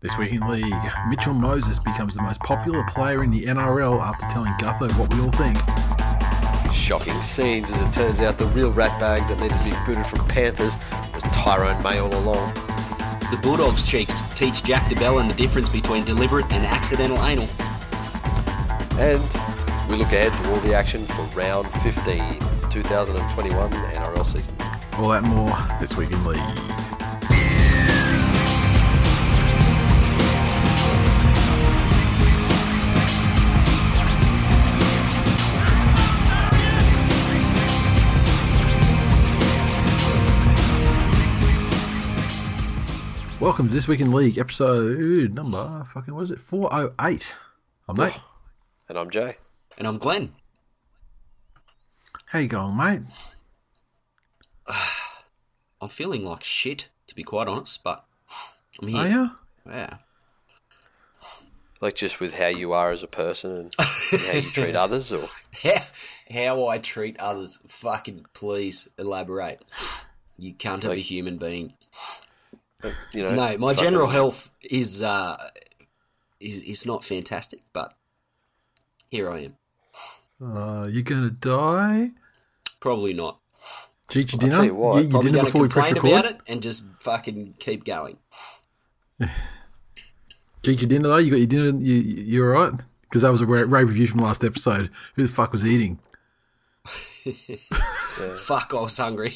This 0.00 0.18
week 0.18 0.32
in 0.32 0.46
league, 0.46 0.74
Mitchell 1.08 1.32
Moses 1.32 1.78
becomes 1.78 2.16
the 2.16 2.22
most 2.22 2.40
popular 2.40 2.84
player 2.84 3.24
in 3.24 3.30
the 3.30 3.44
NRL 3.44 3.98
after 3.98 4.26
telling 4.26 4.52
Gutho 4.54 4.92
what 4.98 5.12
we 5.14 5.20
all 5.20 5.30
think. 5.32 5.56
Shocking 6.70 7.14
scenes 7.22 7.70
as 7.70 7.80
it 7.80 7.92
turns 7.94 8.20
out 8.20 8.36
the 8.36 8.44
real 8.48 8.70
ratbag 8.74 9.26
that 9.26 9.40
needed 9.40 9.56
to 9.56 9.64
be 9.64 9.72
booted 9.86 10.06
from 10.06 10.28
Panthers 10.28 10.76
was 11.14 11.22
Tyrone 11.32 11.82
May 11.82 11.98
all 11.98 12.14
along. 12.14 12.52
The 13.30 13.38
Bulldogs 13.40 13.88
cheeks 13.88 14.20
teach 14.38 14.62
Jack 14.62 14.86
de 14.90 14.96
Belin 14.96 15.28
the 15.28 15.34
difference 15.34 15.70
between 15.70 16.04
deliberate 16.04 16.52
and 16.52 16.66
accidental 16.66 17.16
anal. 17.24 17.48
And 18.98 19.22
we 19.88 19.96
look 19.96 20.12
ahead 20.12 20.30
to 20.30 20.50
all 20.50 20.60
the 20.60 20.74
action 20.74 21.00
for 21.00 21.22
round 21.38 21.68
15, 21.68 22.20
of 22.20 22.60
the 22.60 22.68
2021 22.68 23.70
NRL 23.70 24.26
season. 24.26 24.58
All 24.98 25.08
that 25.08 25.24
and 25.24 25.32
more 25.32 25.56
this 25.80 25.96
week 25.96 26.10
in 26.12 26.22
league. 26.26 26.85
Welcome 43.46 43.68
to 43.68 43.74
This 43.74 43.86
Week 43.86 44.00
in 44.00 44.10
League, 44.10 44.38
episode 44.38 45.32
number 45.32 45.86
fucking 45.94 46.12
what 46.12 46.22
is 46.22 46.32
it? 46.32 46.40
Four 46.40 46.68
oh 46.72 46.92
eight. 47.00 47.32
I'm 47.88 47.94
Nate. 47.94 48.18
And 48.88 48.98
I'm 48.98 49.08
Jay. 49.08 49.36
And 49.78 49.86
I'm 49.86 49.98
Glenn. 49.98 50.32
How 52.24 52.40
you 52.40 52.48
going, 52.48 52.76
mate? 52.76 53.02
I'm 55.80 55.88
feeling 55.88 56.24
like 56.24 56.42
shit, 56.42 56.88
to 57.06 57.14
be 57.14 57.22
quite 57.22 57.46
honest, 57.46 57.84
but 57.84 58.04
I'm 58.82 58.88
here. 58.88 59.00
Are 59.00 59.08
you? 59.08 59.30
Yeah. 59.64 59.98
Like 61.80 61.94
just 61.94 62.18
with 62.18 62.34
how 62.34 62.48
you 62.48 62.72
are 62.72 62.90
as 62.90 63.04
a 63.04 63.08
person 63.08 63.52
and 63.52 63.72
how 63.78 64.32
you 64.34 64.42
treat 64.42 64.74
others, 64.74 65.12
or 65.12 65.28
How, 65.62 65.82
how 66.32 66.66
I 66.66 66.78
treat 66.78 67.16
others. 67.20 67.62
Fucking 67.68 68.26
please 68.34 68.88
elaborate. 68.98 69.64
You 70.36 70.52
can't 70.52 70.82
have 70.82 70.90
a 70.90 70.96
human 70.96 71.36
being. 71.36 71.74
You 73.12 73.22
know. 73.22 73.30
No, 73.34 73.58
my 73.58 73.72
fucking- 73.72 73.76
general 73.84 74.08
health 74.08 74.50
is 74.62 75.02
uh 75.02 75.36
is 76.40 76.62
is 76.64 76.86
not 76.86 77.04
fantastic, 77.04 77.60
but 77.72 77.94
here 79.10 79.30
I 79.30 79.44
am. 79.50 79.56
Uh, 80.56 80.86
you 80.86 81.02
gonna 81.02 81.30
die? 81.30 82.10
Probably 82.80 83.14
not. 83.14 83.38
Did 84.08 84.16
you 84.16 84.20
eat 84.22 84.32
your 84.32 84.36
I'll 84.36 84.40
dinner? 84.40 84.54
tell 84.56 84.64
you 84.64 84.74
what, 84.74 84.94
You 84.94 85.00
eat 85.00 85.02
your 85.04 85.10
Probably 85.10 85.30
dinner 85.30 85.38
going 85.38 85.46
to 85.46 85.52
before 85.52 85.62
we 85.62 85.68
press 85.68 85.86
complain 85.92 86.14
record. 86.14 86.26
about 86.30 86.40
it 86.46 86.52
and 86.52 86.62
just 86.62 86.84
fucking 87.00 87.54
keep 87.58 87.84
going. 87.84 88.18
Did 89.18 89.28
you 90.64 90.72
eat 90.74 90.80
your 90.82 90.88
dinner 90.88 91.08
though? 91.08 91.16
You 91.16 91.30
got 91.30 91.38
your 91.38 91.46
dinner? 91.46 91.78
You 91.82 91.94
you 91.94 92.42
all 92.44 92.50
right? 92.50 92.72
Because 93.02 93.22
that 93.22 93.32
was 93.32 93.40
a 93.40 93.46
rave 93.46 93.70
rave 93.72 93.88
review 93.88 94.06
from 94.06 94.20
last 94.20 94.44
episode. 94.44 94.90
Who 95.14 95.22
the 95.22 95.28
fuck 95.32 95.52
was 95.52 95.64
eating? 95.66 95.98
Fuck, 98.36 98.72
I 98.72 98.80
was 98.80 98.96
hungry. 98.96 99.34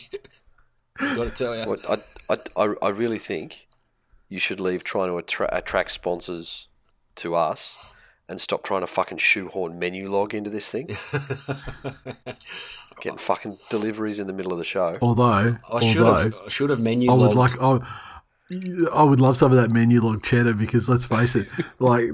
Got 0.98 1.28
to 1.28 1.34
tell 1.34 1.56
you. 1.58 1.66
What 1.68 1.88
I, 1.90 1.98
I, 2.30 2.36
I, 2.56 2.74
I 2.82 2.88
really 2.90 3.18
think 3.18 3.66
you 4.28 4.38
should 4.38 4.60
leave 4.60 4.84
trying 4.84 5.08
to 5.08 5.18
attra- 5.18 5.48
attract 5.52 5.90
sponsors 5.90 6.68
to 7.16 7.34
us 7.34 7.76
and 8.28 8.40
stop 8.40 8.62
trying 8.62 8.82
to 8.82 8.86
fucking 8.86 9.18
shoehorn 9.18 9.80
Menulog 9.80 10.32
into 10.32 10.50
this 10.50 10.70
thing. 10.70 10.86
Getting 13.00 13.18
fucking 13.18 13.58
deliveries 13.68 14.20
in 14.20 14.28
the 14.28 14.32
middle 14.32 14.52
of 14.52 14.58
the 14.58 14.64
show. 14.64 14.98
Although, 15.02 15.54
I 15.72 15.80
should 15.80 16.02
although 16.02 16.22
have 16.22 16.34
I 16.46 16.48
should 16.48 16.70
have 16.70 16.78
Menulog. 16.78 17.10
I 17.10 17.14
would 17.14 17.34
logged. 17.34 17.58
like 17.58 17.60
I, 17.60 18.90
I 18.94 19.02
would 19.02 19.20
love 19.20 19.36
some 19.36 19.50
of 19.50 19.56
that 19.56 19.70
Menulog 19.70 20.22
cheddar 20.22 20.54
because 20.54 20.88
let's 20.88 21.06
face 21.06 21.34
it, 21.34 21.48
like 21.80 22.04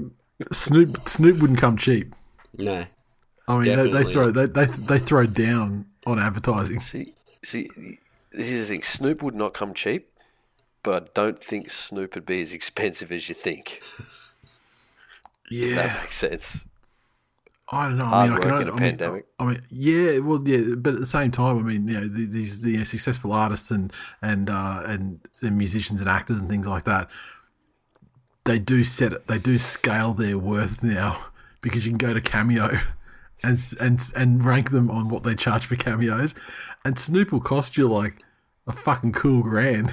Snoop 0.51 1.07
Snoop 1.07 1.39
wouldn't 1.39 1.59
come 1.59 1.77
cheap. 1.77 2.15
No. 2.57 2.85
I 3.47 3.57
mean, 3.59 3.75
they, 3.75 3.91
they 3.91 4.03
throw 4.11 4.31
they, 4.31 4.47
they 4.47 4.65
they 4.65 4.99
throw 4.99 5.25
down 5.27 5.85
on 6.07 6.19
advertising. 6.19 6.79
See, 6.79 7.13
see, 7.43 7.69
here's 8.31 8.67
the 8.67 8.73
thing: 8.75 8.83
Snoop 8.83 9.23
would 9.23 9.35
not 9.35 9.53
come 9.53 9.73
cheap, 9.73 10.09
but 10.83 11.03
I 11.03 11.07
don't 11.13 11.43
think 11.43 11.69
Snoop 11.69 12.15
would 12.15 12.25
be 12.25 12.41
as 12.41 12.53
expensive 12.53 13.11
as 13.11 13.29
you 13.29 13.35
think. 13.35 13.81
Yeah, 15.49 15.75
that 15.75 16.01
makes 16.01 16.17
sense. 16.17 16.63
I 17.69 17.85
don't 17.87 17.97
know. 17.97 18.05
I 18.05 18.27
Hard 18.27 18.29
mean, 18.29 18.37
I 18.37 18.41
can, 18.41 18.51
work 18.51 18.61
in 18.61 18.67
a 18.67 18.71
I 18.71 18.73
mean, 18.75 18.79
pandemic. 18.79 19.25
I 19.39 19.45
mean, 19.45 19.61
yeah, 19.69 20.19
well, 20.19 20.41
yeah, 20.45 20.75
but 20.77 20.93
at 20.93 20.99
the 20.99 21.05
same 21.05 21.31
time, 21.31 21.59
I 21.59 21.61
mean, 21.61 21.87
you 21.87 21.93
know, 21.95 22.07
the- 22.07 22.25
these 22.25 22.61
the 22.61 22.83
successful 22.85 23.33
artists 23.33 23.71
and 23.71 23.91
and 24.21 24.49
uh, 24.49 24.83
and, 24.85 25.19
and 25.41 25.57
musicians 25.57 25.99
and 25.99 26.09
actors 26.09 26.39
and 26.39 26.49
things 26.49 26.65
like 26.67 26.85
that, 26.85 27.09
they 28.45 28.57
do 28.59 28.83
set 28.83 29.11
it, 29.13 29.27
they 29.27 29.37
do 29.37 29.57
scale 29.57 30.13
their 30.13 30.37
worth 30.37 30.81
now 30.81 31.25
because 31.61 31.85
you 31.85 31.91
can 31.91 31.97
go 31.97 32.13
to 32.13 32.21
Cameo. 32.21 32.79
And, 33.43 33.59
and 33.79 34.01
and 34.15 34.43
rank 34.43 34.71
them 34.71 34.89
on 34.89 35.09
what 35.09 35.21
they 35.23 35.35
charge 35.35 35.67
for 35.67 35.75
cameos, 35.75 36.33
and 36.83 36.97
Snoop 36.97 37.31
will 37.31 37.39
cost 37.39 37.77
you 37.77 37.87
like 37.87 38.23
a 38.65 38.73
fucking 38.73 39.11
cool 39.13 39.43
grand 39.43 39.91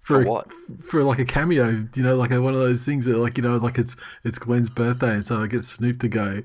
For 0.00 0.22
a- 0.22 0.24
what? 0.26 0.52
for 0.82 1.04
like 1.04 1.20
a 1.20 1.24
cameo, 1.24 1.84
you 1.94 2.02
know, 2.02 2.16
like 2.16 2.32
a, 2.32 2.42
one 2.42 2.52
of 2.52 2.58
those 2.60 2.84
things 2.84 3.04
that, 3.04 3.16
like 3.16 3.36
you 3.38 3.44
know, 3.44 3.56
like 3.58 3.78
it's 3.78 3.94
it's 4.24 4.38
Gwen's 4.40 4.68
birthday, 4.68 5.14
and 5.14 5.24
so 5.24 5.40
I 5.40 5.46
get 5.46 5.62
Snoop 5.62 6.00
to 6.00 6.08
go, 6.08 6.42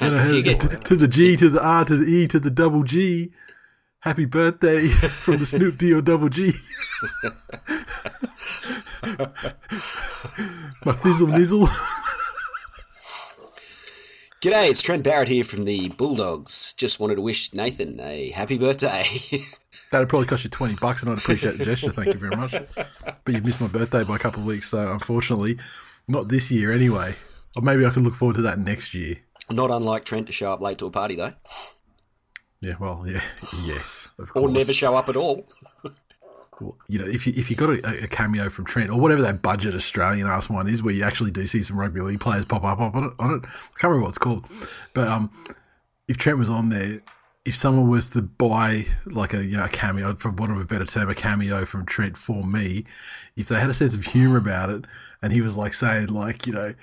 you 0.00 0.10
know, 0.10 0.22
you 0.22 0.42
get, 0.44 0.60
to, 0.60 0.68
to 0.78 0.94
the 0.94 1.08
G 1.08 1.36
to 1.36 1.48
the 1.50 1.60
R 1.60 1.84
to 1.84 1.96
the 1.96 2.06
E 2.06 2.28
to 2.28 2.38
the 2.38 2.50
double 2.50 2.84
G. 2.84 3.32
Happy 3.98 4.26
birthday 4.26 4.86
from 4.88 5.38
the 5.38 5.44
Snoop 5.46 5.76
D 5.76 5.92
or 5.92 6.00
double 6.00 6.28
G. 6.28 6.52
My 10.84 10.92
fizzle 11.02 11.28
nizzle. 11.28 11.68
G'day, 14.40 14.70
it's 14.70 14.80
Trent 14.80 15.04
Barrett 15.04 15.28
here 15.28 15.44
from 15.44 15.66
the 15.66 15.88
Bulldogs. 15.90 16.72
Just 16.72 16.98
wanted 16.98 17.16
to 17.16 17.20
wish 17.20 17.52
Nathan 17.52 18.00
a 18.00 18.30
happy 18.30 18.56
birthday. 18.56 19.04
That'd 19.90 20.08
probably 20.08 20.26
cost 20.28 20.44
you 20.44 20.50
twenty 20.50 20.76
bucks, 20.76 21.02
and 21.02 21.12
I'd 21.12 21.18
appreciate 21.18 21.58
the 21.58 21.64
gesture. 21.66 21.90
Thank 21.92 22.14
you 22.14 22.20
very 22.20 22.34
much. 22.34 22.54
But 22.54 23.34
you've 23.34 23.44
missed 23.44 23.60
my 23.60 23.68
birthday 23.68 24.02
by 24.02 24.16
a 24.16 24.18
couple 24.18 24.40
of 24.40 24.46
weeks, 24.46 24.70
so 24.70 24.90
unfortunately, 24.92 25.58
not 26.08 26.28
this 26.28 26.50
year 26.50 26.72
anyway. 26.72 27.16
Or 27.54 27.62
maybe 27.62 27.84
I 27.84 27.90
can 27.90 28.02
look 28.02 28.14
forward 28.14 28.36
to 28.36 28.42
that 28.42 28.58
next 28.58 28.94
year. 28.94 29.16
Not 29.50 29.70
unlike 29.70 30.04
Trent 30.06 30.26
to 30.28 30.32
show 30.32 30.52
up 30.52 30.60
late 30.62 30.78
to 30.78 30.86
a 30.86 30.90
party 30.90 31.16
though, 31.16 31.34
Yeah, 32.62 32.76
well, 32.80 33.04
yeah, 33.06 33.20
yes, 33.66 34.10
of 34.18 34.32
course. 34.32 34.50
or 34.50 34.50
never 34.50 34.72
show 34.72 34.94
up 34.96 35.10
at 35.10 35.16
all. 35.16 35.46
You 36.88 36.98
know, 36.98 37.06
if 37.06 37.26
you 37.26 37.32
if 37.36 37.50
you 37.50 37.56
got 37.56 37.70
a, 37.70 38.04
a 38.04 38.08
cameo 38.08 38.50
from 38.50 38.66
Trent 38.66 38.90
or 38.90 38.98
whatever 39.00 39.22
that 39.22 39.42
budget 39.42 39.74
Australian 39.74 40.26
ass 40.26 40.48
one 40.48 40.68
is, 40.68 40.82
where 40.82 40.94
you 40.94 41.02
actually 41.04 41.30
do 41.30 41.46
see 41.46 41.62
some 41.62 41.78
rugby 41.78 42.00
league 42.00 42.20
players 42.20 42.44
pop 42.44 42.64
up 42.64 42.78
on 42.80 43.04
it, 43.04 43.12
on 43.18 43.30
it. 43.34 43.42
I 43.44 43.78
can't 43.78 43.84
remember 43.84 44.02
what 44.02 44.08
it's 44.10 44.18
called, 44.18 44.46
but 44.94 45.08
um, 45.08 45.30
if 46.08 46.16
Trent 46.16 46.38
was 46.38 46.50
on 46.50 46.70
there, 46.70 47.00
if 47.44 47.54
someone 47.54 47.88
was 47.88 48.10
to 48.10 48.22
buy 48.22 48.84
like 49.06 49.32
a 49.32 49.44
you 49.44 49.56
know 49.56 49.64
a 49.64 49.68
cameo, 49.68 50.14
for 50.14 50.30
want 50.30 50.52
of 50.52 50.60
a 50.60 50.64
better 50.64 50.84
term, 50.84 51.08
a 51.08 51.14
cameo 51.14 51.64
from 51.64 51.86
Trent 51.86 52.16
for 52.16 52.44
me, 52.44 52.84
if 53.36 53.48
they 53.48 53.58
had 53.58 53.70
a 53.70 53.74
sense 53.74 53.94
of 53.94 54.04
humour 54.06 54.36
about 54.38 54.70
it, 54.70 54.84
and 55.22 55.32
he 55.32 55.40
was 55.40 55.56
like 55.56 55.72
saying 55.72 56.08
like 56.08 56.46
you 56.46 56.52
know, 56.52 56.74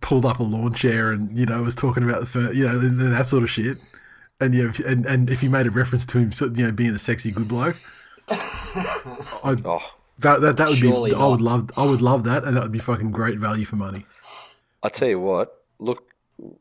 pulled 0.00 0.26
up 0.26 0.38
a 0.40 0.42
lawn 0.42 0.74
chair 0.74 1.12
and 1.12 1.36
you 1.38 1.46
know 1.46 1.62
was 1.62 1.74
talking 1.74 2.02
about 2.02 2.20
the 2.20 2.26
fur, 2.26 2.52
you 2.52 2.66
know, 2.66 2.78
that 2.78 3.26
sort 3.26 3.42
of 3.42 3.50
shit. 3.50 3.78
And 4.40 4.54
yeah, 4.54 4.64
if- 4.64 4.80
and 4.80 5.06
and 5.06 5.30
if 5.30 5.42
you 5.42 5.50
made 5.50 5.66
a 5.66 5.70
reference 5.70 6.04
to 6.06 6.18
him, 6.18 6.30
you 6.56 6.66
know, 6.66 6.72
being 6.72 6.94
a 6.94 6.98
sexy 6.98 7.30
good 7.30 7.48
bloke, 7.48 7.76
I, 9.44 9.56
Oh, 9.64 9.80
that, 10.18 10.40
that 10.40 10.56
that 10.56 10.68
would 10.68 10.80
be. 10.80 11.14
I 11.14 11.26
would 11.26 11.40
love. 11.40 11.70
I 11.76 11.84
would 11.84 12.00
love 12.02 12.24
that, 12.24 12.44
and 12.44 12.56
that 12.56 12.62
would 12.62 12.72
be 12.72 12.78
fucking 12.78 13.10
great 13.10 13.38
value 13.38 13.64
for 13.64 13.76
money. 13.76 14.06
I 14.82 14.88
tell 14.88 15.08
you 15.08 15.20
what. 15.20 15.48
Look, 15.78 16.12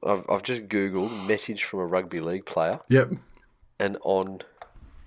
I've, 0.06 0.26
I've 0.30 0.44
just 0.44 0.68
googled 0.68 1.28
message 1.28 1.64
from 1.64 1.80
a 1.80 1.86
rugby 1.86 2.20
league 2.20 2.46
player, 2.46 2.80
Yep. 2.90 3.12
and 3.80 3.98
on 4.04 4.40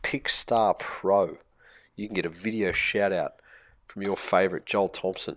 Pickstar 0.02 0.78
Pro, 0.78 1.38
you 1.96 2.06
can 2.06 2.14
get 2.14 2.26
a 2.26 2.28
video 2.30 2.70
shout 2.72 3.12
out 3.12 3.34
from 3.86 4.02
your 4.02 4.16
favourite 4.16 4.66
Joel 4.66 4.88
Thompson. 4.88 5.36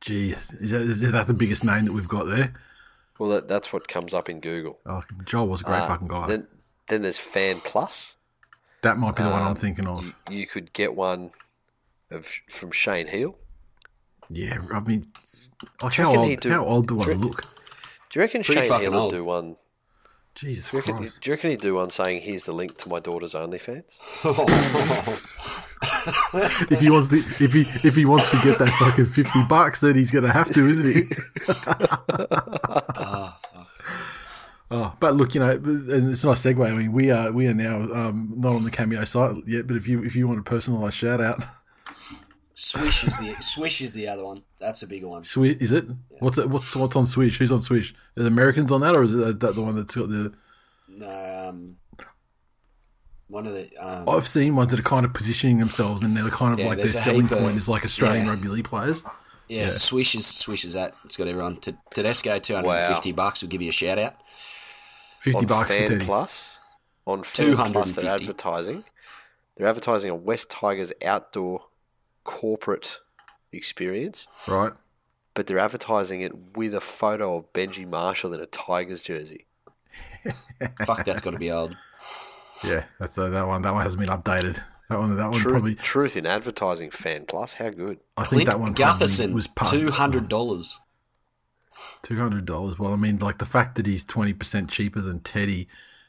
Gee, 0.00 0.30
is 0.32 0.48
that, 0.70 0.80
is 0.82 1.00
that 1.12 1.26
the 1.28 1.34
biggest 1.34 1.64
name 1.64 1.84
that 1.84 1.92
we've 1.92 2.08
got 2.08 2.24
there? 2.24 2.52
Well, 3.18 3.30
that, 3.30 3.46
that's 3.48 3.72
what 3.72 3.86
comes 3.86 4.12
up 4.12 4.28
in 4.28 4.40
Google. 4.40 4.78
Oh, 4.84 5.02
Joel 5.24 5.46
was 5.48 5.60
a 5.62 5.64
great 5.64 5.76
Ah, 5.82 5.86
fucking 5.88 6.08
guy. 6.08 6.26
Then, 6.26 6.48
then 6.92 7.02
there's 7.02 7.18
Fan 7.18 7.60
Plus, 7.60 8.14
That 8.82 8.98
might 8.98 9.16
be 9.16 9.22
the 9.22 9.30
one 9.30 9.42
I'm 9.42 9.48
Um, 9.48 9.54
thinking 9.56 9.86
of. 9.86 10.14
You 10.30 10.46
could 10.46 10.72
get 10.72 10.94
one 10.94 11.30
of 12.10 12.26
from 12.48 12.70
Shane 12.72 13.06
Heal. 13.08 13.38
Yeah, 14.28 14.58
I 14.72 14.80
mean, 14.80 15.06
like 15.82 15.94
Do 15.94 16.02
you 16.02 16.08
how 16.08 16.14
old? 16.20 16.40
do- 16.40 16.50
how 16.50 16.64
old 16.64 16.88
do 16.88 17.00
I 17.00 17.04
do 17.04 17.10
you 17.10 17.16
reckon- 17.16 17.26
look? 17.28 17.42
Do 18.10 18.18
you 18.18 18.20
reckon 18.22 18.42
Pretty 18.42 18.60
Shane 18.62 18.68
fucking 18.70 18.90
Heal 18.90 19.02
would 19.02 19.10
do 19.10 19.24
one? 19.24 19.56
Jesus 20.34 20.70
Do 20.70 20.76
you, 20.76 20.80
reckon, 20.80 20.96
Christ! 20.96 21.20
do 21.20 21.30
you 21.30 21.34
reckon 21.34 21.50
he'd 21.50 21.60
do 21.60 21.74
one 21.74 21.90
saying, 21.90 22.22
"Here's 22.22 22.44
the 22.44 22.52
link 22.54 22.78
to 22.78 22.88
my 22.88 23.00
daughter's 23.00 23.34
OnlyFans"? 23.34 23.98
if 26.70 26.80
he 26.80 26.88
wants 26.90 27.08
to, 27.08 27.16
if 27.18 27.52
he 27.52 27.60
if 27.86 27.94
he 27.94 28.04
wants 28.06 28.30
to 28.30 28.38
get 28.42 28.58
that 28.58 28.70
fucking 28.70 29.04
fifty 29.04 29.42
bucks, 29.44 29.80
then 29.80 29.94
he's 29.94 30.10
gonna 30.10 30.32
have 30.32 30.52
to, 30.54 30.66
isn't 30.68 30.94
he? 30.94 31.02
Ah, 33.04 33.36
fuck. 33.42 33.51
Oh, 34.74 34.94
but 35.00 35.16
look, 35.16 35.34
you 35.34 35.40
know, 35.40 35.50
and 35.50 36.10
it's 36.10 36.24
not 36.24 36.30
a 36.38 36.40
segue. 36.54 36.66
I 36.66 36.74
mean, 36.74 36.92
we 36.92 37.10
are 37.10 37.30
we 37.30 37.46
are 37.46 37.52
now 37.54 37.76
um, 37.92 38.32
not 38.38 38.54
on 38.54 38.64
the 38.64 38.70
cameo 38.70 39.04
site 39.04 39.36
yet, 39.46 39.66
but 39.66 39.76
if 39.76 39.86
you 39.86 40.02
if 40.02 40.16
you 40.16 40.26
want 40.26 40.40
a 40.40 40.42
personalised 40.42 40.94
shout 40.94 41.20
out, 41.20 41.42
Swish 42.54 43.04
is 43.04 43.18
the 43.18 43.34
Swish 43.42 43.82
is 43.82 43.92
the 43.92 44.08
other 44.08 44.24
one. 44.24 44.42
That's 44.58 44.82
a 44.82 44.86
bigger 44.86 45.08
one. 45.08 45.24
Swish 45.24 45.56
is 45.60 45.72
it? 45.72 45.84
What's 46.20 46.38
it? 46.38 46.48
What's 46.48 46.74
what's 46.74 46.96
on 46.96 47.04
Swish? 47.04 47.38
Who's 47.38 47.52
on 47.52 47.60
Swish? 47.60 47.92
Are 48.16 48.22
the 48.22 48.28
Americans 48.28 48.72
on 48.72 48.80
that, 48.80 48.96
or 48.96 49.02
is 49.02 49.14
it 49.14 49.40
that 49.40 49.54
the 49.54 49.60
one 49.62 49.76
that's 49.76 49.94
got 49.94 50.08
the? 50.08 50.32
Um, 51.06 51.76
one 53.28 53.46
of 53.46 53.52
the 53.54 53.70
um, 53.78 54.08
I've 54.08 54.26
seen 54.28 54.56
ones 54.56 54.70
that 54.70 54.80
are 54.80 54.84
kind 54.84 55.04
of 55.04 55.12
positioning 55.12 55.58
themselves, 55.58 56.02
and 56.02 56.16
they're 56.16 56.28
kind 56.28 56.52
of 56.54 56.60
Yeah, 56.60 56.66
like 56.68 56.78
their 56.78 56.86
selling 56.86 57.22
heap 57.22 57.32
of- 57.32 57.38
point 57.38 57.56
is 57.56 57.68
like 57.68 57.84
Australian 57.84 58.24
yeah. 58.26 58.30
rugby 58.32 58.48
league 58.48 58.64
players. 58.68 59.04
yeah, 59.48 59.68
Swish 59.68 60.14
is 60.14 60.26
Swish 60.26 60.64
is 60.64 60.74
that. 60.74 60.94
It's 61.04 61.16
got 61.16 61.28
everyone. 61.28 61.56
T- 61.56 61.74
Tedesco, 61.94 62.38
two 62.38 62.54
hundred 62.54 62.70
and 62.70 62.94
fifty 62.94 63.12
bucks. 63.12 63.42
will 63.42 63.48
give 63.48 63.62
you 63.62 63.70
a 63.70 63.72
shout 63.72 63.98
out. 63.98 64.14
Fifty 65.22 65.38
on 65.38 65.46
bucks 65.46 65.68
for 65.68 65.74
Fan 65.74 65.88
Teddy. 65.88 66.04
Plus, 66.04 66.58
on 67.06 67.22
Fan 67.22 67.54
Plus, 67.54 67.72
Plus, 67.72 67.92
they're 67.92 68.10
advertising. 68.10 68.84
They're 69.54 69.68
advertising 69.68 70.10
a 70.10 70.16
West 70.16 70.50
Tigers 70.50 70.92
outdoor 71.04 71.66
corporate 72.24 72.98
experience, 73.52 74.26
right? 74.48 74.72
but 75.34 75.46
they're 75.46 75.58
advertising 75.58 76.22
it 76.22 76.56
with 76.56 76.74
a 76.74 76.80
photo 76.80 77.36
of 77.36 77.52
Benji 77.52 77.86
Marshall 77.88 78.34
in 78.34 78.40
a 78.40 78.46
Tigers 78.46 79.00
jersey. 79.00 79.46
Fuck, 80.84 81.04
that's 81.04 81.20
got 81.20 81.32
to 81.32 81.38
be 81.38 81.52
old. 81.52 81.76
Yeah, 82.64 82.84
that's 82.98 83.16
uh, 83.16 83.28
that 83.28 83.46
one. 83.46 83.62
That 83.62 83.74
one 83.74 83.82
hasn't 83.84 84.00
been 84.00 84.08
updated. 84.16 84.60
That 84.88 84.98
one. 84.98 85.16
That 85.16 85.30
one 85.30 85.38
Truth, 85.38 85.52
probably. 85.52 85.74
truth 85.76 86.16
in 86.16 86.26
advertising, 86.26 86.90
Fan 86.90 87.26
Plus, 87.26 87.54
how 87.54 87.70
good? 87.70 87.98
I 88.16 88.24
think 88.24 88.48
that 88.48 88.58
one 88.58 88.74
probably 88.74 89.06
Gutherson, 89.06 89.32
was 89.34 89.46
past 89.46 89.70
two 89.72 89.90
hundred 89.90 90.28
dollars. 90.28 90.80
Two 92.02 92.16
hundred 92.18 92.44
dollars. 92.44 92.78
Well, 92.78 92.92
I 92.92 92.96
mean, 92.96 93.18
like 93.18 93.38
the 93.38 93.46
fact 93.46 93.76
that 93.76 93.86
he's 93.86 94.04
twenty 94.04 94.32
percent 94.32 94.68
cheaper 94.70 95.00
than 95.00 95.20
Teddy 95.20 95.68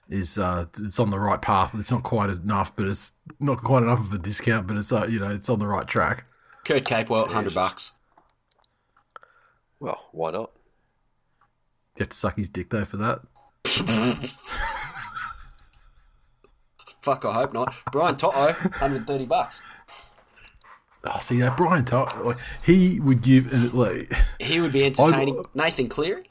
is 0.10 0.38
uh, 0.38 0.66
it's 0.78 1.00
on 1.00 1.10
the 1.10 1.20
right 1.20 1.42
path. 1.42 1.74
It's 1.76 1.92
not 1.92 2.04
quite 2.04 2.30
enough, 2.30 2.76
but 2.76 2.88
it's 2.88 3.14
not 3.40 3.64
quite 3.64 3.84
enough 3.84 4.00
of 4.00 4.14
a 4.14 4.18
discount. 4.18 4.68
But 4.68 4.78
it's 4.78 4.92
uh, 4.92 5.08
you 5.08 5.20
know, 5.20 5.30
it's 5.30 5.50
on 5.50 5.60
the 5.60 5.68
right 5.68 5.88
track. 5.88 6.26
Kurt 6.66 6.84
Capewell, 6.84 7.28
hundred 7.28 7.54
bucks. 7.54 7.94
Well, 9.80 10.08
why 10.12 10.32
not? 10.32 10.52
You 11.98 12.02
have 12.02 12.10
to 12.10 12.18
suck 12.18 12.38
his 12.38 12.50
dick 12.50 12.70
though 12.70 12.86
for 12.86 12.98
that. 12.98 13.22
Fuck, 17.02 17.26
I 17.26 17.34
hope 17.34 17.54
not. 17.54 17.74
Brian 17.92 18.16
To'o, 18.16 18.32
hundred 18.32 18.98
and 18.98 19.08
thirty 19.08 19.26
bucks. 19.26 19.62
Oh, 21.06 21.20
see 21.20 21.40
that 21.40 21.58
Brian 21.58 21.84
Tot, 21.86 22.26
like 22.26 22.38
he 22.66 23.00
would 23.00 23.22
give 23.22 23.54
uh, 23.54 23.76
like 23.78 24.12
He 24.40 24.62
would 24.62 24.72
be 24.72 24.86
entertaining. 24.86 25.44
Nathan 25.54 25.90
Cleary, 25.90 26.24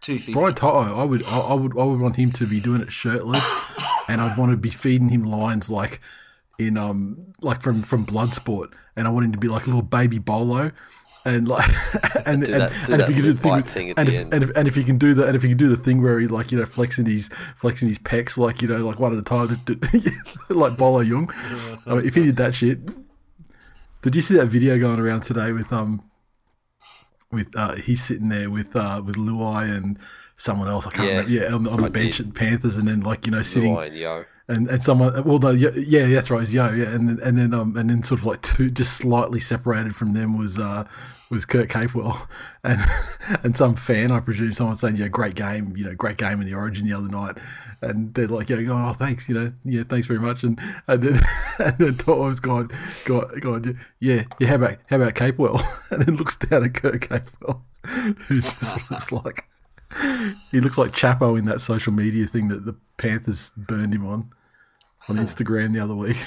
two 0.00 0.16
fifty. 0.18 0.32
Brian 0.32 0.54
To'o. 0.54 0.98
I 0.98 1.02
would, 1.04 1.24
I, 1.24 1.38
I 1.40 1.54
would, 1.54 1.72
I 1.78 1.82
would 1.84 2.00
want 2.00 2.16
him 2.16 2.30
to 2.32 2.46
be 2.46 2.60
doing 2.60 2.82
it 2.82 2.92
shirtless, 2.92 3.44
and 4.08 4.20
I'd 4.20 4.38
want 4.38 4.52
to 4.52 4.56
be 4.56 4.70
feeding 4.70 5.08
him 5.08 5.24
lines 5.24 5.70
like 5.70 6.00
in 6.58 6.76
um 6.78 7.32
like 7.40 7.62
from 7.62 7.82
from 7.82 8.06
Bloodsport, 8.06 8.72
and 8.94 9.08
I 9.08 9.10
want 9.10 9.26
him 9.26 9.32
to 9.32 9.38
be 9.38 9.48
like 9.48 9.64
a 9.64 9.66
little 9.66 9.82
baby 9.82 10.18
bolo. 10.18 10.70
And 11.24 11.48
like, 11.48 11.68
and 12.26 12.44
Do 12.46 12.52
and, 12.52 12.62
that- 12.62 12.86
do 12.86 12.92
and 12.94 13.02
if 13.02 13.08
you 13.10 13.14
can 13.16 13.22
do 13.24 13.32
the 13.34 13.42
thing, 13.42 13.52
with- 13.56 13.68
thing 13.68 13.90
at 13.90 13.98
and, 13.98 14.08
the 14.08 14.12
if, 14.14 14.20
end. 14.20 14.32
and 14.34 14.42
if 14.44 14.50
and 14.56 14.68
if 14.68 14.76
you 14.76 14.84
can 14.84 14.96
do 14.98 15.12
that, 15.14 15.26
and 15.26 15.36
if 15.36 15.42
you 15.42 15.50
can 15.50 15.58
do 15.58 15.68
the 15.68 15.76
thing 15.76 16.00
where 16.00 16.18
he 16.20 16.26
like 16.28 16.50
you 16.52 16.58
know 16.58 16.64
flexing 16.64 17.04
his 17.06 17.28
flexing 17.56 17.88
his 17.88 17.98
pecs 17.98 18.38
like 18.38 18.62
you 18.62 18.68
know 18.68 18.78
like 18.86 18.98
one 19.00 19.12
at 19.12 19.18
a 19.18 19.22
time, 19.22 19.48
like 20.48 20.76
Bolo 20.78 21.02
Yeung. 21.04 21.30
I 21.86 21.96
mean, 21.96 22.06
if 22.06 22.14
he 22.14 22.22
did 22.22 22.36
that 22.36 22.54
shit, 22.54 22.78
did 24.02 24.14
you 24.16 24.22
see 24.22 24.34
that 24.36 24.46
video 24.46 24.78
going 24.78 24.98
around 24.98 25.22
today 25.22 25.52
with 25.52 25.72
um 25.72 26.02
with 27.32 27.56
uh 27.56 27.74
he's 27.76 28.02
sitting 28.02 28.28
there 28.28 28.50
with 28.50 28.74
uh 28.76 29.02
with 29.04 29.16
Luai 29.16 29.74
and 29.76 29.98
someone 30.36 30.68
else 30.68 30.86
I 30.86 30.90
can't 30.90 31.08
Yeah, 31.08 31.18
remember 31.20 31.32
yeah 31.32 31.54
on, 31.54 31.62
the- 31.64 31.70
on 31.70 31.80
the 31.80 31.86
I 31.86 31.90
bench 31.90 32.16
did. 32.18 32.28
at 32.28 32.34
Panthers 32.34 32.76
and 32.76 32.88
then 32.88 33.00
like 33.00 33.26
you 33.26 33.32
know 33.32 33.42
sitting 33.42 33.74
Ryan 33.74 33.94
Yeo. 33.94 34.24
and 34.48 34.68
and 34.68 34.82
someone 34.82 35.22
well 35.24 35.38
no, 35.38 35.50
yeah, 35.50 35.70
yeah 35.76 36.06
that's 36.06 36.30
right 36.30 36.42
it's 36.42 36.52
Yeo 36.52 36.72
yeah 36.72 36.88
and 36.88 37.08
then 37.08 37.18
and 37.22 37.38
then 37.38 37.54
um 37.54 37.76
and 37.76 37.90
then 37.90 38.02
sort 38.02 38.20
of 38.20 38.26
like 38.26 38.42
two 38.42 38.70
just 38.70 38.94
slightly 38.96 39.38
separated 39.40 39.94
from 39.94 40.12
them 40.14 40.36
was 40.38 40.58
uh 40.58 40.84
was 41.30 41.46
Kurt 41.46 41.68
Capewell. 41.68 42.26
And 42.62 42.78
and 43.42 43.56
some 43.56 43.74
fan 43.74 44.12
I 44.12 44.20
presume 44.20 44.52
someone 44.52 44.74
saying 44.74 44.96
yeah 44.96 45.08
great 45.08 45.34
game 45.34 45.74
you 45.78 45.84
know 45.86 45.94
great 45.94 46.18
game 46.18 46.42
in 46.42 46.46
the 46.46 46.52
Origin 46.52 46.86
the 46.86 46.92
other 46.92 47.08
night. 47.08 47.38
And 47.80 48.12
they're 48.12 48.28
like 48.28 48.50
yeah 48.50 48.60
going 48.60 48.84
oh 48.84 48.92
thanks 48.92 49.30
you 49.30 49.34
know 49.34 49.52
yeah 49.64 49.84
thanks 49.84 50.06
very 50.06 50.18
much. 50.18 50.44
And 50.44 50.60
and 50.86 51.02
then 51.02 51.20
and 51.58 51.78
then 51.78 51.94
Toto's 51.94 52.40
gone 52.40 52.68
gone 53.06 53.38
gone 53.40 53.80
yeah 53.98 54.24
yeah 54.38 54.48
how 54.48 54.56
about 54.56 54.78
how 54.88 54.96
about 54.96 55.14
Capewell? 55.14 55.62
And 55.90 56.02
then 56.02 56.16
looks 56.16 56.36
down 56.36 56.64
at 56.64 56.74
Kurt 56.74 57.00
Capewell 57.00 57.62
who 58.28 58.40
just 58.40 58.90
looks 58.90 59.10
like 59.10 59.46
he 60.50 60.60
looks 60.60 60.78
like 60.78 60.92
Chapo 60.92 61.38
in 61.38 61.46
that 61.46 61.60
social 61.60 61.92
media 61.92 62.26
thing 62.26 62.48
that 62.48 62.64
the 62.66 62.76
Panthers 62.98 63.52
burned 63.56 63.94
him 63.94 64.06
on 64.06 64.30
on 65.08 65.16
Instagram 65.16 65.72
the 65.72 65.80
other 65.80 65.94
week. 65.94 66.18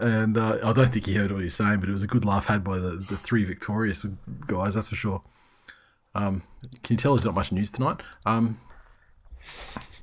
And 0.00 0.38
uh, 0.38 0.58
I 0.64 0.72
don't 0.72 0.88
think 0.92 1.06
he 1.06 1.14
heard 1.14 1.30
what 1.30 1.38
he 1.38 1.44
was 1.44 1.54
saying, 1.54 1.80
but 1.80 1.88
it 1.88 1.92
was 1.92 2.02
a 2.02 2.06
good 2.06 2.24
laugh 2.24 2.46
had 2.46 2.64
by 2.64 2.78
the, 2.78 2.92
the 2.96 3.16
three 3.18 3.44
victorious 3.44 4.04
guys, 4.46 4.74
that's 4.74 4.88
for 4.88 4.94
sure. 4.94 5.22
Um, 6.14 6.42
can 6.82 6.94
you 6.94 6.96
tell 6.96 7.14
there's 7.14 7.24
not 7.26 7.34
much 7.34 7.52
news 7.52 7.70
tonight? 7.70 8.00
Um, 8.26 8.60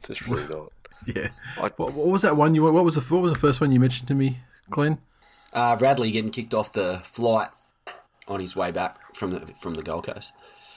Just 0.03 0.27
really 0.27 0.47
not. 0.47 0.71
yeah. 1.15 1.29
I- 1.57 1.69
What, 1.77 1.93
what 1.93 2.07
was 2.07 2.21
that 2.21 2.37
one 2.37 2.55
you? 2.55 2.63
What 2.63 2.83
was 2.85 2.95
the 2.95 3.01
what 3.01 3.21
was 3.21 3.33
the 3.33 3.39
first 3.39 3.59
one 3.59 3.71
you 3.71 3.79
mentioned 3.79 4.07
to 4.09 4.15
me, 4.15 4.39
Glenn? 4.69 4.99
Uh, 5.53 5.77
Radley 5.79 6.11
getting 6.11 6.31
kicked 6.31 6.53
off 6.53 6.71
the 6.73 6.99
flight 7.03 7.49
on 8.27 8.39
his 8.39 8.55
way 8.55 8.71
back 8.71 9.15
from 9.15 9.31
the 9.31 9.39
from 9.59 9.73
the 9.75 9.83
Gold 9.83 10.05
Coast. 10.05 10.33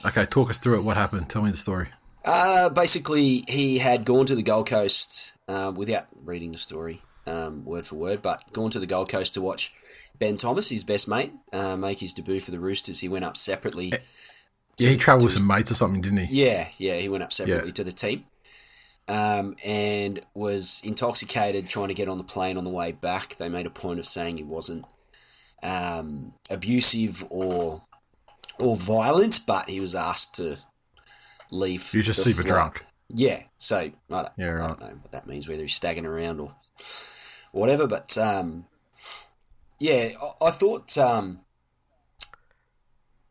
Okay, 0.06 0.24
talk 0.26 0.50
us 0.50 0.58
through 0.58 0.78
it. 0.78 0.82
What 0.82 0.96
happened? 0.96 1.28
Tell 1.28 1.42
me 1.42 1.50
the 1.50 1.56
story. 1.56 1.88
Uh, 2.24 2.68
basically, 2.70 3.44
he 3.48 3.78
had 3.78 4.04
gone 4.04 4.26
to 4.26 4.34
the 4.34 4.42
Gold 4.42 4.66
Coast 4.68 5.32
um, 5.48 5.74
without 5.74 6.06
reading 6.24 6.52
the 6.52 6.58
story 6.58 7.02
um, 7.26 7.64
word 7.64 7.86
for 7.86 7.96
word, 7.96 8.22
but 8.22 8.52
gone 8.52 8.70
to 8.70 8.78
the 8.78 8.86
Gold 8.86 9.08
Coast 9.08 9.34
to 9.34 9.40
watch 9.40 9.72
Ben 10.18 10.36
Thomas, 10.36 10.68
his 10.70 10.84
best 10.84 11.08
mate, 11.08 11.32
uh, 11.52 11.76
make 11.76 12.00
his 12.00 12.12
debut 12.12 12.40
for 12.40 12.50
the 12.50 12.60
Roosters. 12.60 13.00
He 13.00 13.08
went 13.08 13.24
up 13.24 13.36
separately. 13.36 13.92
Yeah, 14.78 14.90
he 14.90 14.96
travelled 14.96 15.24
with 15.24 15.34
to 15.34 15.38
some 15.40 15.48
mates 15.48 15.70
or 15.70 15.74
something, 15.74 16.00
didn't 16.00 16.26
he? 16.26 16.44
Yeah, 16.44 16.68
yeah, 16.78 16.96
he 16.96 17.08
went 17.08 17.22
up 17.22 17.32
separately 17.32 17.68
Yeah. 17.68 17.74
to 17.74 17.84
the 17.84 17.92
team. 17.92 18.24
Um, 19.08 19.56
and 19.64 20.20
was 20.34 20.80
intoxicated 20.84 21.68
trying 21.68 21.88
to 21.88 21.94
get 21.94 22.08
on 22.08 22.16
the 22.18 22.24
plane 22.24 22.56
on 22.56 22.64
the 22.64 22.70
way 22.70 22.92
back. 22.92 23.36
They 23.36 23.48
made 23.48 23.66
a 23.66 23.70
point 23.70 23.98
of 23.98 24.06
saying 24.06 24.36
he 24.36 24.44
wasn't 24.44 24.84
um, 25.62 26.34
abusive 26.48 27.24
or 27.28 27.82
or 28.60 28.76
violent, 28.76 29.40
but 29.46 29.68
he 29.68 29.80
was 29.80 29.94
asked 29.96 30.34
to 30.36 30.58
leave. 31.50 31.90
He 31.90 31.98
was 31.98 32.06
just 32.06 32.22
super 32.22 32.42
flight. 32.42 32.46
drunk. 32.46 32.84
Yeah, 33.08 33.42
so 33.56 33.78
I 33.78 33.90
don't, 34.10 34.28
Yeah, 34.36 34.64
I 34.64 34.66
don't 34.68 34.80
know 34.80 34.86
what 35.02 35.12
that 35.12 35.26
means, 35.26 35.48
whether 35.48 35.62
he's 35.62 35.74
staggering 35.74 36.06
around 36.06 36.38
or 36.40 36.54
whatever. 37.52 37.86
But 37.86 38.16
um, 38.18 38.66
yeah, 39.78 40.10
I, 40.40 40.46
I 40.46 40.50
thought 40.50 40.96
um, 40.98 41.40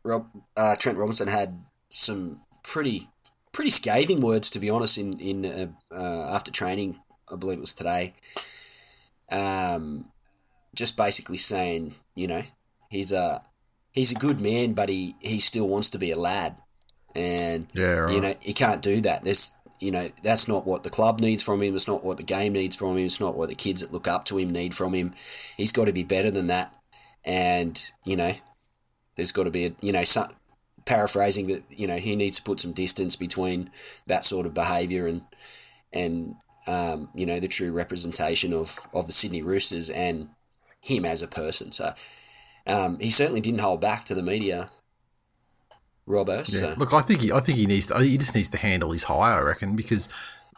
Rob, 0.02 0.28
uh, 0.56 0.76
Trent 0.76 0.98
Robinson 0.98 1.28
had 1.28 1.62
some 1.90 2.40
pretty 2.62 3.08
pretty 3.52 3.70
scathing 3.70 4.20
words, 4.20 4.50
to 4.50 4.58
be 4.58 4.70
honest. 4.70 4.98
In 4.98 5.18
in 5.20 5.44
uh, 5.44 5.66
uh, 5.94 6.34
after 6.34 6.50
training, 6.50 7.00
I 7.30 7.36
believe 7.36 7.58
it 7.58 7.62
was 7.62 7.74
today. 7.74 8.14
Um, 9.30 10.06
just 10.74 10.96
basically 10.96 11.36
saying, 11.36 11.94
you 12.14 12.26
know, 12.26 12.42
he's 12.88 13.12
a 13.12 13.42
he's 13.92 14.12
a 14.12 14.16
good 14.16 14.40
man, 14.40 14.72
but 14.72 14.88
he, 14.88 15.16
he 15.20 15.40
still 15.40 15.66
wants 15.68 15.90
to 15.90 15.98
be 15.98 16.10
a 16.10 16.18
lad, 16.18 16.56
and 17.14 17.66
Yeah, 17.74 17.84
right. 17.94 18.14
you 18.14 18.20
know 18.20 18.34
he 18.40 18.52
can't 18.52 18.82
do 18.82 19.00
that. 19.02 19.22
There's 19.22 19.52
you 19.80 19.90
know 19.90 20.08
that's 20.22 20.46
not 20.46 20.66
what 20.66 20.82
the 20.82 20.90
club 20.90 21.20
needs 21.20 21.42
from 21.42 21.62
him. 21.62 21.74
It's 21.74 21.88
not 21.88 22.04
what 22.04 22.18
the 22.18 22.22
game 22.22 22.52
needs 22.52 22.76
from 22.76 22.96
him. 22.96 23.06
It's 23.06 23.20
not 23.20 23.36
what 23.36 23.48
the 23.48 23.54
kids 23.54 23.80
that 23.80 23.92
look 23.92 24.06
up 24.06 24.24
to 24.26 24.38
him 24.38 24.50
need 24.50 24.74
from 24.74 24.94
him. 24.94 25.14
He's 25.56 25.72
got 25.72 25.86
to 25.86 25.92
be 25.92 26.04
better 26.04 26.30
than 26.30 26.46
that, 26.48 26.74
and 27.24 27.90
you 28.04 28.16
know 28.16 28.34
there's 29.16 29.32
got 29.32 29.44
to 29.44 29.50
be 29.50 29.66
a 29.66 29.72
you 29.80 29.92
know 29.92 30.04
some, 30.04 30.30
paraphrasing 30.84 31.46
that 31.48 31.62
you 31.70 31.86
know 31.86 31.96
he 31.96 32.14
needs 32.14 32.36
to 32.36 32.42
put 32.42 32.60
some 32.60 32.72
distance 32.72 33.16
between 33.16 33.70
that 34.06 34.24
sort 34.24 34.46
of 34.46 34.54
behaviour 34.54 35.06
and 35.06 35.22
and 35.92 36.36
um, 36.66 37.08
you 37.14 37.26
know 37.26 37.40
the 37.40 37.48
true 37.48 37.72
representation 37.72 38.52
of 38.52 38.78
of 38.92 39.06
the 39.06 39.12
Sydney 39.12 39.42
Roosters 39.42 39.90
and 39.90 40.28
him 40.80 41.04
as 41.04 41.22
a 41.22 41.28
person. 41.28 41.72
So 41.72 41.94
um, 42.66 42.98
he 42.98 43.10
certainly 43.10 43.40
didn't 43.40 43.60
hold 43.60 43.80
back 43.80 44.04
to 44.06 44.14
the 44.14 44.22
media, 44.22 44.70
Robbo. 46.10 46.44
Yeah. 46.60 46.74
Look, 46.76 46.92
I 46.92 47.00
think 47.02 47.20
he, 47.22 47.32
I 47.32 47.40
think 47.40 47.58
he 47.58 47.66
needs 47.66 47.86
to. 47.86 47.98
He 48.00 48.18
just 48.18 48.34
needs 48.34 48.50
to 48.50 48.58
handle 48.58 48.90
his 48.92 49.04
high. 49.04 49.36
I 49.36 49.40
reckon 49.40 49.76
because 49.76 50.08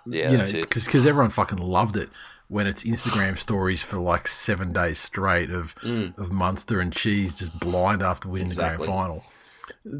Yeah, 0.06 0.30
you 0.30 0.38
know 0.38 0.44
because 0.52 1.06
everyone 1.06 1.30
fucking 1.30 1.59
loved 1.59 1.97
it 1.97 2.09
when 2.49 2.66
it's 2.66 2.85
Instagram 2.85 3.38
stories 3.38 3.82
for 3.82 3.99
like 3.99 4.28
seven 4.28 4.73
days 4.73 4.99
straight 4.99 5.50
of 5.50 5.75
Mm. 5.76 6.16
of 6.18 6.32
Munster 6.32 6.80
and 6.80 6.92
Cheese 6.92 7.35
just 7.37 7.59
blind 7.61 8.02
after 8.02 8.28
winning 8.28 8.47
Exactly. 8.47 8.87
the 8.87 8.92
grand 8.92 9.23
final. 9.23 9.25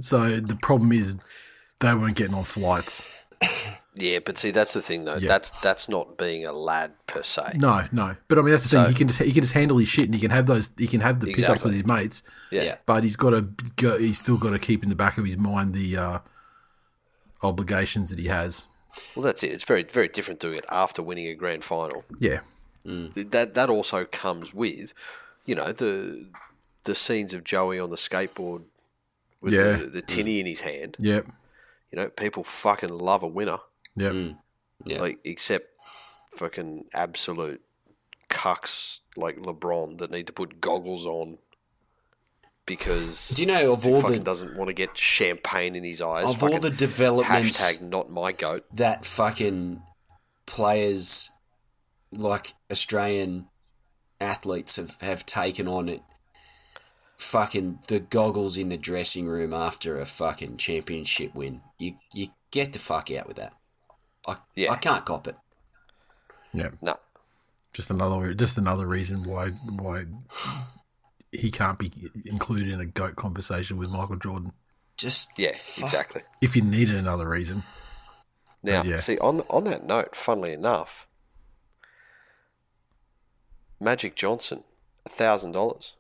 So 0.01 0.41
the 0.41 0.57
problem 0.57 0.93
is 0.93 1.17
they 1.81 1.95
weren't 1.95 2.17
getting 2.17 2.35
on 2.35 2.45
flights. 2.45 3.25
Yeah, 3.95 4.21
but 4.25 4.39
see, 4.39 4.51
that's 4.53 4.73
the 4.73 4.81
thing 4.81 5.05
though. 5.05 5.17
Yeah. 5.17 5.29
That's 5.29 5.51
that's 5.61 5.87
not 5.89 6.17
being 6.17 6.47
a 6.47 6.53
lad 6.53 6.93
per 7.07 7.23
se. 7.23 7.57
No, 7.57 7.87
no. 7.93 8.17
But 8.27 8.39
I 8.39 8.43
mean 8.43 8.53
that's 8.53 8.65
the 8.65 8.71
thing. 8.71 8.89
He 8.89 8.95
can 8.95 9.09
just 9.09 9.21
he 9.21 9.33
can 9.33 9.43
just 9.43 9.53
handle 9.53 9.77
his 9.77 9.89
shit 9.89 10.07
and 10.07 10.15
he 10.15 10.21
can 10.21 10.31
have 10.31 10.47
those 10.47 10.71
he 10.79 10.87
can 10.87 11.01
have 11.03 11.21
the 11.21 11.33
piss 11.35 11.47
ups 11.49 11.63
with 11.63 11.75
his 11.75 11.85
mates. 11.85 12.23
Yeah. 12.51 12.63
Yeah. 12.63 12.77
But 12.87 13.05
he's 13.05 13.17
got 13.17 13.31
to 13.31 13.43
go, 13.77 13.99
he's 13.99 14.19
still 14.19 14.39
got 14.39 14.51
to 14.51 14.59
keep 14.59 14.83
in 14.83 14.89
the 14.89 14.95
back 14.95 15.19
of 15.19 15.27
his 15.27 15.37
mind 15.37 15.75
the 15.75 15.97
uh, 15.99 16.19
obligations 17.43 18.11
that 18.11 18.19
he 18.19 18.29
has. 18.29 18.67
Well, 19.15 19.23
that's 19.25 19.43
it. 19.43 19.53
It's 19.53 19.65
very 19.65 19.83
very 19.83 20.09
different 20.09 20.41
doing 20.41 20.57
it 20.57 20.65
after 20.71 21.03
winning 21.03 21.27
a 21.27 21.35
grand 21.35 21.65
final. 21.65 22.05
Yeah. 22.19 22.41
Th- 22.87 23.29
That 23.29 23.55
that 23.55 23.69
also 23.71 24.05
comes 24.05 24.53
with, 24.55 24.95
you 25.47 25.55
know, 25.55 25.73
the 25.73 26.29
the 26.85 26.95
scenes 26.95 27.33
of 27.33 27.45
Joey 27.45 27.79
on 27.79 27.91
the 27.91 27.97
skateboard 27.97 28.65
with 29.41 29.53
Yeah. 29.53 29.73
the, 29.77 29.87
the 29.87 30.03
tinny 30.03 30.41
in 30.41 30.47
his 30.47 30.61
hand. 30.61 30.97
Yep. 30.99 31.27
You 31.91 31.97
know, 31.99 32.09
people 32.09 32.43
fucking 32.43 32.89
love 32.91 33.23
a 33.23 33.29
winner. 33.29 33.59
Yep. 33.97 34.13
Mm. 34.13 34.39
Yeah. 34.85 35.01
Like 35.01 35.19
except 35.25 35.69
fucking 36.37 36.87
absolute 36.95 37.63
cucks 38.31 39.01
like 39.17 39.37
LeBron 39.37 39.99
that 39.99 40.11
need 40.11 40.27
to 40.27 40.33
put 40.33 40.61
goggles 40.61 41.07
on 41.07 41.39
because 42.65 43.31
Do 43.31 43.43
you 43.43 43.49
know 43.49 43.73
of 43.73 43.83
he 43.83 43.93
all 43.93 44.01
fucking 44.01 44.19
the 44.21 44.25
doesn't 44.25 44.57
want 44.57 44.69
to 44.69 44.75
get 44.75 44.97
champagne 44.97 45.77
in 45.77 45.85
his 45.85 46.01
eyes. 46.01 46.31
of 46.31 46.43
all 46.43 46.59
the 46.59 46.71
developments 46.71 47.61
hashtag 47.61 47.83
not 47.83 48.11
my 48.11 48.33
goat. 48.33 48.65
that 48.73 49.05
fucking 49.05 49.83
players 50.47 51.31
like 52.13 52.55
Australian 52.71 53.49
athletes 54.21 54.77
have, 54.77 55.01
have 55.01 55.27
taken 55.27 55.67
on 55.67 55.89
it 55.89 56.03
fucking 57.17 57.81
the 57.89 58.01
goggles 58.01 58.57
in 58.57 58.69
the 58.69 58.77
dressing 58.77 59.27
room 59.27 59.53
after 59.53 59.99
a 59.99 60.05
fucking 60.05 60.57
championship 60.57 61.35
win. 61.35 61.61
You 61.79 61.97
you 62.13 62.29
get 62.51 62.73
the 62.73 62.79
fuck 62.79 63.11
out 63.13 63.27
with 63.27 63.37
that. 63.37 63.55
I 64.27 64.37
Yeah. 64.55 64.73
I 64.73 64.77
can't 64.77 65.05
cop 65.05 65.27
it. 65.29 65.37
Yeah. 66.53 66.71
No, 66.81 66.97
Just 67.73 67.91
another 67.91 68.35
just 68.35 68.59
another 68.59 68.87
reason 68.87 69.25
why 69.25 69.49
why 69.49 70.05
he 71.33 71.51
can't 71.51 71.79
be 71.79 71.91
included 72.27 72.69
in 72.71 72.81
a 72.81 72.85
goat 72.87 73.17
conversation 73.17 73.79
with 73.79 73.89
Michael 73.91 74.17
Jordan. 74.17 74.53
Just 74.99 75.31
yeah, 75.39 75.53
fuck. 75.55 75.85
exactly. 75.85 76.23
If 76.43 76.55
you 76.55 76.63
needed 76.63 76.95
another 76.97 77.29
reason. 77.29 77.63
Now, 78.63 78.83
yeah. 78.85 78.99
see 78.99 79.19
on 79.19 79.41
on 79.49 79.65
that 79.65 79.85
note, 79.85 80.15
funnily 80.15 80.53
enough, 80.53 81.09
Magic 83.81 84.15
Johnson, 84.15 84.63
thousand 85.09 85.53
dollars 85.53 85.95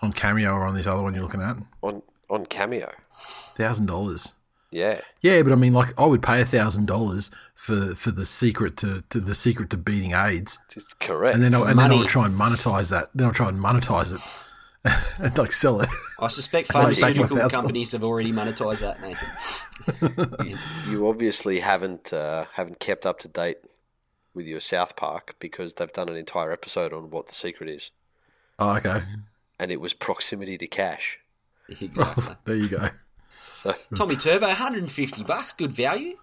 On 0.00 0.12
Cameo 0.12 0.52
or 0.52 0.66
on 0.66 0.74
this 0.74 0.86
other 0.86 1.02
one 1.02 1.12
you're 1.14 1.22
looking 1.24 1.42
at? 1.42 1.56
on 1.82 2.02
on 2.30 2.46
Cameo. 2.46 2.92
Thousand 3.56 3.86
dollars. 3.86 4.35
Yeah, 4.76 5.00
Yeah, 5.22 5.42
but 5.42 5.52
I 5.52 5.54
mean, 5.56 5.72
like, 5.72 5.98
I 5.98 6.04
would 6.06 6.22
pay 6.22 6.40
a 6.40 6.44
thousand 6.44 6.86
dollars 6.86 7.30
for 7.54 7.94
for 7.94 8.10
the 8.10 8.26
secret 8.26 8.76
to, 8.78 9.02
to 9.08 9.20
the 9.20 9.34
secret 9.34 9.70
to 9.70 9.76
beating 9.78 10.12
AIDS, 10.12 10.58
it's 10.76 10.92
correct. 10.94 11.34
and 11.34 11.42
then 11.42 11.54
I, 11.54 11.60
and 11.60 11.68
then 11.70 11.78
I 11.78 11.88
money. 11.88 11.98
would 12.00 12.08
try 12.08 12.26
and 12.26 12.34
monetize 12.38 12.90
that. 12.90 13.10
Then 13.14 13.26
I'll 13.26 13.32
try 13.32 13.48
and 13.48 13.58
monetize 13.58 14.14
it 14.14 14.20
and 15.18 15.36
like 15.38 15.52
sell 15.52 15.80
it. 15.80 15.88
I 16.20 16.28
suspect 16.28 16.70
I'd 16.76 16.84
like 16.84 17.00
back 17.00 17.16
my 17.16 17.26
pharmaceutical 17.26 17.36
$1,000. 17.38 17.50
companies 17.50 17.92
have 17.92 18.04
already 18.04 18.32
monetized 18.32 18.82
that, 18.82 19.00
Nathan. 19.00 20.58
you 20.90 21.08
obviously 21.08 21.60
haven't 21.60 22.12
uh, 22.12 22.44
haven't 22.52 22.78
kept 22.78 23.06
up 23.06 23.18
to 23.20 23.28
date 23.28 23.58
with 24.34 24.46
your 24.46 24.60
South 24.60 24.94
Park 24.96 25.34
because 25.38 25.74
they've 25.74 25.92
done 25.92 26.08
an 26.10 26.16
entire 26.16 26.52
episode 26.52 26.92
on 26.92 27.08
what 27.10 27.26
the 27.28 27.34
secret 27.34 27.70
is, 27.70 27.90
Oh, 28.58 28.76
okay, 28.76 29.02
and 29.58 29.70
it 29.72 29.80
was 29.80 29.94
proximity 29.94 30.58
to 30.58 30.66
cash. 30.66 31.18
exactly. 31.68 32.34
there 32.44 32.56
you 32.56 32.68
go. 32.68 32.88
So 33.56 33.74
Tommy 33.94 34.16
Turbo, 34.16 34.46
150 34.48 35.24
bucks, 35.24 35.52
good 35.54 35.72
value. 35.72 36.16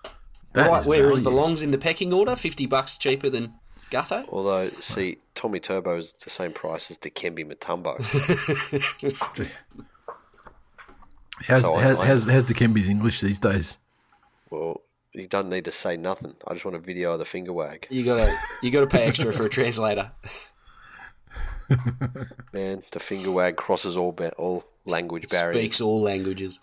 That 0.54 0.70
right 0.70 0.86
where 0.86 1.04
value. 1.04 1.16
he 1.18 1.24
belongs 1.24 1.64
in 1.64 1.72
the 1.72 1.80
pecking 1.80 2.14
order, 2.14 2.36
50 2.36 2.68
bucks 2.68 2.96
cheaper 2.98 3.28
than 3.30 3.54
Gutho. 3.90 4.26
although 4.30 4.70
see, 4.82 5.18
Tommy 5.34 5.60
Turbo 5.60 5.98
is 5.98 6.14
the 6.14 6.30
same 6.30 6.52
price 6.52 6.92
as 6.92 7.00
Dikembe 7.00 7.44
Mutombo. 7.52 7.98
How's 11.48 11.62
So 11.62 11.74
I- 11.74 11.82
how's, 11.82 11.98
I- 11.98 12.06
how's, 12.06 12.28
how's 12.30 12.44
Dikembe's 12.46 12.88
English 12.90 13.22
these 13.22 13.40
days? 13.40 13.78
well, 14.52 14.82
he 15.12 15.26
doesn't 15.28 15.50
need 15.50 15.66
to 15.66 15.72
say 15.72 15.98
nothing. 15.98 16.34
I 16.48 16.54
just 16.54 16.66
want 16.66 16.76
a 16.78 16.80
video 16.80 17.14
of 17.14 17.20
the 17.20 17.26
finger 17.26 17.54
wag. 17.54 17.88
You 17.90 18.04
gotta 18.04 18.32
you 18.62 18.70
gotta 18.72 18.88
pay 18.88 19.04
extra 19.06 19.32
for 19.34 19.46
a 19.46 19.50
translator. 19.58 20.12
Man, 22.54 22.84
the 22.92 23.00
finger 23.00 23.32
wag 23.32 23.56
crosses 23.56 23.98
all 23.98 24.12
ba- 24.12 24.34
all 24.38 24.64
language 24.86 25.30
barriers. 25.30 25.60
Speaks 25.60 25.82
all 25.82 26.00
languages. 26.02 26.60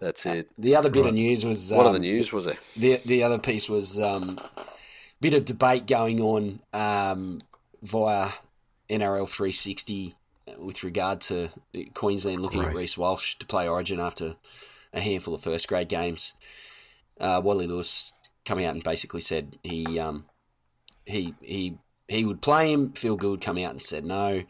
That's 0.00 0.26
it. 0.26 0.50
The 0.58 0.76
other 0.76 0.90
bit 0.90 1.06
of 1.06 1.14
news 1.14 1.44
was 1.44 1.72
What 1.72 1.82
um, 1.82 1.86
of 1.88 1.92
the 1.94 2.00
news 2.00 2.32
was 2.32 2.44
there? 2.44 2.58
The 2.76 3.00
the 3.04 3.22
other 3.22 3.38
piece 3.38 3.68
was 3.68 4.00
um, 4.00 4.38
bit 5.20 5.34
of 5.34 5.44
debate 5.44 5.86
going 5.86 6.20
on 6.20 6.60
um, 6.72 7.40
via 7.82 8.30
NRL 8.90 9.28
360 9.28 10.14
with 10.58 10.84
regard 10.84 11.20
to 11.22 11.48
Queensland 11.94 12.40
looking 12.40 12.60
at 12.60 12.66
Great. 12.66 12.76
Reece 12.76 12.98
Walsh 12.98 13.36
to 13.36 13.46
play 13.46 13.68
Origin 13.68 13.98
after 13.98 14.36
a 14.92 15.00
handful 15.00 15.34
of 15.34 15.42
first 15.42 15.66
grade 15.68 15.88
games. 15.88 16.34
Uh, 17.18 17.40
Wally 17.42 17.66
Lewis 17.66 18.12
coming 18.44 18.64
out 18.64 18.74
and 18.74 18.84
basically 18.84 19.20
said 19.20 19.58
he 19.62 19.98
um, 19.98 20.26
he 21.04 21.34
he 21.40 21.78
he 22.08 22.24
would 22.24 22.42
play 22.42 22.72
him. 22.72 22.92
Phil 22.92 23.16
Gould 23.16 23.40
come 23.40 23.58
out 23.58 23.70
and 23.70 23.80
said 23.80 24.04
no. 24.04 24.42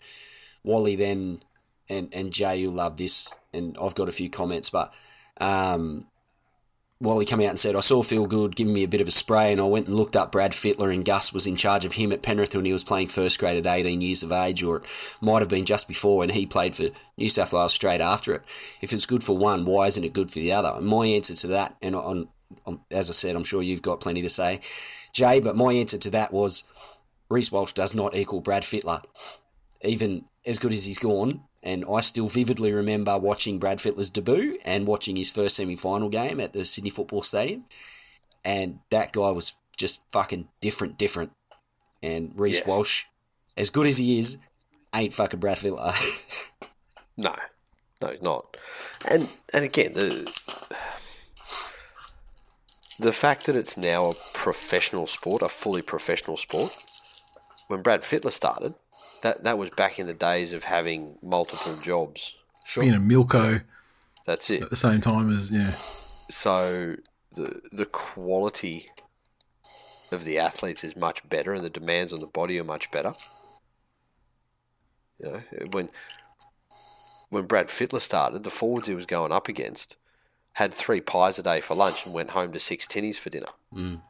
Wally 0.65 0.97
then 0.97 1.43
and 1.89 2.09
and 2.13 2.33
Jay, 2.33 2.59
you'll 2.59 2.73
love 2.73 2.97
this, 2.97 3.35
and 3.53 3.77
I've 3.81 3.95
got 3.95 4.09
a 4.09 4.13
few 4.13 4.29
comments, 4.29 4.71
but 4.71 4.93
um, 5.41 6.07
Wally 6.99 7.27
come 7.27 7.41
out 7.41 7.51
and 7.51 7.59
said, 7.59 7.77
I 7.77 7.81
saw 7.81 8.03
Phil 8.03 8.27
Gould 8.27 8.57
giving 8.57 8.73
me 8.73 8.83
a 8.83 8.89
bit 8.89 9.03
of 9.03 9.09
a 9.09 9.11
spray, 9.13 9.53
and 9.53 9.61
I 9.61 9.65
went 9.65 9.87
and 9.87 9.97
looked 9.97 10.17
up 10.17 10.33
Brad 10.33 10.53
Fittler, 10.53 10.93
and 10.93 11.05
Gus 11.05 11.33
was 11.33 11.47
in 11.47 11.57
charge 11.57 11.85
of 11.85 11.93
him 11.93 12.11
at 12.11 12.23
Penrith 12.23 12.55
when 12.55 12.65
he 12.65 12.73
was 12.73 12.85
playing 12.85 13.09
first 13.09 13.39
grade 13.39 13.59
at 13.59 13.71
18 13.71 14.01
years 14.01 14.23
of 14.23 14.33
age, 14.33 14.63
or 14.63 14.77
it 14.77 14.85
might 15.21 15.41
have 15.41 15.49
been 15.49 15.67
just 15.67 15.89
before 15.89 16.19
when 16.19 16.31
he 16.31 16.47
played 16.47 16.75
for 16.75 16.89
New 17.19 17.29
South 17.29 17.53
Wales 17.53 17.75
straight 17.75 18.01
after 18.01 18.35
it. 18.35 18.43
If 18.81 18.95
it's 18.95 19.05
good 19.05 19.23
for 19.23 19.37
one, 19.37 19.67
why 19.67 19.89
isn't 19.89 20.05
it 20.05 20.15
good 20.15 20.31
for 20.31 20.39
the 20.39 20.53
other? 20.53 20.73
And 20.75 20.87
my 20.87 21.07
answer 21.07 21.35
to 21.35 21.47
that, 21.49 21.77
and 21.83 21.95
on, 21.95 22.29
on, 22.65 22.81
as 22.91 23.11
I 23.11 23.13
said, 23.13 23.37
I'm 23.37 23.45
sure 23.45 23.63
you've 23.63 23.83
got 23.83 24.01
plenty 24.01 24.23
to 24.23 24.31
say, 24.31 24.61
Jay, 25.13 25.39
but 25.39 25.57
my 25.57 25.75
answer 25.75 25.99
to 25.99 26.11
that 26.11 26.33
was 26.33 26.65
Reece 27.29 27.53
Walsh 27.53 27.73
does 27.73 27.95
not 27.95 28.17
equal 28.17 28.41
Brad 28.41 28.63
Fittler. 28.63 29.03
Even 29.83 30.25
as 30.47 30.59
good 30.59 30.73
as 30.73 30.87
he's 30.87 30.99
gone, 30.99 31.43
and 31.67 31.85
I 31.85 31.99
still 31.99 32.29
vividly 32.29 32.73
remember 32.73 33.19
watching 33.19 33.59
Brad 33.59 33.79
Fittler's 33.79 34.09
debut 34.09 34.57
and 34.65 34.87
watching 34.87 35.17
his 35.17 35.33
first 35.33 35.57
semi 35.57 35.75
final 35.75 36.09
game 36.09 36.39
at 36.39 36.53
the 36.53 36.65
Sydney 36.65 36.91
Football 36.91 37.23
Stadium. 37.23 37.65
And 38.45 38.79
that 38.91 39.13
guy 39.13 39.31
was 39.31 39.55
just 39.77 40.01
fucking 40.13 40.47
different, 40.61 40.97
different. 40.97 41.33
And 42.05 42.33
Reece 42.37 42.61
Yes. 42.61 42.69
Walsh, 42.69 43.05
as 43.57 43.71
good 43.71 43.89
as 43.89 43.99
he 43.99 44.17
is, 44.21 44.39
ain't 44.95 45.13
fucking 45.13 45.41
Brad 45.41 45.59
Fittler. 45.59 45.93
No, 47.19 47.35
no, 48.03 48.09
he's 48.09 48.21
not. 48.21 48.59
And 49.11 49.27
and 49.55 49.65
again, 49.65 49.95
the 49.95 50.31
the 52.99 53.11
fact 53.13 53.47
that 53.47 53.57
it's 53.57 53.79
now 53.79 54.11
a 54.11 54.15
professional 54.35 55.07
sport, 55.07 55.41
a 55.41 55.49
fully 55.49 55.81
professional 55.81 56.37
sport. 56.37 56.77
When 57.69 57.81
Brad 57.81 58.03
Fittler 58.03 58.33
started, 58.33 58.75
that 59.27 59.43
that 59.43 59.59
was 59.59 59.71
back 59.71 59.99
in 59.99 60.07
the 60.07 60.15
days 60.15 60.53
of 60.53 60.65
having 60.65 61.19
multiple 61.21 61.77
jobs. 61.77 62.37
Being 62.79 62.95
a 62.95 62.99
Milko 62.99 63.63
That's 64.25 64.51
it. 64.51 64.63
at 64.63 64.71
the 64.71 64.77
same 64.77 65.01
time 65.01 65.33
as 65.33 65.51
yeah, 65.51 65.75
So 66.29 66.97
the 67.33 67.61
the 67.73 67.87
quality 67.87 68.91
of 70.13 70.25
the 70.25 70.39
athletes 70.39 70.85
is 70.85 70.97
much 70.97 71.29
better, 71.29 71.53
and 71.53 71.65
the 71.65 71.71
demands 71.71 72.13
on 72.13 72.21
the 72.21 72.27
body 72.27 72.59
are 72.61 72.65
much 72.65 72.91
better. 72.93 73.15
You 75.19 75.31
know, 75.31 75.43
when 75.73 75.89
when 77.31 77.47
Brad 77.47 77.69
Fittler 77.69 78.01
started, 78.01 78.45
the 78.45 78.51
forwards 78.51 78.87
he 78.87 78.95
was 78.95 79.07
going 79.07 79.33
up 79.33 79.49
against 79.49 79.97
had 80.53 80.73
three 80.73 81.01
pies 81.01 81.39
a 81.39 81.43
day 81.43 81.61
for 81.61 81.75
lunch 81.75 82.07
and 82.07 82.15
went 82.15 82.31
home 82.31 82.53
to 82.53 82.61
six 82.61 82.87
tinnies 82.87 83.19
for 83.19 83.31
dinner. 83.31 83.49
Mm. 83.75 84.01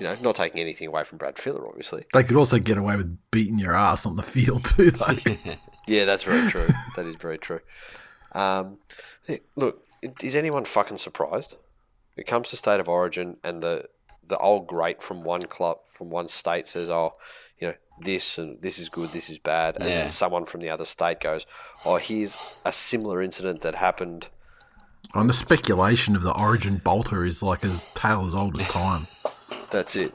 You 0.00 0.06
know, 0.06 0.16
not 0.22 0.34
taking 0.34 0.60
anything 0.60 0.88
away 0.88 1.04
from 1.04 1.18
Brad 1.18 1.36
Fittler, 1.36 1.68
obviously. 1.68 2.04
they 2.12 2.24
could 2.24 2.36
also 2.36 2.58
get 2.58 2.76
away 2.78 2.96
with 2.96 3.16
beating 3.30 3.58
your 3.58 3.74
ass 3.76 4.04
on 4.06 4.16
the 4.16 4.22
field 4.24 4.64
too. 4.76 4.90
Though. 4.90 5.14
Yeah, 5.86 6.06
that's 6.06 6.22
very 6.24 6.50
true. 6.50 6.66
that 6.96 7.04
is 7.04 7.16
very 7.16 7.36
true. 7.36 7.60
Um, 8.32 8.78
look, 9.54 9.82
is 10.22 10.34
anyone 10.34 10.64
fucking 10.64 10.96
surprised? 10.96 11.56
It 12.16 12.26
comes 12.26 12.48
to 12.50 12.56
state 12.56 12.80
of 12.80 12.88
origin, 12.88 13.36
and 13.44 13.62
the 13.62 13.84
the 14.26 14.38
old 14.38 14.66
great 14.66 15.02
from 15.02 15.24
one 15.24 15.42
club 15.42 15.78
from 15.90 16.08
one 16.08 16.28
state 16.28 16.66
says, 16.66 16.88
"Oh, 16.88 17.16
you 17.58 17.68
know, 17.68 17.74
this 18.00 18.38
and 18.38 18.62
this 18.62 18.78
is 18.78 18.88
good, 18.88 19.10
this 19.10 19.28
is 19.28 19.38
bad," 19.38 19.76
and 19.76 19.84
Yeah. 19.84 19.98
then 19.98 20.08
someone 20.08 20.46
from 20.46 20.60
the 20.62 20.70
other 20.70 20.86
state 20.86 21.20
goes, 21.20 21.44
"Oh, 21.84 21.96
here's 21.96 22.38
a 22.64 22.72
similar 22.72 23.20
incident 23.20 23.60
that 23.60 23.74
happened." 23.74 24.30
On 25.12 25.26
the 25.26 25.34
speculation 25.34 26.16
of 26.16 26.22
the 26.22 26.32
origin 26.32 26.78
bolter 26.78 27.24
is 27.26 27.42
like 27.42 27.62
as 27.62 27.88
tale 27.94 28.24
as 28.24 28.34
old 28.34 28.58
as 28.58 28.66
time. 28.68 29.06
That's 29.70 29.96
it. 29.96 30.14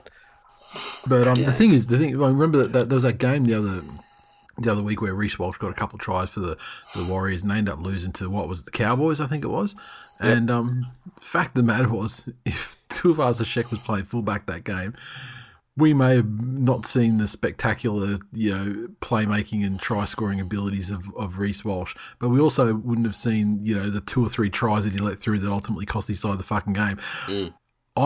But 1.08 1.28
um, 1.28 1.36
Yeah. 1.38 1.48
the 1.48 1.54
thing 1.54 1.72
is, 1.74 1.88
the 1.88 1.98
thing. 1.98 2.16
I 2.22 2.28
remember 2.28 2.60
that, 2.60 2.74
that 2.74 2.90
there 2.90 2.96
was 2.96 3.04
that 3.04 3.18
game 3.18 3.46
the 3.46 3.58
other 3.58 3.82
the 4.58 4.72
other 4.72 4.84
week 4.84 5.02
where 5.02 5.14
Reece 5.14 5.40
Walsh 5.40 5.58
got 5.58 5.72
a 5.72 5.74
couple 5.74 5.96
of 5.96 6.02
tries 6.02 6.30
for 6.30 6.42
the, 6.42 6.58
the 6.94 7.06
Warriors 7.06 7.44
and 7.44 7.52
they 7.52 7.56
ended 7.56 7.74
up 7.74 7.80
losing 7.80 8.12
to 8.14 8.30
what 8.30 8.50
was 8.50 8.60
it, 8.60 8.66
the 8.66 8.72
Cowboys, 8.72 9.22
I 9.22 9.28
think 9.28 9.46
it 9.46 9.48
was. 9.48 9.74
And 10.20 10.52
um, 10.52 10.88
fact 11.22 11.50
of 11.50 11.54
the 11.54 11.64
matter 11.64 11.88
was, 11.88 12.26
if 12.46 12.76
Tuivasa-Sheck 12.90 13.72
was 13.72 13.80
playing 13.80 14.04
fullback 14.04 14.48
that 14.48 14.66
game, 14.66 14.96
we 15.78 15.94
may 15.94 16.18
have 16.18 16.28
not 16.44 16.86
seen 16.86 17.20
the 17.20 17.28
spectacular, 17.28 18.20
you 18.34 18.54
know, 18.54 18.88
playmaking 19.00 19.66
and 19.66 19.80
try 19.80 20.04
scoring 20.04 20.42
abilities 20.42 20.90
of, 20.92 21.06
of 21.16 21.40
Reece 21.40 21.64
Walsh, 21.64 21.96
but 22.20 22.28
we 22.28 22.42
also 22.42 22.76
wouldn't 22.76 23.08
have 23.08 23.16
seen, 23.16 23.62
you 23.64 23.76
know, 23.76 23.90
the 23.90 24.02
two 24.02 24.26
or 24.26 24.28
three 24.28 24.50
tries 24.50 24.84
that 24.84 24.92
he 24.92 25.00
let 25.00 25.22
through 25.22 25.40
that 25.40 25.50
ultimately 25.50 25.86
cost 25.86 26.10
his 26.10 26.20
side 26.20 26.38
the 26.38 26.44
fucking 26.44 26.74
game. 26.74 27.00
I 27.30 27.54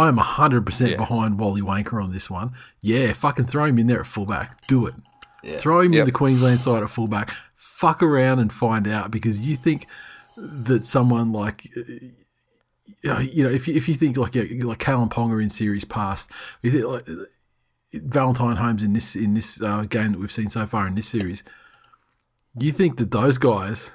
am 0.01 0.17
100% 0.17 0.89
Yeah. 0.91 0.97
behind 0.97 1.39
Wally 1.39 1.61
Wanker 1.61 2.01
on 2.03 2.11
this 2.11 2.29
one. 2.29 2.51
Yeah, 2.81 3.13
fucking 3.13 3.45
throw 3.45 3.65
him 3.65 3.77
in 3.79 3.87
there 3.87 3.99
at 4.01 4.07
fullback. 4.07 4.65
Do 4.67 4.85
it. 4.87 4.95
Yeah. 5.43 5.57
Throw 5.57 5.81
him 5.81 5.93
in 5.93 6.05
the 6.05 6.11
Queensland 6.11 6.61
side 6.61 6.83
at 6.83 6.89
fullback. 6.89 7.31
Fuck 7.55 8.01
around 8.01 8.39
and 8.39 8.51
find 8.51 8.87
out 8.87 9.11
because 9.11 9.39
you 9.41 9.55
think 9.55 9.87
that 10.37 10.85
someone 10.85 11.31
like. 11.31 11.69
uh, 11.77 13.19
You 13.21 13.43
know, 13.43 13.49
if 13.49 13.67
you, 13.67 13.75
if 13.75 13.87
you 13.89 13.95
think 13.95 14.15
like 14.17 14.35
yeah, 14.35 14.43
like 14.65 14.79
Kalyn 14.79 15.09
Ponga 15.11 15.41
in 15.43 15.49
series 15.49 15.83
past, 15.85 16.29
you 16.61 16.71
think 16.71 16.85
like 16.85 17.07
Valentine 17.93 18.55
Holmes 18.55 18.81
in 18.83 18.93
this 18.93 19.15
in 19.15 19.33
this 19.33 19.61
uh, 19.61 19.81
game 19.83 20.13
that 20.13 20.19
we've 20.19 20.31
seen 20.31 20.49
so 20.49 20.65
far 20.65 20.87
in 20.87 20.95
this 20.95 21.07
series, 21.09 21.43
you 22.57 22.71
think 22.71 22.97
that 22.97 23.11
those 23.11 23.37
guys 23.37 23.91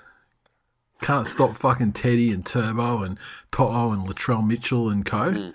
can't 1.00 1.26
stop 1.26 1.56
fucking 1.56 1.92
Teddy 1.92 2.30
and 2.32 2.44
Turbo 2.44 3.02
and 3.02 3.18
Toto 3.50 3.92
and 3.92 4.06
Latrell 4.06 4.46
Mitchell 4.46 4.90
and 4.90 5.04
co. 5.06 5.32
Hmm. 5.32 5.50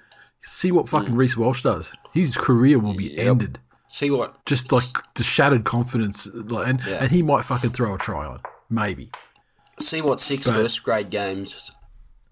See 0.45 0.71
what 0.71 0.89
fucking 0.89 1.11
hmm. 1.13 1.17
Reece 1.17 1.37
Walsh 1.37 1.63
does. 1.63 1.93
His 2.13 2.35
career 2.35 2.77
will 2.77 2.93
be 2.95 3.17
ended. 3.17 3.59
See 3.87 4.09
what? 4.11 4.45
Just 4.45 4.71
like 4.71 4.83
the 5.15 5.23
shattered 5.23 5.63
confidence, 5.65 6.27
like, 6.33 6.67
and 6.67 6.81
Yeah. 6.85 6.97
and 7.03 7.11
he 7.11 7.21
might 7.21 7.45
fucking 7.45 7.69
throw 7.71 7.95
a 7.95 7.97
try 7.97 8.25
on, 8.25 8.41
maybe. 8.69 9.09
See 9.79 10.01
what 10.01 10.19
six 10.19 10.47
But- 10.47 10.55
first 10.55 10.83
grade 10.83 11.09
games 11.09 11.71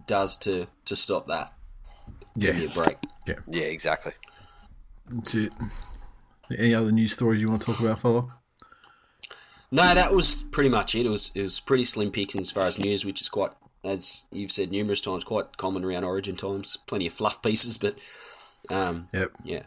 does 0.06 0.36
to 0.38 0.66
to 0.84 0.96
stop 0.96 1.26
that. 1.28 1.52
Give 2.38 2.56
me 2.56 2.64
a 2.66 2.68
break. 2.68 2.96
yeah, 3.26 3.34
Yeah, 3.46 3.64
exactly. 3.64 4.12
that's 5.08 5.34
it. 5.34 5.52
Any 6.58 6.74
other 6.74 6.90
news 6.92 7.12
stories 7.12 7.40
you 7.40 7.48
want 7.48 7.62
to 7.62 7.66
talk 7.66 7.80
about, 7.80 8.00
fella? 8.00 8.26
No, 9.70 9.94
that 9.94 10.12
was 10.12 10.42
pretty 10.42 10.68
much 10.68 10.94
it. 10.94 11.06
It 11.06 11.10
was 11.10 11.30
it 11.34 11.42
was 11.42 11.60
pretty 11.60 11.84
slim 11.84 12.10
pickings 12.10 12.48
as 12.48 12.52
far 12.52 12.66
as 12.66 12.78
news, 12.78 13.04
which 13.06 13.20
is 13.22 13.28
quite, 13.28 13.52
as 13.84 14.24
you've 14.30 14.52
said 14.52 14.70
numerous 14.70 15.00
times, 15.00 15.24
quite 15.24 15.56
common 15.56 15.84
around 15.84 16.04
Origin 16.04 16.36
times. 16.36 16.76
Plenty 16.86 17.06
of 17.06 17.12
fluff 17.12 17.42
pieces, 17.42 17.78
but 17.78 17.96
um, 18.70 19.08
Yep. 19.12 19.30
yeah. 19.44 19.62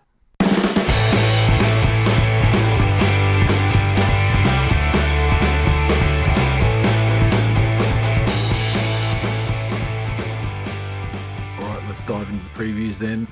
All 11.57 11.67
right, 11.67 11.81
let's 11.87 12.03
dive 12.03 12.29
into 12.29 12.43
the 12.43 12.49
previews 12.51 12.97
then. 12.99 13.27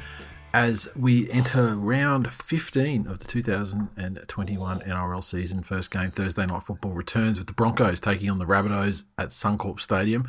As 0.53 0.87
we 0.95 1.29
enter 1.31 1.75
round 1.75 2.31
15 2.31 3.07
of 3.07 3.19
the 3.19 3.25
2021 3.25 4.79
NRL 4.81 5.23
season, 5.23 5.63
first 5.63 5.89
game 5.91 6.11
Thursday 6.11 6.45
night 6.45 6.61
football 6.63 6.91
returns 6.91 7.37
with 7.39 7.47
the 7.47 7.53
Broncos 7.53 7.99
taking 7.99 8.29
on 8.29 8.37
the 8.37 8.45
Rabbitohs 8.45 9.03
at 9.17 9.29
Suncorp 9.29 9.79
Stadium. 9.79 10.27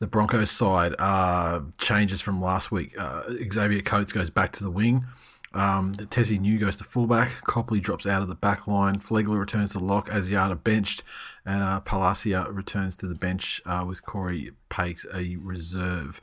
The 0.00 0.06
Broncos 0.06 0.50
side 0.50 0.94
uh, 0.98 1.60
changes 1.78 2.22
from 2.22 2.40
last 2.40 2.72
week. 2.72 2.94
Uh, 2.98 3.22
Xavier 3.52 3.82
Coates 3.82 4.12
goes 4.12 4.30
back 4.30 4.50
to 4.52 4.64
the 4.64 4.70
wing. 4.70 5.04
Um, 5.52 5.92
Tesi 5.92 6.40
Niu 6.40 6.58
goes 6.58 6.76
to 6.78 6.84
fullback. 6.84 7.42
Copley 7.44 7.80
drops 7.80 8.06
out 8.06 8.22
of 8.22 8.28
the 8.28 8.34
back 8.34 8.66
line. 8.66 8.98
Flegler 9.00 9.38
returns 9.38 9.72
to 9.72 9.78
lock. 9.78 10.08
Asiata 10.08 10.62
benched. 10.62 11.02
And 11.44 11.62
uh, 11.62 11.80
Palasia 11.84 12.46
returns 12.54 12.96
to 12.96 13.06
the 13.06 13.14
bench 13.14 13.60
uh, 13.66 13.84
with 13.86 14.04
Corey 14.06 14.52
Pakes 14.70 15.04
a 15.12 15.36
reserve. 15.36 16.20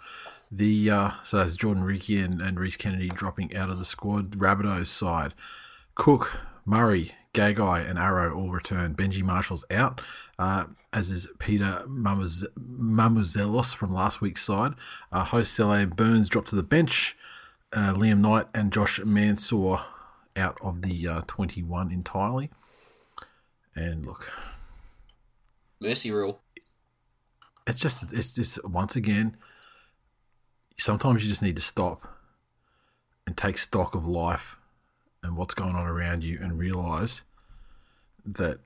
The 0.51 0.89
uh, 0.89 1.11
So 1.23 1.37
that's 1.37 1.55
Jordan 1.55 1.83
Riki 1.83 2.19
and, 2.19 2.41
and 2.41 2.59
Rhys 2.59 2.77
Kennedy 2.77 3.09
dropping 3.09 3.55
out 3.55 3.69
of 3.69 3.77
the 3.77 3.85
squad. 3.85 4.31
Rabbitohs 4.31 4.87
side. 4.87 5.33
Cook, 5.93 6.39
Murray, 6.65 7.11
Gagai, 7.33 7.87
and 7.87 7.99
Arrow 7.99 8.35
all 8.35 8.49
return. 8.49 8.95
Benji 8.95 9.23
Marshall's 9.23 9.65
out, 9.69 10.01
uh, 10.39 10.65
as 10.93 11.09
is 11.09 11.27
Peter 11.39 11.83
Mamuz- 11.87 12.45
Mamouzelos 12.57 13.75
from 13.75 13.93
last 13.93 14.21
week's 14.21 14.43
side. 14.43 14.73
Uh, 15.11 15.23
host 15.23 15.53
Sele 15.53 15.71
and 15.73 15.95
Burns 15.95 16.29
dropped 16.29 16.49
to 16.49 16.55
the 16.55 16.63
bench. 16.63 17.17
Uh, 17.73 17.93
Liam 17.93 18.19
Knight 18.21 18.45
and 18.53 18.71
Josh 18.71 18.99
Mansour 19.03 19.79
out 20.35 20.57
of 20.61 20.81
the 20.83 21.07
uh, 21.07 21.21
21 21.27 21.91
entirely. 21.91 22.49
And 23.75 24.05
look, 24.05 24.31
Mercy 25.81 26.11
rule. 26.11 26.41
it's 27.67 27.79
just, 27.79 28.11
it's 28.13 28.33
just 28.33 28.63
once 28.63 28.95
again, 28.95 29.37
sometimes 30.77 31.23
you 31.23 31.29
just 31.29 31.41
need 31.43 31.55
to 31.55 31.61
stop 31.61 32.07
and 33.25 33.35
take 33.35 33.57
stock 33.57 33.93
of 33.93 34.07
life 34.07 34.55
and 35.21 35.35
what's 35.35 35.53
going 35.53 35.75
on 35.75 35.85
around 35.85 36.23
you 36.23 36.39
and 36.41 36.57
realize 36.57 37.23
that 38.25 38.59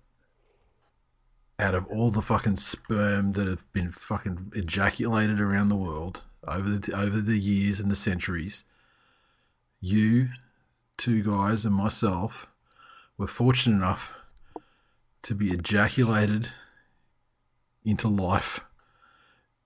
out 1.62 1.76
of 1.76 1.86
all 1.88 2.10
the 2.10 2.21
fucking 2.21 2.56
sperm 2.56 3.34
that 3.34 3.47
have 3.47 3.71
been 3.71 3.91
fucking 3.91 4.52
ejaculated 4.56 5.39
around 5.39 5.69
the 5.69 5.76
world 5.76 6.26
over 6.47 6.69
the 6.69 6.93
over 6.93 7.21
the 7.21 7.38
years 7.38 7.80
and 7.80 7.91
the 7.91 7.95
centuries, 7.95 8.63
you 9.80 10.30
two 10.97 11.21
guys 11.24 11.63
and 11.65 11.76
myself 11.76 12.47
were 13.17 13.28
fortunate 13.28 13.76
enough 13.76 14.13
to 15.21 15.36
be 15.36 15.52
ejaculated 15.52 16.50
into 17.86 18.08
life 18.08 18.62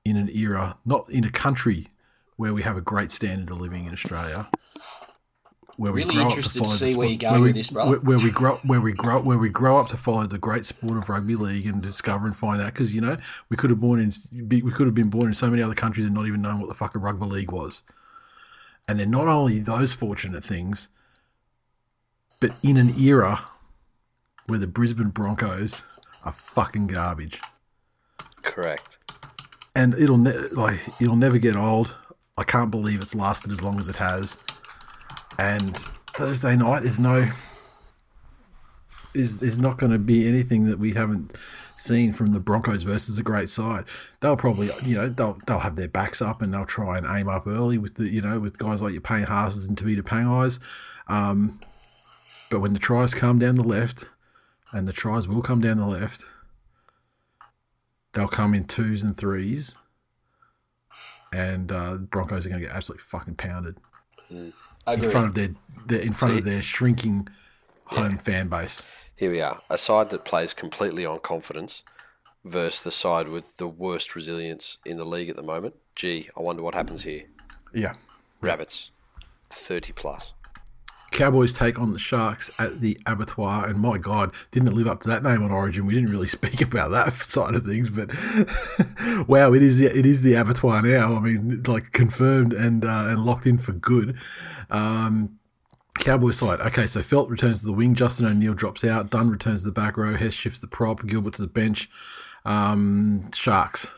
in 0.04 0.18
an 0.18 0.30
era, 0.30 0.78
not 0.86 1.10
in 1.10 1.24
a 1.24 1.32
country 1.32 1.88
where 2.36 2.54
we 2.54 2.64
have 2.64 2.78
a 2.78 2.82
great 2.82 3.12
standard 3.12 3.50
of 3.50 3.62
living 3.62 3.86
in 3.86 3.94
Australia. 3.94 4.50
Where 5.78 5.92
we 5.92 6.04
Really 6.04 6.16
grow 6.16 6.24
interested 6.26 6.62
up 6.62 6.68
to, 6.68 6.72
to 6.72 6.78
see 6.78 6.96
where 6.96 7.08
you're 7.08 7.18
going 7.18 7.42
we- 7.42 7.48
with 7.50 7.56
this, 7.56 7.70
brother. 7.70 8.00
Where, 8.00 8.00
where 8.00 8.18
we 8.18 8.32
grow, 8.32 8.56
where 8.64 8.80
we 8.80 8.94
grow, 8.94 9.20
where 9.22 9.38
we 9.38 9.50
grow 9.50 9.78
up 9.78 9.90
to 9.90 9.98
follow 9.98 10.26
the 10.26 10.38
great 10.38 10.64
sport 10.66 10.98
of 10.98 11.10
rugby 11.10 11.36
league 11.36 11.66
and 11.68 11.82
discover 11.82 12.28
and 12.28 12.36
find 12.36 12.62
out. 12.62 12.74
Because 12.74 12.96
you 12.96 13.02
know, 13.02 13.18
we 13.50 13.58
could 13.58 13.72
have 13.72 13.80
born 13.82 14.00
in, 14.00 14.12
we 14.50 14.72
could 14.72 14.88
have 14.88 14.96
been 14.96 15.10
born 15.10 15.28
in 15.28 15.34
so 15.34 15.50
many 15.50 15.62
other 15.62 15.74
countries 15.74 16.06
and 16.06 16.16
not 16.16 16.28
even 16.28 16.42
known 16.42 16.60
what 16.60 16.70
the 16.70 16.76
fuck 16.76 16.96
a 16.96 17.00
rugby 17.00 17.26
league 17.26 17.52
was. 17.52 17.84
And 18.88 19.00
then 19.00 19.10
not 19.12 19.28
only 19.28 19.60
those 19.60 19.92
fortunate 19.94 20.44
things, 20.46 20.88
but 22.40 22.54
in 22.64 22.78
an 22.78 22.98
era 23.00 23.46
where 24.46 24.60
the 24.60 24.68
Brisbane 24.68 25.10
Broncos 25.10 25.84
are 26.24 26.32
fucking 26.32 26.88
garbage 26.88 27.42
Correct. 28.44 28.98
and 29.76 29.94
it'll 29.96 30.18
ne- 30.18 30.50
like 30.52 30.80
it'll 31.02 31.16
never 31.16 31.38
get 31.38 31.56
old. 31.56 31.98
I 32.38 32.44
can't 32.44 32.70
believe 32.72 33.02
it's 33.02 33.16
lasted 33.16 33.52
as 33.52 33.64
long 33.64 33.80
as 33.80 33.90
it 33.90 33.96
has. 33.98 34.38
And 35.38 35.78
Thursday 35.78 36.56
night 36.56 36.84
is 36.84 37.00
no 37.00 37.32
is 39.16 39.42
is 39.42 39.58
not 39.58 39.78
going 39.78 39.92
to 39.92 40.00
be 40.00 40.28
anything 40.28 40.66
that 40.66 40.78
we 40.80 40.94
haven't 40.94 41.34
seen 41.78 42.12
from 42.12 42.28
the 42.28 42.40
Broncos 42.40 42.84
versus 42.84 43.18
a 43.18 43.24
great 43.24 43.50
side. 43.50 43.86
They'll 44.20 44.38
probably 44.38 44.70
you 44.84 44.96
know 44.96 45.08
they'll 45.10 45.38
they'll 45.48 45.60
have 45.60 45.76
their 45.76 45.88
backs 45.88 46.22
up 46.22 46.42
and 46.42 46.54
they'll 46.54 46.66
try 46.66 46.98
and 46.98 47.08
aim 47.08 47.28
up 47.28 47.48
early 47.48 47.78
with 47.78 47.96
the 47.96 48.08
you 48.08 48.22
know 48.22 48.40
with 48.40 48.58
guys 48.58 48.82
like 48.82 48.94
your 48.94 49.02
Payne 49.02 49.26
Haas's 49.26 49.66
and 49.68 49.78
Tevita 49.78 50.04
Pangais. 50.04 50.60
Um, 51.08 51.60
but 52.50 52.60
when 52.60 52.74
the 52.74 52.80
tries 52.80 53.14
come 53.14 53.40
down 53.40 53.56
the 53.56 53.64
left, 53.64 54.10
and 54.72 54.88
the 54.88 54.94
tries 54.94 55.28
will 55.28 55.42
come 55.42 55.62
down 55.62 55.78
the 55.78 55.88
left, 55.88 56.26
they'll 58.14 58.28
come 58.28 58.54
in 58.54 58.66
twos 58.66 59.04
and 59.04 59.18
threes, 59.18 59.76
and 61.34 61.72
uh, 61.72 61.98
Broncos 61.98 62.46
are 62.46 62.50
going 62.50 62.62
to 62.62 62.68
get 62.68 62.76
absolutely 62.76 63.04
fucking 63.04 63.36
pounded 63.36 63.78
in 64.30 64.54
Agreed. 64.88 65.12
front 65.12 65.28
of 65.28 65.36
their, 65.36 65.50
their 65.88 66.00
in 66.00 66.14
front 66.14 66.38
of 66.38 66.46
their 66.46 66.62
shrinking 66.62 67.28
home 67.86 68.18
fan 68.18 68.48
base. 68.48 68.86
Here 69.16 69.32
we 69.32 69.42
are. 69.42 69.62
A 69.70 69.78
side 69.78 70.10
that 70.10 70.26
plays 70.26 70.54
completely 70.54 71.06
on 71.06 71.20
confidence 71.20 71.84
versus 72.44 72.84
the 72.84 72.92
side 72.92 73.28
with 73.28 73.58
the 73.58 73.68
worst 73.68 74.16
resilience 74.16 74.78
in 74.86 74.98
the 74.98 75.06
league 75.06 75.30
at 75.30 75.36
the 75.36 75.44
moment. 75.44 75.76
Gee, 75.96 76.30
I 76.38 76.44
wonder 76.44 76.62
what 76.62 76.76
happens 76.76 77.04
here. 77.04 77.24
Yeah. 77.74 77.96
Rabbits, 78.42 78.92
30 79.50 79.94
plus. 79.94 80.34
Cowboys 81.16 81.54
take 81.54 81.80
on 81.80 81.94
the 81.94 82.00
Sharks 82.00 82.52
at 82.60 82.82
the 82.82 83.00
Abattoir, 83.06 83.66
and 83.66 83.80
my 83.80 83.98
God, 83.98 84.34
didn't 84.52 84.68
it 84.68 84.74
live 84.74 84.88
up 84.88 85.00
to 85.00 85.08
that 85.08 85.24
name 85.24 85.44
on 85.44 85.50
Origin? 85.50 85.88
We 85.88 85.94
didn't 85.94 86.10
really 86.10 86.28
speak 86.40 86.62
about 86.62 86.92
that 86.92 87.14
side 87.24 87.56
of 87.56 87.66
things, 87.66 87.90
but 87.90 88.12
wow, 89.28 89.54
it 89.54 89.64
is 89.64 89.80
the, 89.80 89.98
it 89.98 90.06
is 90.06 90.24
the 90.24 90.34
Abattoir 90.34 90.82
now. 90.82 91.16
I 91.16 91.22
mean, 91.22 91.64
like 91.64 91.94
confirmed 91.94 92.52
and 92.52 92.84
uh, 92.84 93.06
and 93.08 93.26
locked 93.26 93.46
in 93.46 93.58
for 93.58 93.72
good. 93.72 94.18
Um, 94.70 95.40
Cowboy 96.00 96.32
side. 96.32 96.60
Okay, 96.60 96.86
so 96.86 97.00
Feldt 97.00 97.30
returns 97.30 97.62
to 97.62 97.68
the 97.68 97.74
wing. 97.74 97.96
Justin 97.96 98.26
O'Neill 98.26 98.54
drops 98.54 98.84
out. 98.84 99.10
Dunn 99.10 99.30
returns 99.30 99.62
to 99.62 99.70
the 99.70 99.72
back 99.72 99.96
row. 99.96 100.16
Hess 100.16 100.34
shifts 100.34 100.60
the 100.60 100.68
prop. 100.68 101.08
Gilbert 101.08 101.36
to 101.36 101.44
the 101.44 101.48
bench. 101.48 101.90
Um, 102.44 103.32
Sharks. 103.32 103.90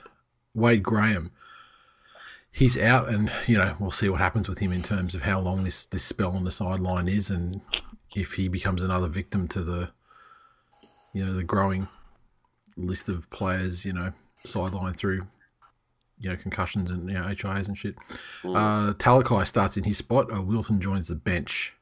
Wade 0.53 0.84
Graham. 0.84 1.32
He's 2.58 2.76
out, 2.76 3.08
and 3.08 3.32
you 3.46 3.56
know 3.56 3.76
we'll 3.80 3.91
see 3.91 4.10
what 4.10 4.20
happens 4.20 4.50
with 4.50 4.58
him 4.58 4.72
in 4.72 4.82
terms 4.82 5.13
of 5.13 5.22
how 5.22 5.39
long 5.39 5.63
this 5.63 5.86
this 5.86 6.04
spell 6.04 6.32
on 6.32 6.43
the 6.43 6.50
sideline 6.50 7.08
is, 7.08 7.30
and 7.30 7.62
if 8.15 8.34
he 8.34 8.48
becomes 8.48 8.82
another 8.82 9.08
victim 9.08 9.48
to 9.50 9.63
the, 9.63 9.91
you 11.13 11.24
know, 11.24 11.34
the 11.34 11.43
growing 11.43 11.88
list 12.76 13.10
of 13.10 13.30
players, 13.30 13.86
you 13.86 13.93
know, 13.93 14.12
sidelined 14.43 14.96
through, 14.96 15.22
you 16.20 16.32
know, 16.32 16.36
concussions 16.36 16.89
and 16.89 17.08
you 17.08 17.13
know 17.13 17.26
HIAs 17.26 17.67
and 17.67 17.78
shit. 17.78 17.96
Uh, 18.43 18.93
Talakai 18.93 19.46
starts 19.46 19.78
in 19.78 19.84
his 19.84 19.98
spot. 19.98 20.34
Uh, 20.34 20.41
Wilton 20.41 20.82
joins 20.82 21.10
the 21.10 21.15
bench. 21.15 21.76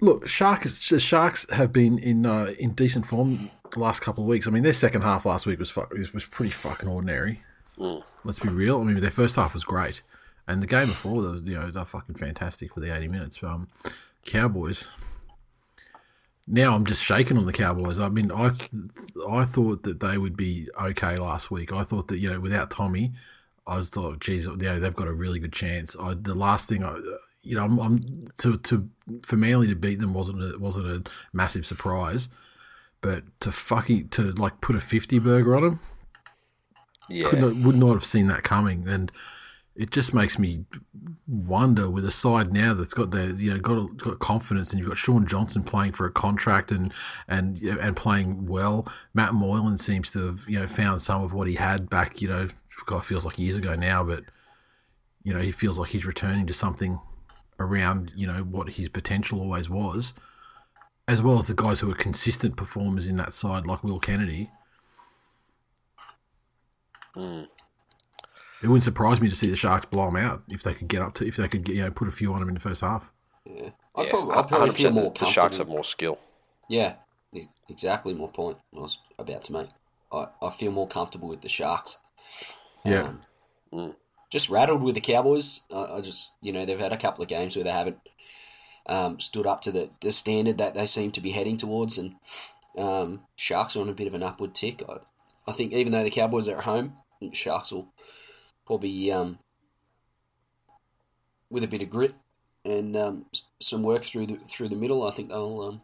Look, 0.00 0.26
Sharks 0.26 0.80
Sharks 0.80 1.46
have 1.50 1.72
been 1.72 1.98
in 1.98 2.24
uh, 2.24 2.54
in 2.58 2.72
decent 2.72 3.04
form 3.04 3.50
the 3.70 3.80
last 3.80 4.00
couple 4.00 4.24
of 4.24 4.28
weeks. 4.28 4.48
I 4.48 4.50
mean, 4.50 4.62
their 4.62 4.72
second 4.72 5.02
half 5.02 5.26
last 5.26 5.44
week 5.44 5.58
was 5.58 5.68
fuck, 5.68 5.92
was, 5.92 6.14
was 6.14 6.24
pretty 6.24 6.52
fucking 6.52 6.88
ordinary. 6.88 7.42
Let's 8.24 8.40
be 8.40 8.48
real. 8.48 8.80
I 8.80 8.84
mean, 8.84 9.00
their 9.00 9.10
first 9.10 9.36
half 9.36 9.54
was 9.54 9.64
great, 9.64 10.02
and 10.46 10.62
the 10.62 10.66
game 10.66 10.88
before, 10.88 11.22
was, 11.22 11.42
you 11.42 11.58
know, 11.58 11.70
they're 11.70 11.84
fucking 11.84 12.16
fantastic 12.16 12.74
for 12.74 12.80
the 12.80 12.94
eighty 12.94 13.08
minutes. 13.08 13.42
Um, 13.42 13.68
Cowboys. 14.24 14.88
Now 16.46 16.74
I'm 16.74 16.86
just 16.86 17.04
shaking 17.04 17.36
on 17.36 17.44
the 17.44 17.52
Cowboys. 17.52 18.00
I 18.00 18.08
mean, 18.08 18.32
I 18.32 18.50
I 19.30 19.44
thought 19.44 19.82
that 19.82 20.00
they 20.00 20.16
would 20.16 20.36
be 20.36 20.68
okay 20.80 21.16
last 21.16 21.50
week. 21.50 21.72
I 21.72 21.82
thought 21.82 22.08
that 22.08 22.18
you 22.18 22.30
know 22.30 22.40
without 22.40 22.70
Tommy, 22.70 23.12
I 23.66 23.76
was 23.76 23.90
thought, 23.90 24.20
geez, 24.20 24.46
you 24.46 24.56
know, 24.56 24.80
they've 24.80 24.94
got 24.94 25.08
a 25.08 25.12
really 25.12 25.38
good 25.38 25.52
chance. 25.52 25.94
I, 26.00 26.14
the 26.14 26.34
last 26.34 26.68
thing 26.68 26.82
I, 26.82 26.98
you 27.42 27.54
know, 27.54 27.64
I'm, 27.64 27.78
I'm 27.78 28.00
to 28.38 28.56
to 28.56 28.88
for 29.24 29.36
Manly 29.36 29.68
to 29.68 29.74
beat 29.74 29.98
them 29.98 30.14
wasn't 30.14 30.42
a, 30.42 30.58
wasn't 30.58 30.86
a 30.86 31.10
massive 31.34 31.66
surprise, 31.66 32.30
but 33.02 33.24
to 33.40 33.52
fucking 33.52 34.08
to 34.10 34.32
like 34.32 34.62
put 34.62 34.74
a 34.74 34.80
fifty 34.80 35.18
burger 35.18 35.54
on 35.54 35.62
them, 35.62 35.80
Yeah. 37.08 37.28
could 37.28 37.40
not, 37.40 37.54
would 37.56 37.76
not 37.76 37.92
have 37.92 38.04
seen 38.04 38.26
that 38.28 38.42
coming, 38.42 38.86
and 38.88 39.10
it 39.78 39.90
just 39.92 40.12
makes 40.12 40.38
me 40.38 40.64
wonder 41.28 41.88
with 41.88 42.04
a 42.04 42.10
side 42.10 42.52
now 42.52 42.74
that's 42.74 42.92
got 42.92 43.12
the 43.12 43.36
you 43.38 43.54
know 43.54 43.60
got 43.60 43.96
got 43.96 44.18
confidence, 44.18 44.72
and 44.72 44.80
you've 44.80 44.88
got 44.88 44.98
Shaun 44.98 45.26
Johnson 45.26 45.62
playing 45.62 45.92
for 45.92 46.04
a 46.04 46.10
contract 46.10 46.72
and 46.72 46.92
and 47.28 47.58
and 47.62 47.96
playing 47.96 48.46
well. 48.46 48.88
Matt 49.14 49.34
Moylan 49.34 49.78
seems 49.78 50.10
to 50.10 50.26
have 50.26 50.44
you 50.48 50.58
know 50.58 50.66
found 50.66 51.00
some 51.00 51.22
of 51.22 51.32
what 51.32 51.46
he 51.46 51.54
had 51.54 51.88
back 51.88 52.20
you 52.20 52.28
know 52.28 52.48
God 52.86 53.04
feels 53.04 53.24
like 53.24 53.38
years 53.38 53.56
ago 53.56 53.76
now, 53.76 54.02
but 54.02 54.24
you 55.22 55.32
know 55.32 55.40
he 55.40 55.52
feels 55.52 55.78
like 55.78 55.90
he's 55.90 56.06
returning 56.06 56.46
to 56.46 56.52
something 56.52 57.00
around 57.60 58.12
you 58.16 58.26
know 58.26 58.40
what 58.42 58.70
his 58.70 58.88
potential 58.88 59.40
always 59.40 59.70
was. 59.70 60.12
As 61.06 61.22
well 61.22 61.38
as 61.38 61.46
the 61.46 61.54
guys 61.54 61.80
who 61.80 61.90
are 61.90 61.94
consistent 61.94 62.56
performers 62.56 63.08
in 63.08 63.16
that 63.16 63.32
side, 63.32 63.66
like 63.66 63.82
Will 63.82 63.98
Kennedy, 63.98 64.50
It 68.62 68.66
wouldn't 68.66 68.82
surprise 68.82 69.20
me 69.20 69.28
to 69.28 69.36
see 69.36 69.48
the 69.48 69.56
Sharks 69.56 69.86
blow 69.86 70.06
them 70.06 70.16
out 70.16 70.42
if 70.48 70.62
they 70.62 70.74
could 70.74 70.88
get 70.88 71.02
up 71.02 71.14
to 71.14 71.26
if 71.26 71.36
they 71.36 71.48
could 71.48 71.64
get, 71.64 71.76
you 71.76 71.82
know 71.82 71.90
put 71.90 72.08
a 72.08 72.12
few 72.12 72.32
on 72.32 72.40
them 72.40 72.48
in 72.48 72.54
the 72.54 72.60
first 72.60 72.80
half. 72.80 73.12
I'd 73.46 73.72
Yeah, 73.96 74.10
probably, 74.10 74.34
I'd 74.34 74.48
probably 74.48 74.70
feel 74.70 74.90
more 74.90 75.12
the, 75.12 75.20
the 75.20 75.26
Sharks 75.26 75.58
have 75.58 75.68
more 75.68 75.84
skill. 75.84 76.18
Yeah, 76.68 76.94
exactly 77.68 78.14
my 78.14 78.26
point 78.32 78.58
I 78.76 78.80
was 78.80 78.98
about 79.18 79.44
to 79.44 79.52
make. 79.52 79.68
I, 80.12 80.26
I 80.42 80.50
feel 80.50 80.72
more 80.72 80.88
comfortable 80.88 81.28
with 81.28 81.40
the 81.42 81.48
Sharks. 81.48 81.98
Yeah, 82.84 83.12
Um, 83.72 83.96
just 84.30 84.50
rattled 84.50 84.82
with 84.82 84.94
the 84.94 85.00
Cowboys. 85.00 85.60
I, 85.74 85.96
I 85.96 86.00
just, 86.00 86.34
you 86.40 86.52
know, 86.52 86.64
they've 86.64 86.78
had 86.78 86.92
a 86.92 86.96
couple 86.98 87.22
of 87.22 87.28
games 87.28 87.56
where 87.56 87.64
they 87.64 87.72
haven't 87.72 87.98
um, 88.86 89.20
stood 89.20 89.46
up 89.46 89.60
to 89.62 89.72
the, 89.72 89.90
the 90.00 90.12
standard 90.12 90.58
that 90.58 90.74
they 90.74 90.86
seem 90.86 91.10
to 91.12 91.20
be 91.20 91.30
heading 91.32 91.56
towards, 91.56 91.98
and 91.98 92.16
um, 92.76 93.22
Sharks 93.36 93.76
are 93.76 93.80
on 93.80 93.88
a 93.88 93.94
bit 93.94 94.06
of 94.06 94.14
an 94.14 94.22
upward 94.22 94.54
tick. 94.54 94.82
I, 94.88 94.98
I 95.46 95.52
think 95.52 95.72
even 95.72 95.92
though 95.92 96.02
the 96.02 96.10
Cowboys 96.10 96.48
are 96.48 96.58
at 96.58 96.64
home, 96.64 96.84
I 96.84 96.92
think 96.94 97.07
Sharks 97.32 97.72
will 97.72 97.92
probably, 98.66 99.10
um, 99.12 99.38
with 101.50 101.64
a 101.64 101.68
bit 101.68 101.82
of 101.82 101.90
grit 101.90 102.14
and 102.64 102.96
um, 102.96 103.26
some 103.60 103.82
work 103.82 104.02
through 104.02 104.26
the 104.26 104.36
through 104.36 104.68
the 104.68 104.76
middle, 104.76 105.06
I 105.06 105.10
think 105.10 105.28
they'll 105.28 105.60
um, 105.60 105.82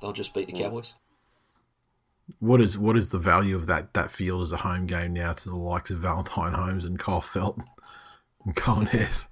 they'll 0.00 0.12
just 0.12 0.34
beat 0.34 0.46
the 0.46 0.52
Cowboys. 0.52 0.94
what 2.38 2.60
is 2.60 2.78
what 2.78 2.96
is 2.96 3.10
the 3.10 3.18
value 3.18 3.56
of 3.56 3.66
that 3.66 3.94
that 3.94 4.10
field 4.10 4.42
as 4.42 4.52
a 4.52 4.58
home 4.58 4.86
game 4.86 5.12
now 5.12 5.32
to 5.32 5.48
the 5.48 5.56
likes 5.56 5.90
of 5.90 5.98
Valentine 5.98 6.54
Holmes 6.54 6.84
and 6.84 6.98
Kyle 6.98 7.20
Feldt 7.20 7.64
and 8.44 8.56
Coen 8.56 8.88
Hess? 8.88 9.28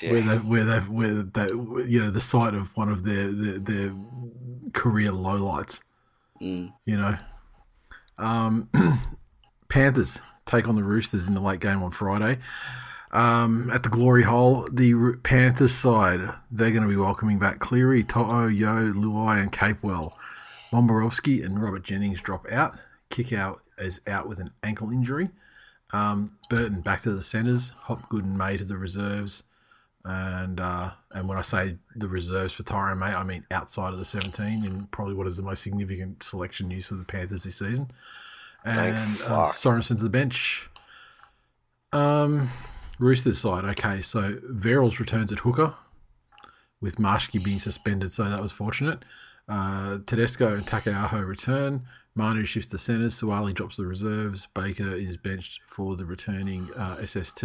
Where 0.00 0.22
they 0.22 0.36
where 0.38 0.64
they 0.64 0.78
where 0.78 1.14
they 1.22 1.48
you 1.48 2.00
know 2.00 2.10
the 2.10 2.20
site 2.20 2.54
of 2.54 2.76
one 2.76 2.88
of 2.88 3.04
their 3.04 3.32
their, 3.32 3.58
their 3.58 3.94
career 4.72 5.10
lowlights. 5.10 5.82
Mm. 6.40 6.72
You 6.84 6.96
know, 6.96 7.18
um, 8.16 8.68
Panthers 9.68 10.20
take 10.46 10.68
on 10.68 10.76
the 10.76 10.82
Roosters 10.82 11.26
in 11.26 11.34
the 11.34 11.40
late 11.40 11.60
game 11.60 11.82
on 11.82 11.90
Friday. 11.90 12.38
Um, 13.10 13.70
at 13.70 13.82
the 13.82 13.88
Glory 13.88 14.22
Hole, 14.22 14.68
the 14.70 15.14
Panthers 15.22 15.72
side, 15.72 16.20
they're 16.50 16.70
going 16.70 16.82
to 16.82 16.88
be 16.88 16.96
welcoming 16.96 17.38
back 17.38 17.58
Cleary, 17.58 18.04
To'o, 18.04 18.46
Yeo, 18.46 18.92
Luai, 18.92 19.40
and 19.40 19.52
Capewell. 19.52 20.12
Momirovski 20.70 21.42
and 21.44 21.62
Robert 21.62 21.82
Jennings 21.82 22.20
drop 22.20 22.50
out. 22.50 22.78
Kikau 23.10 23.58
is 23.78 24.00
out 24.06 24.28
with 24.28 24.38
an 24.38 24.50
ankle 24.62 24.90
injury. 24.90 25.30
Um, 25.92 26.28
Burton 26.50 26.82
back 26.82 27.00
to 27.02 27.12
the 27.12 27.22
centres. 27.22 27.70
Hopgood 27.84 28.24
and 28.24 28.36
May 28.36 28.58
to 28.58 28.64
the 28.64 28.76
reserves. 28.76 29.44
And 30.04 30.60
uh, 30.60 30.90
and 31.12 31.28
when 31.28 31.38
I 31.38 31.42
say 31.42 31.76
the 31.96 32.08
reserves 32.08 32.52
for 32.52 32.62
Tyrone 32.62 32.98
May, 32.98 33.06
I 33.06 33.24
mean 33.24 33.44
outside 33.50 33.92
of 33.92 33.98
the 33.98 34.04
17 34.04 34.64
and 34.64 34.90
probably 34.90 35.14
what 35.14 35.26
is 35.26 35.36
the 35.36 35.42
most 35.42 35.62
significant 35.62 36.22
selection 36.22 36.68
news 36.68 36.86
for 36.86 36.94
the 36.94 37.04
Panthers 37.04 37.44
this 37.44 37.56
season. 37.56 37.90
And 38.64 38.96
uh. 38.96 39.48
Sorensen 39.52 39.96
to 39.96 40.02
the 40.02 40.10
bench. 40.10 40.68
Um, 41.92 42.50
Roosters 42.98 43.38
side, 43.38 43.64
okay, 43.64 44.00
so 44.00 44.34
Verrills 44.52 44.98
returns 44.98 45.32
at 45.32 45.38
hooker 45.40 45.74
with 46.80 46.96
Marshke 46.96 47.42
being 47.42 47.58
suspended, 47.58 48.12
so 48.12 48.24
that 48.24 48.42
was 48.42 48.52
fortunate. 48.52 49.04
Uh, 49.48 49.98
Tedesco 50.04 50.54
and 50.54 50.66
Taukeiaho 50.66 51.26
return. 51.26 51.84
Manu 52.14 52.44
shifts 52.44 52.68
to 52.70 52.78
centres. 52.78 53.20
Suaalii 53.20 53.54
drops 53.54 53.76
the 53.76 53.86
reserves. 53.86 54.46
Baker 54.52 54.94
is 54.94 55.16
benched 55.16 55.60
for 55.66 55.96
the 55.96 56.04
returning 56.04 56.68
uh, 56.76 57.04
SST. 57.06 57.44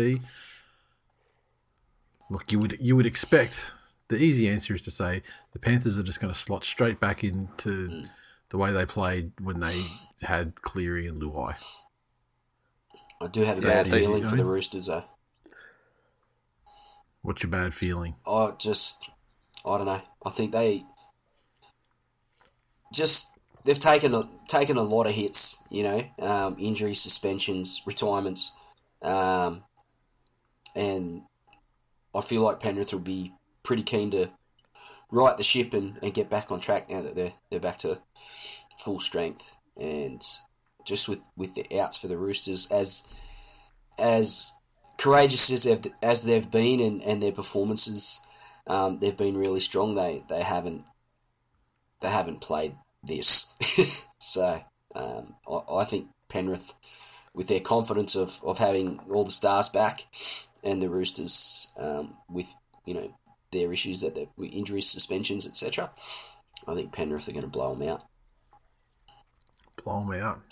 Look, 2.29 2.51
you 2.51 2.59
would 2.59 2.77
you 2.81 2.95
would 2.95 3.05
expect 3.05 3.71
the 4.07 4.17
easy 4.17 4.49
answer 4.49 4.73
is 4.73 4.83
to 4.83 4.91
say 4.91 5.21
the 5.51 5.59
Panthers 5.59 5.99
are 5.99 6.03
just 6.03 6.19
going 6.19 6.33
to 6.33 6.39
slot 6.39 6.63
straight 6.63 6.99
back 6.99 7.23
into 7.23 8.05
the 8.49 8.57
way 8.57 8.71
they 8.71 8.85
played 8.85 9.31
when 9.39 9.59
they 9.59 9.83
had 10.25 10.61
Cleary 10.61 11.07
and 11.07 11.21
Luai. 11.21 11.55
I 13.21 13.27
do 13.27 13.41
have 13.43 13.57
a 13.59 13.61
Yeah, 13.61 13.67
bad 13.67 13.85
they- 13.87 14.01
feeling 14.01 14.27
for 14.27 14.35
the 14.35 14.45
Roosters 14.45 14.87
though. 14.87 15.03
What's 17.21 17.41
your 17.43 17.49
bad 17.51 17.73
feeling? 17.73 18.15
I 18.27 18.51
just, 18.57 19.09
I 19.65 19.77
don't 19.77 19.85
know. 19.85 20.01
I 20.25 20.29
think 20.29 20.51
they 20.51 20.83
just 22.93 23.27
they've 23.63 23.79
taken 23.79 24.13
a 24.13 24.23
taken 24.47 24.77
a 24.77 24.83
lot 24.83 25.07
of 25.07 25.13
hits. 25.13 25.57
You 25.69 25.83
know, 25.83 26.03
um, 26.19 26.55
injuries, 26.59 26.99
suspensions, 27.01 27.81
retirements, 27.85 28.51
um, 29.01 29.63
and 30.75 31.21
I 32.13 32.21
feel 32.21 32.41
like 32.41 32.59
Penrith 32.59 32.91
will 32.91 32.99
be 32.99 33.33
pretty 33.63 33.83
keen 33.83 34.11
to 34.11 34.29
right 35.09 35.37
the 35.37 35.43
ship 35.43 35.73
and, 35.73 35.97
and 36.03 36.13
get 36.13 36.29
back 36.29 36.51
on 36.51 36.59
track 36.59 36.89
now 36.89 37.01
that 37.01 37.15
they're 37.15 37.33
they're 37.49 37.59
back 37.61 37.77
to 37.79 37.99
full 38.79 38.99
strength 38.99 39.55
and 39.79 40.23
just 40.85 41.07
with 41.07 41.19
with 41.35 41.55
the 41.55 41.79
outs 41.79 41.97
for 41.97 42.07
the 42.07 42.17
Roosters 42.17 42.67
as 42.71 43.07
as 43.97 44.53
courageous 44.97 45.51
as 45.51 45.63
they've, 45.63 45.85
as 46.01 46.23
they've 46.23 46.49
been 46.49 46.79
and, 46.79 47.01
and 47.03 47.21
their 47.21 47.31
performances, 47.31 48.19
um, 48.67 48.99
they've 48.99 49.17
been 49.17 49.37
really 49.37 49.59
strong. 49.59 49.95
They 49.95 50.23
they 50.29 50.41
haven't 50.41 50.85
they 52.01 52.09
haven't 52.09 52.41
played 52.41 52.75
this, 53.03 53.53
so 54.19 54.61
um, 54.95 55.35
I, 55.47 55.59
I 55.77 55.83
think 55.85 56.09
Penrith, 56.29 56.73
with 57.33 57.47
their 57.47 57.59
confidence 57.59 58.15
of, 58.15 58.41
of 58.43 58.59
having 58.59 58.99
all 59.11 59.23
the 59.23 59.31
stars 59.31 59.69
back, 59.69 60.05
and 60.63 60.81
the 60.81 60.89
Roosters 60.89 61.67
um, 61.77 62.17
with 62.29 62.53
you 62.85 62.93
know 62.93 63.13
their 63.51 63.71
issues 63.71 64.01
that 64.01 64.15
they 64.15 64.27
injuries, 64.45 64.89
suspensions, 64.89 65.45
etc. 65.45 65.91
I 66.67 66.75
think 66.75 66.93
Penrith 66.93 67.27
are 67.27 67.33
going 67.33 67.43
to 67.43 67.49
blow 67.49 67.75
them 67.75 67.87
out. 67.87 68.03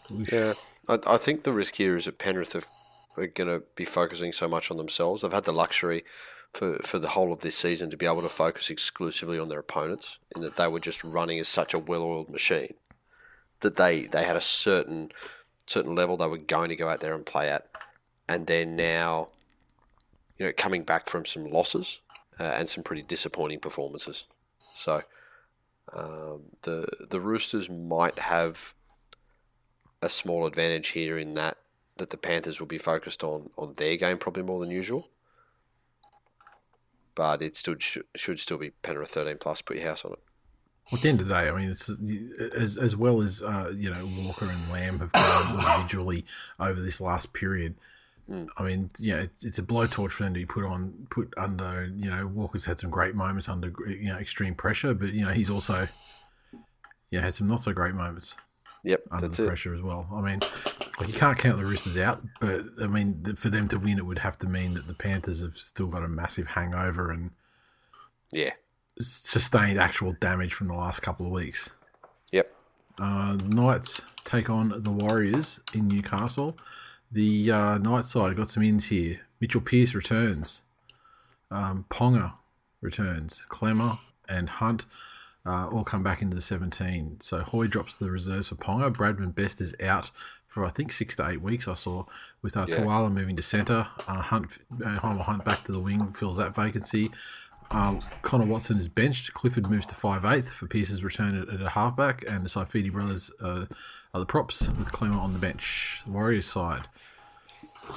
Blow. 0.07 0.25
Yeah, 0.31 0.53
I, 0.87 0.99
I 1.07 1.17
think 1.17 1.43
the 1.43 1.53
risk 1.53 1.75
here 1.75 1.97
is 1.97 2.05
that 2.05 2.17
Penrith 2.17 2.55
are, 2.55 3.21
are 3.21 3.27
going 3.27 3.49
to 3.49 3.65
be 3.75 3.85
focusing 3.85 4.31
so 4.31 4.47
much 4.47 4.71
on 4.71 4.77
themselves. 4.77 5.21
They've 5.21 5.31
had 5.31 5.45
the 5.45 5.53
luxury 5.53 6.03
for, 6.51 6.79
for 6.79 6.99
the 6.99 7.09
whole 7.09 7.31
of 7.31 7.39
this 7.39 7.55
season 7.55 7.89
to 7.89 7.97
be 7.97 8.05
able 8.05 8.21
to 8.21 8.29
focus 8.29 8.69
exclusively 8.69 9.39
on 9.39 9.49
their 9.49 9.59
opponents, 9.59 10.19
in 10.35 10.41
that 10.41 10.57
they 10.57 10.67
were 10.67 10.79
just 10.79 11.03
running 11.03 11.39
as 11.39 11.47
such 11.47 11.73
a 11.73 11.79
well-oiled 11.79 12.29
machine 12.29 12.73
that 13.61 13.77
they, 13.77 14.05
they 14.05 14.25
had 14.25 14.35
a 14.35 14.41
certain 14.41 15.11
certain 15.65 15.95
level 15.95 16.17
they 16.17 16.27
were 16.27 16.37
going 16.37 16.69
to 16.69 16.75
go 16.75 16.89
out 16.89 16.99
there 16.99 17.13
and 17.13 17.25
play 17.25 17.49
at, 17.49 17.67
and 18.27 18.47
they're 18.47 18.65
now, 18.65 19.29
you 20.37 20.45
know, 20.45 20.51
coming 20.57 20.83
back 20.83 21.07
from 21.07 21.23
some 21.23 21.49
losses 21.49 21.99
uh, 22.39 22.43
and 22.43 22.67
some 22.67 22.83
pretty 22.83 23.03
disappointing 23.03 23.59
performances. 23.59 24.25
So, 24.75 25.03
um, 25.93 26.41
the 26.63 26.87
the 27.09 27.21
Roosters 27.21 27.69
might 27.69 28.19
have 28.19 28.73
a 30.01 30.09
small 30.09 30.45
advantage 30.45 30.89
here 30.89 31.17
in 31.17 31.33
that 31.35 31.57
that 31.97 32.09
the 32.09 32.17
Panthers 32.17 32.59
will 32.59 32.67
be 32.67 32.77
focused 32.77 33.23
on 33.23 33.49
on 33.57 33.73
their 33.77 33.97
game 33.97 34.17
probably 34.17 34.43
more 34.43 34.59
than 34.59 34.69
usual. 34.71 35.09
but 37.15 37.41
it 37.41 37.55
still 37.55 37.75
should, 37.79 38.05
should 38.15 38.39
still 38.39 38.57
be 38.57 38.71
Penrith 38.81 39.09
thirteen 39.09 39.37
plus. 39.37 39.61
Put 39.61 39.77
your 39.77 39.87
house 39.87 40.05
on 40.05 40.13
it. 40.13 40.19
Well, 40.91 40.97
at 40.97 41.03
the 41.03 41.09
end 41.09 41.21
of 41.21 41.27
the 41.27 41.33
day, 41.33 41.49
I 41.49 41.51
mean, 41.51 41.69
it's 41.69 41.89
as 42.55 42.77
as 42.77 42.95
well 42.95 43.21
as 43.21 43.41
uh, 43.41 43.71
you 43.75 43.89
know 43.89 44.09
Walker 44.23 44.45
and 44.45 44.71
Lam 44.71 44.99
have 44.99 45.11
gone 45.11 45.51
individually 45.59 46.25
over 46.59 46.79
this 46.81 46.99
last 47.01 47.33
period. 47.33 47.75
I 48.57 48.63
mean, 48.63 48.91
you 48.97 49.13
know, 49.13 49.21
it's, 49.23 49.43
it's 49.43 49.59
a 49.59 49.63
blowtorch 49.63 50.11
for 50.11 50.23
them 50.23 50.33
to 50.33 50.39
be 50.39 50.45
put 50.45 50.63
on, 50.63 51.07
put 51.09 51.33
under. 51.35 51.91
You 51.97 52.09
know, 52.09 52.27
Walker's 52.27 52.65
had 52.65 52.79
some 52.79 52.89
great 52.89 53.13
moments 53.13 53.49
under 53.49 53.73
you 53.87 54.07
know 54.07 54.17
extreme 54.17 54.55
pressure, 54.55 54.93
but 54.93 55.11
you 55.13 55.25
know 55.25 55.31
he's 55.31 55.49
also 55.49 55.89
yeah 57.09 57.19
had 57.19 57.33
some 57.33 57.47
not 57.49 57.59
so 57.59 57.73
great 57.73 57.93
moments 57.93 58.35
Yep, 58.83 59.03
under 59.11 59.27
that's 59.27 59.37
the 59.37 59.43
it. 59.43 59.47
pressure 59.47 59.73
as 59.73 59.81
well. 59.81 60.07
I 60.13 60.21
mean, 60.21 60.39
like 60.99 61.07
you 61.07 61.13
can't 61.13 61.37
count 61.37 61.57
the 61.57 61.65
Roosters 61.65 61.97
out, 61.97 62.21
but 62.39 62.65
I 62.81 62.87
mean, 62.87 63.35
for 63.35 63.49
them 63.49 63.67
to 63.67 63.77
win, 63.77 63.97
it 63.99 64.05
would 64.05 64.19
have 64.19 64.37
to 64.39 64.47
mean 64.47 64.73
that 64.73 64.87
the 64.87 64.93
Panthers 64.95 65.41
have 65.41 65.55
still 65.57 65.87
got 65.87 66.03
a 66.03 66.07
massive 66.07 66.47
hangover 66.47 67.11
and 67.11 67.31
Yeah. 68.31 68.51
sustained 68.99 69.79
actual 69.79 70.13
damage 70.13 70.53
from 70.53 70.67
the 70.67 70.73
last 70.73 71.01
couple 71.01 71.25
of 71.27 71.31
weeks. 71.31 71.69
Yep. 72.31 72.51
Uh, 72.99 73.37
Knights 73.45 74.03
take 74.25 74.49
on 74.49 74.73
the 74.81 74.91
Warriors 74.91 75.59
in 75.73 75.87
Newcastle. 75.87 76.57
The 77.11 77.51
uh, 77.51 77.77
Knights 77.77 78.09
side 78.11 78.35
got 78.35 78.49
some 78.49 78.63
ins 78.63 78.87
here. 78.87 79.21
Mitchell 79.39 79.61
Pearce 79.61 79.93
returns. 79.93 80.61
Um, 81.51 81.85
Ponga 81.89 82.33
returns. 82.79 83.45
Klemmer 83.49 83.99
and 84.29 84.49
Hunt 84.49 84.85
uh, 85.45 85.67
all 85.69 85.83
come 85.83 86.03
back 86.03 86.21
into 86.21 86.35
the 86.35 86.41
17. 86.41 87.17
So 87.19 87.39
Hoy 87.39 87.67
drops 87.67 87.97
to 87.97 88.03
the 88.03 88.11
reserves 88.11 88.49
for 88.49 88.55
Ponga. 88.55 88.91
Bradman 88.93 89.33
Best 89.33 89.59
is 89.61 89.75
out 89.81 90.11
for 90.47 90.65
I 90.65 90.69
think 90.69 90.91
six 90.91 91.15
to 91.15 91.27
eight 91.29 91.41
weeks. 91.41 91.67
I 91.67 91.73
saw 91.73 92.05
with 92.41 92.57
uh, 92.57 92.65
Yeah. 92.67 92.75
Tuala 92.77 93.09
moving 93.09 93.35
to 93.37 93.41
centre. 93.41 93.87
Uh, 94.07 94.21
Hunt, 94.21 94.59
uh, 94.85 94.99
Hunt 94.99 95.45
back 95.45 95.63
to 95.63 95.71
the 95.71 95.79
wing 95.79 96.13
fills 96.13 96.37
that 96.37 96.53
vacancy. 96.53 97.09
Um, 97.71 98.01
Connor 98.21 98.45
Watson 98.45 98.77
is 98.77 98.89
benched. 98.89 99.33
Clifford 99.33 99.69
moves 99.69 99.85
to 99.87 99.95
5'8 99.95 100.45
for 100.49 100.67
Pearce's 100.67 101.03
return 101.05 101.41
at, 101.41 101.47
at 101.47 101.61
a 101.61 101.69
halfback. 101.69 102.23
And 102.29 102.43
the 102.45 102.49
Saifiti 102.49 102.91
brothers 102.91 103.31
uh, 103.41 103.65
are 104.13 104.19
the 104.19 104.25
props 104.25 104.67
with 104.67 104.91
Klemmer 104.91 105.17
on 105.17 105.31
the 105.31 105.39
bench. 105.39 106.01
The 106.05 106.11
Warriors 106.11 106.45
side. 106.45 106.87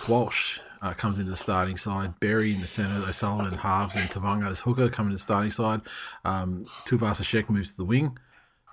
Walsh 0.08 0.60
uh, 0.84 0.92
comes 0.92 1.18
into 1.18 1.30
the 1.30 1.36
starting 1.36 1.78
side. 1.78 2.20
Berry 2.20 2.52
in 2.52 2.60
the 2.60 2.66
centre. 2.66 3.02
O'Sullivan 3.08 3.58
halves 3.58 3.96
and 3.96 4.08
Tevaga 4.10 4.50
as 4.50 4.60
hooker 4.60 4.90
come 4.90 5.06
into 5.06 5.14
the 5.14 5.22
starting 5.22 5.50
side. 5.50 5.80
Um, 6.26 6.66
Tuivasa-Sheck 6.86 7.48
moves 7.48 7.70
to 7.72 7.78
the 7.78 7.86
wing. 7.86 8.18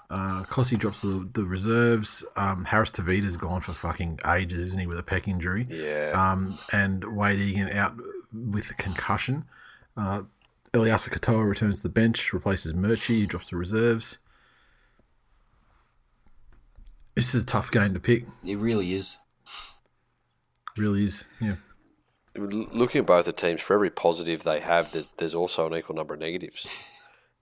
Uh, 0.10 0.44
Kossi 0.44 0.78
drops 0.78 1.02
to 1.02 1.08
the, 1.08 1.42
the 1.42 1.46
reserves. 1.46 2.26
Um, 2.36 2.66
Harris 2.66 2.92
Tavita's 2.92 3.38
gone 3.38 3.62
for 3.62 3.72
fucking 3.72 4.20
ages, 4.28 4.60
isn't 4.60 4.82
he, 4.82 4.88
with 4.88 5.00
a 5.00 5.04
peck 5.04 5.30
injury? 5.30 5.64
Yeah. 5.70 6.12
Um, 6.14 6.60
and 6.74 7.02
Wayde 7.02 7.40
Egan 7.40 7.70
out 7.72 7.94
with 8.34 8.70
a 8.70 8.74
concussion. 8.74 9.46
Uh, 9.96 10.24
Eliasa 10.74 11.10
Katoa 11.10 11.48
returns 11.48 11.78
to 11.78 11.84
the 11.84 11.90
bench, 11.90 12.34
replaces 12.34 12.74
Murchie, 12.74 13.20
he 13.20 13.26
drops 13.26 13.48
to 13.50 13.58
reserves. 13.58 14.18
This 17.16 17.34
is 17.34 17.44
a 17.44 17.46
tough 17.46 17.72
game 17.72 17.94
to 17.94 18.00
pick. 18.02 18.26
It 18.46 18.58
really 18.58 18.94
is. 18.94 19.18
Really 20.76 21.06
is. 21.06 21.24
Yeah. 21.40 21.56
L- 22.38 22.68
Looking 22.72 23.00
at 23.02 23.08
both 23.08 23.26
the 23.26 23.34
teams, 23.34 23.62
for 23.62 23.74
every 23.74 23.90
positive 23.90 24.44
they 24.44 24.60
have, 24.60 24.92
there's 24.92 25.10
there's 25.18 25.36
also 25.36 25.68
an 25.68 25.76
equal 25.76 25.96
number 25.96 26.14
of 26.14 26.20
negatives. 26.20 26.68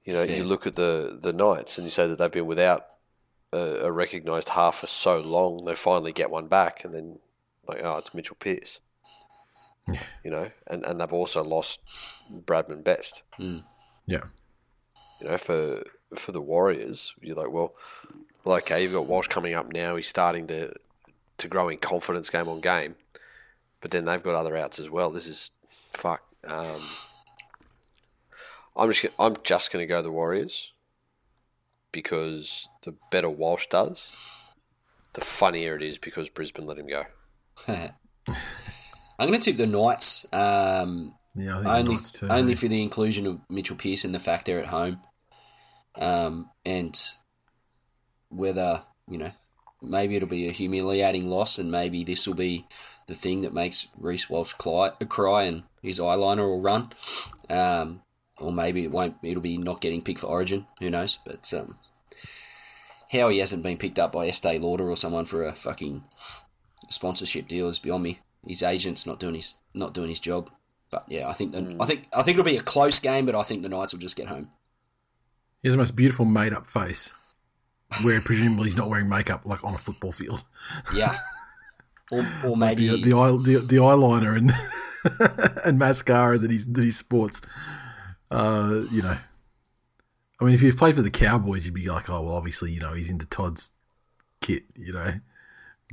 You 0.04 0.14
know, 0.14 0.26
Fair. 0.26 0.38
you 0.38 0.44
look 0.44 0.66
at 0.66 0.76
the 0.76 1.18
the 1.22 1.34
Knights 1.34 1.78
and 1.78 1.86
you 1.86 1.92
say 1.92 2.08
that 2.08 2.18
they've 2.18 2.32
been 2.32 2.48
without 2.48 2.86
a, 3.54 3.82
a 3.84 3.92
recognised 3.92 4.50
half 4.50 4.78
for 4.78 4.88
so 4.88 5.20
long. 5.20 5.66
They 5.66 5.76
finally 5.76 6.14
get 6.14 6.32
one 6.32 6.48
back, 6.48 6.84
and 6.84 6.94
then 6.94 7.20
like, 7.68 7.82
oh, 7.84 7.98
it's 7.98 8.14
Mitchell 8.14 8.38
Pearce. 8.40 8.80
You 10.24 10.30
know, 10.30 10.52
and, 10.68 10.84
and 10.84 11.02
they've 11.02 11.14
also 11.14 11.44
lost 11.44 11.82
Bradman 12.32 12.84
Best. 12.84 13.24
Hmm. 13.38 13.60
Yeah. 14.06 14.26
You 15.20 15.30
know, 15.30 15.38
for 15.38 15.82
for 16.16 16.32
the 16.32 16.42
Warriors, 16.42 17.14
you're 17.22 17.36
like, 17.36 17.52
well, 17.52 17.74
well, 18.44 18.58
okay, 18.58 18.84
you've 18.84 18.94
got 18.94 19.08
Walsh 19.08 19.28
coming 19.28 19.54
up 19.54 19.72
now. 19.72 19.96
He's 19.96 20.08
starting 20.08 20.48
to 20.48 20.74
to 21.38 21.48
grow 21.48 21.70
in 21.70 21.78
confidence 21.78 22.30
game 22.30 22.48
on 22.48 22.62
game, 22.62 22.96
but 23.82 23.92
then 23.92 24.06
they've 24.06 24.24
got 24.24 24.36
other 24.36 24.58
outs 24.58 24.80
as 24.80 24.90
well. 24.90 25.10
This 25.10 25.28
is 25.28 25.52
fuck. 25.68 26.22
Um, 26.48 26.82
I'm 28.76 28.90
just 28.92 29.04
gonna, 29.04 29.14
I'm 29.20 29.36
just 29.44 29.72
going 29.72 29.84
to 29.84 29.88
go 29.88 30.02
the 30.02 30.12
Warriors 30.12 30.72
because 31.92 32.68
the 32.84 32.96
better 33.12 33.30
Walsh 33.30 33.68
does, 33.68 34.16
the 35.14 35.22
funnier 35.22 35.76
it 35.76 35.82
is 35.82 35.98
because 35.98 36.30
Brisbane 36.30 36.66
let 36.66 36.78
him 36.78 36.88
go. 36.88 37.04
I'm 37.68 39.28
going 39.28 39.40
to 39.40 39.52
tip 39.52 39.58
the 39.58 39.68
Knights. 39.68 40.26
Um, 40.32 41.16
Yeah, 41.36 41.60
I 41.60 41.84
think 41.84 41.90
only 41.90 41.98
too, 41.98 42.28
only 42.30 42.56
for 42.56 42.68
the 42.68 42.82
inclusion 42.82 43.28
of 43.28 43.40
Mitchell 43.50 43.76
Pearce 43.76 44.06
and 44.06 44.16
the 44.16 44.20
fact 44.20 44.46
they're 44.46 44.60
at 44.60 44.68
home, 44.68 45.02
um, 45.96 46.50
and 46.66 47.00
whether 48.30 48.84
you 49.10 49.18
know 49.18 49.32
maybe 49.82 50.16
it'll 50.16 50.30
be 50.30 50.48
a 50.48 50.52
humiliating 50.52 51.30
loss, 51.30 51.60
and 51.60 51.70
maybe 51.72 52.04
this 52.04 52.28
will 52.28 52.36
be 52.36 52.66
the 53.10 53.16
thing 53.16 53.42
that 53.42 53.54
makes 53.54 53.88
Reece 53.98 54.30
Walsh 54.30 54.54
cry, 54.54 54.92
cry 55.10 55.44
and 55.44 55.64
his 55.82 56.00
eyeliner 56.00 56.48
will 56.48 56.62
run, 56.62 56.90
um, 57.50 58.02
or 58.40 58.54
maybe 58.54 58.86
it 58.86 58.92
won't. 58.92 59.18
It'll 59.22 59.42
be 59.42 59.58
not 59.58 59.82
getting 59.82 60.02
picked 60.02 60.20
for 60.20 60.28
Origin. 60.28 60.68
Who 60.80 60.90
knows? 60.90 61.18
But 61.26 61.52
um, 61.54 61.76
how 63.12 63.30
he 63.30 63.40
hasn't 63.40 63.64
been 63.64 63.78
picked 63.78 64.00
up 64.00 64.12
by 64.12 64.28
Estee 64.28 64.60
Lauder 64.60 64.90
or 64.90 64.96
someone 64.96 65.26
for 65.26 65.44
a 65.44 65.52
fucking 65.52 66.04
sponsorship 66.90 67.48
deal 67.48 67.68
is 67.68 67.80
beyond 67.80 68.04
me. 68.04 68.20
His 68.48 68.64
agent's 68.64 69.06
not 69.06 69.20
doing 69.20 69.36
his 69.36 69.56
not 69.74 69.94
doing 69.94 70.10
his 70.10 70.20
job. 70.20 70.50
But 70.92 71.06
yeah, 71.08 71.28
I 71.28 71.34
think 71.34 71.52
the, 71.52 71.76
I 71.80 71.86
think 71.86 72.08
I 72.14 72.24
think 72.24 72.36
it'll 72.36 72.46
be 72.46 72.58
a 72.58 72.62
close 72.62 73.00
game, 73.00 73.26
but 73.26 73.36
I 73.36 73.44
think 73.44 73.64
the 73.64 73.70
Knights 73.70 73.94
will 73.94 74.00
just 74.00 74.16
get 74.16 74.28
home. 74.28 74.50
He 75.62 75.68
has 75.68 75.74
the 75.74 75.78
most 75.78 75.96
beautiful 75.96 76.26
made 76.26 76.54
up 76.54 76.68
face 76.68 77.14
where 78.04 78.22
presumably 78.22 78.66
he's 78.66 78.78
not 78.78 78.90
wearing 78.90 79.10
makeup 79.10 79.42
like 79.46 79.64
on 79.64 79.74
a 79.74 79.80
football 79.80 80.12
field. 80.12 80.44
Yeah, 80.96 81.18
or, 82.12 82.26
or 82.46 82.58
maybe 82.58 82.88
The, 82.88 83.10
the, 83.10 83.16
eye, 83.16 83.32
the, 83.32 83.60
the 83.66 83.76
eyeliner 83.78 84.38
and 84.38 84.52
and 85.66 85.80
mascara 85.80 86.38
that 86.38 86.52
he's 86.52 86.68
that 86.68 86.84
he 86.84 86.92
sports. 86.92 87.42
Uh, 88.32 88.84
you 88.92 89.02
know, 89.02 89.18
I 90.40 90.44
mean, 90.44 90.54
if 90.54 90.62
you 90.62 90.74
played 90.74 90.96
for 90.96 91.02
the 91.02 91.10
Cowboys, 91.10 91.66
you'd 91.66 91.74
be 91.74 91.88
like, 91.88 92.10
oh 92.10 92.22
well, 92.22 92.36
obviously, 92.36 92.72
you 92.72 92.80
know, 92.80 92.94
he's 92.94 93.10
into 93.10 93.26
Todd's 93.26 93.72
kit, 94.42 94.64
you 94.76 94.94
know. 94.94 95.14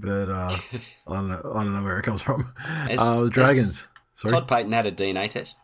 But 0.01 0.29
uh, 0.29 0.57
I 1.09 1.13
don't 1.13 1.29
know. 1.29 1.53
I 1.55 1.65
don't 1.65 1.75
know 1.75 1.83
where 1.83 1.99
it 1.99 2.03
comes 2.03 2.23
from. 2.23 2.53
Has- 2.59 3.01
uh, 3.01 3.25
the 3.25 3.31
Dragons. 3.31 3.89
Sorry. 4.15 4.33
Todd 4.33 4.49
Payten 4.49 4.73
had 4.73 4.87
a 4.87 4.93
DNA 4.93 5.29
test. 5.29 5.61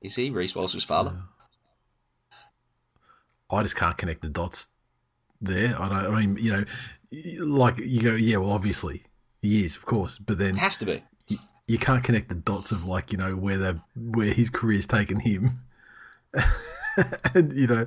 Is 0.00 0.16
he 0.16 0.30
Reece 0.30 0.54
Walsh's 0.56 0.82
father? 0.82 1.14
I 3.50 3.62
just 3.62 3.76
can't 3.76 3.96
connect 3.96 4.22
the 4.22 4.28
dots 4.28 4.68
there. 5.40 5.80
I 5.80 5.88
don't. 5.88 6.14
I 6.14 6.20
mean, 6.20 6.36
you 6.38 6.52
know, 6.52 6.64
like 7.44 7.78
you 7.78 8.02
go, 8.02 8.14
yeah. 8.14 8.38
Well, 8.38 8.50
obviously 8.50 9.04
he 9.42 9.64
is, 9.64 9.76
of 9.76 9.84
course, 9.84 10.16
but 10.16 10.38
then 10.38 10.54
It 10.56 10.58
has 10.60 10.78
to 10.78 10.86
be. 10.86 11.02
you, 11.26 11.36
you 11.68 11.76
can't 11.78 12.02
connect 12.02 12.28
the 12.30 12.34
dots 12.34 12.72
of 12.72 12.86
like 12.86 13.12
you 13.12 13.18
know 13.18 13.36
where 13.36 13.58
the 13.58 13.80
where 13.94 14.32
his 14.32 14.48
career's 14.48 14.86
taken 14.86 15.20
him, 15.20 15.60
and 17.34 17.52
you 17.52 17.66
know, 17.66 17.86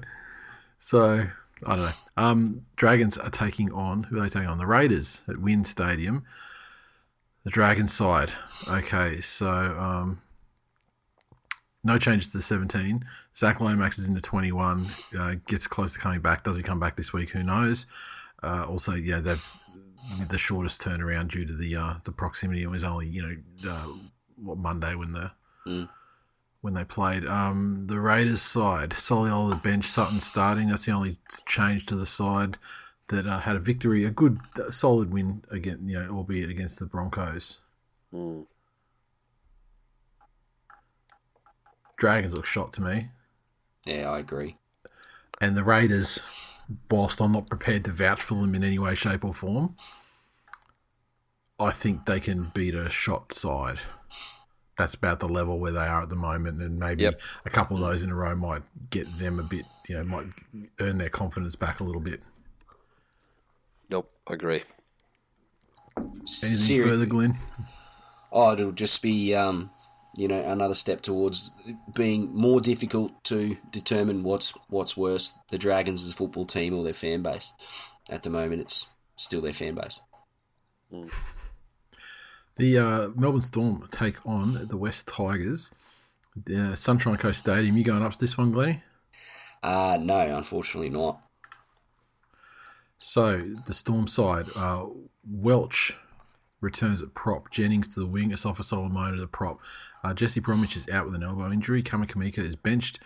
so 0.78 1.26
I 1.66 1.76
don't 1.76 1.86
know. 1.86 1.92
Um, 2.18 2.66
Dragons 2.76 3.18
are 3.18 3.30
taking 3.30 3.72
on 3.72 4.04
who 4.04 4.18
are 4.20 4.22
they 4.24 4.30
taking 4.30 4.50
on? 4.50 4.58
The 4.58 4.68
Raiders 4.68 5.24
at 5.28 5.38
WIN 5.38 5.64
Stadium. 5.66 6.24
The 7.44 7.52
Dragon 7.52 7.88
side. 7.88 8.32
Okay, 8.68 9.22
so 9.22 9.48
um, 9.48 10.22
no 11.84 11.98
changes 12.00 12.32
to 12.32 12.42
17. 12.42 13.06
Zach 13.36 13.62
Lomax 13.62 14.00
is 14.00 14.08
into 14.08 14.20
21. 14.22 14.88
Uh, 15.18 15.36
gets 15.46 15.68
close 15.68 15.94
to 15.94 16.00
coming 16.00 16.22
back. 16.22 16.44
Does 16.44 16.58
he 16.58 16.64
come 16.64 16.80
back 16.80 16.96
this 16.96 17.14
week? 17.14 17.30
Who 17.32 17.44
knows? 17.44 17.86
Uh, 18.42 18.66
also, 18.68 18.94
yeah, 18.94 19.20
they've 19.20 19.46
the 20.30 20.38
shortest 20.38 20.82
turnaround 20.82 21.30
due 21.30 21.46
to 21.46 21.54
the 21.54 21.76
uh, 21.76 21.94
the 22.04 22.12
proximity. 22.12 22.64
It 22.64 22.70
was 22.70 22.84
only 22.84 23.08
you 23.08 23.22
know 23.22 23.72
uh, 23.72 23.88
what 24.36 24.58
Monday 24.58 24.96
when 24.96 25.12
the 25.12 25.32
when 26.62 26.74
they 26.74 26.84
played. 26.84 27.26
Um, 27.26 27.86
the 27.88 28.00
Raiders 28.00 28.42
side, 28.42 28.90
Soliola 28.92 29.52
the 29.52 29.56
bench, 29.58 29.86
Sutton 29.86 30.20
starting. 30.20 30.70
That's 30.70 30.86
the 30.86 30.92
only 30.94 31.20
change 31.46 31.86
to 31.88 31.96
the 31.96 32.08
side 32.08 32.58
that 33.10 33.28
uh, 33.28 33.40
had 33.40 33.56
a 33.56 33.60
victory, 33.60 34.04
a 34.04 34.10
good 34.10 34.40
uh, 34.60 34.72
solid 34.72 35.12
win 35.12 35.44
again, 35.52 35.88
you 35.88 36.02
know, 36.02 36.10
albeit 36.10 36.50
against 36.50 36.80
the 36.80 36.86
Broncos. 36.86 37.60
Dragons 41.98 42.34
look 42.34 42.46
shot 42.46 42.74
to 42.74 42.82
me. 42.82 43.10
Yeah, 43.86 44.10
I 44.10 44.20
agree. 44.20 44.58
And 45.40 45.56
the 45.56 45.64
Raiders, 45.64 46.20
whilst 46.90 47.22
I'm 47.22 47.32
not 47.32 47.48
prepared 47.50 47.86
to 47.86 47.92
vouch 47.92 48.22
for 48.22 48.36
them 48.36 48.56
in 48.56 48.64
any 48.64 48.80
way, 48.80 48.96
shape, 48.96 49.24
or 49.26 49.34
form, 49.34 49.76
I 51.60 51.72
think 51.72 52.06
they 52.06 52.20
can 52.20 52.52
beat 52.54 52.76
a 52.76 52.90
shot 52.90 53.32
side. 53.32 53.80
That's 54.78 54.94
about 54.94 55.20
the 55.20 55.30
level 55.30 55.58
where 55.58 55.72
they 55.72 55.86
are 55.86 56.02
at 56.04 56.10
the 56.10 56.16
moment, 56.18 56.62
and 56.62 56.78
maybe 56.78 57.04
Yep. 57.04 57.22
a 57.46 57.50
couple 57.50 57.78
of 57.78 57.82
those 57.84 58.04
in 58.04 58.10
a 58.12 58.16
row 58.16 58.36
might 58.36 58.64
get 58.90 59.20
them 59.20 59.40
a 59.40 59.44
bit, 59.44 59.66
you 59.88 59.96
know, 59.96 60.04
might 60.04 60.28
earn 60.80 60.98
their 60.98 61.10
confidence 61.10 61.56
back 61.56 61.80
a 61.80 61.84
little 61.86 62.02
bit. 62.02 62.22
Nope, 63.90 64.12
I 64.30 64.34
agree. 64.34 64.64
Anything 65.98 66.28
Seri- 66.28 66.82
further, 66.90 67.06
Glenn? 67.06 67.38
Oh, 68.32 68.52
it'll 68.52 68.74
just 68.74 69.02
be 69.02 69.34
um, 69.34 69.70
you 70.16 70.28
know, 70.28 70.42
another 70.42 70.74
step 70.74 71.02
towards 71.02 71.52
being 71.96 72.34
more 72.36 72.62
difficult 72.62 73.24
to 73.26 73.58
determine 73.72 74.24
what's 74.24 74.54
what's 74.70 74.96
worse, 74.96 75.38
the 75.50 75.58
Dragons 75.58 76.04
as 76.06 76.14
a 76.14 76.16
football 76.16 76.46
team 76.46 76.74
or 76.74 76.84
their 76.84 76.94
fan 76.94 77.22
base. 77.22 77.54
At 78.10 78.24
the 78.24 78.30
moment, 78.30 78.62
it's 78.62 78.88
still 79.16 79.42
their 79.42 79.54
fan 79.54 79.76
base. 79.76 80.02
The 82.58 82.78
uh, 82.78 83.10
Melbourne 83.16 83.42
Storm 83.42 83.86
take 83.92 84.26
on 84.26 84.68
the 84.68 84.78
West 84.78 85.10
Tigers. 85.10 85.74
The 86.42 86.72
uh, 86.72 86.76
Sunshine 86.76 87.18
Coast 87.18 87.40
Stadium. 87.40 87.76
You 87.76 87.84
going 87.84 88.02
up 88.02 88.14
to 88.14 88.18
this 88.18 88.38
one, 88.38 88.52
Glennie? 88.52 88.82
Uh, 89.62 89.98
no, 90.02 90.38
unfortunately 90.38 90.90
not. 90.90 91.20
So 92.98 93.52
the 93.66 93.74
Storm 93.74 94.08
side, 94.08 94.46
uh, 94.56 94.86
Welch 95.30 95.98
returns 96.66 97.02
at 97.02 97.14
prop. 97.14 97.50
Jennings 97.50 97.94
to 97.94 98.02
the 98.02 98.06
wing. 98.06 98.32
Asofa-Solomona 98.32 99.16
to 99.16 99.22
the 99.22 99.28
prop. 99.28 99.60
Uh, 100.04 100.14
Jesse 100.14 100.42
Bromwich 100.42 100.76
is 100.76 100.90
out 100.90 101.06
with 101.06 101.16
an 101.16 101.24
elbow 101.24 101.50
injury. 101.50 101.82
Kamikamica 101.82 102.40
is 102.40 102.58
benched. 102.58 103.00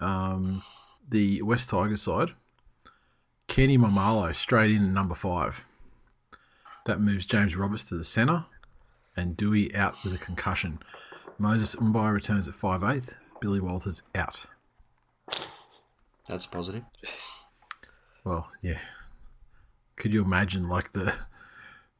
Um, 0.00 0.64
the 1.08 1.42
West 1.42 1.68
Tigers 1.68 2.02
side, 2.02 2.32
Kenny 3.46 3.78
Maumalo 3.78 4.34
straight 4.34 4.70
in 4.70 4.82
at 4.82 4.90
number 4.90 5.14
five. 5.14 5.66
That 6.86 7.00
moves 7.00 7.26
James 7.26 7.54
Roberts 7.54 7.84
to 7.90 7.96
the 7.96 8.04
centre, 8.04 8.46
and 9.16 9.36
Dewey 9.36 9.72
out 9.74 10.02
with 10.02 10.14
a 10.14 10.18
concussion. 10.18 10.80
Moses 11.38 11.76
Mbye 11.76 12.12
returns 12.12 12.48
at 12.48 12.54
five 12.54 12.82
eighth. 12.82 13.16
Billy 13.40 13.60
Walters 13.60 14.02
out. 14.14 14.46
That's 16.28 16.46
positive. 16.46 16.84
Well, 18.24 18.48
yeah. 18.62 18.78
Could 19.96 20.12
you 20.12 20.24
imagine 20.24 20.68
like 20.68 20.92
the? 20.92 21.14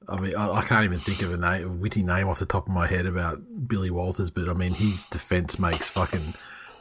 I 0.09 0.21
mean, 0.21 0.37
I, 0.37 0.51
I 0.51 0.62
can't 0.62 0.85
even 0.85 0.99
think 0.99 1.23
of 1.23 1.33
a 1.33 1.37
name, 1.37 1.65
a 1.65 1.69
witty 1.69 2.03
name 2.03 2.29
off 2.29 2.38
the 2.38 2.47
top 2.47 2.67
of 2.67 2.73
my 2.73 2.87
head 2.87 3.07
about 3.07 3.41
Billy 3.69 3.91
Walters, 3.91 4.31
but 4.31 4.49
I 4.49 4.53
mean, 4.53 4.75
his 4.75 5.05
defense 5.07 5.59
makes 5.59 5.88
fucking 5.88 6.35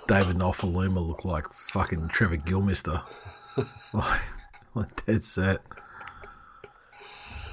David 0.08 0.38
Nofoaluma 0.38 1.06
look 1.06 1.26
like 1.26 1.52
fucking 1.54 2.10
Trevor 2.10 2.38
Gilmister. 2.38 3.02
like, 3.94 4.22
like 4.74 5.06
dead 5.06 5.24
set. 5.24 5.60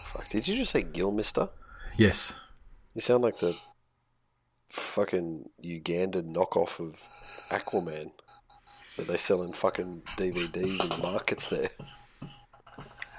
Fuck, 0.04 0.28
did 0.28 0.48
you 0.48 0.56
just 0.56 0.72
say 0.72 0.82
Gilmister? 0.82 1.50
Yes. 1.96 2.38
You 2.94 3.00
sound 3.00 3.22
like 3.22 3.38
the 3.38 3.56
fucking 4.68 5.50
Ugandan 5.64 6.34
knockoff 6.34 6.80
of 6.80 7.02
Aquaman 7.50 8.10
that 8.96 9.06
they 9.06 9.16
sell 9.16 9.42
in 9.42 9.52
fucking 9.52 10.02
DVDs 10.16 10.82
in 10.82 11.02
markets 11.02 11.46
there. 11.48 11.68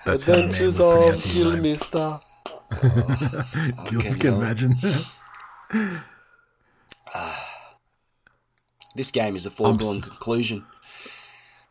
That's 0.06 0.26
how 0.26 0.34
the 0.34 0.40
man 0.40 0.50
Adventures 0.50 0.80
of. 0.80 0.96
Gilmister. 1.16 2.22
Fucking 2.72 4.00
you 4.00 4.00
can 4.16 4.34
hell. 4.34 4.42
imagine. 4.42 4.76
This 8.96 9.12
game 9.12 9.36
is 9.36 9.46
a 9.46 9.50
foregone 9.52 9.98
s- 9.98 10.04
conclusion. 10.04 10.66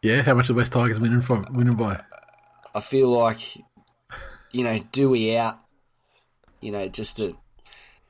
yeah, 0.03 0.23
how 0.23 0.35
much 0.35 0.49
the 0.49 0.55
West 0.55 0.73
Tigers 0.73 1.01
winning 1.01 1.21
from 1.21 1.47
winning 1.53 1.75
by? 1.75 2.01
I 2.75 2.81
feel 2.81 3.09
like, 3.11 3.57
you 4.53 4.65
know, 4.65 4.79
Dewey 4.93 5.37
out, 5.37 5.59
you 6.61 6.71
know, 6.71 6.89
just 6.89 7.19
a 7.21 7.35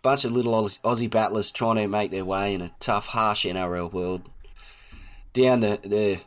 bunch 0.03 0.25
of 0.25 0.33
little 0.33 0.53
Aussie, 0.53 0.81
Aussie 0.83 1.11
battlers 1.11 1.51
trying 1.51 1.77
to 1.77 1.89
make 1.89 2.11
their 2.11 2.25
way 2.25 2.55
in 2.55 2.61
a 2.61 2.69
tough, 2.79 3.07
harsh 3.07 3.47
NRL 3.47 3.91
world. 3.93 4.29
Down 5.33 5.61
the, 5.61 5.79
the 5.83 6.21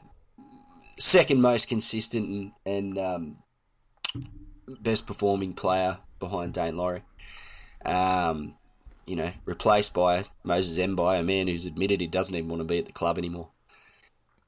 second 0.99 1.41
most 1.41 1.67
consistent 1.69 2.27
and, 2.27 2.51
and 2.65 2.97
um, 2.97 3.37
best 4.79 5.07
performing 5.07 5.53
player 5.53 5.97
behind 6.19 6.53
Daine 6.53 6.75
Laurie. 6.75 7.03
Um, 7.85 8.55
you 9.05 9.15
know, 9.15 9.31
replaced 9.45 9.93
by 9.93 10.25
Moses 10.43 10.77
Mbye, 10.77 11.19
a 11.19 11.23
man 11.23 11.47
who's 11.47 11.65
admitted 11.65 12.01
he 12.01 12.07
doesn't 12.07 12.35
even 12.35 12.49
want 12.49 12.61
to 12.61 12.65
be 12.65 12.77
at 12.77 12.85
the 12.85 12.91
club 12.91 13.17
anymore. 13.17 13.49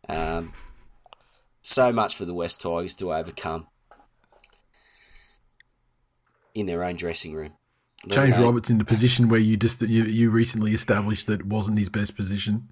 Um, 0.07 0.53
so 1.61 1.91
much 1.91 2.15
for 2.15 2.25
the 2.25 2.33
West 2.33 2.61
Tigers 2.61 2.95
to 2.95 3.13
overcome 3.13 3.67
in 6.53 6.65
their 6.65 6.83
own 6.83 6.95
dressing 6.95 7.33
room. 7.33 7.53
James 8.07 8.37
Roberts 8.37 8.69
in 8.69 8.77
the 8.77 8.85
position 8.85 9.29
where 9.29 9.39
you 9.39 9.55
just 9.55 9.81
you, 9.81 10.03
you 10.03 10.29
recently 10.29 10.73
established 10.73 11.25
that 11.27 11.39
it 11.39 11.45
wasn't 11.45 11.79
his 11.79 11.87
best 11.89 12.17
position. 12.17 12.67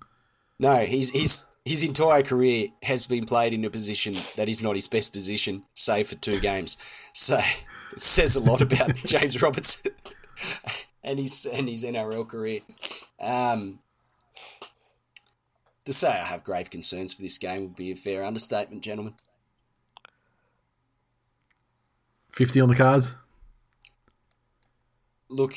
No, 0.59 0.85
he's 0.85 1.11
his 1.11 1.45
his 1.65 1.83
entire 1.83 2.23
career 2.23 2.69
has 2.83 3.07
been 3.07 3.25
played 3.25 3.53
in 3.53 3.63
a 3.65 3.69
position 3.69 4.15
that 4.35 4.49
is 4.49 4.63
not 4.63 4.75
his 4.75 4.87
best 4.87 5.13
position, 5.13 5.63
save 5.73 6.07
for 6.07 6.15
two 6.15 6.39
games. 6.39 6.77
So 7.13 7.37
it 7.91 7.99
says 7.99 8.35
a 8.35 8.39
lot 8.39 8.61
about 8.61 8.95
James 9.05 9.41
Roberts 9.41 9.83
and 11.03 11.19
his 11.19 11.45
and 11.45 11.69
his 11.69 11.83
NRL 11.83 12.27
career. 12.27 12.61
Um, 13.19 13.79
to 15.85 15.93
say 15.93 16.09
I 16.09 16.23
have 16.23 16.43
grave 16.43 16.69
concerns 16.69 17.13
for 17.13 17.21
this 17.21 17.37
game 17.37 17.61
would 17.61 17.75
be 17.75 17.91
a 17.91 17.95
fair 17.95 18.23
understatement, 18.23 18.83
gentlemen. 18.83 19.13
Fifty 22.31 22.61
on 22.61 22.69
the 22.69 22.75
cards. 22.75 23.15
look, 25.31 25.53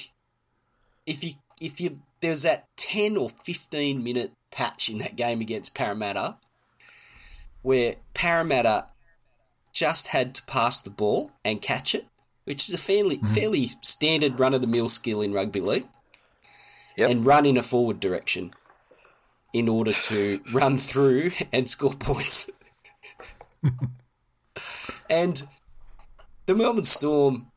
if 1.07 1.23
you 1.23 1.33
if 1.61 1.81
you 1.81 2.01
there's 2.21 2.43
that 2.43 2.67
ten 2.77 3.17
or 3.17 3.29
fifteen 3.29 4.03
minute 4.03 4.33
patch 4.55 4.89
in 4.89 4.99
that 4.99 5.17
game 5.17 5.41
against 5.41 5.75
Parramatta, 5.75 6.37
where 7.63 7.97
Parramatta 8.15 8.87
just 9.73 10.09
had 10.09 10.35
to 10.37 10.43
pass 10.45 10.81
the 10.81 10.91
ball 10.91 11.33
and 11.45 11.61
catch 11.61 11.95
it, 11.95 12.07
which 12.45 12.69
is 12.69 12.75
a 12.75 12.79
fairly 12.79 13.17
mm-hmm. 13.17 13.35
fairly 13.35 13.67
standard 13.83 14.39
run 14.39 14.55
of 14.55 14.61
the 14.61 14.67
mill 14.67 14.89
skill 14.89 15.21
in 15.21 15.35
rugby 15.35 15.61
league, 15.61 15.87
Yep. 16.97 17.11
and 17.11 17.27
run 17.27 17.45
in 17.45 17.57
a 17.57 17.63
forward 17.63 17.99
direction 17.99 18.55
in 19.53 19.69
order 19.69 19.93
to 19.93 20.41
run 20.53 20.79
through 20.79 21.33
and 21.53 21.69
score 21.69 21.95
points. 21.95 22.49
and 25.11 25.43
the 26.47 26.55
Melbourne 26.55 26.85
Storm 26.85 27.51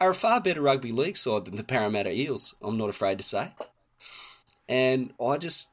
are 0.00 0.10
a 0.10 0.14
far 0.14 0.40
better 0.40 0.60
rugby 0.60 0.90
league 0.90 1.16
side 1.16 1.44
than 1.44 1.54
the 1.54 1.62
Parramatta 1.62 2.10
Eels, 2.12 2.56
I'm 2.60 2.76
not 2.76 2.90
afraid 2.90 3.18
to 3.18 3.24
say. 3.24 3.52
And 4.72 5.12
I 5.22 5.36
just, 5.36 5.68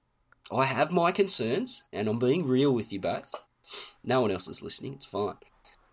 I 0.52 0.66
have 0.66 0.92
my 0.92 1.14
concerns, 1.14 1.86
and 1.94 2.10
I'm 2.10 2.20
being 2.20 2.46
real 2.46 2.74
with 2.74 2.92
you 2.92 3.00
both. 3.00 3.34
No 4.04 4.20
one 4.22 4.32
else 4.32 4.50
is 4.50 4.62
listening, 4.62 4.96
it's 4.96 5.06
fine. 5.06 5.36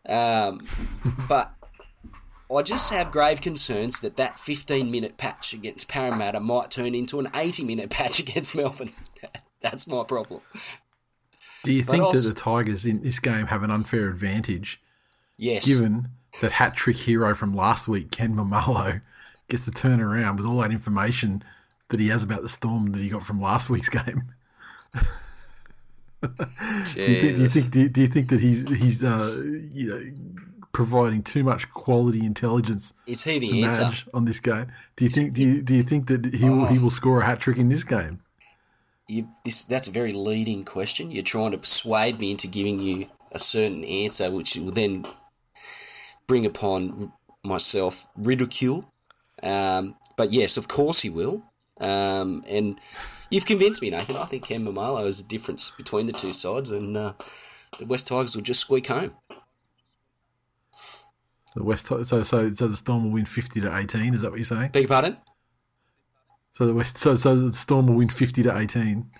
Um, 0.09 0.67
but 1.29 1.53
I 2.53 2.63
just 2.63 2.93
have 2.93 3.13
grave 3.13 3.41
concerns 3.41 4.01
that 4.01 4.17
that 4.17 4.41
15 4.41 4.91
minute 4.91 5.19
patch 5.19 5.53
against 5.53 5.89
Parramatta 5.89 6.41
might 6.41 6.73
turn 6.73 6.97
into 6.97 7.21
an 7.21 7.29
80 7.33 7.63
minute 7.65 7.91
patch 7.91 8.19
against 8.27 8.57
Melbourne. 8.57 8.93
That's 9.61 9.87
my 9.87 10.03
problem. 10.03 10.41
Do 11.63 11.73
you 11.73 11.85
But 11.85 11.93
think 11.93 12.03
also- 12.05 12.19
that 12.29 12.35
the 12.35 12.41
Tigers 12.41 12.85
in 12.85 13.03
this 13.03 13.21
game 13.21 13.47
have 13.47 13.63
an 13.63 13.71
unfair 13.71 14.09
advantage, 14.09 14.81
Yes. 15.37 15.65
given 15.67 16.09
that 16.41 16.53
hat 16.53 16.75
trick 16.75 16.97
hero 16.97 17.35
from 17.37 17.53
last 17.55 17.87
week, 17.87 18.11
Ken 18.11 18.35
Maumalo, 18.35 19.01
gets 19.49 19.65
to 19.67 19.71
turn 19.71 20.01
around 20.01 20.39
with 20.39 20.47
all 20.47 20.59
that 20.59 20.73
information 20.73 21.45
that 21.89 22.01
he 22.01 22.09
has 22.09 22.23
about 22.23 22.43
the 22.43 22.49
Storm 22.49 22.93
that 22.93 23.01
he 23.01 23.09
got 23.09 23.23
from 23.25 23.41
last 23.41 23.71
week's 23.71 23.89
game? 24.01 24.25
Do 26.23 27.03
you 27.03 27.21
think? 27.21 27.37
Do 27.37 27.43
you 27.43 27.49
think? 27.49 27.71
Do 27.71 27.81
you, 27.81 27.89
do 27.89 28.01
you 28.01 28.07
think 28.09 28.29
that 28.31 28.41
he's 28.41 28.69
he's 28.71 29.05
uh, 29.05 29.43
you 29.73 29.89
know 29.89 30.03
providing 30.73 31.23
too 31.23 31.43
much 31.45 31.71
quality 31.71 32.25
intelligence 32.25 32.93
Is 33.07 33.25
he 33.25 33.39
the 33.39 33.65
answer? 33.65 33.91
On 34.13 34.25
this 34.25 34.41
game? 34.41 34.67
Do 34.97 35.05
you 35.05 35.11
think? 35.11 35.35
Do 35.35 35.43
you, 35.43 35.63
do 35.63 35.75
you 35.75 35.83
think 35.83 36.07
that 36.09 36.35
he 36.35 36.49
will 36.49 36.63
Oh. 36.63 36.67
he 36.67 36.79
will 36.79 36.91
score 36.91 37.21
a 37.21 37.27
hat 37.27 37.41
trick 37.41 37.59
in 37.59 37.69
this 37.69 37.85
game? 37.85 38.21
you, 39.09 39.29
this 39.45 39.65
that's 39.65 39.87
a 39.89 39.93
very 39.93 40.13
leading 40.13 40.65
question. 40.65 41.11
You're 41.11 41.23
trying 41.23 41.53
to 41.53 41.59
persuade 41.59 42.19
me 42.19 42.31
into 42.33 42.49
giving 42.49 42.81
you 42.81 43.07
a 43.31 43.39
certain 43.39 43.85
answer, 43.85 44.31
which 44.31 44.57
will 44.57 44.73
then 44.73 45.07
bring 46.27 46.45
upon 46.45 47.13
myself 47.45 48.09
ridicule. 48.17 48.91
Um, 49.43 49.97
but 50.17 50.33
yes, 50.33 50.57
of 50.57 50.67
course 50.67 51.03
he 51.03 51.11
will. 51.11 51.45
Um, 51.81 52.43
and 52.49 52.81
you've 53.31 53.47
convinced 53.47 53.83
me, 53.83 53.91
Nathan. 53.91 54.17
I 54.17 54.25
think 54.25 54.45
Ken 54.45 54.65
Maumalo 54.65 55.07
is 55.07 55.23
the 55.23 55.29
difference 55.29 55.71
between 55.71 56.07
the 56.07 56.13
two 56.13 56.33
sides, 56.33 56.71
and 56.71 56.97
uh, 56.97 57.13
the 57.79 57.87
West 57.87 58.07
Tigers 58.07 58.35
will 58.35 58.43
just 58.43 58.61
squeak 58.61 58.87
home. 58.87 59.13
The 61.55 61.65
West 61.65 61.87
so 61.87 62.03
so 62.03 62.23
so 62.23 62.49
the 62.49 62.77
Storm 62.77 63.05
will 63.05 63.13
win 63.13 63.25
fifty 63.25 63.61
to 63.63 63.77
eighteen. 63.77 64.15
Is 64.15 64.21
that 64.21 64.31
what 64.31 64.39
you're 64.39 64.45
saying? 64.45 64.71
Beg 64.73 64.83
your 64.83 64.89
pardon? 64.89 65.17
So 66.53 66.67
the 66.67 66.75
West 66.75 66.99
so 66.99 67.15
so 67.15 67.35
the 67.35 67.55
Storm 67.55 67.87
will 67.87 67.97
win 67.97 68.09
fifty 68.11 68.43
to 68.43 68.57
eighteen. 68.57 69.11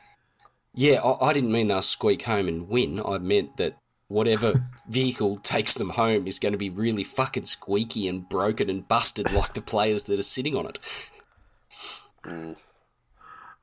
Yeah, 0.75 1.01
I, 1.03 1.29
I 1.29 1.33
didn't 1.33 1.51
mean 1.51 1.69
they'll 1.69 1.81
squeak 1.81 2.23
home 2.23 2.47
and 2.47 2.69
win. 2.69 3.01
I 3.03 3.17
meant 3.19 3.57
that 3.57 3.79
whatever 4.09 4.67
vehicle 4.89 5.39
takes 5.39 5.75
them 5.75 5.91
home 5.91 6.27
is 6.27 6.39
going 6.39 6.53
to 6.53 6.59
be 6.59 6.69
really 6.69 7.03
fucking 7.03 7.47
squeaky 7.47 8.07
and 8.07 8.29
broken 8.29 8.69
and 8.69 8.87
busted 8.87 9.33
like 9.33 9.55
the 9.55 9.63
players 9.63 10.05
that 10.05 10.19
are 10.19 10.23
sitting 10.23 10.55
on 10.55 10.67
it. 10.67 10.79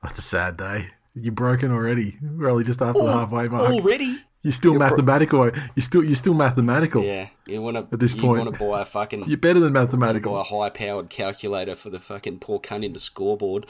That's 0.02 0.18
a 0.18 0.22
sad 0.22 0.56
day. 0.56 0.90
You're 1.14 1.32
broken 1.32 1.70
already. 1.70 2.16
We're 2.22 2.50
only 2.50 2.64
just 2.64 2.82
after 2.82 3.02
the 3.02 3.12
halfway 3.12 3.48
mark. 3.48 3.62
Already? 3.70 4.16
You're 4.42 4.52
still 4.52 4.72
You're 4.72 4.80
mathematical. 4.80 5.44
You're 5.46 5.54
still 5.78 6.04
you're 6.04 6.16
still 6.16 6.34
mathematical. 6.34 7.02
Yeah, 7.02 7.28
you 7.46 7.62
want 7.62 7.76
to 7.76 7.86
At 7.94 7.98
this 8.00 8.14
you 8.14 8.20
point. 8.20 8.42
want 8.44 8.54
to 8.54 8.60
buy 8.64 8.82
a 8.82 8.84
fucking 8.84 9.24
You're 9.26 9.38
better 9.38 9.60
than 9.60 9.72
buy 9.72 9.80
mathematical. 9.84 10.38
a 10.38 10.42
high-powered 10.42 11.08
calculator 11.08 11.74
for 11.74 11.88
the 11.88 11.98
fucking 11.98 12.40
poor 12.40 12.58
cunt 12.60 12.84
in 12.84 12.92
the 12.92 13.00
scoreboard 13.00 13.64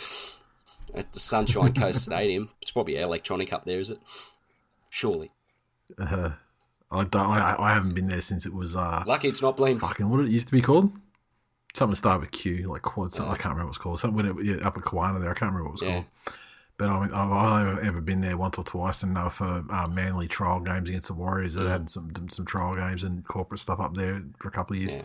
at 0.94 1.12
the 1.12 1.20
Sunshine 1.20 1.72
Coast 1.80 2.02
Stadium. 2.04 2.50
It's 2.60 2.72
probably 2.72 2.96
electronic 2.96 3.52
up 3.52 3.64
there, 3.64 3.78
is 3.78 3.90
it? 3.90 3.98
Surely. 4.88 5.30
I 5.98 6.32
don't. 6.90 7.14
I, 7.16 7.56
I 7.58 7.74
haven't 7.74 7.94
been 7.94 8.08
there 8.08 8.20
since 8.20 8.46
it 8.46 8.54
was 8.54 8.74
uh 8.74 9.04
Lucky 9.06 9.28
it's 9.28 9.42
not 9.42 9.56
blamed. 9.56 9.80
fucking 9.80 10.08
what 10.08 10.24
it 10.24 10.30
used 10.32 10.48
to 10.48 10.52
be 10.54 10.62
called. 10.62 10.92
Something 11.74 11.96
started 11.96 12.20
with 12.20 12.30
Q, 12.30 12.68
like 12.70 12.82
quad. 12.82 13.12
Something, 13.12 13.32
I 13.32 13.36
can't 13.36 13.46
remember 13.54 13.64
what 13.66 13.70
it's 13.70 13.78
called. 13.78 13.98
Something 13.98 14.16
when 14.16 14.38
it, 14.38 14.44
yeah, 14.60 14.66
up 14.66 14.76
at 14.76 14.84
Kawana 14.84 15.20
there. 15.20 15.30
I 15.30 15.34
can't 15.34 15.52
remember 15.52 15.64
what 15.70 15.70
it 15.70 15.72
was 15.72 15.82
Yeah. 15.82 15.92
called. 15.94 16.04
But 16.76 16.88
I 16.88 17.00
mean, 17.00 17.12
I've 17.14 17.30
only 17.30 17.86
ever 17.86 18.00
been 18.00 18.20
there 18.20 18.36
once 18.36 18.58
or 18.58 18.64
twice, 18.64 19.02
and 19.04 19.16
for 19.32 19.64
uh, 19.70 19.86
Manly 19.86 20.26
trial 20.26 20.58
games 20.60 20.88
against 20.88 21.06
the 21.06 21.14
Warriors. 21.14 21.54
They 21.54 21.66
had 21.68 21.88
some 21.88 22.10
some 22.28 22.44
trial 22.44 22.74
games 22.74 23.04
and 23.04 23.24
corporate 23.26 23.60
stuff 23.60 23.78
up 23.78 23.94
there 23.94 24.22
for 24.40 24.48
a 24.48 24.50
couple 24.50 24.74
of 24.76 24.82
years. 24.82 24.96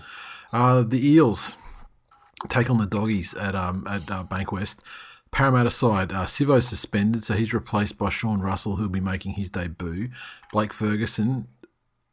Uh, 0.52 0.82
the 0.82 1.06
Eels 1.08 1.58
take 2.48 2.70
on 2.72 2.80
the 2.80 2.88
Doggies 2.88 3.34
at 3.36 3.54
um 3.56 3.86
at 3.88 4.10
uh, 4.10 4.24
Bankwest. 4.24 4.80
Parramatta 5.32 5.70
side, 5.70 6.12
uh, 6.12 6.26
Sivo's 6.26 6.68
suspended, 6.68 7.24
so 7.24 7.36
he's 7.36 7.54
replaced 7.54 8.00
by 8.00 8.10
Sean 8.10 8.40
Russell, 8.40 8.78
who'll 8.78 8.90
be 8.90 9.00
making 9.00 9.34
his 9.34 9.52
debut. 9.52 10.10
Blake 10.52 10.74
Ferguson, 10.74 11.48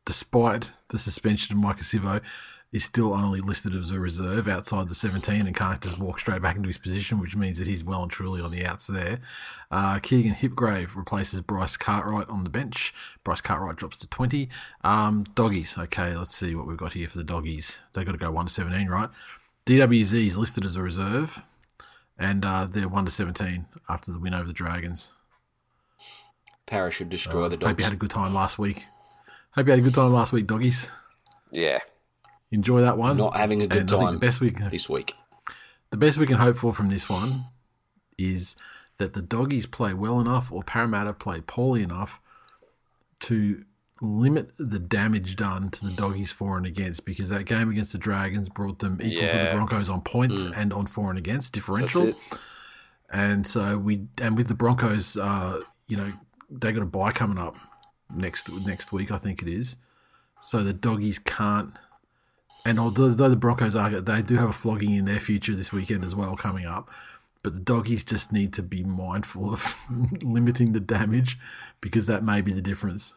despite 0.04 0.72
the 0.88 0.98
suspension 0.98 1.56
of 1.56 1.62
Maika 1.62 1.78
Sivo, 1.82 2.20
is 2.76 2.84
still 2.84 3.14
only 3.14 3.40
listed 3.40 3.74
as 3.74 3.90
a 3.90 3.98
reserve 3.98 4.46
outside 4.46 4.88
the 4.88 4.94
17 4.94 5.46
and 5.46 5.56
can't 5.56 5.80
just 5.80 5.98
walk 5.98 6.20
straight 6.20 6.42
back 6.42 6.56
into 6.56 6.68
his 6.68 6.78
position, 6.78 7.18
which 7.18 7.34
means 7.34 7.58
that 7.58 7.66
he's 7.66 7.84
well 7.84 8.02
and 8.02 8.10
truly 8.10 8.40
on 8.40 8.50
the 8.50 8.64
outs 8.64 8.86
there. 8.86 9.18
Uh, 9.70 9.98
Keegan 9.98 10.34
Hipgrave 10.34 10.94
replaces 10.94 11.40
Bryce 11.40 11.76
Cartwright 11.76 12.28
on 12.28 12.44
the 12.44 12.50
bench. 12.50 12.94
Bryce 13.24 13.40
Cartwright 13.40 13.76
drops 13.76 13.96
to 13.98 14.06
20. 14.06 14.48
Um, 14.84 15.24
doggies, 15.34 15.76
okay, 15.76 16.14
let's 16.14 16.36
see 16.36 16.54
what 16.54 16.66
we've 16.66 16.76
got 16.76 16.92
here 16.92 17.08
for 17.08 17.18
the 17.18 17.24
doggies. 17.24 17.80
They've 17.92 18.06
got 18.06 18.12
to 18.12 18.18
go 18.18 18.30
1 18.30 18.46
to 18.46 18.52
17, 18.52 18.88
right? 18.88 19.08
DWZ 19.64 20.26
is 20.26 20.38
listed 20.38 20.64
as 20.64 20.76
a 20.76 20.82
reserve, 20.82 21.42
and 22.18 22.44
uh, 22.44 22.68
they're 22.70 22.88
1 22.88 23.04
to 23.06 23.10
17 23.10 23.66
after 23.88 24.12
the 24.12 24.20
win 24.20 24.34
over 24.34 24.46
the 24.46 24.52
Dragons. 24.52 25.12
Para 26.66 26.90
should 26.90 27.08
destroy 27.08 27.48
the 27.48 27.64
Hope 27.66 27.78
you 27.78 27.84
had 27.84 27.94
a 27.94 27.96
good 27.96 28.10
time 28.10 28.34
last 28.34 28.58
week. 28.58 28.86
Hope 29.52 29.66
you 29.66 29.70
had 29.70 29.78
a 29.78 29.82
good 29.82 29.94
time 29.94 30.12
last 30.12 30.32
week, 30.32 30.46
doggies. 30.46 30.90
Yeah. 31.50 31.78
Enjoy 32.50 32.80
that 32.80 32.96
one. 32.96 33.16
Not 33.16 33.36
having 33.36 33.62
a 33.62 33.66
good 33.66 33.80
And 33.80 33.88
time 33.88 34.14
the 34.14 34.20
best 34.20 34.40
we 34.40 34.50
can, 34.50 34.68
this 34.68 34.88
week. 34.88 35.14
the 35.90 35.96
best 35.96 36.18
we 36.18 36.26
can 36.26 36.36
hope 36.38 36.56
for 36.56 36.72
from 36.72 36.88
this 36.88 37.08
one 37.08 37.46
is 38.18 38.56
that 38.98 39.12
the 39.14 39.22
doggies 39.22 39.66
play 39.66 39.92
well 39.92 40.20
enough 40.20 40.50
or 40.52 40.62
Parramatta 40.62 41.12
play 41.12 41.40
poorly 41.40 41.82
enough 41.82 42.20
to 43.20 43.64
limit 44.00 44.50
the 44.58 44.78
damage 44.78 45.36
done 45.36 45.70
to 45.70 45.84
the 45.86 45.92
doggies 45.92 46.30
for 46.30 46.56
and 46.56 46.66
against 46.66 47.04
because 47.04 47.28
that 47.30 47.44
game 47.44 47.68
against 47.70 47.92
the 47.92 47.98
Dragons 47.98 48.48
brought 48.48 48.78
them 48.78 49.00
equal 49.02 49.28
to 49.30 49.36
the 49.38 49.50
Broncos 49.52 49.88
on 49.90 50.00
points 50.02 50.42
and 50.42 50.72
on 50.72 50.86
for 50.86 51.08
and 51.10 51.18
against 51.18 51.52
differential. 51.52 52.14
And 53.10 53.46
so 53.46 53.78
we 53.78 54.06
and 54.20 54.36
with 54.36 54.48
the 54.48 54.54
Broncos, 54.54 55.16
uh, 55.16 55.60
you 55.88 55.96
know, 55.96 56.12
they 56.50 56.72
got 56.72 56.82
a 56.82 56.86
bye 56.86 57.10
coming 57.12 57.38
up 57.38 57.56
next 58.14 58.50
next 58.66 58.92
week, 58.92 59.10
I 59.10 59.16
think 59.18 59.42
it 59.42 59.48
is. 59.48 59.76
So 60.40 60.62
the 60.62 60.72
doggies 60.72 61.18
can't. 61.18 61.74
And 62.66 62.80
although, 62.80 63.04
although 63.04 63.28
the 63.28 63.36
Broncos 63.36 63.76
are, 63.76 63.88
they 64.00 64.22
do 64.22 64.36
have 64.36 64.48
a 64.50 64.52
flogging 64.52 64.92
in 64.94 65.04
their 65.04 65.20
future 65.20 65.54
this 65.54 65.72
weekend 65.72 66.02
as 66.04 66.14
well 66.14 66.36
coming 66.36 66.66
up. 66.66 66.90
But 67.42 67.54
the 67.54 67.60
doggies 67.60 68.04
just 68.04 68.32
need 68.32 68.52
to 68.54 68.62
be 68.62 68.82
mindful 68.82 69.52
of 69.52 69.76
limiting 70.22 70.72
the 70.72 70.80
damage 70.80 71.38
because 71.80 72.06
that 72.06 72.24
may 72.24 72.40
be 72.40 72.52
the 72.52 72.60
difference 72.62 73.14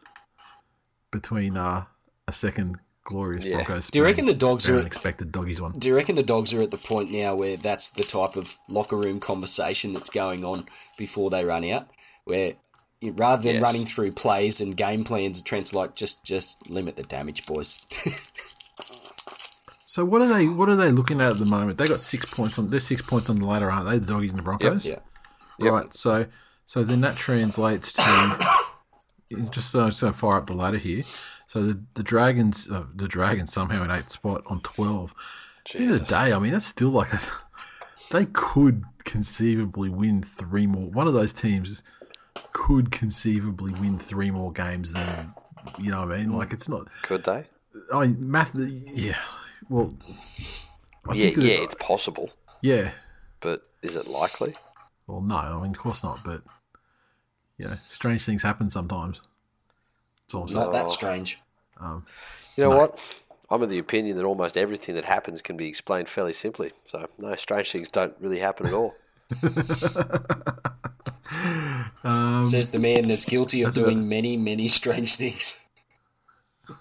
between 1.11 1.57
uh, 1.57 1.85
a 2.27 2.31
second 2.31 2.77
glorious 3.03 3.43
Yeah. 3.43 3.55
Broncos. 3.55 3.89
Do 3.89 3.97
you 3.97 4.05
reckon 4.05 4.27
the 4.27 4.35
Dogs 4.35 4.69
are- 4.69 4.77
an 4.79 4.85
expected 4.85 5.31
doggies 5.31 5.59
one? 5.59 5.71
Do 5.71 5.87
you 5.87 5.95
reckon 5.95 6.15
the 6.15 6.21
dogs 6.21 6.53
are 6.53 6.61
at 6.61 6.69
the 6.69 6.77
point 6.77 7.09
now 7.11 7.33
where 7.35 7.57
that's 7.57 7.89
the 7.89 8.03
type 8.03 8.35
of 8.35 8.57
locker 8.69 8.97
room 8.97 9.19
conversation 9.19 9.93
that's 9.93 10.11
going 10.11 10.45
on 10.45 10.65
before 10.97 11.31
they 11.31 11.43
run 11.43 11.63
out? 11.65 11.87
Where 12.25 12.53
rather 13.01 13.41
than 13.41 13.55
Yes. 13.55 13.63
running 13.63 13.85
through 13.85 14.11
plays 14.11 14.61
and 14.61 14.77
game 14.77 15.03
plans, 15.03 15.41
Trent's 15.41 15.73
like, 15.73 15.95
just 15.95 16.23
just 16.23 16.69
limit 16.69 16.97
the 16.97 17.03
damage, 17.03 17.47
boys. 17.47 17.79
So 19.99 20.05
what 20.05 20.21
are 20.21 20.29
they? 20.29 20.47
What 20.47 20.69
are 20.69 20.77
they 20.77 20.91
looking 20.91 21.19
at 21.19 21.31
at 21.31 21.39
the 21.39 21.45
moment? 21.45 21.77
They 21.77 21.85
got 21.85 21.99
six 21.99 22.23
points 22.33 22.57
on. 22.57 22.69
They're 22.69 22.79
six 22.79 23.01
points 23.01 23.29
on 23.29 23.35
the 23.35 23.45
ladder, 23.45 23.69
aren't 23.69 23.89
they? 23.89 23.99
The 23.99 24.13
doggies 24.13 24.31
and 24.31 24.39
the 24.39 24.43
Broncos. 24.43 24.85
yeah. 25.59 25.69
Right. 25.71 25.93
So 25.93 26.27
so 26.63 26.85
then 26.85 27.01
that 27.01 27.17
translates 27.17 27.91
to 27.91 28.47
just 29.49 29.71
so 29.71 29.89
so 29.89 30.13
far 30.13 30.37
up 30.37 30.45
the 30.45 30.53
ladder 30.53 30.77
here. 30.77 31.03
So 31.49 31.59
the 31.59 31.83
the 31.95 32.03
dragons 32.03 32.69
uh, 32.71 32.85
the 32.95 33.09
dragons 33.09 33.51
somehow 33.51 33.83
in 33.83 33.91
eighth 33.91 34.09
spot 34.09 34.41
on 34.45 34.61
twelve. 34.61 35.13
End 35.75 35.91
of 35.91 35.99
the 35.99 36.05
day, 36.05 36.31
I 36.31 36.39
mean 36.39 36.53
that's 36.53 36.65
still 36.65 36.91
like 36.91 37.11
a, 37.11 37.19
they 38.11 38.23
could 38.23 38.85
conceivably 39.03 39.89
win 39.89 40.21
three 40.21 40.65
more. 40.65 40.89
One 40.89 41.07
of 41.07 41.13
those 41.13 41.33
teams 41.33 41.83
could 42.53 42.89
conceivably 42.89 43.73
win 43.73 43.99
three 43.99 44.31
more 44.31 44.53
games 44.53 44.93
than 44.93 45.33
you 45.77 45.91
know 45.91 46.05
what 46.05 46.13
I 46.13 46.19
mean. 46.19 46.31
Like 46.31 46.53
it's 46.53 46.69
not. 46.69 46.87
Could 47.01 47.25
they? 47.25 47.47
I 47.93 48.07
mean 48.07 48.31
math. 48.31 48.57
Yeah. 48.57 49.17
Well. 49.69 49.93
I 51.07 51.13
Yeah, 51.13 51.25
think 51.25 51.37
yeah, 51.37 51.57
it's 51.63 51.75
possible. 51.75 52.31
yeah. 52.61 52.91
But 53.39 53.63
is 53.81 53.95
it 53.95 54.07
likely? 54.07 54.55
Well, 55.07 55.21
no, 55.21 55.35
I 55.37 55.61
mean, 55.61 55.71
of 55.71 55.77
course 55.77 56.03
not. 56.03 56.19
But 56.23 56.41
you 57.57 57.65
know, 57.65 57.77
strange 57.87 58.25
things 58.25 58.43
happen 58.43 58.69
sometimes. 58.69 59.23
It's 60.25 60.33
all 60.35 60.43
I'm 60.43 60.47
saying. 60.49 60.59
Not 60.65 60.73
that 60.73 60.91
strange. 60.91 61.39
Um, 61.79 62.05
you 62.55 62.63
know 62.65 62.75
what? 62.75 63.21
I'm 63.49 63.61
of 63.63 63.69
the 63.69 63.79
opinion 63.79 64.17
that 64.17 64.25
almost 64.25 64.57
everything 64.57 64.93
that 64.95 65.05
happens 65.05 65.41
can 65.41 65.57
be 65.57 65.67
explained 65.67 66.07
fairly 66.09 66.33
simply. 66.33 66.71
So, 66.83 67.07
no, 67.17 67.33
strange 67.35 67.71
things 67.71 67.89
don't 67.89 68.15
really 68.19 68.39
happen 68.39 68.67
at 68.67 68.73
all. 68.73 68.93
Um, 72.03 72.47
Says 72.47 72.71
the 72.71 72.79
man 72.79 73.07
that's 73.07 73.25
guilty 73.25 73.61
of 73.61 73.67
that's 73.67 73.75
doing 73.77 73.99
about- 73.99 74.07
many, 74.09 74.35
many 74.37 74.67
strange 74.67 75.15
things. 75.15 75.59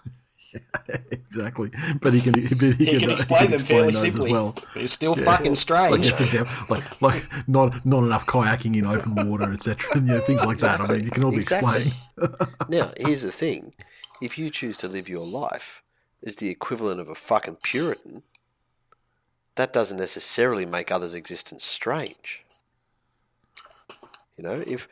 exactly. 1.11 1.71
But 2.01 2.15
he 2.15 2.21
can. 2.21 2.33
But 2.33 2.43
he, 2.75 2.85
He 2.85 2.87
can, 2.87 3.01
can 3.01 3.11
uh, 3.11 3.13
explain 3.15 3.51
them 3.51 3.61
fairly 3.61 3.87
those 3.93 4.05
as 4.05 4.13
simply. 4.15 4.33
well. 4.33 4.55
It's 4.75 4.93
still 4.93 5.15
fucking 5.15 5.51
Like, 5.53 5.57
strange. 5.57 6.13
for 6.13 6.23
example, 6.23 6.55
like 6.71 7.03
like 7.03 7.25
not 7.49 7.85
not 7.85 8.03
enough 8.05 8.27
kayaking 8.27 8.77
in 8.77 8.87
open 8.87 9.29
water, 9.29 9.53
etc. 9.53 10.01
You 10.01 10.01
know, 10.03 10.21
things 10.21 10.45
like 10.47 10.59
that. 10.59 10.81
I 10.81 10.87
mean, 10.93 11.05
you 11.05 11.11
can 11.11 11.25
all 11.25 11.31
be 11.31 11.39
Exactly. 11.39 11.93
explained. 12.17 12.49
Now, 12.69 12.91
here's 12.99 13.23
the 13.23 13.31
thing 13.31 13.75
if 14.21 14.37
you 14.39 14.51
choose 14.51 14.77
to 14.79 14.89
live 14.89 15.09
your 15.09 15.25
life 15.25 15.83
as 16.27 16.37
the 16.37 16.49
equivalent 16.49 17.01
of 17.01 17.09
a 17.09 17.15
fucking 17.15 17.59
Puritan, 17.63 18.25
that 19.55 19.73
doesn't 19.73 19.97
necessarily 19.99 20.67
make 20.67 20.91
others' 20.91 21.15
existence 21.15 21.65
strange. 21.65 22.45
You 24.37 24.45
know, 24.45 24.65
if 24.67 24.89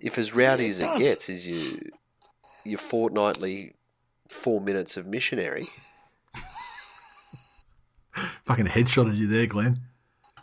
if 0.00 0.18
as 0.18 0.34
rowdy 0.34 0.68
as 0.68 0.78
it 0.78 0.82
does. 0.82 0.98
gets 1.02 1.28
is 1.28 1.46
you 1.46 1.90
your 2.64 2.78
fortnightly 2.78 3.74
four 4.28 4.60
minutes 4.60 4.96
of 4.96 5.06
missionary, 5.06 5.66
Fucking 8.44 8.66
headshotted 8.66 9.16
you 9.16 9.26
there, 9.26 9.46
Glenn. 9.46 9.80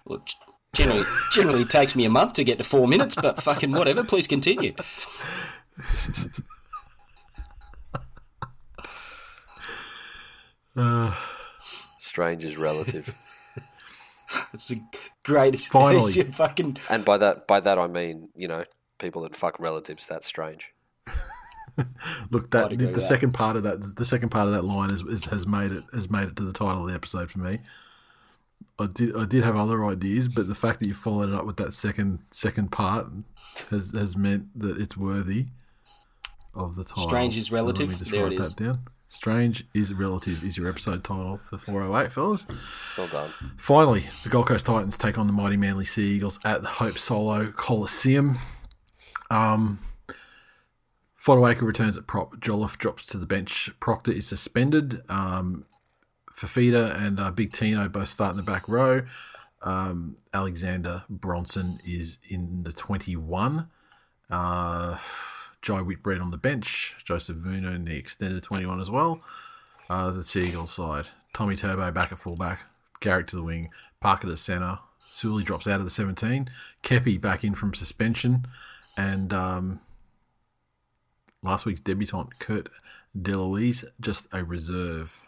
Well, 0.06 0.20
g- 0.20 0.36
generally, 0.74 1.04
generally 1.32 1.66
takes 1.66 1.96
me 1.96 2.06
a 2.06 2.10
month 2.10 2.34
to 2.34 2.44
get 2.44 2.58
to 2.60 2.64
four 2.64 2.88
minutes, 2.88 3.16
but 3.16 3.42
fucking 3.42 3.72
whatever. 3.72 4.04
Please 4.04 4.28
continue. 4.28 4.74
strange 11.98 12.44
is 12.44 12.58
relative. 12.58 13.18
It's 14.54 14.68
the 14.68 14.82
greatest. 15.24 15.70
Finally. 15.70 16.12
fucking 16.24 16.78
and 16.90 17.06
by 17.06 17.18
that 17.18 17.48
by 17.48 17.60
that 17.60 17.78
I 17.80 17.88
mean, 17.88 18.30
you 18.36 18.48
know, 18.48 18.66
people 19.00 19.22
that 19.24 19.36
fuck 19.36 19.60
relatives, 19.60 20.08
that's 20.08 20.28
strange. 20.28 20.74
Look, 22.30 22.52
that 22.52 22.78
the, 22.78 22.88
the 22.88 23.02
second 23.02 23.34
part 23.34 23.56
of 23.56 23.64
that, 23.64 23.96
the 23.96 24.06
second 24.06 24.30
part 24.30 24.48
of 24.48 24.54
that 24.54 24.64
line 24.64 24.92
is, 24.92 25.02
is 25.02 25.26
has 25.26 25.48
made 25.48 25.72
it 25.72 25.84
has 25.94 26.10
made 26.10 26.28
it 26.28 26.36
to 26.38 26.44
the 26.44 26.54
title 26.54 26.84
of 26.84 26.88
the 26.88 26.94
episode 26.94 27.32
for 27.32 27.40
me. 27.40 27.60
I 28.80 28.86
did 28.86 29.16
I 29.16 29.26
did 29.26 29.44
have 29.44 29.56
other 29.56 29.86
ideas, 29.86 30.28
but 30.28 30.48
the 30.48 30.56
fact 30.56 30.80
that 30.80 30.88
you 30.88 30.94
followed 30.94 31.30
it 31.30 31.36
up 31.36 31.46
with 31.46 31.58
that 31.58 31.74
second 31.74 32.20
second 32.32 32.72
part 32.72 33.08
has 33.70 33.92
has 33.92 34.16
meant 34.16 34.48
that 34.60 34.78
it's 34.80 34.98
worthy 34.98 35.48
of 36.54 36.76
the 36.76 36.84
title. 36.84 37.04
Strange 37.04 37.38
is 37.38 37.48
So 37.48 37.56
relative. 37.56 37.90
just 37.90 38.12
There 38.12 38.24
write 38.24 38.34
it 38.34 38.40
is. 38.40 38.54
That 38.54 38.64
down. 38.64 38.80
Strange 39.08 39.68
is 39.76 39.94
relative 39.94 40.44
is 40.44 40.58
your 40.58 40.68
episode 40.68 41.04
title 41.04 41.40
for 41.44 41.56
408, 41.60 42.12
fellas. 42.12 42.48
Well 42.98 43.08
done. 43.08 43.32
Finally, 43.58 44.06
the 44.24 44.30
Gold 44.30 44.48
Coast 44.48 44.66
Titans 44.66 44.98
take 44.98 45.20
on 45.20 45.28
the 45.28 45.34
mighty 45.34 45.56
Manly 45.56 45.86
Sea 45.86 46.16
Eagles 46.16 46.40
at 46.44 46.64
the 46.64 46.68
Hope 46.68 46.98
Solo 46.98 47.52
Coliseum. 47.52 48.40
Um, 49.30 49.78
Fotuaika 51.24 51.62
returns 51.62 51.98
at 51.98 52.06
prop. 52.06 52.40
Jolliffe 52.42 52.78
drops 52.78 53.06
to 53.06 53.18
the 53.18 53.26
bench. 53.26 53.72
Proctor 53.80 54.12
is 54.12 54.28
suspended. 54.28 55.02
Um, 55.08 55.64
Fifita 56.36 57.00
and 57.00 57.20
uh, 57.20 57.32
Big 57.32 57.54
Tino 57.54 57.88
both 57.88 58.10
start 58.10 58.32
in 58.32 58.38
the 58.38 58.44
back 58.44 58.68
row. 58.68 59.04
Um, 59.62 60.18
Alexander 60.34 61.04
Brimson 61.10 61.80
is 61.86 62.20
in 62.30 62.64
the 62.64 62.74
21. 62.74 63.70
Uh, 64.30 64.98
Jai 65.62 65.80
Whitbread 65.80 66.20
on 66.20 66.32
the 66.32 66.38
bench, 66.38 66.96
Joseph 67.06 67.38
Vuna 67.38 67.72
in 67.72 67.86
the 67.86 67.96
extended 67.96 68.44
21 68.44 68.82
as 68.82 68.92
well. 68.92 69.22
Uh, 69.90 70.12
the 70.12 70.24
Seagulls 70.24 70.74
side. 70.74 71.08
Tommy 71.34 71.56
Turbo 71.56 71.90
back 71.92 72.12
at 72.12 72.20
fullback, 72.20 72.66
Garrick 73.00 73.28
to 73.28 73.38
the 73.38 73.44
wing, 73.44 73.70
Parker 74.02 74.28
to 74.28 74.36
centre. 74.36 74.80
Sully 75.10 75.44
drops 75.44 75.68
out 75.68 75.80
of 75.80 75.86
the 75.86 75.90
17. 75.90 76.50
Keppie 76.82 77.22
back 77.22 77.46
in 77.46 77.54
from 77.54 77.74
suspension. 77.74 78.46
And 78.98 79.32
um, 79.32 79.80
last 81.44 81.66
week's 81.66 81.82
debutant, 81.82 82.39
Kurt 82.39 82.70
De 83.20 83.38
Luis, 83.38 83.86
just 84.00 84.28
a 84.32 84.44
reserve. 84.44 85.28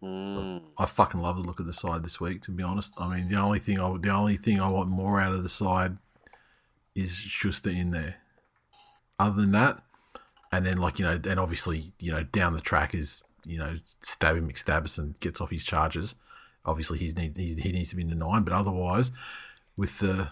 Hmm. 0.00 0.58
I 0.78 0.86
fucking 0.86 1.20
love 1.20 1.36
the 1.36 1.42
look 1.42 1.58
of 1.58 1.66
the 1.66 1.72
side 1.72 2.04
this 2.04 2.20
week. 2.20 2.42
To 2.42 2.50
be 2.50 2.62
honest, 2.62 2.92
I 2.98 3.08
mean 3.08 3.28
the 3.28 3.36
only 3.36 3.58
thing 3.58 3.80
I 3.80 3.96
the 3.98 4.10
only 4.10 4.36
thing 4.36 4.60
I 4.60 4.68
want 4.68 4.88
more 4.88 5.20
out 5.20 5.32
of 5.32 5.42
the 5.42 5.48
side 5.48 5.96
is 6.94 7.14
Schuster 7.14 7.70
in 7.70 7.90
there. 7.90 8.16
Other 9.18 9.40
than 9.40 9.52
that, 9.52 9.82
and 10.52 10.64
then 10.64 10.76
like 10.76 10.98
you 10.98 11.04
know, 11.04 11.18
and 11.24 11.40
obviously 11.40 11.92
you 11.98 12.12
know 12.12 12.22
down 12.22 12.52
the 12.52 12.60
track 12.60 12.94
is 12.94 13.22
you 13.44 13.58
know 13.58 13.74
Stabby 14.00 14.40
McStabberson 14.40 15.18
gets 15.20 15.40
off 15.40 15.50
his 15.50 15.64
charges. 15.64 16.14
Obviously 16.64 16.98
he's 16.98 17.16
need 17.16 17.36
he's, 17.36 17.58
he 17.58 17.72
needs 17.72 17.90
to 17.90 17.96
be 17.96 18.02
in 18.02 18.10
the 18.10 18.14
nine, 18.14 18.42
but 18.42 18.52
otherwise 18.52 19.10
with 19.76 19.98
the 19.98 20.28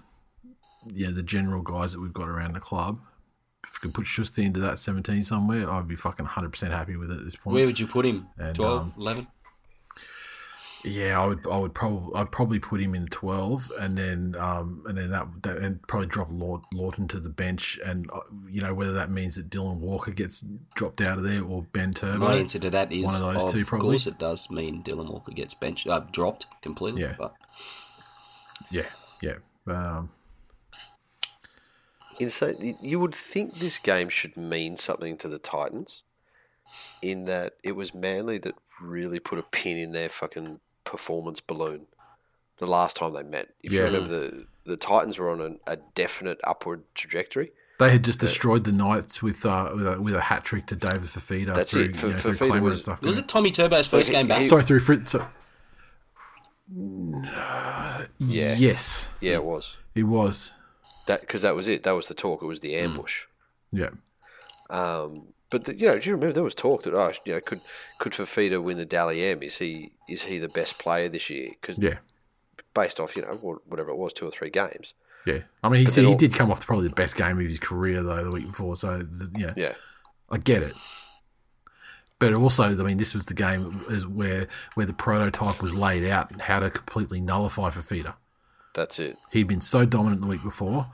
yeah 0.93 1.11
the 1.11 1.23
general 1.23 1.63
guys 1.63 1.93
that 1.93 2.01
we've 2.01 2.13
got 2.13 2.29
around 2.29 2.55
the 2.55 2.61
club, 2.61 3.01
if 3.67 3.75
you 3.75 3.81
could 3.89 3.95
put 3.95 4.07
Schuster 4.07 4.43
into 4.43 4.61
that 4.61 4.79
seventeen 4.79 5.23
somewhere, 5.23 5.69
I'd 5.71 5.89
be 5.89 5.97
fucking 5.97 6.27
hundred 6.27 6.51
percent 6.53 6.73
happy 6.73 6.97
with 6.97 7.11
it 7.11 7.19
at 7.19 7.25
this 7.25 7.37
point. 7.37 7.55
Where 7.55 7.67
would 7.67 7.79
you 7.79 7.87
put 7.87 8.07
him? 8.07 8.29
And, 8.39 8.55
12, 8.55 8.83
um, 8.83 9.03
11? 9.03 9.27
Yeah, 10.85 11.21
I 11.21 11.27
would. 11.27 11.45
I 11.51 11.57
would 11.57 11.75
probably. 11.75 12.15
I'd 12.15 12.31
probably 12.31 12.61
put 12.61 12.81
him 12.81 12.95
in 12.95 13.07
twelve, 13.07 13.73
and 13.77 13.99
then, 13.99 14.37
um, 14.39 14.85
and 14.87 14.97
then 14.97 15.11
that, 15.11 15.27
that 15.43 15.57
and 15.59 15.85
probably 15.89 16.07
drop 16.07 16.29
Lord, 16.31 16.61
Lawton 16.73 17.09
to 17.09 17.19
the 17.19 17.29
bench, 17.29 17.81
and 17.85 18.09
uh, 18.13 18.21
you 18.49 18.61
know 18.61 18.73
whether 18.73 18.93
that 18.93 19.11
means 19.11 19.35
that 19.35 19.51
Dylan 19.51 19.79
Walker 19.79 20.13
gets 20.13 20.45
dropped 20.77 21.01
out 21.01 21.19
of 21.19 21.25
there 21.25 21.43
or 21.43 21.63
Ben 21.73 21.93
Turbo. 21.93 22.19
My 22.19 22.37
answer 22.37 22.61
to 22.61 22.71
that 22.71 22.93
is, 22.93 23.05
one 23.05 23.15
of 23.17 23.35
those 23.35 23.45
of 23.47 23.53
two, 23.53 23.65
probably. 23.65 23.87
Of 23.87 23.91
course, 23.91 24.07
it 24.07 24.19
does 24.19 24.49
mean 24.49 24.85
Dylan 24.85 25.11
Walker 25.11 25.33
gets 25.33 25.55
benched, 25.55 25.89
uh, 25.89 26.05
dropped 26.13 26.47
completely. 26.63 27.03
Yeah. 27.03 27.15
But 27.19 27.35
Yeah, 28.71 28.87
yeah. 29.21 29.37
Um, 29.67 30.11
In 32.19 32.31
so, 32.31 32.55
you 32.81 32.99
would 33.01 33.15
think 33.15 33.57
this 33.59 33.79
game 33.79 34.09
should 34.09 34.37
mean 34.37 34.77
something 34.77 35.17
to 35.19 35.29
the 35.29 35.39
Titans, 35.39 36.03
in 37.03 37.27
that 37.27 37.55
it 37.63 37.73
was 37.73 37.95
Manly 37.95 38.39
that 38.39 38.55
really 38.81 39.21
put 39.21 39.39
a 39.39 39.43
pin 39.43 39.77
in 39.77 39.93
their 39.93 40.09
fucking 40.09 40.61
performance 40.85 41.41
balloon 41.41 41.87
the 42.59 42.67
last 42.67 42.97
time 42.97 43.13
they 43.13 43.23
met. 43.23 43.49
If 43.63 43.73
you 43.73 43.83
remember, 43.83 44.09
the 44.09 44.47
the 44.65 44.77
Titans 44.77 45.19
were 45.19 45.31
on 45.31 45.41
an, 45.41 45.61
a 45.67 45.77
definite 45.95 46.41
upward 46.43 46.83
trajectory. 46.95 47.53
they 47.79 47.91
had 47.91 48.03
just 48.03 48.19
destroyed 48.19 48.65
the 48.65 48.73
Knights 48.73 49.23
with 49.23 49.45
uh, 49.45 49.71
with 49.75 49.87
a, 49.87 50.01
with 50.01 50.15
a 50.15 50.21
hat 50.23 50.45
trick 50.45 50.67
to 50.67 50.75
David 50.75 51.03
Fifita. 51.03 51.55
That's 51.55 51.73
through, 51.73 51.83
it. 51.83 51.97
Fa- 51.97 52.07
you 52.07 52.13
know, 52.15 52.19
through 52.19 52.33
Fifita 52.33 52.61
was- 52.61 52.75
and 52.75 52.83
stuff. 52.83 53.03
was 53.03 53.19
it 53.19 53.29
Tommy 53.29 53.51
Turbo's 53.51 53.87
first 53.87 54.09
he- 54.09 54.15
game 54.15 54.27
back? 54.27 54.41
he- 54.41 54.49
Sorry, 54.49 54.63
through 54.65 54.81
Frit. 54.81 55.09
So, 55.09 55.29
Yeah, 56.75 58.07
yes, 58.19 59.13
yeah, 59.21 59.35
it 59.35 59.45
was 59.45 59.77
it 59.95 60.03
was. 60.05 60.53
That 61.07 61.21
because 61.21 61.43
that 61.43 61.55
was 61.55 61.69
it. 61.69 61.83
That 61.85 61.95
was 61.95 62.09
the 62.09 62.15
talk. 62.15 62.43
It 62.43 62.47
was 62.47 62.61
the 62.61 62.77
ambush. 62.77 63.27
Yeah, 63.73 63.91
Um, 64.71 65.29
but 65.51 65.65
the, 65.65 65.77
you 65.77 65.87
know, 65.87 65.99
do 65.99 66.09
you 66.09 66.15
remember 66.17 66.33
there 66.35 66.43
was 66.43 66.55
talk 66.55 66.83
that 66.83 66.95
oh, 66.95 67.13
you 67.25 67.35
know, 67.35 67.41
could 67.41 67.61
could 67.99 68.13
Fifita 68.13 68.63
win 68.63 68.77
the 68.77 68.85
Dally 68.85 69.23
M? 69.25 69.43
Is 69.43 69.59
he 69.59 69.93
is 70.09 70.25
he 70.25 70.39
the 70.39 70.49
best 70.49 70.79
player 70.79 71.09
this 71.09 71.31
year? 71.31 71.51
Because 71.61 71.79
yeah, 71.79 71.99
based 72.75 72.99
off 73.01 73.17
you 73.17 73.23
know 73.23 73.61
whatever 73.67 73.91
it 73.91 73.97
was, 73.97 74.13
two 74.13 74.27
or 74.27 74.31
three 74.31 74.51
games. 74.51 74.95
yeah. 75.27 75.41
I 75.63 75.69
mean, 75.69 75.87
he, 75.87 75.93
he 76.01 76.07
all- 76.07 76.15
did 76.17 76.35
come 76.35 76.51
off 76.51 76.65
probably 76.65 76.89
the 76.89 76.95
best 76.95 77.17
game 77.17 77.39
of 77.39 77.47
his 77.47 77.61
career 77.61 78.03
though 78.03 78.25
the 78.25 78.31
week 78.31 78.47
before. 78.49 78.77
So 78.77 79.03
yeah, 79.37 79.53
Yeah, 79.57 79.75
I 80.31 80.39
get 80.39 80.63
it. 80.63 80.75
But 82.19 82.35
also, 82.35 82.63
I 82.63 82.75
mean, 82.83 82.97
this 82.97 83.13
was 83.13 83.27
the 83.27 83.35
game 83.35 83.79
is 83.91 84.07
where 84.07 84.47
where 84.75 84.87
the 84.87 84.95
prototype 84.95 85.63
was 85.63 85.75
laid 85.75 86.09
out 86.09 86.41
how 86.41 86.61
to 86.61 86.71
completely 86.71 87.21
nullify 87.21 87.69
Fifita. 87.69 88.15
That's 88.77 88.99
it. 88.99 89.17
He'd 89.33 89.49
been 89.49 89.63
so 89.63 89.87
dominant 89.87 90.21
the 90.21 90.27
week 90.27 90.43
before, 90.43 90.89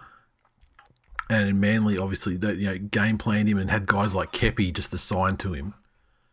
and 1.29 1.49
in 1.49 1.59
Manly, 1.59 1.99
obviously, 1.99 2.37
they 2.37 2.53
you 2.53 2.67
know 2.67 2.79
game 2.79 3.19
planned 3.19 3.49
him 3.49 3.59
and 3.59 3.73
had 3.73 3.87
guys 3.87 4.15
like 4.15 4.31
Keppie 4.31 4.73
just 4.73 4.95
assigned 4.95 5.41
to 5.41 5.53
him, 5.53 5.75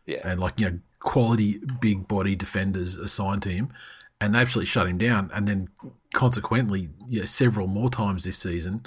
Yeah, 0.06 0.20
and 0.24 0.38
like 0.38 0.60
you 0.60 0.70
know 0.70 0.78
quality 1.00 1.60
big 1.80 2.06
body 2.06 2.36
defenders 2.36 2.96
assigned 2.96 3.42
to 3.42 3.48
him, 3.48 3.72
and 4.20 4.32
they 4.32 4.38
absolutely 4.38 4.66
shut 4.66 4.86
him 4.86 4.96
down. 4.96 5.28
And 5.34 5.48
then 5.48 5.70
consequently, 6.14 6.90
yeah, 7.08 7.24
several 7.24 7.66
more 7.66 7.90
times 7.90 8.22
this 8.22 8.38
season, 8.38 8.86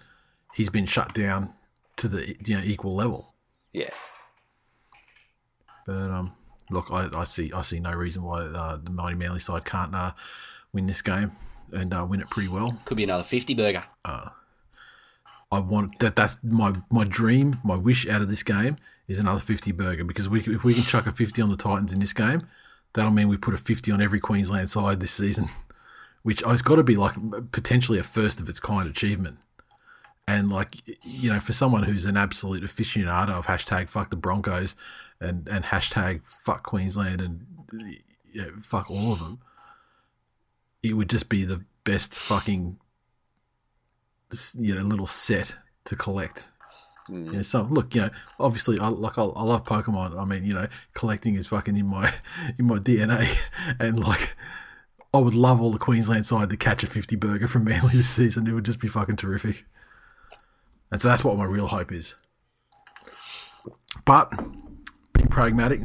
he's 0.54 0.70
been 0.70 0.86
shut 0.86 1.14
down 1.14 1.54
to 1.98 2.08
the 2.08 2.34
you 2.46 2.56
know 2.56 2.64
equal 2.64 2.96
level. 2.96 3.36
yeah. 3.74 3.90
But 5.86 6.12
um, 6.12 6.32
look, 6.70 6.90
I, 6.92 7.10
I 7.14 7.26
see 7.26 7.52
I 7.52 7.62
see 7.62 7.82
no 7.82 7.92
reason 7.92 8.24
why 8.24 8.44
uh, 8.44 8.78
the 8.82 8.90
mighty 8.90 9.18
Manly 9.18 9.40
side 9.40 9.66
can't 9.66 9.94
uh, 9.94 10.14
win 10.72 10.88
this 10.88 11.02
game 11.02 11.34
and 11.74 11.94
uh, 11.94 12.06
win 12.08 12.22
it 12.22 12.30
pretty 12.30 12.50
well. 12.50 12.80
Could 12.86 12.98
be 12.98 13.04
another 13.04 13.24
50 13.24 13.54
burger. 13.56 13.84
I 15.54 15.60
want 15.60 16.00
that. 16.00 16.16
That's 16.16 16.40
my 16.44 16.74
my 16.90 17.04
dream, 17.04 17.58
my 17.64 17.76
wish 17.76 18.08
out 18.08 18.22
of 18.24 18.28
this 18.28 18.42
game 18.42 18.76
is 19.08 19.20
another 19.20 19.40
fifty 19.40 19.72
burger 19.72 20.04
because 20.04 20.28
we 20.28 20.40
if 20.40 20.64
we 20.64 20.74
can 20.74 20.82
chuck 20.82 21.06
a 21.06 21.12
fifty 21.12 21.44
on 21.44 21.52
the 21.52 21.56
Titans 21.56 21.94
in 21.94 22.00
this 22.00 22.12
game, 22.12 22.48
that'll 22.94 23.12
mean 23.12 23.28
we 23.28 23.38
put 23.38 23.54
a 23.54 23.58
fifty 23.58 23.92
on 23.92 24.02
every 24.02 24.20
Queensland 24.20 24.72
side 24.72 25.00
this 25.00 25.12
season, 25.12 25.50
which 26.24 26.42
has 26.42 26.64
got 26.64 26.78
to 26.78 26.84
be 26.84 26.96
like 26.96 27.14
potentially 27.52 28.00
a 28.00 28.04
first 28.04 28.42
of 28.42 28.50
its 28.50 28.60
kind 28.60 28.90
achievement. 28.90 29.38
And 30.28 30.52
like 30.52 30.82
you 31.04 31.32
know, 31.32 31.40
for 31.40 31.54
someone 31.54 31.84
who's 31.84 32.06
an 32.06 32.18
absolute 32.18 32.64
aficionado 32.64 33.38
of 33.38 33.46
hashtag 33.46 33.92
fuck 33.92 34.10
the 34.10 34.16
Broncos 34.16 34.76
and 35.22 35.48
and 35.48 35.66
hashtag 35.66 36.22
fuck 36.26 36.64
Queensland 36.64 37.22
and 37.22 37.46
yeah, 38.34 38.48
fuck 38.60 38.90
all 38.90 39.14
of 39.14 39.20
them, 39.20 39.38
it 40.84 40.94
would 40.94 41.10
just 41.10 41.30
be 41.30 41.46
the 41.46 41.66
best 41.86 42.14
fucking 42.14 42.78
you 44.58 44.76
know 44.76 44.82
little 44.82 45.08
set 45.08 45.56
to 45.86 45.96
collect. 45.96 46.52
Mm. 47.10 47.26
You 47.26 47.32
know, 47.34 47.42
so 47.42 47.64
look, 47.64 47.96
you 47.96 48.02
know, 48.02 48.10
obviously, 48.40 48.80
I 48.80 48.88
like 48.90 49.18
I, 49.18 49.24
I 49.24 49.44
love 49.44 49.64
Pokemon. 49.64 50.20
I 50.20 50.26
mean, 50.26 50.46
you 50.46 50.54
know, 50.54 50.68
collecting 50.94 51.36
is 51.36 51.48
fucking 51.48 51.78
in 51.78 51.88
my 51.88 52.12
in 52.58 52.66
my 52.66 52.78
DNA, 52.78 53.30
and 53.80 54.00
like, 54.00 54.36
I 55.14 55.18
would 55.20 55.36
love 55.36 55.62
all 55.62 55.72
the 55.72 55.80
Queensland 55.80 56.26
side 56.26 56.50
to 56.50 56.58
catch 56.58 56.84
a 56.84 56.88
fifty 56.88 57.16
burger 57.16 57.48
from 57.48 57.64
Manly 57.66 57.98
this 57.98 58.10
season. 58.10 58.48
It 58.48 58.54
would 58.54 58.66
just 58.66 58.80
be 58.80 58.88
fucking 58.88 59.18
terrific. 59.18 59.66
And 60.92 61.02
so 61.02 61.08
that's 61.08 61.24
what 61.24 61.38
my 61.38 61.46
real 61.46 61.68
hope 61.68 61.92
is. 61.92 62.16
But 64.06 64.30
being 65.14 65.28
pragmatic, 65.28 65.82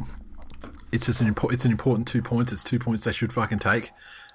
it's 0.91 1.07
just 1.07 1.19
an 1.21 1.27
important. 1.27 1.57
It's 1.57 1.65
an 1.65 1.71
important 1.71 2.07
two 2.07 2.21
points. 2.21 2.51
It's 2.51 2.63
two 2.63 2.79
points 2.79 3.03
they 3.03 3.11
should 3.11 3.33
fucking 3.33 3.59
take, 3.59 3.91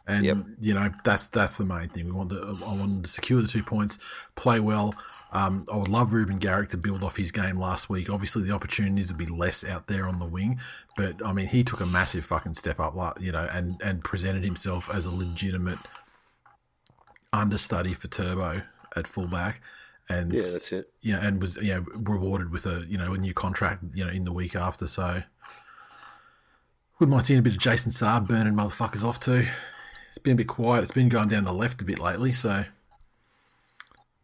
and 0.07 0.25
Yep. 0.25 0.37
you 0.61 0.75
know 0.75 0.91
that's 1.05 1.29
that's 1.29 1.57
the 1.57 1.65
main 1.65 1.89
thing. 1.89 2.05
We 2.07 2.13
want 2.13 2.31
to. 2.31 2.57
I 2.65 2.69
want 2.69 2.81
them 2.81 3.03
to 3.03 3.11
secure 3.11 3.41
the 3.41 3.49
two 3.49 3.63
points, 3.63 3.99
play 4.35 4.61
well. 4.61 4.95
Um, 5.33 5.67
I 5.73 5.77
would 5.77 5.89
love 5.89 6.13
Reuben 6.13 6.39
Garrick 6.39 6.69
to 6.71 6.77
build 6.77 7.03
off 7.03 7.17
his 7.17 7.33
game 7.33 7.59
last 7.59 7.91
week. 7.91 8.09
Obviously, 8.09 8.43
the 8.43 8.53
opportunities 8.53 9.09
would 9.09 9.19
be 9.19 9.27
less 9.27 9.65
out 9.65 9.89
there 9.89 10.07
on 10.07 10.21
the 10.21 10.27
wing, 10.27 10.61
but 10.97 11.25
I 11.25 11.33
mean, 11.33 11.47
he 11.47 11.65
took 11.65 11.81
a 11.81 11.87
massive 11.87 12.25
fucking 12.25 12.55
step 12.55 12.79
up, 12.79 12.95
you 13.21 13.33
know, 13.33 13.49
and 13.53 13.81
and 13.83 14.05
presented 14.05 14.45
himself 14.45 14.89
as 14.93 15.07
a 15.07 15.15
legitimate 15.15 15.79
understudy 17.33 17.95
for 17.95 18.09
Turbo 18.09 18.63
at 18.95 19.07
fullback. 19.07 19.61
And 20.09 20.33
Yeah, 20.33 20.43
that's 20.43 20.71
it. 20.73 20.93
Yeah, 21.01 21.27
and 21.27 21.41
was 21.41 21.59
yeah 21.63 21.81
rewarded 21.95 22.51
with 22.53 22.67
a 22.67 22.85
you 22.89 22.99
know 22.99 23.15
a 23.15 23.19
new 23.19 23.33
contract 23.33 23.83
you 23.95 24.05
know 24.05 24.11
in 24.11 24.25
the 24.25 24.33
week 24.33 24.55
after. 24.55 24.87
So 24.87 25.23
wouldn't 26.99 27.11
mind 27.11 27.27
seeing 27.27 27.41
a 27.41 27.43
bit 27.43 27.55
of 27.55 27.59
Jason 27.59 27.91
Saab 27.91 28.29
burning 28.29 28.55
motherfuckers 28.55 29.03
off 29.03 29.19
too. 29.19 29.45
It's 30.15 30.21
been 30.21 30.35
a 30.35 30.37
bit 30.37 30.47
quiet. 30.47 30.85
It's 30.85 30.93
been 30.93 31.09
going 31.09 31.29
down 31.29 31.43
the 31.43 31.53
left 31.53 31.83
a 31.83 31.85
bit 31.85 31.99
lately. 31.99 32.31
So 32.31 32.67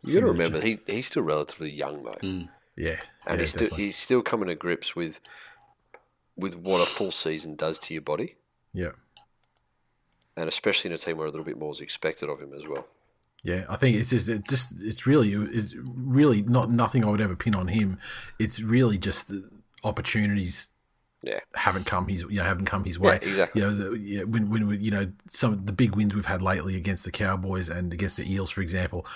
You 0.04 0.14
got 0.14 0.20
to 0.20 0.26
remember 0.26 0.60
he 0.60 0.78
he's 0.86 1.08
still 1.08 1.24
relatively 1.24 1.68
young 1.68 2.04
though, 2.04 2.12
mm. 2.22 2.48
yeah, 2.76 3.00
and 3.26 3.34
yeah, 3.34 3.36
he's 3.38 3.50
still 3.50 3.66
definitely. 3.66 3.84
he's 3.86 3.96
still 3.96 4.22
coming 4.22 4.46
to 4.46 4.54
grips 4.54 4.94
with 4.94 5.18
with 6.36 6.54
what 6.54 6.80
a 6.80 6.86
full 6.86 7.10
season 7.10 7.56
does 7.56 7.80
to 7.80 7.92
your 7.92 8.02
body, 8.02 8.36
yeah. 8.72 8.92
and 10.36 10.48
especially 10.48 10.90
in 10.90 10.94
a 10.94 10.98
team 10.98 11.16
where 11.16 11.26
a 11.26 11.30
little 11.30 11.44
bit 11.44 11.58
more 11.58 11.72
is 11.72 11.80
expected 11.80 12.28
of 12.28 12.40
him 12.40 12.52
as 12.54 12.68
well. 12.68 12.86
Yeah, 13.42 13.64
I 13.68 13.74
think 13.74 13.96
it's 13.96 14.10
just, 14.10 14.28
it 14.28 14.46
just 14.48 14.74
it's 14.80 15.08
really 15.08 15.32
it's 15.32 15.74
really 15.76 16.40
not 16.42 16.70
nothing 16.70 17.04
I 17.04 17.08
would 17.08 17.20
ever 17.20 17.34
pin 17.34 17.56
on 17.56 17.66
him. 17.66 17.98
It's 18.38 18.60
really 18.60 18.96
just 18.96 19.32
opportunities 19.82 20.70
Yeah, 21.22 21.40
haven't 21.54 21.84
come 21.84 22.08
his 22.08 22.22
you 22.22 22.36
know 22.36 22.44
haven't 22.44 22.64
come 22.66 22.84
his 22.84 22.98
way. 22.98 23.18
Yeah, 23.22 23.28
exactly. 23.28 23.60
You 23.60 23.66
know, 23.66 23.74
the, 23.76 23.98
yeah, 23.98 24.22
when 24.22 24.48
when 24.48 24.66
we, 24.66 24.78
you 24.78 24.90
know 24.90 25.12
some 25.26 25.52
of 25.52 25.66
the 25.66 25.72
big 25.72 25.94
wins 25.94 26.14
we've 26.14 26.24
had 26.26 26.40
lately 26.40 26.76
against 26.76 27.04
the 27.04 27.10
Cowboys 27.10 27.68
and 27.68 27.92
against 27.92 28.16
the 28.16 28.32
Eels, 28.32 28.50
for 28.50 28.62
example. 28.62 29.06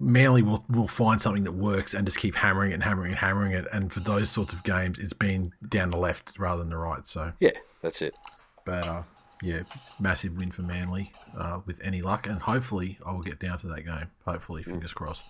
Manly 0.00 0.42
will 0.42 0.64
will 0.68 0.88
find 0.88 1.22
something 1.22 1.44
that 1.44 1.52
works 1.52 1.94
and 1.94 2.04
just 2.04 2.18
keep 2.18 2.34
hammering 2.34 2.72
it 2.72 2.74
and 2.74 2.82
hammering 2.82 3.10
and 3.12 3.18
hammering 3.18 3.52
it. 3.52 3.66
And 3.72 3.92
for 3.92 4.00
those 4.00 4.30
sorts 4.30 4.52
of 4.52 4.64
games, 4.64 4.98
it's 4.98 5.12
been 5.12 5.52
down 5.66 5.90
the 5.90 5.96
left 5.96 6.38
rather 6.40 6.58
than 6.60 6.70
the 6.70 6.76
right. 6.76 7.06
So, 7.06 7.32
yeah, 7.38 7.52
that's 7.82 8.02
it. 8.02 8.18
but 8.64 8.86
uh, 8.88 9.02
yeah, 9.42 9.60
massive 10.00 10.36
win 10.36 10.50
for 10.50 10.62
Manly 10.62 11.12
uh, 11.38 11.60
with 11.66 11.80
any 11.84 12.02
luck, 12.02 12.26
and 12.26 12.42
hopefully 12.42 12.98
I 13.06 13.12
will 13.12 13.22
get 13.22 13.38
down 13.38 13.58
to 13.60 13.68
that 13.68 13.82
game. 13.84 14.10
Hopefully, 14.24 14.64
fingers 14.64 14.92
crossed. 14.92 15.28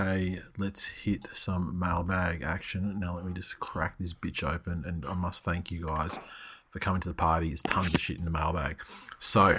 Okay, 0.00 0.38
let's 0.58 0.84
hit 0.84 1.26
some 1.32 1.76
mailbag 1.76 2.44
action. 2.44 3.00
Now 3.00 3.16
let 3.16 3.24
me 3.24 3.32
just 3.32 3.58
crack 3.58 3.96
this 3.98 4.14
bitch 4.14 4.44
open, 4.44 4.84
and 4.86 5.04
I 5.04 5.14
must 5.14 5.44
thank 5.44 5.72
you 5.72 5.86
guys 5.86 6.20
for 6.70 6.78
coming 6.78 7.00
to 7.00 7.08
the 7.08 7.16
party. 7.16 7.48
There's 7.48 7.64
tons 7.64 7.94
of 7.94 8.00
shit 8.00 8.16
in 8.16 8.24
the 8.24 8.30
mailbag. 8.30 8.76
So, 9.18 9.58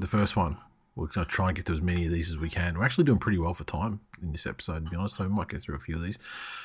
the 0.00 0.06
first 0.06 0.34
one, 0.34 0.56
we're 0.94 1.08
going 1.08 1.26
to 1.26 1.30
try 1.30 1.48
and 1.48 1.56
get 1.56 1.66
to 1.66 1.74
as 1.74 1.82
many 1.82 2.06
of 2.06 2.10
these 2.10 2.30
as 2.30 2.38
we 2.38 2.48
can. 2.48 2.78
We're 2.78 2.86
actually 2.86 3.04
doing 3.04 3.18
pretty 3.18 3.36
well 3.36 3.52
for 3.52 3.64
time 3.64 4.00
in 4.22 4.32
this 4.32 4.46
episode, 4.46 4.86
to 4.86 4.90
be 4.90 4.96
honest, 4.96 5.16
so 5.16 5.24
we 5.24 5.30
might 5.30 5.48
get 5.48 5.60
through 5.60 5.76
a 5.76 5.80
few 5.80 5.96
of 5.96 6.02
these. 6.02 6.18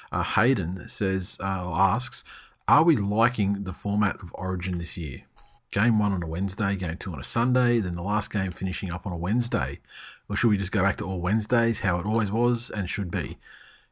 Uh, 0.09 0.23
Hayden 0.23 0.87
says, 0.87 1.37
uh, 1.41 1.69
asks, 1.75 2.23
are 2.65 2.83
we 2.83 2.95
liking 2.95 3.65
the 3.65 3.73
format 3.73 4.23
of 4.23 4.31
Origin 4.35 4.77
this 4.77 4.97
year? 4.97 5.23
Game 5.71 5.99
one 5.99 6.11
on 6.11 6.21
a 6.21 6.27
Wednesday, 6.27 6.75
game 6.75 6.97
two 6.97 7.13
on 7.13 7.19
a 7.19 7.23
Sunday, 7.23 7.79
then 7.79 7.95
the 7.95 8.03
last 8.03 8.29
game 8.29 8.51
finishing 8.51 8.91
up 8.91 9.07
on 9.07 9.13
a 9.13 9.17
Wednesday. 9.17 9.79
Or 10.27 10.35
should 10.35 10.49
we 10.49 10.57
just 10.57 10.73
go 10.73 10.81
back 10.81 10.97
to 10.97 11.05
all 11.05 11.21
Wednesdays, 11.21 11.79
how 11.79 11.97
it 11.97 12.05
always 12.05 12.29
was 12.29 12.69
and 12.69 12.89
should 12.89 13.09
be? 13.09 13.37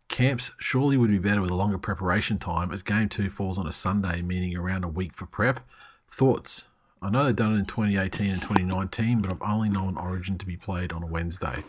Camps 0.10 0.52
surely 0.58 0.98
would 0.98 1.10
be 1.10 1.20
better 1.20 1.42
with 1.42 1.52
a 1.52 1.56
longer 1.56 1.78
preparation 1.78 2.38
time 2.38 2.72
as 2.72 2.84
game 2.84 3.08
two 3.08 3.30
falls 3.30 3.58
on 3.58 3.66
a 3.66 3.72
Sunday, 3.72 4.22
meaning 4.22 4.58
around 4.58 4.84
a 4.84 4.90
week 4.90 5.14
for 5.14 5.26
prep. 5.26 5.62
Thoughts? 6.12 6.68
I 7.02 7.10
know 7.10 7.24
they've 7.24 7.36
done 7.36 7.54
it 7.54 7.60
in 7.60 7.66
2018 7.66 8.30
and 8.30 8.42
2019, 8.42 9.22
but 9.22 9.32
I've 9.32 9.42
only 9.42 9.70
known 9.70 9.96
Origin 9.96 10.38
to 10.38 10.46
be 10.46 10.58
played 10.58 10.92
on 10.92 11.02
a 11.02 11.08
Wednesday. 11.08 11.64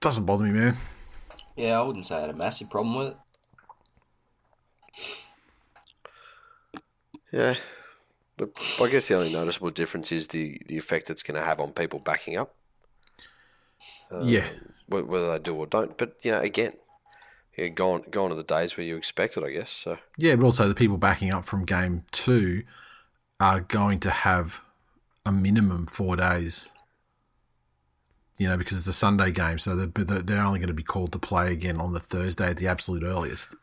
Doesn't 0.00 0.26
bother 0.26 0.44
me, 0.44 0.50
man. 0.50 0.76
Yeah, 1.56 1.78
I 1.78 1.82
wouldn't 1.82 2.04
say 2.04 2.16
I 2.16 2.20
had 2.20 2.30
a 2.30 2.36
massive 2.36 2.68
problem 2.68 2.96
with 2.96 3.08
it. 3.08 3.16
Yeah. 7.32 7.54
But 8.36 8.50
I 8.80 8.88
guess 8.88 9.08
the 9.08 9.16
only 9.16 9.32
noticeable 9.32 9.70
difference 9.70 10.12
is 10.12 10.28
the, 10.28 10.60
the 10.66 10.78
effect 10.78 11.10
it's 11.10 11.24
going 11.24 11.38
to 11.38 11.44
have 11.44 11.58
on 11.58 11.72
people 11.72 11.98
backing 11.98 12.36
up, 12.36 12.54
um, 14.12 14.28
yeah. 14.28 14.46
whether 14.86 15.32
they 15.32 15.38
do 15.40 15.56
or 15.56 15.66
don't. 15.66 15.98
But, 15.98 16.14
you 16.22 16.30
know, 16.30 16.40
again, 16.40 16.72
yeah, 17.56 17.66
gone, 17.68 18.04
gone 18.10 18.30
are 18.30 18.36
the 18.36 18.44
days 18.44 18.76
where 18.76 18.86
you 18.86 18.96
expect 18.96 19.36
it, 19.36 19.42
I 19.42 19.50
guess. 19.50 19.70
So, 19.70 19.98
Yeah, 20.16 20.36
but 20.36 20.44
also 20.44 20.68
the 20.68 20.74
people 20.76 20.98
backing 20.98 21.34
up 21.34 21.44
from 21.44 21.64
game 21.64 22.04
two 22.12 22.62
are 23.40 23.58
going 23.58 23.98
to 24.00 24.10
have 24.10 24.60
a 25.26 25.32
minimum 25.32 25.86
four 25.86 26.14
days. 26.14 26.70
You 28.36 28.46
know, 28.46 28.56
because 28.56 28.78
it's 28.78 28.86
a 28.86 28.92
Sunday 28.92 29.32
game, 29.32 29.58
so 29.58 29.74
they're, 29.74 30.04
they're 30.04 30.22
they're 30.22 30.42
only 30.42 30.60
going 30.60 30.68
to 30.68 30.72
be 30.74 30.84
called 30.84 31.10
to 31.10 31.18
play 31.18 31.52
again 31.52 31.80
on 31.80 31.92
the 31.92 31.98
Thursday 31.98 32.50
at 32.50 32.58
the 32.58 32.68
absolute 32.68 33.02
earliest, 33.02 33.56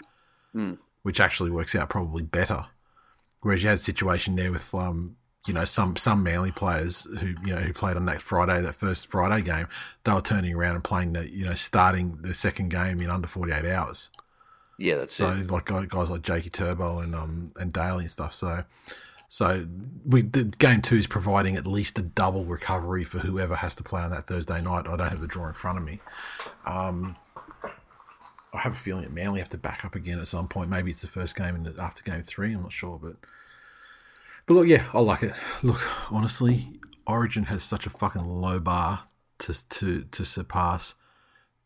hmm. 0.51 0.73
which 1.01 1.21
actually 1.21 1.49
works 1.49 1.73
out 1.75 1.89
probably 1.89 2.23
better. 2.23 2.65
Whereas 3.45 3.61
you 3.61 3.69
had 3.69 3.75
a 3.77 3.81
situation 3.81 4.35
there 4.35 4.51
with, 4.51 4.73
um, 4.73 5.17
you 5.45 5.53
know, 5.53 5.65
some 5.65 5.95
some 5.97 6.23
Manly 6.23 6.49
players 6.49 7.03
who 7.19 7.35
you 7.45 7.53
know 7.53 7.61
who 7.61 7.73
played 7.73 7.95
on 7.95 8.05
that 8.07 8.23
Friday, 8.23 8.59
that 8.59 8.73
first 8.73 9.05
Friday 9.05 9.43
game, 9.45 9.67
they 10.03 10.11
were 10.11 10.19
turning 10.21 10.55
around 10.55 10.73
and 10.73 10.83
playing 10.83 11.13
the 11.13 11.29
you 11.31 11.45
know 11.45 11.53
starting 11.53 12.17
the 12.23 12.33
second 12.33 12.69
game 12.69 12.99
in 13.01 13.11
under 13.11 13.27
forty 13.27 13.51
eight 13.51 13.63
hours. 13.65 14.09
yeah, 14.79 14.95
that's 14.95 15.13
So 15.13 15.29
it. 15.33 15.51
like 15.51 15.65
guys 15.65 16.09
like 16.09 16.23
Jakey 16.23 16.49
Turbo 16.49 16.99
and 16.99 17.13
um 17.13 17.51
and 17.57 17.71
Daly 17.71 18.05
and 18.05 18.11
stuff. 18.11 18.33
So 18.33 18.63
so 19.27 19.67
we 20.03 20.23
the 20.23 20.45
game 20.45 20.81
two 20.81 20.95
is 20.95 21.05
providing 21.05 21.55
at 21.55 21.67
least 21.67 21.99
a 21.99 22.01
double 22.01 22.45
recovery 22.45 23.03
for 23.03 23.19
whoever 23.19 23.57
has 23.57 23.75
to 23.75 23.83
play 23.83 24.01
on 24.01 24.09
that 24.09 24.25
Thursday 24.25 24.59
night. 24.59 24.87
I 24.87 24.95
don't 24.97 25.09
have 25.09 25.21
the 25.21 25.27
draw 25.27 25.47
in 25.47 25.53
front 25.53 25.77
of 25.77 25.83
me. 25.83 25.99
Um, 26.65 27.13
I 28.55 28.61
have 28.61 28.73
a 28.73 28.75
feeling 28.75 29.13
Manly 29.13 29.39
have 29.39 29.49
to 29.49 29.57
back 29.57 29.85
up 29.85 29.95
again 29.95 30.19
at 30.19 30.27
some 30.27 30.47
point. 30.47 30.69
Maybe 30.69 30.91
it's 30.91 31.01
the 31.01 31.07
first 31.07 31.35
game 31.35 31.63
the, 31.63 31.75
after 31.81 32.03
game 32.03 32.23
three. 32.23 32.53
I'm 32.53 32.63
not 32.63 32.71
sure, 32.71 32.99
but 33.01 33.15
but 34.47 34.53
look, 34.53 34.67
yeah, 34.67 34.85
I 34.93 34.99
like 34.99 35.23
it. 35.23 35.33
Look, 35.63 36.11
honestly, 36.11 36.79
Origin 37.07 37.45
has 37.45 37.63
such 37.63 37.85
a 37.85 37.89
fucking 37.89 38.23
low 38.23 38.59
bar 38.59 39.01
to 39.39 39.67
to 39.69 40.03
to 40.03 40.25
surpass 40.25 40.95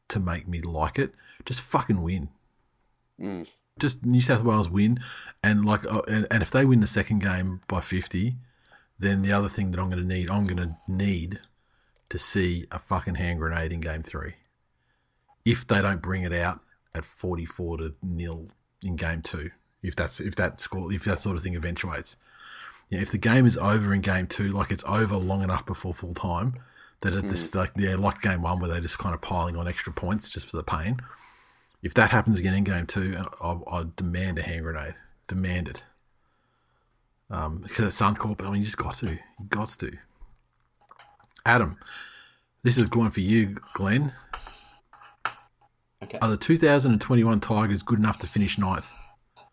to 0.10 0.20
make 0.20 0.48
me 0.48 0.62
like 0.62 0.98
it. 1.00 1.14
Just 1.46 1.62
fucking 1.62 2.02
win 2.02 2.30
just 3.80 4.06
New 4.06 4.22
South 4.22 4.44
Wales 4.44 4.70
win, 4.70 5.00
and 5.42 5.66
like, 5.66 5.86
uh, 5.86 6.02
and, 6.08 6.28
and 6.30 6.44
if 6.44 6.52
they 6.52 6.66
win 6.66 6.82
the 6.82 6.88
second 6.88 7.20
game 7.20 7.62
by 7.68 7.82
fifty, 7.82 8.36
then 9.00 9.22
the 9.22 9.32
other 9.32 9.50
thing 9.50 9.72
that 9.72 9.80
I'm 9.80 9.90
going 9.90 10.02
to 10.02 10.08
need, 10.08 10.30
I'm 10.30 10.46
going 10.46 10.58
to 10.58 10.78
need 10.88 11.40
to 12.10 12.18
see 12.18 12.66
a 12.72 12.80
fucking 12.80 13.16
hand 13.16 13.40
grenade 13.40 13.72
in 13.72 13.80
game 13.80 14.04
three. 14.04 14.34
If 15.46 15.66
they 15.66 15.82
don't 15.82 16.02
bring 16.02 16.24
it 16.24 16.34
out 16.34 16.60
at 16.94 17.06
forty 17.06 17.46
four 17.46 17.78
to 17.78 17.96
nil 18.02 18.50
in 18.82 18.96
game 18.96 19.22
two, 19.22 19.52
if 19.82 19.96
that's 19.96 20.20
if 20.20 20.36
that 20.36 20.60
score, 20.60 20.92
if 20.92 21.04
that 21.06 21.20
sort 21.20 21.36
of 21.36 21.44
thing 21.44 21.56
eventuates, 21.56 22.16
yeah, 22.90 23.00
if 23.00 23.12
the 23.12 23.18
game 23.18 23.46
is 23.46 23.58
over 23.58 23.94
in 23.94 24.02
game 24.02 24.28
two, 24.28 24.50
like 24.52 24.72
it's 24.72 24.84
over 24.88 25.16
long 25.16 25.44
enough 25.44 25.66
before 25.66 25.94
full 25.94 26.14
time, 26.14 26.56
that 27.02 27.14
it's 27.14 27.30
just 27.30 27.56
like 27.56 27.72
yeah, 27.78 27.96
like 27.96 28.22
game 28.22 28.42
one 28.42 28.60
where 28.60 28.70
they're 28.70 28.82
just 28.82 28.98
kind 28.98 29.14
of 29.14 29.22
piling 29.22 29.56
on 29.56 29.68
extra 29.68 29.94
points 29.94 30.30
just 30.30 30.50
for 30.50 30.58
the 30.58 30.64
pain. 30.64 31.00
If 31.82 31.94
that 31.94 32.12
happens 32.12 32.40
again 32.40 32.56
in 32.56 32.64
game 32.64 32.86
two, 32.86 33.18
I, 33.42 33.58
I 33.72 33.84
demand 33.96 34.40
a 34.40 34.42
hand 34.42 34.64
grenade. 34.64 34.96
Demand 35.28 35.70
it. 35.70 35.84
Um, 37.30 37.60
because 37.60 38.02
at 38.02 38.16
Suncorp, 38.16 38.42
I 38.42 38.50
mean, 38.50 38.58
you 38.58 38.66
just 38.66 38.78
got 38.78 38.96
to. 38.96 39.12
You 39.12 39.20
got 39.48 39.70
to. 39.80 39.92
Adam, 41.46 41.78
this 42.64 42.78
is 42.78 42.90
one 42.92 43.12
for 43.12 43.22
you, 43.22 43.56
Glenn. 43.74 44.12
Okay. 46.02 46.18
Are 46.22 46.30
the 46.30 46.38
2021 46.38 47.40
Tigers 47.42 47.84
good 47.84 48.00
enough 48.00 48.18
to 48.20 48.28
finish 48.28 48.58
ninth? 48.58 48.94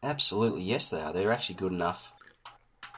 Absolutely, 0.03 0.63
yes, 0.63 0.89
they 0.89 1.01
are. 1.01 1.13
They're 1.13 1.33
actually 1.33 1.57
good 1.57 1.73
enough 1.73 2.15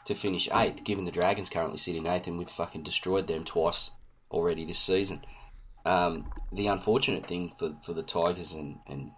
to 0.05 0.15
finish 0.15 0.49
eighth, 0.53 0.85
given 0.85 1.05
the 1.05 1.11
Dragons 1.11 1.49
currently 1.49 1.79
sit 1.79 1.97
in 1.97 2.07
eighth, 2.07 2.27
and 2.27 2.39
we've 2.39 2.49
fucking 2.49 2.83
destroyed 2.83 3.27
them 3.27 3.45
twice 3.45 3.91
already 4.31 4.65
this 4.65 4.79
season. 4.79 5.25
Um, 5.87 6.31
the 6.53 6.67
unfortunate 6.67 7.27
thing 7.27 7.51
for, 7.59 7.77
for 7.83 7.95
the 7.95 8.03
Tigers 8.03 8.53
and, 8.53 8.81
and 8.87 9.13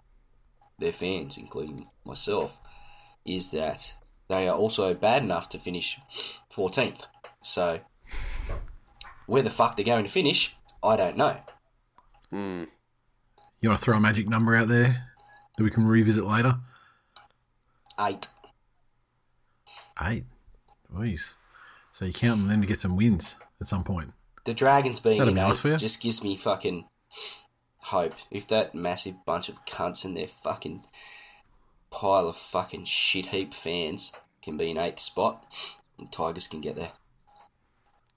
their 0.79 0.93
fans, 0.93 1.37
including 1.37 1.85
myself, 2.05 2.59
is 3.25 3.51
that 3.51 3.95
they 4.29 4.47
are 4.47 4.55
also 4.55 4.93
bad 4.93 5.23
enough 5.23 5.49
to 5.49 5.59
finish 5.59 5.99
14th. 6.53 7.07
So, 7.43 7.81
where 9.25 9.41
the 9.41 9.49
fuck 9.49 9.75
they're 9.75 9.85
going 9.85 10.05
to 10.05 10.11
finish, 10.11 10.55
I 10.81 10.95
don't 10.95 11.17
know. 11.17 11.37
You 13.61 13.69
want 13.69 13.79
to 13.79 13.85
throw 13.85 13.95
a 13.97 13.99
magic 13.99 14.27
number 14.27 14.55
out 14.55 14.67
there 14.67 15.07
that 15.57 15.63
we 15.63 15.69
can 15.69 15.85
revisit 15.87 16.25
later? 16.25 16.55
Eight. 17.99 18.27
Eight. 20.01 20.23
Jeez. 20.93 21.35
So 21.91 22.05
you 22.05 22.13
count 22.13 22.41
on 22.41 22.47
them 22.47 22.61
to 22.61 22.67
get 22.67 22.79
some 22.79 22.97
wins 22.97 23.37
at 23.59 23.67
some 23.67 23.83
point. 23.83 24.13
The 24.45 24.53
Dragons 24.55 24.99
being 24.99 25.19
That'd 25.19 25.29
in 25.33 25.35
be 25.35 25.41
nice 25.41 25.51
eighth 25.53 25.59
for 25.61 25.67
you. 25.69 25.77
just 25.77 26.01
gives 26.01 26.23
me 26.23 26.35
fucking 26.35 26.85
hope. 27.81 28.15
If 28.31 28.47
that 28.47 28.73
massive 28.73 29.23
bunch 29.25 29.49
of 29.49 29.63
cunts 29.65 30.03
and 30.03 30.17
their 30.17 30.27
fucking 30.27 30.83
pile 31.91 32.27
of 32.27 32.35
fucking 32.35 32.85
shit 32.85 33.27
heap 33.27 33.53
fans 33.53 34.13
can 34.41 34.57
be 34.57 34.71
in 34.71 34.77
eighth 34.79 34.99
spot, 34.99 35.45
the 35.99 36.05
Tigers 36.05 36.47
can 36.47 36.61
get 36.61 36.75
there. 36.75 36.93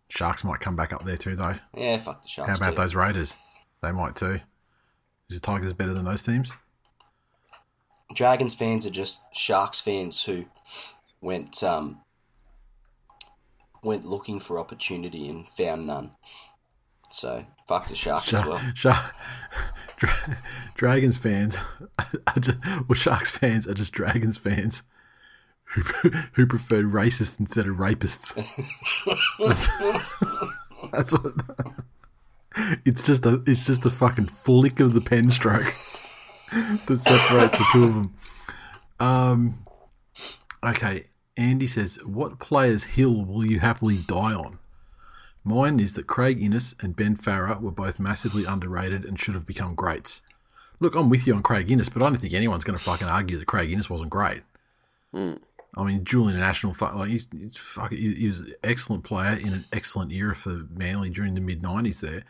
Sharks 0.09 0.45
might 0.45 0.61
come 0.61 0.77
back 0.77 0.93
up 0.95 1.05
there 1.05 1.17
too, 1.19 1.37
though. 1.37 1.57
Yeah, 1.77 1.99
fuck 1.99 2.23
the 2.23 2.29
Sharks. 2.29 2.51
How 2.51 2.57
about 2.57 2.71
too. 2.71 2.77
those 2.83 2.95
Raiders? 2.95 3.37
They 3.83 3.93
might 3.93 4.17
too. 4.17 4.41
Is 5.29 5.41
the 5.41 5.47
Tigers 5.47 5.73
better 5.73 5.95
than 5.95 6.05
those 6.05 6.23
teams? 6.23 6.57
Dragons 8.15 8.55
fans 8.55 8.87
are 8.87 8.91
just 8.91 9.23
Sharks 9.33 9.81
fans 9.81 10.23
who 10.25 10.47
went 11.21 11.63
um 11.63 12.01
went 13.83 14.05
looking 14.05 14.41
for 14.41 14.59
opportunity 14.59 15.29
and 15.29 15.47
found 15.47 15.87
none. 15.87 16.13
So 17.11 17.45
fuck 17.69 17.89
the 17.89 17.95
Sharks 17.95 18.33
as 18.35 18.45
well. 18.45 18.61
Shark, 18.75 19.15
Dra- 19.97 20.37
Dragons 20.75 21.19
fans, 21.19 21.57
are 22.27 22.41
just, 22.41 22.59
well, 22.89 22.95
Sharks 22.95 23.31
fans 23.31 23.67
are 23.67 23.75
just 23.75 23.93
Dragons 23.93 24.39
fans 24.39 24.83
who 25.65 25.83
who 26.35 26.47
prefer 26.47 26.83
racists 26.83 27.41
instead 27.41 27.67
of 27.67 27.77
rapists. 27.77 28.35
That's, 29.39 29.69
that's 30.93 31.13
what. 31.13 31.35
It's 32.85 33.03
just 33.03 33.27
a 33.27 33.43
it's 33.47 33.67
just 33.67 33.85
a 33.85 33.91
fucking 33.91 34.27
flick 34.27 34.81
of 34.81 34.95
the 34.95 35.01
pen 35.01 35.31
stroke 35.31 35.65
that 36.87 37.01
separates 37.01 37.59
the 37.59 37.65
two 37.73 37.85
of 37.85 37.95
them. 37.95 38.15
Um, 39.01 39.59
okay, 40.65 41.07
Andy 41.37 41.67
says, 41.67 41.99
"What 42.05 42.39
player's 42.39 42.85
hill 42.85 43.25
will 43.25 43.45
you 43.45 43.59
happily 43.61 43.99
die 44.07 44.35
on?" 44.35 44.59
Mine 45.45 45.79
is 45.79 45.95
that 45.95 46.07
Craig 46.07 46.41
Innes 46.41 46.75
and 46.81 46.97
Ben 46.97 47.17
Farrar 47.17 47.59
were 47.61 47.71
both 47.71 48.01
massively 48.01 48.45
underrated 48.45 49.05
and 49.05 49.19
should 49.21 49.35
have 49.35 49.47
become 49.47 49.75
greats. 49.75 50.23
Look, 50.81 50.95
I'm 50.95 51.11
with 51.11 51.27
you 51.27 51.35
on 51.35 51.43
Craig 51.43 51.71
Innes, 51.71 51.91
but 51.91 52.03
I 52.03 52.09
don't 52.09 52.19
think 52.19 52.33
anyone's 52.33 52.65
going 52.65 52.79
to 52.79 52.83
fucking 52.85 53.09
argue 53.09 53.37
that 53.39 53.47
Craig 53.47 53.71
Innes 53.71 53.91
wasn't 53.91 54.11
great. 54.11 54.43
I 55.77 55.85
mean, 55.85 56.05
Julian 56.05 56.41
National, 56.41 56.73
fu- 56.73 56.87
like 56.87 57.11
he's, 57.11 57.29
he's 57.33 57.57
fuck, 57.57 57.93
he, 57.93 58.15
he 58.15 58.27
was 58.27 58.41
an 58.41 58.55
excellent 58.63 59.05
player 59.05 59.37
in 59.37 59.53
an 59.53 59.65
excellent 59.73 60.13
era 60.13 60.35
for 60.35 60.67
Manly 60.71 61.11
during 61.11 61.35
the 61.35 61.41
mid 61.41 61.63
'90s. 61.63 62.01
There, 62.01 62.25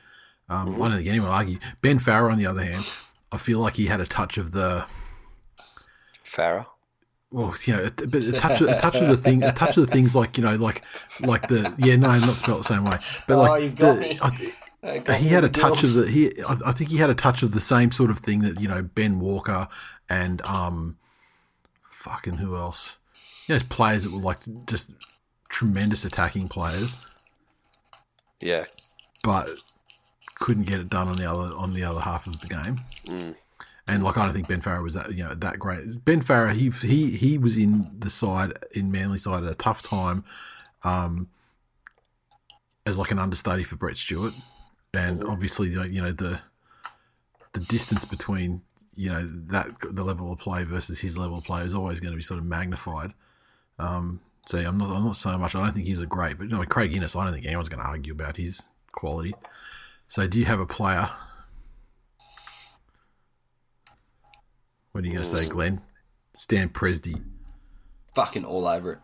um, 0.49 0.75
I 0.83 0.89
don't 0.89 0.97
think 0.97 1.09
anyone 1.09 1.29
will 1.29 1.35
argue. 1.35 1.59
Ben 1.83 1.99
Farrar, 1.99 2.31
on 2.31 2.39
the 2.39 2.47
other 2.47 2.63
hand, 2.63 2.85
I 3.33 3.37
feel 3.39 3.59
like 3.61 3.75
he 3.75 3.87
had 3.87 4.01
a 4.01 4.07
touch 4.07 4.37
of 4.39 4.53
the 4.53 4.85
Farah. 6.25 6.67
well, 7.31 7.55
you 7.65 7.75
know, 7.77 7.85
a, 7.85 7.91
but 7.91 8.25
a 8.25 8.33
touch, 8.33 8.61
a 8.61 8.75
touch 8.77 8.97
of 8.97 9.09
the 9.09 9.17
thing, 9.17 9.43
a 9.43 9.53
touch 9.53 9.77
of 9.77 9.87
the 9.87 9.93
things 9.93 10.15
like 10.15 10.37
you 10.39 10.45
know, 10.45 10.57
like 10.57 10.83
like 11.21 11.49
the 11.49 11.75
yeah, 11.79 11.97
no, 11.97 12.09
not 12.19 12.37
spelled 12.37 12.61
the 12.61 12.65
same 12.65 12.85
way, 12.85 12.99
but 13.27 13.35
Oh, 13.35 13.43
like 13.43 13.75
got 13.77 13.99
the-. 13.99 14.19
I- 14.23 14.51
he 15.17 15.29
had 15.29 15.45
a 15.45 15.49
touch 15.49 15.83
of 15.83 15.95
the 15.95 16.07
he. 16.11 16.31
I, 16.43 16.59
I 16.67 16.73
think 16.73 16.91
he 16.91 16.99
had 16.99 17.09
a 17.09 17.15
touch 17.15 17.43
of 17.43 17.53
the 17.53 17.61
same 17.61 17.91
sort 17.91 18.11
of 18.11 18.19
thing 18.19 18.41
that 18.41 18.61
you 18.61 18.69
know 18.69 18.83
Ben 18.83 19.19
Walker 19.19 19.67
and 20.11 20.43
um, 20.43 20.99
fucking 21.89 22.35
who 22.35 22.55
else? 22.57 22.97
You 23.47 23.55
know, 23.57 23.63
players 23.71 24.05
that 24.05 24.13
were 24.13 24.21
like 24.21 24.41
just 24.67 24.93
tremendous 25.49 26.05
attacking 26.05 26.49
players, 26.49 27.01
Yeah. 28.43 28.65
but 29.23 29.49
couldn't 30.45 30.67
get 30.67 30.79
it 30.79 30.91
done 30.91 31.09
on 31.09 31.17
the 31.17 31.25
other 31.25 31.57
on 31.57 31.73
the 31.73 31.83
other 31.83 32.01
half 32.01 32.27
of 32.27 32.39
the 32.43 32.47
game. 32.47 32.77
And 33.89 34.05
like 34.05 34.19
I 34.19 34.25
don't 34.27 34.35
think 34.35 34.47
Ben 34.47 34.61
Farrar 34.61 34.83
was 34.83 34.93
that 34.93 35.15
you 35.15 35.25
know 35.25 35.35
that 35.35 35.59
great. 35.59 36.05
Ben 36.05 36.21
Farrar 36.21 36.51
he 36.51 36.69
he 36.69 37.17
he 37.17 37.39
was 37.39 37.57
in 37.57 37.91
the 37.99 38.11
side 38.11 38.53
in 38.73 38.93
Manly 38.93 39.17
side 39.17 39.43
at 39.43 39.51
a 39.51 39.55
tough 39.55 39.81
time, 39.81 40.23
um, 40.83 41.29
as 42.85 42.99
like 42.99 43.11
an 43.11 43.19
understudy 43.19 43.63
for 43.63 43.77
Brett 43.77 43.97
Stewart, 43.97 44.35
and 44.93 45.25
obviously 45.25 45.69
you 45.71 46.03
know 46.03 46.13
the 46.13 46.41
the 47.55 47.61
distance 47.61 48.05
between 48.05 48.61
you 48.95 49.09
know 49.09 49.27
that 49.27 49.69
the 49.81 50.05
level 50.05 50.31
of 50.31 50.39
play 50.39 50.65
versus 50.65 51.01
his 51.01 51.17
level 51.17 51.39
of 51.39 51.45
play 51.45 51.63
is 51.63 51.75
always 51.75 52.01
going 52.01 52.13
to 52.13 52.19
be 52.19 52.23
sort 52.23 52.39
of 52.39 52.45
magnified. 52.45 53.15
Um, 53.79 54.21
so 54.45 54.59
I'm 54.59 54.77
not 54.77 54.91
I'm 54.91 55.05
not 55.05 55.17
so 55.17 55.39
much. 55.39 55.55
I 55.55 55.63
don't 55.63 55.73
think 55.73 55.87
he's 55.87 56.03
a 56.03 56.07
great, 56.07 56.37
but 56.37 56.51
you 56.51 56.57
know 56.57 56.63
Craig 56.65 56.95
Innes. 56.95 57.17
I 57.17 57.25
don't 57.25 57.33
think 57.33 57.47
anyone's 57.47 57.71
going 57.71 57.81
to 57.81 57.89
argue 57.89 58.13
about 58.13 58.37
his 58.37 58.67
quality. 58.93 59.35
So 60.15 60.29
do 60.29 60.39
you 60.39 60.45
have 60.45 60.61
a 60.61 60.65
player? 60.65 61.11
What 64.93 65.03
are 65.03 65.07
you 65.09 65.15
going 65.15 65.25
to 65.25 65.37
say, 65.37 65.53
Glenn? 65.53 65.81
Stan 66.37 66.69
Presdy. 66.69 67.21
fucking 68.15 68.45
all 68.45 68.69
over 68.69 68.93
it. 68.93 68.99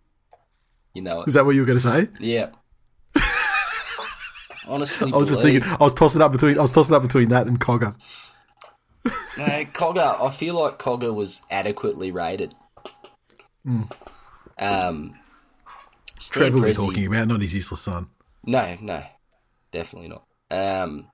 You 0.95 1.03
know 1.03 1.23
it. 1.23 1.27
Is 1.27 1.35
that 1.35 1.45
what 1.45 1.57
you 1.57 1.63
were 1.63 1.67
going 1.67 1.81
to 1.81 1.83
say? 1.83 2.07
Yeah. 2.21 2.51
Honestly, 4.69 5.13
I 5.13 5.17
was 5.17 5.29
just 5.29 5.43
thinking. 5.43 5.69
I 5.69 5.83
was 5.83 5.95
tossing 5.95 6.23
up 6.23 6.31
between. 6.31 6.57
I 6.57 6.63
was 6.63 6.71
tossing 6.71 6.95
up 6.95 7.03
between 7.03 7.31
that 7.31 7.49
and 7.49 7.61
Cogger. 7.61 7.97
No, 9.05 9.11
Cogger. 9.75 10.23
I 10.23 10.31
feel 10.31 10.63
like 10.63 10.79
Cogger 10.79 11.13
was 11.13 11.43
adequately 11.51 12.13
rated. 12.13 12.55
Hmm. 13.65 13.83
Um, 14.61 15.17
Stan 16.21 16.53
Trevor 16.53 16.61
we're 16.61 16.73
talking 16.73 17.07
about, 17.07 17.27
not 17.27 17.41
his 17.41 17.57
useless 17.57 17.81
son. 17.81 18.11
No, 18.47 18.77
no, 18.81 19.03
definitely 19.73 20.11
not. 20.11 20.23
Um, 20.51 21.11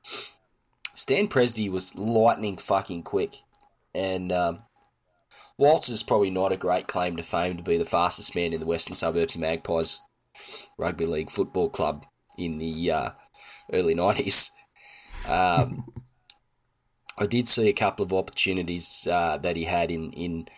Stan 0.94 1.28
Presdy 1.28 1.70
was 1.70 1.96
lightning 1.98 2.56
fucking 2.56 3.02
quick, 3.02 3.42
and 3.94 4.32
um, 4.32 4.62
whilst 5.58 5.90
it's 5.90 6.02
probably 6.02 6.30
not 6.30 6.52
a 6.52 6.56
great 6.56 6.86
claim 6.86 7.16
to 7.16 7.22
fame 7.22 7.56
to 7.56 7.62
be 7.62 7.76
the 7.76 7.84
fastest 7.84 8.34
man 8.34 8.52
in 8.52 8.60
the 8.60 8.66
western 8.66 8.94
suburbs 8.94 9.36
Magpies 9.36 10.00
Rugby 10.78 11.06
League 11.06 11.30
Football 11.30 11.68
Club 11.68 12.06
in 12.38 12.58
the 12.58 12.90
uh, 12.90 13.10
early 13.72 13.94
nineties, 13.94 14.52
um, 15.28 15.92
I 17.18 17.26
did 17.26 17.48
see 17.48 17.68
a 17.68 17.74
couple 17.74 18.04
of 18.04 18.12
opportunities 18.12 19.06
uh, 19.10 19.38
that 19.38 19.56
he 19.56 19.64
had 19.64 19.90
in 19.90 20.12
in 20.12 20.48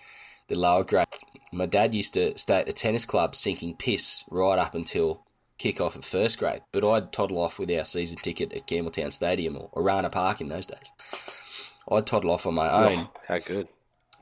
the 0.49 0.59
lower 0.59 0.85
grade. 0.85 1.07
My 1.53 1.67
dad 1.67 1.95
used 1.95 2.15
to 2.15 2.37
stay 2.37 2.59
at 2.59 2.67
the 2.67 2.73
tennis 2.73 3.05
club 3.05 3.35
sinking 3.35 3.77
piss 3.77 4.25
right 4.31 4.59
up 4.59 4.75
until 4.75 5.25
kick 5.59 5.81
off 5.81 5.97
at 5.97 6.05
first 6.05 6.39
grade, 6.39 6.63
but 6.73 6.85
I'd 6.89 7.13
toddle 7.13 7.39
off 7.39 7.59
with 7.59 7.71
our 7.73 7.85
season 7.85 8.19
ticket 8.19 8.53
at 8.53 8.67
Campbelltown 8.67 9.13
Stadium 9.13 9.57
or 9.57 9.71
Arana 9.77 10.09
Park 10.11 10.41
in 10.41 10.49
those 10.49 10.67
days. 10.67 10.91
I'd 11.91 12.07
toddle 12.07 12.31
off 12.31 12.47
on 12.47 12.55
my 12.55 12.71
own 12.71 12.99
Oh, 12.99 13.13
how 13.27 13.39
good. 13.39 13.69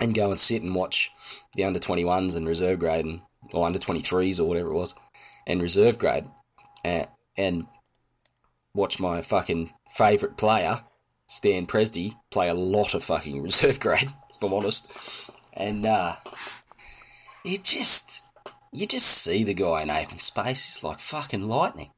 and 0.01 0.15
go 0.15 0.31
and 0.31 0.39
sit 0.41 0.63
and 0.63 0.75
watch 0.75 1.11
the 1.55 1.65
under 1.65 1.79
21s 1.81 2.35
and 2.35 2.47
reserve 2.47 2.79
grade 2.79 3.05
and 3.05 3.21
or 3.53 3.67
under 3.67 3.79
23s 3.79 4.41
or 4.41 4.45
whatever 4.45 4.69
it 4.71 4.75
was 4.75 4.95
and 5.47 5.61
reserve 5.63 5.99
grade 5.99 6.27
uh, 6.85 7.05
and 7.37 7.67
watch 8.75 8.99
my 9.01 9.21
fucking 9.21 9.73
favourite 9.91 10.37
player 10.37 10.81
Stan 11.29 11.67
Presdy 11.67 12.15
play 12.31 12.49
a 12.49 12.55
lot 12.55 12.95
of 12.95 13.03
fucking 13.05 13.43
reserve 13.43 13.79
grade 13.81 14.13
if 14.35 14.43
I'm 14.43 14.53
honest 14.55 14.91
and 15.53 15.85
uh, 15.87 16.17
you 17.45 17.59
just 17.59 18.25
you 18.77 18.87
just 18.87 19.07
see 19.07 19.45
the 19.45 19.55
guy 19.55 19.83
in 19.83 19.91
open 19.91 20.19
space 20.19 20.65
he's 20.67 20.85
like 20.85 20.99
fucking 20.99 21.49
lightning 21.49 21.91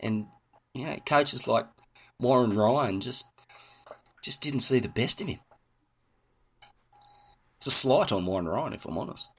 and 0.00 0.26
you 0.74 0.86
know 0.86 0.96
coaches 1.06 1.46
like 1.46 1.66
Warren 2.20 2.56
Ryan 2.56 3.00
just 3.00 3.26
just 4.22 4.40
didn't 4.40 4.60
see 4.60 4.78
the 4.80 4.88
best 4.88 5.20
of 5.20 5.26
him 5.26 5.38
it's 7.58 7.66
a 7.66 7.72
slight 7.72 8.12
on 8.12 8.24
Warren 8.24 8.48
Ryan, 8.48 8.72
if 8.72 8.86
I'm 8.86 8.96
honest. 8.96 9.30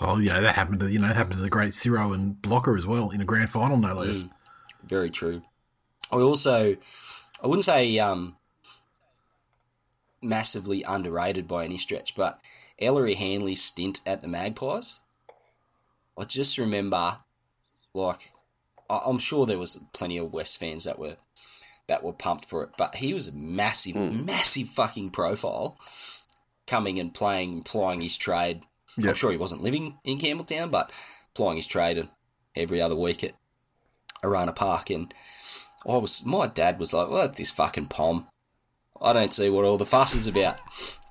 Well, 0.00 0.22
you 0.22 0.32
know 0.32 0.40
that 0.40 0.54
happened 0.54 0.78
to 0.78 0.88
you 0.88 1.00
know 1.00 1.10
it 1.10 1.16
happened 1.16 1.34
to 1.34 1.42
the 1.42 1.50
great 1.50 1.74
Ciro 1.74 2.12
and 2.12 2.40
Blocker 2.40 2.76
as 2.76 2.86
well 2.86 3.10
in 3.10 3.20
a 3.20 3.24
grand 3.24 3.50
final, 3.50 3.76
no 3.76 3.94
less. 3.94 4.22
Mm. 4.22 4.30
Very 4.84 5.10
true. 5.10 5.42
I 6.12 6.18
also, 6.18 6.76
I 7.42 7.46
wouldn't 7.46 7.64
say 7.64 7.98
um, 7.98 8.36
massively 10.22 10.82
underrated 10.82 11.46
by 11.48 11.64
any 11.64 11.78
stretch, 11.78 12.14
but 12.14 12.40
Ellery 12.78 13.14
Hanley's 13.14 13.62
stint 13.62 14.00
at 14.06 14.20
the 14.20 14.28
Magpies, 14.28 15.02
I 16.16 16.24
just 16.24 16.58
remember, 16.58 17.18
like, 17.94 18.32
I'm 18.90 19.18
sure 19.18 19.46
there 19.46 19.58
was 19.58 19.78
plenty 19.92 20.18
of 20.18 20.32
West 20.32 20.58
fans 20.58 20.84
that 20.84 20.98
were 20.98 21.16
that 21.86 22.04
were 22.04 22.12
pumped 22.12 22.44
for 22.44 22.62
it, 22.62 22.70
but 22.76 22.96
he 22.96 23.14
was 23.14 23.28
a 23.28 23.32
massive, 23.32 23.96
hmm. 23.96 24.26
massive 24.26 24.68
fucking 24.68 25.08
profile, 25.08 25.78
coming 26.66 26.98
and 26.98 27.14
playing, 27.14 27.52
and 27.54 27.64
plying 27.64 28.02
his 28.02 28.18
trade. 28.18 28.62
I'm 29.02 29.14
sure 29.14 29.30
he 29.30 29.38
wasn't 29.38 29.62
living 29.62 29.98
in 30.04 30.18
Campbelltown, 30.18 30.70
but 30.70 30.90
plying 31.32 31.56
his 31.56 31.66
trade 31.66 32.08
every 32.54 32.82
other 32.82 32.96
week 32.96 33.24
at 33.24 33.34
Arana 34.22 34.52
Park, 34.52 34.90
and 34.90 35.14
I 35.86 35.96
was 35.96 36.24
my 36.24 36.46
dad 36.46 36.78
was 36.78 36.92
like, 36.92 37.08
"Well, 37.08 37.22
that's 37.22 37.38
this 37.38 37.50
fucking 37.50 37.86
pom. 37.86 38.28
I 39.00 39.12
don't 39.12 39.32
see 39.32 39.50
what 39.50 39.64
all 39.64 39.78
the 39.78 39.86
fuss 39.86 40.14
is 40.14 40.26
about. 40.26 40.58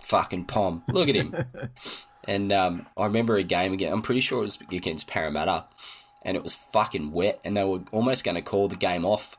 fucking 0.01 0.45
pom. 0.45 0.83
Look 0.89 1.09
at 1.09 1.15
him." 1.15 1.35
and 2.27 2.51
um, 2.51 2.85
I 2.97 3.05
remember 3.05 3.35
a 3.35 3.43
game 3.43 3.73
again. 3.73 3.93
I'm 3.93 4.01
pretty 4.01 4.21
sure 4.21 4.39
it 4.39 4.41
was 4.41 4.59
against 4.71 5.07
Parramatta, 5.07 5.65
and 6.23 6.35
it 6.35 6.43
was 6.43 6.55
fucking 6.55 7.11
wet, 7.11 7.39
and 7.43 7.55
they 7.55 7.63
were 7.63 7.81
almost 7.91 8.23
going 8.23 8.35
to 8.35 8.41
call 8.41 8.67
the 8.67 8.75
game 8.75 9.05
off 9.05 9.37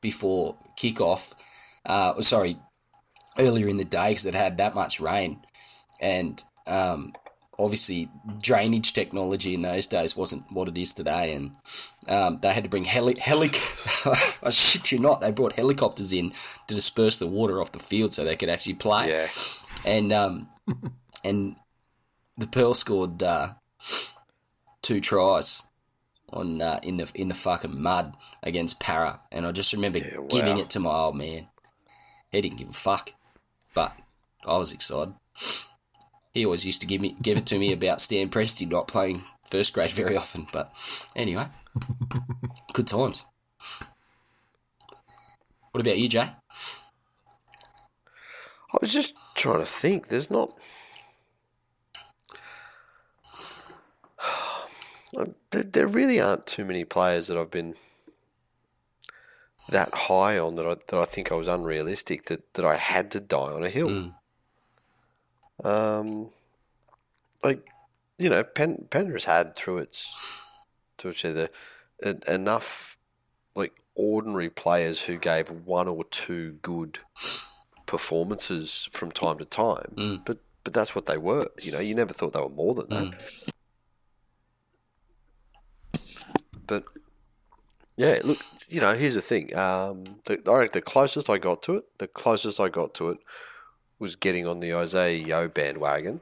before 0.00 0.56
kickoff. 0.78 1.34
Uh, 1.84 2.20
sorry, 2.22 2.58
earlier 3.38 3.68
in 3.68 3.76
the 3.76 3.84
day 3.84 4.10
because 4.10 4.26
it 4.26 4.34
had 4.34 4.56
that 4.56 4.74
much 4.74 5.00
rain, 5.00 5.40
and 6.00 6.42
um, 6.66 7.12
obviously 7.58 8.08
drainage 8.40 8.92
technology 8.92 9.54
in 9.54 9.62
those 9.62 9.86
days 9.86 10.16
wasn't 10.16 10.50
what 10.50 10.68
it 10.68 10.78
is 10.78 10.94
today, 10.94 11.34
and 11.34 11.52
um, 12.08 12.38
they 12.40 12.52
had 12.52 12.64
to 12.64 12.70
bring 12.70 12.84
heli. 12.84 13.18
heli- 13.18 13.50
I 14.42 14.50
shit 14.50 14.90
you 14.92 14.98
not, 14.98 15.20
they 15.20 15.30
brought 15.30 15.52
helicopters 15.54 16.12
in 16.12 16.32
to 16.68 16.74
disperse 16.74 17.18
the 17.18 17.26
water 17.26 17.60
off 17.60 17.72
the 17.72 17.78
field 17.78 18.12
so 18.12 18.24
they 18.24 18.36
could 18.36 18.48
actually 18.48 18.74
play. 18.74 19.08
Yeah. 19.10 19.28
And 19.84 20.12
um, 20.12 20.48
and 21.24 21.56
the 22.38 22.46
Pearl 22.46 22.74
scored 22.74 23.22
uh, 23.22 23.54
two 24.80 25.00
tries 25.00 25.62
on 26.32 26.62
uh, 26.62 26.80
in 26.82 26.96
the 26.96 27.10
in 27.14 27.28
the 27.28 27.34
fucking 27.34 27.80
mud 27.80 28.16
against 28.42 28.80
Para, 28.80 29.20
and 29.30 29.44
I 29.46 29.52
just 29.52 29.72
remember 29.72 29.98
Yeah, 29.98 30.18
wow. 30.18 30.26
giving 30.30 30.58
it 30.58 30.70
to 30.70 30.80
my 30.80 30.90
old 30.90 31.16
man. 31.16 31.48
He 32.30 32.40
didn't 32.40 32.56
give 32.58 32.70
a 32.70 32.72
fuck, 32.72 33.12
but 33.74 33.92
I 34.46 34.56
was 34.56 34.72
excited. 34.72 35.12
He 36.32 36.44
always 36.44 36.64
used 36.64 36.80
to 36.80 36.86
give 36.86 37.00
me 37.00 37.16
give 37.20 37.36
it 37.36 37.46
to 37.46 37.58
me 37.58 37.72
about 37.72 38.00
Stan 38.00 38.28
Presti 38.28 38.70
not 38.70 38.88
playing 38.88 39.22
first 39.48 39.74
grade 39.74 39.90
very 39.90 40.16
often, 40.16 40.46
but 40.52 40.72
anyway, 41.14 41.46
good 42.72 42.86
times. 42.86 43.24
What 45.72 45.80
about 45.80 45.98
you, 45.98 46.08
Jay? 46.08 46.30
I 48.72 48.78
was 48.80 48.92
just 48.92 49.14
trying 49.34 49.60
to 49.60 49.66
think. 49.66 50.08
There's 50.08 50.30
not. 50.30 50.58
There, 55.50 55.62
there 55.62 55.86
really 55.86 56.18
aren't 56.18 56.46
too 56.46 56.64
many 56.64 56.86
players 56.86 57.26
that 57.26 57.36
I've 57.36 57.50
been 57.50 57.74
that 59.68 59.92
high 59.94 60.38
on 60.38 60.54
that 60.54 60.66
I 60.66 60.76
that 60.88 60.98
I 60.98 61.04
think 61.04 61.30
I 61.30 61.34
was 61.34 61.48
unrealistic 61.48 62.24
that, 62.24 62.54
that 62.54 62.64
I 62.64 62.76
had 62.76 63.10
to 63.10 63.20
die 63.20 63.52
on 63.52 63.62
a 63.62 63.68
hill. 63.68 63.90
Hmm. 63.90 64.08
Um, 65.64 66.30
like 67.42 67.66
you 68.18 68.28
know, 68.28 68.44
Pen, 68.44 68.86
Penrith's 68.90 69.24
had 69.24 69.56
through 69.56 69.78
its 69.78 70.16
to 70.98 71.08
its 71.08 71.22
the 71.22 71.50
en- 72.02 72.22
enough 72.28 72.96
like 73.54 73.82
ordinary 73.94 74.48
players 74.50 75.02
who 75.02 75.18
gave 75.18 75.50
one 75.50 75.88
or 75.88 76.04
two 76.04 76.52
good 76.62 77.00
performances 77.86 78.88
from 78.92 79.10
time 79.10 79.38
to 79.38 79.44
time, 79.44 79.92
but 80.24 80.38
but 80.64 80.72
that's 80.72 80.94
what 80.94 81.06
they 81.06 81.18
were. 81.18 81.48
You 81.60 81.72
know, 81.72 81.80
you 81.80 81.94
never 81.94 82.12
thought 82.12 82.32
they 82.32 82.40
were 82.40 82.48
more 82.48 82.74
than 82.74 82.88
that. 82.90 83.14
But 86.66 86.84
yeah, 87.96 88.20
look, 88.24 88.38
you 88.68 88.80
know, 88.80 88.94
here's 88.94 89.14
the 89.14 89.20
thing. 89.20 89.54
Um, 89.56 90.20
the, 90.24 90.40
I 90.50 90.66
the 90.72 90.80
closest 90.80 91.28
I 91.28 91.38
got 91.38 91.62
to 91.64 91.76
it, 91.76 91.84
the 91.98 92.08
closest 92.08 92.60
I 92.60 92.68
got 92.68 92.94
to 92.94 93.10
it 93.10 93.18
was 94.02 94.16
getting 94.16 94.46
on 94.46 94.60
the 94.60 94.72
Isaah 94.74 95.12
Yeo 95.12 95.48
bandwagon 95.48 96.20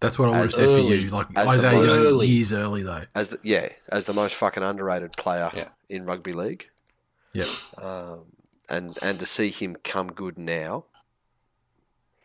That's 0.00 0.18
what 0.18 0.28
I 0.28 0.32
would 0.32 0.36
have 0.38 0.46
As 0.48 0.54
said 0.56 0.66
for 0.66 0.80
you. 0.94 1.08
Like 1.10 1.26
as 1.36 1.46
Isaiah 1.46 1.72
most- 1.72 1.94
Young 1.94 2.20
years 2.26 2.52
early 2.52 2.82
though. 2.82 3.04
as 3.14 3.30
the, 3.30 3.38
yeah 3.42 3.68
as 3.90 4.06
the 4.06 4.12
most 4.12 4.34
fucking 4.34 4.62
underrated 4.62 5.12
player 5.16 5.50
Yeah. 5.54 5.68
in 5.88 6.04
rugby 6.04 6.32
league, 6.32 6.68
Yep. 7.32 7.48
and 8.68 8.98
and 9.02 9.18
to 9.20 9.26
see 9.26 9.50
him 9.50 9.76
come 9.82 10.08
good 10.12 10.36
now, 10.38 10.84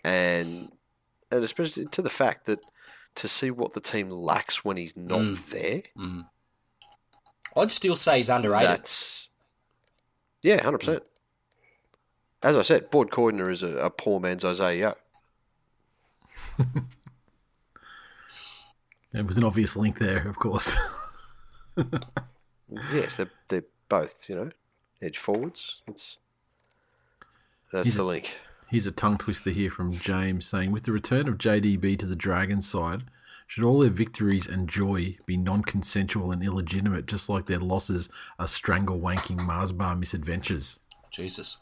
and 0.03 0.71
and 1.31 1.43
especially 1.43 1.85
to 1.87 2.01
the 2.01 2.09
fact 2.09 2.45
that 2.45 2.59
to 3.15 3.27
see 3.27 3.51
what 3.51 3.73
the 3.73 3.79
team 3.79 4.09
lacks 4.09 4.65
when 4.65 4.77
he's 4.77 4.97
not 4.97 5.19
Mm. 5.21 5.49
there, 5.49 5.81
I'd 7.55 7.71
still 7.71 7.95
say 7.95 8.17
he's 8.17 8.29
underrated. 8.29 8.69
that's 8.69 9.29
yeah, 10.41 10.61
hundred 10.63 10.79
percent. 10.79 11.03
As 12.43 12.57
I 12.57 12.61
said, 12.61 12.89
Boyd 12.89 13.09
Cordner 13.09 13.49
is 13.49 13.63
a, 13.63 13.77
a 13.77 13.89
poor 13.89 14.19
man's 14.19 14.43
Isaah 14.43 14.75
Yeo. 14.75 14.95
There 19.11 19.23
was 19.23 19.37
an 19.37 19.43
obvious 19.43 19.75
link 19.77 19.99
there, 19.99 20.27
of 20.27 20.39
course. 20.39 20.75
Yes, 22.91 23.15
they're 23.15 23.29
they're 23.47 23.65
both 23.87 24.27
you 24.27 24.35
know 24.35 24.49
edge 25.03 25.19
forwards. 25.19 25.83
It's 25.87 26.17
that's 27.71 27.89
He's- 27.89 27.97
the 27.97 28.03
link. 28.03 28.39
Here's 28.69 28.87
a 28.87 28.91
tongue 28.91 29.19
twister 29.19 29.51
here 29.51 29.69
from 29.69 29.91
James 29.93 30.47
saying, 30.47 30.71
with 30.71 30.81
the 30.81 30.91
return 30.91 31.27
of 31.27 31.37
JDB 31.37 31.95
to 31.99 32.07
the 32.07 32.15
Dragons 32.15 32.67
side, 32.67 33.03
should 33.45 33.63
all 33.63 33.81
their 33.81 33.91
victories 33.91 34.47
and 34.47 34.67
joy 34.67 35.17
be 35.27 35.37
non-consensual 35.37 36.31
and 36.31 36.41
illegitimate, 36.43 37.05
just 37.05 37.29
like 37.29 37.45
their 37.45 37.59
losses 37.59 38.09
are 38.39 38.47
strangle 38.47 38.99
wanking 38.99 39.45
Mars 39.45 39.71
bar 39.71 39.95
misadventures? 39.95 40.79
Jesus. 41.11 41.57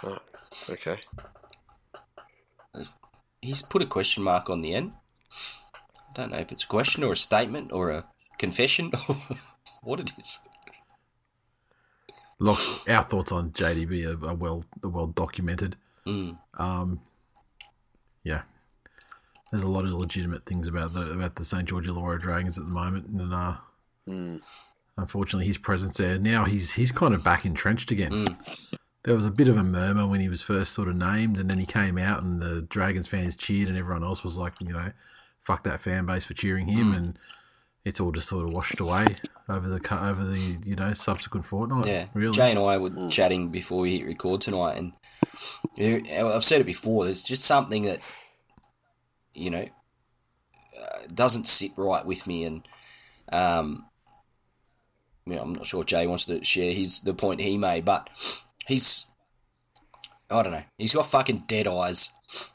Fuck. 0.00 0.22
Okay. 0.68 0.98
He's 3.42 3.62
put 3.62 3.82
a 3.82 3.86
question 3.86 4.22
mark 4.22 4.50
on 4.50 4.60
the 4.60 4.74
end. 4.74 4.92
I 6.10 6.12
don't 6.14 6.32
know 6.32 6.38
if 6.38 6.52
it's 6.52 6.64
a 6.64 6.68
question 6.68 7.04
or 7.04 7.12
a 7.12 7.16
statement 7.16 7.72
or 7.72 7.90
a 7.90 8.04
confession 8.38 8.90
or 9.08 9.16
what 9.82 10.00
it 10.00 10.12
is. 10.18 10.40
Look, 12.38 12.58
our 12.88 13.02
thoughts 13.04 13.32
on 13.32 13.50
JDB 13.50 14.06
are, 14.06 14.28
are 14.30 14.34
well 14.34 14.62
are 14.82 14.88
well 14.88 15.06
documented. 15.06 15.76
Um, 16.58 17.00
yeah, 18.24 18.42
there's 19.50 19.62
a 19.62 19.70
lot 19.70 19.84
of 19.84 19.92
legitimate 19.92 20.46
things 20.46 20.66
about 20.66 20.94
the 20.94 21.12
about 21.12 21.36
the 21.36 21.44
St 21.44 21.66
George 21.66 21.86
Illawarra 21.86 22.18
Dragons 22.20 22.56
at 22.56 22.66
the 22.66 22.72
moment, 22.72 23.06
and 23.08 23.34
uh, 23.34 23.56
unfortunately, 24.96 25.46
his 25.46 25.58
presence 25.58 25.98
there 25.98 26.18
now 26.18 26.46
he's 26.46 26.72
he's 26.72 26.92
kind 26.92 27.14
of 27.14 27.22
back 27.22 27.44
entrenched 27.44 27.90
again. 27.90 28.38
There 29.04 29.16
was 29.16 29.24
a 29.26 29.30
bit 29.30 29.48
of 29.48 29.56
a 29.56 29.62
murmur 29.62 30.06
when 30.06 30.20
he 30.20 30.28
was 30.28 30.42
first 30.42 30.72
sort 30.72 30.88
of 30.88 30.96
named, 30.96 31.38
and 31.38 31.48
then 31.48 31.58
he 31.58 31.66
came 31.66 31.96
out, 31.96 32.22
and 32.22 32.40
the 32.40 32.62
Dragons 32.62 33.06
fans 33.08 33.34
cheered, 33.34 33.68
and 33.68 33.78
everyone 33.78 34.04
else 34.04 34.22
was 34.22 34.36
like, 34.36 34.54
you 34.60 34.72
know, 34.72 34.92
fuck 35.40 35.64
that 35.64 35.80
fan 35.80 36.04
base 36.06 36.24
for 36.24 36.34
cheering 36.34 36.66
him, 36.66 36.92
and 36.92 37.18
it's 37.84 37.98
all 37.98 38.12
just 38.12 38.28
sort 38.28 38.46
of 38.46 38.52
washed 38.52 38.78
away 38.78 39.06
over 39.48 39.68
the 39.68 39.80
over 40.04 40.24
the 40.24 40.58
you 40.64 40.76
know 40.76 40.92
subsequent 40.92 41.46
fortnight. 41.46 41.86
Yeah, 41.86 42.06
really. 42.14 42.32
Jay 42.32 42.50
and 42.50 42.58
I 42.58 42.78
were 42.78 42.90
chatting 43.10 43.48
before 43.48 43.80
we 43.80 43.98
hit 43.98 44.06
record 44.06 44.42
tonight, 44.42 44.76
and 44.76 44.92
I've 45.78 46.44
said 46.44 46.60
it 46.60 46.66
before. 46.66 47.04
There's 47.04 47.22
just 47.22 47.44
something 47.44 47.84
that 47.84 48.00
you 49.32 49.50
know 49.50 49.66
uh, 50.78 50.98
doesn't 51.14 51.46
sit 51.46 51.72
right 51.76 52.04
with 52.04 52.26
me, 52.26 52.44
and 52.44 52.68
um, 53.32 53.86
you 55.26 55.36
know, 55.36 55.42
I'm 55.42 55.52
not 55.54 55.66
sure 55.66 55.84
Jay 55.84 56.06
wants 56.06 56.26
to 56.26 56.44
share 56.44 56.72
his 56.72 57.00
the 57.00 57.14
point 57.14 57.40
he 57.40 57.56
made, 57.56 57.84
but 57.84 58.10
he's 58.70 59.06
I 60.30 60.42
don't 60.42 60.52
know. 60.52 60.62
He's 60.78 60.94
got 60.94 61.06
fucking 61.06 61.44
dead 61.48 61.66
eyes. 61.66 62.12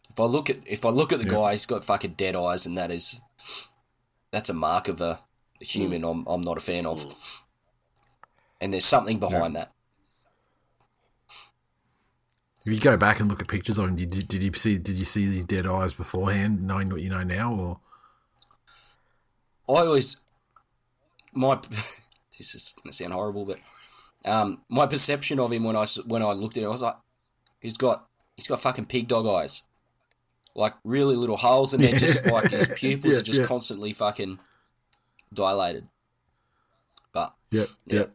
If 0.10 0.20
I 0.20 0.24
look 0.24 0.50
at 0.50 0.58
if 0.66 0.86
I 0.86 0.90
look 0.90 1.12
at 1.12 1.20
the 1.20 1.26
guy, 1.26 1.52
he's 1.52 1.66
got 1.66 1.84
fucking 1.84 2.14
dead 2.14 2.36
eyes, 2.36 2.66
and 2.66 2.78
that 2.78 2.90
is 2.90 3.22
that's 4.32 4.50
a 4.50 4.54
mark 4.54 4.88
of 4.88 5.02
a, 5.02 5.20
a 5.62 5.66
human 5.66 6.02
hmm. 6.02 6.08
I'm 6.08 6.28
I'm 6.28 6.42
not 6.42 6.58
a 6.58 6.62
fan 6.62 6.86
of. 6.86 7.04
Hmm. 7.04 7.12
And 8.62 8.74
there's 8.74 8.86
something 8.86 9.20
behind 9.20 9.56
that. 9.58 9.74
If 12.66 12.74
you 12.74 12.80
go 12.80 12.98
back 12.98 13.20
and 13.20 13.30
look 13.30 13.42
at 13.42 13.48
pictures 13.48 13.78
of 13.78 13.86
him, 13.86 13.96
did 13.96 14.16
you, 14.16 14.24
did 14.24 14.42
you 14.42 14.52
see 14.54 14.78
did 14.78 14.98
you 14.98 15.06
see 15.06 15.28
these 15.28 15.46
dead 15.46 15.68
eyes 15.68 15.94
beforehand, 15.94 16.66
knowing 16.66 16.90
what 16.90 17.02
you 17.02 17.10
know 17.10 17.24
now, 17.24 17.54
or 17.54 17.80
I 19.68 19.86
always 19.86 20.22
my 21.34 21.60
this 21.70 22.56
is 22.56 22.74
going 22.82 22.92
to 22.92 22.94
sound 22.94 23.14
horrible, 23.14 23.46
but 23.46 23.60
um, 24.26 24.64
my 24.70 24.86
perception 24.88 25.40
of 25.40 25.52
him 25.52 25.64
when 25.64 25.76
I 25.76 25.84
s- 25.84 26.04
when 26.06 26.22
I 26.24 26.32
looked 26.34 26.58
at 26.58 26.64
him, 26.64 26.70
I 26.70 26.72
was 26.72 26.82
like, 26.82 26.98
he's 27.60 27.78
got 27.78 28.08
he's 28.36 28.48
got 28.48 28.60
fucking 28.60 28.86
pig 28.86 29.08
dog 29.08 29.26
eyes, 29.28 29.64
like 30.56 30.74
really 30.84 31.16
little 31.16 31.38
holes, 31.38 31.74
and 31.74 31.84
they're 31.84 31.98
just 31.98 32.26
like 32.26 32.52
his 32.52 32.68
pupils 32.76 33.14
Yeah, 33.14 33.20
are 33.20 33.24
just 33.24 33.42
yeah. 33.42 33.46
constantly 33.48 33.94
fucking 33.94 34.40
dilated. 35.34 35.88
But 37.14 37.34
yep, 37.52 37.70
Yeah. 37.88 38.06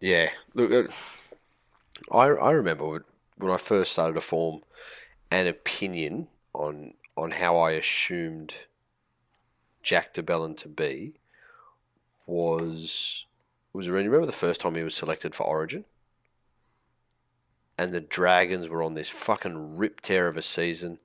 Yeah. 0.00 0.30
Look, 0.54 0.72
uh, 0.72 0.92
I 2.16 2.26
I 2.28 2.50
remember 2.52 2.86
when- 2.88 3.04
when 3.36 3.52
I 3.52 3.56
first 3.56 3.92
started 3.92 4.14
to 4.14 4.20
form 4.20 4.62
an 5.30 5.46
opinion 5.46 6.28
on 6.52 6.94
on 7.16 7.32
how 7.32 7.56
I 7.58 7.72
assumed 7.72 8.66
Jack 9.82 10.12
de 10.14 10.22
Belin 10.22 10.54
to 10.56 10.68
be 10.68 11.14
was 12.26 13.26
was 13.72 13.88
around. 13.88 14.04
Remember 14.04 14.26
the 14.26 14.32
first 14.32 14.60
time 14.60 14.74
he 14.74 14.82
was 14.82 14.94
selected 14.94 15.34
for 15.34 15.44
Origin, 15.44 15.84
and 17.78 17.92
the 17.92 18.00
Dragons 18.00 18.68
were 18.68 18.82
on 18.82 18.94
this 18.94 19.08
fucking 19.08 19.76
rip 19.76 20.00
tear 20.00 20.28
of 20.28 20.36
a 20.36 20.42
season. 20.42 20.98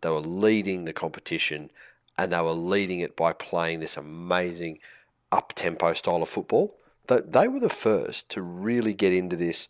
They 0.00 0.08
were 0.08 0.20
leading 0.20 0.84
the 0.84 0.92
competition, 0.92 1.70
and 2.18 2.32
they 2.32 2.40
were 2.40 2.52
leading 2.52 3.00
it 3.00 3.16
by 3.16 3.32
playing 3.32 3.80
this 3.80 3.96
amazing 3.96 4.78
up 5.30 5.52
tempo 5.54 5.92
style 5.92 6.22
of 6.22 6.28
football. 6.28 6.76
They, 7.06 7.20
they 7.20 7.48
were 7.48 7.60
the 7.60 7.68
first 7.68 8.28
to 8.30 8.42
really 8.42 8.94
get 8.94 9.12
into 9.12 9.36
this. 9.36 9.68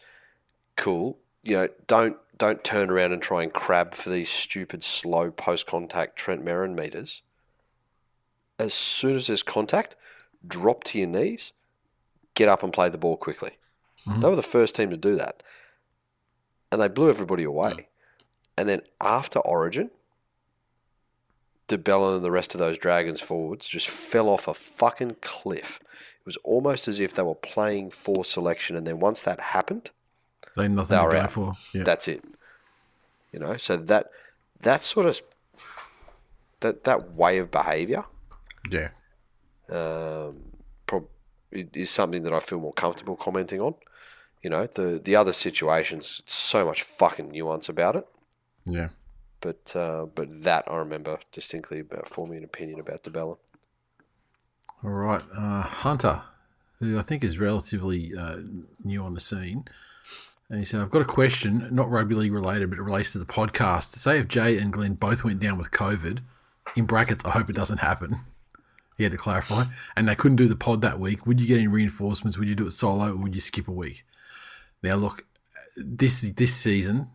Cool, 0.77 1.19
you 1.43 1.57
know, 1.57 1.69
don't 1.87 2.17
don't 2.39 2.65
turn 2.65 2.91
around 2.91 3.13
and 3.13 3.23
try 3.23 3.43
and 3.43 3.53
crab 3.53 3.95
for 3.95 4.11
these 4.11 4.29
stupid 4.29 4.83
slow 4.83 5.31
post 5.31 5.67
contact 5.67 6.17
Trent 6.17 6.45
Merrin 6.45 6.75
meters. 6.75 7.23
As 8.59 8.75
soon 8.75 9.17
as 9.17 9.27
there's 9.27 9.43
contact, 9.43 9.97
drop 10.47 10.83
to 10.85 10.99
your 10.99 11.09
knees, 11.09 11.53
get 12.35 12.49
up 12.49 12.63
and 12.63 12.73
play 12.73 12.89
the 12.89 12.99
ball 12.99 13.17
quickly. 13.17 13.53
They 14.07 14.29
were 14.29 14.35
the 14.37 14.43
first 14.43 14.75
team 14.75 14.91
to 14.91 14.97
do 14.97 15.15
that, 15.17 15.43
and 16.73 16.81
they 16.81 16.89
blew 16.89 17.09
everybody 17.09 17.45
away. 17.45 17.89
And 18.59 18.69
then 18.69 18.81
after 19.01 19.39
Origin, 19.41 19.91
de 21.69 21.79
Belin 21.79 22.17
and 22.17 22.25
the 22.25 22.31
rest 22.31 22.55
of 22.55 22.59
those 22.59 22.77
Dragons 22.79 23.21
forwards 23.21 23.67
just 23.67 23.89
fell 23.89 24.29
off 24.29 24.49
a 24.49 24.55
fucking 24.55 25.17
cliff. 25.21 25.79
It 26.19 26.27
was 26.27 26.37
almost 26.39 26.89
as 26.89 26.99
if 27.01 27.15
they 27.15 27.23
were 27.23 27.35
playing 27.37 27.91
for 27.91 28.25
selection, 28.25 28.77
and 28.77 28.87
then 28.87 28.99
once 28.99 29.23
that 29.23 29.39
happened, 29.41 29.91
they 30.57 30.69
nothing 30.69 30.99
They 30.99 31.05
were 31.05 31.17
out. 31.17 31.31
for. 31.31 31.53
Yeah, 31.73 31.85
that's 31.85 32.09
it. 32.09 32.25
You 33.33 33.39
know, 33.39 33.57
so 33.57 33.77
that 33.77 34.11
that 34.61 34.83
sort 34.85 35.07
of 35.07 35.23
that 36.61 36.85
that 36.85 37.17
way 37.17 37.39
of 37.39 37.51
behaviour 37.51 38.05
yeah, 38.71 38.89
um, 39.71 40.43
is 41.53 41.91
something 41.91 42.23
that 42.23 42.33
I 42.33 42.41
feel 42.41 42.61
more 42.61 42.73
comfortable 42.73 43.17
commenting 43.17 43.61
on. 43.61 43.75
You 44.43 44.51
know, 44.51 44.67
the 44.67 45.01
the 45.03 45.15
other 45.15 45.33
situations, 45.33 46.23
so 46.27 46.65
much 46.65 46.83
fucking 46.83 47.31
nuance 47.31 47.69
about 47.69 47.97
it. 47.97 48.07
yeah. 48.65 48.89
But 49.41 49.75
uh, 49.75 50.07
but 50.07 50.43
that 50.45 50.65
I 50.69 50.77
remember 50.77 51.19
distinctly 51.33 51.81
about 51.81 52.09
forming 52.09 52.39
an 52.39 52.45
opinion 52.45 52.81
about 52.81 53.03
de 53.03 53.11
Belin. 53.11 53.37
All 54.85 54.91
right, 54.91 55.23
uh, 55.37 55.63
Hunter, 55.63 56.23
who 56.79 56.99
I 56.99 57.03
think 57.03 57.23
is 57.23 57.39
relatively 57.39 58.13
uh, 58.19 58.39
new 58.85 59.03
on 59.05 59.15
the 59.15 59.21
scene, 59.21 59.65
and 60.49 60.59
he 60.59 60.65
said, 60.65 60.81
"I've 60.81 60.91
got 60.91 61.03
a 61.03 61.07
question, 61.07 61.69
not 61.71 61.91
rugby 61.91 62.15
league 62.15 62.33
related, 62.33 62.71
but 62.71 62.79
it 62.79 62.83
relates 62.83 63.13
to 63.13 63.19
the 63.19 63.25
podcast. 63.25 63.95
Say 63.97 64.19
if 64.19 64.29
Jay 64.29 64.59
and 64.59 64.73
Glenn 64.73 64.95
both 64.95 65.25
went 65.25 65.41
down 65.41 65.59
with 65.59 65.71
COVID, 65.71 66.21
in 66.77 66.87
brackets, 66.87 67.25
I 67.25 67.31
hope 67.31 67.49
it 67.51 67.57
doesn't 67.57 67.79
happen." 67.79 68.21
He 69.03 69.05
had 69.05 69.11
to 69.11 69.19
clarify, 69.19 69.65
and 69.97 70.07
they 70.07 70.15
couldn't 70.15 70.37
do 70.37 70.47
the 70.47 70.55
pod 70.55 70.81
that 70.83 71.01
week. 71.01 71.27
Would 71.27 71.41
you 71.41 71.49
get 71.49 71.59
any 71.59 71.67
reinforcements? 71.67 72.39
Would 72.39 72.49
you 72.49 72.55
do 72.55 72.69
it 72.69 72.71
solo, 72.71 73.11
or 73.11 73.17
would 73.17 73.35
you 73.35 73.41
skip 73.41 73.67
a 73.67 73.73
week? 73.73 74.05
Now, 74.81 74.95
look, 74.95 75.25
this 75.77 76.21
this 76.21 76.55
season, 76.55 77.11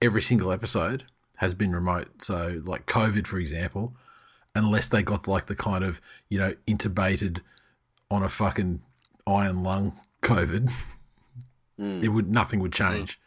every 0.00 0.22
single 0.22 0.50
episode 0.50 1.04
has 1.36 1.52
been 1.52 1.74
remote. 1.74 2.22
So, 2.22 2.62
like 2.64 2.86
COVID, 2.86 3.26
for 3.26 3.38
example, 3.38 3.94
unless 4.54 4.88
they 4.88 5.02
got 5.02 5.28
like 5.28 5.44
the 5.44 5.54
kind 5.54 5.84
of 5.84 6.00
you 6.30 6.38
know 6.38 6.54
intubated 6.66 7.42
on 8.10 8.22
a 8.22 8.30
fucking 8.30 8.80
iron 9.26 9.62
lung 9.62 10.00
COVID, 10.22 10.72
mm. 11.78 12.02
it 12.02 12.08
would 12.08 12.30
nothing 12.30 12.60
would 12.60 12.72
mm. 12.72 12.94
change. 12.94 13.20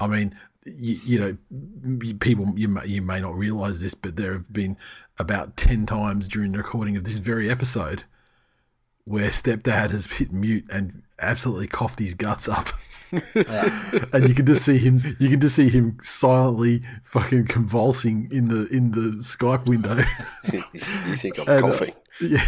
I 0.00 0.08
mean, 0.08 0.34
you, 0.64 0.98
you 1.04 1.20
know, 1.20 2.16
people 2.18 2.52
you 2.56 2.66
may, 2.66 2.86
you 2.86 3.02
may 3.02 3.20
not 3.20 3.36
realize 3.36 3.80
this, 3.80 3.94
but 3.94 4.16
there 4.16 4.32
have 4.32 4.52
been 4.52 4.76
about 5.20 5.56
ten 5.56 5.86
times 5.86 6.26
during 6.26 6.52
the 6.52 6.58
recording 6.58 6.96
of 6.96 7.04
this 7.04 7.18
very 7.18 7.48
episode 7.50 8.04
where 9.04 9.28
stepdad 9.30 9.90
has 9.90 10.06
hit 10.18 10.32
mute 10.32 10.64
and 10.70 11.02
absolutely 11.20 11.66
coughed 11.66 11.98
his 11.98 12.14
guts 12.14 12.48
up. 12.48 12.68
and 14.12 14.28
you 14.28 14.34
can 14.34 14.46
just 14.46 14.64
see 14.64 14.78
him. 14.78 15.16
You 15.18 15.28
can 15.28 15.40
just 15.40 15.56
see 15.56 15.68
him 15.68 15.98
silently 16.00 16.82
fucking 17.02 17.46
convulsing 17.46 18.28
in 18.30 18.46
the 18.48 18.68
in 18.68 18.92
the 18.92 19.16
Skype 19.18 19.66
window. 19.68 19.96
you 20.52 20.60
think 21.16 21.38
I'm 21.40 21.48
And, 21.48 21.64
uh, 21.64 21.68
coughing? 21.68 21.94
yeah. 22.20 22.46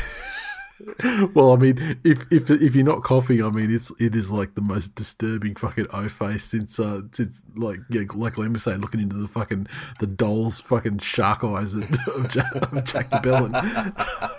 Well, 1.35 1.53
I 1.53 1.57
mean, 1.57 1.99
if 2.05 2.25
if 2.31 2.51
if 2.51 2.75
you're 2.75 2.85
not 2.85 3.03
coughing, 3.03 3.43
I 3.43 3.51
mean, 3.51 3.75
it's 3.75 3.91
it 4.01 4.15
is 4.15 4.31
like 4.31 4.55
the 4.55 4.61
most 4.61 4.95
disturbing 4.95 5.55
fucking 5.55 5.87
O 5.93 6.09
face 6.09 6.45
since 6.45 6.79
uh 6.79 7.03
since 7.13 7.45
like 7.57 7.79
yeah, 7.91 8.03
like 8.15 8.37
was 8.37 8.63
saying, 8.63 8.81
looking 8.81 9.01
into 9.01 9.17
the 9.17 9.29
fucking 9.29 9.67
the 10.01 10.07
doll's 10.07 10.61
fucking 10.61 10.99
shark 10.99 11.45
eyes 11.45 11.75
of, 11.75 11.83
of 12.17 12.33
Jack, 12.33 12.73
of 12.73 12.85
Jack 12.85 13.11
de 13.11 13.21
Belin. 13.21 13.55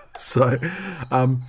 so, 0.17 0.57
um, 1.11 1.41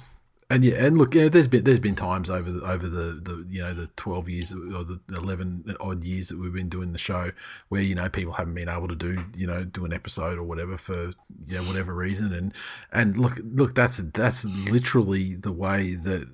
and 0.54 0.64
yeah, 0.64 0.84
and 0.84 0.98
look, 0.98 1.14
yeah, 1.14 1.28
there's 1.28 1.48
been 1.48 1.64
there's 1.64 1.80
been 1.80 1.94
times 1.94 2.30
over 2.30 2.50
the, 2.50 2.60
over 2.64 2.88
the, 2.88 3.20
the 3.22 3.46
you 3.48 3.60
know 3.60 3.74
the 3.74 3.88
twelve 3.96 4.28
years 4.28 4.52
or 4.52 4.84
the 4.84 5.00
eleven 5.14 5.64
odd 5.80 6.04
years 6.04 6.28
that 6.28 6.38
we've 6.38 6.52
been 6.52 6.68
doing 6.68 6.92
the 6.92 6.98
show 6.98 7.32
where 7.68 7.82
you 7.82 7.94
know 7.94 8.08
people 8.08 8.32
haven't 8.34 8.54
been 8.54 8.68
able 8.68 8.88
to 8.88 8.94
do 8.94 9.18
you 9.36 9.46
know 9.46 9.64
do 9.64 9.84
an 9.84 9.92
episode 9.92 10.38
or 10.38 10.44
whatever 10.44 10.76
for 10.78 11.12
you 11.46 11.56
know 11.56 11.62
whatever 11.64 11.94
reason 11.94 12.32
and 12.32 12.54
and 12.92 13.18
look 13.18 13.38
look 13.44 13.74
that's 13.74 13.98
that's 13.98 14.44
literally 14.44 15.34
the 15.34 15.52
way 15.52 15.94
that 15.94 16.28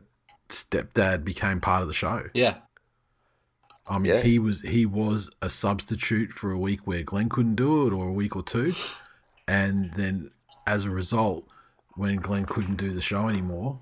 stepdad 0.49 1.25
became 1.25 1.61
part 1.61 1.83
of 1.83 1.89
the 1.89 1.95
show. 1.95 2.25
Yeah. 2.35 2.57
I 3.87 3.99
mean, 3.99 4.13
Yeah. 4.13 4.21
he 4.21 4.39
was 4.39 4.63
he 4.63 4.87
was 4.87 5.31
a 5.43 5.49
substitute 5.51 6.33
for 6.33 6.53
a 6.53 6.59
week 6.59 6.87
where 6.87 7.03
Glenn 7.03 7.29
couldn't 7.29 7.57
do 7.57 7.87
it, 7.87 7.93
or 7.93 8.09
a 8.09 8.13
week 8.13 8.37
or 8.37 8.43
two, 8.43 8.73
and 9.49 9.93
then 9.95 10.31
as 10.67 10.85
a 10.85 10.91
result, 10.91 11.47
when 11.95 12.17
Glenn 12.17 12.45
couldn't 12.45 12.77
do 12.77 12.93
the 12.93 13.01
show 13.01 13.29
anymore, 13.29 13.81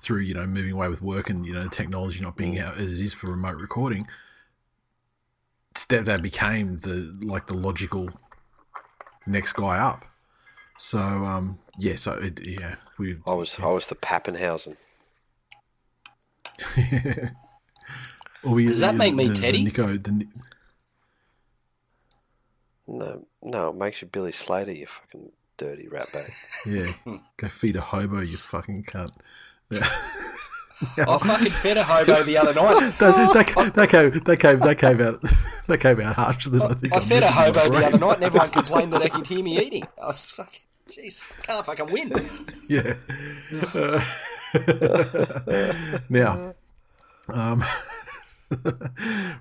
through 0.00 0.20
you 0.20 0.34
know 0.34 0.46
moving 0.46 0.72
away 0.72 0.88
with 0.88 1.02
work 1.02 1.28
and 1.30 1.46
you 1.46 1.52
know 1.54 1.68
technology 1.68 2.20
not 2.20 2.36
being 2.36 2.58
out 2.58 2.76
as 2.78 2.94
it 2.94 3.00
is 3.04 3.14
for 3.14 3.30
remote 3.30 3.56
recording, 3.56 4.06
stepdad 5.74 6.22
became 6.22 6.78
the 6.78 7.16
like 7.22 7.46
the 7.46 7.54
logical 7.54 8.10
next 9.26 9.52
guy 9.54 9.78
up. 9.78 10.04
So 10.78 10.98
um 10.98 11.58
yeah, 11.78 11.96
so 11.96 12.12
it, 12.12 12.46
yeah 12.46 12.76
we 12.98 13.18
I 13.26 13.34
was 13.34 13.58
I 13.60 13.66
was 13.66 13.86
the 13.88 13.94
Papenhuyzen. 13.94 14.76
we, 18.44 18.66
Does 18.66 18.80
that 18.80 18.94
make 18.94 19.14
me 19.14 19.28
the- 19.28 19.34
the 19.34 19.40
Teddy? 19.40 19.64
Nico, 19.64 19.96
the, 19.96 20.26
No, 22.86 23.24
no, 23.42 23.70
it 23.70 23.76
makes 23.76 24.02
you 24.02 24.08
Billy 24.08 24.32
Slater, 24.32 24.72
you 24.72 24.86
fucking 24.86 25.30
dirty 25.56 25.86
ratbag. 25.86 26.32
Yeah, 26.66 26.92
go 27.36 27.48
feed 27.48 27.76
a 27.76 27.80
hobo, 27.80 28.20
you 28.20 28.36
fucking 28.36 28.84
cunt. 28.84 29.12
I 29.72 31.18
fucking 31.18 31.52
fed 31.52 31.76
a 31.76 31.84
hobo 31.84 32.22
the 32.22 32.36
other 32.38 32.54
night. 32.54 32.98
That, 32.98 33.34
that, 33.34 33.74
that 33.74 33.88
came 33.90 34.10
that 34.10 34.40
came 34.40 34.58
that 34.60 34.78
came 34.78 35.00
out 35.00 35.20
that 35.66 35.78
came 35.78 36.00
out 36.00 36.16
harsher 36.16 36.50
than 36.50 36.62
I 36.62 36.74
think. 36.74 36.92
I 36.92 36.96
I'm 36.96 37.02
fed 37.02 37.22
a 37.22 37.30
hobo 37.30 37.58
the 37.68 37.86
other 37.86 37.98
night 37.98 38.14
and 38.16 38.24
everyone 38.24 38.50
complained 38.50 38.92
that 38.92 39.02
they 39.02 39.08
could 39.10 39.26
hear 39.28 39.44
me 39.44 39.60
eating. 39.60 39.84
I 40.02 40.06
was 40.06 40.32
fucking, 40.32 40.60
jeez, 40.88 41.30
can't 41.42 41.66
fucking 41.66 41.92
win. 41.92 42.12
Yeah. 42.66 42.94
Uh, 43.74 44.02
now, 46.08 46.54
um, 47.28 47.62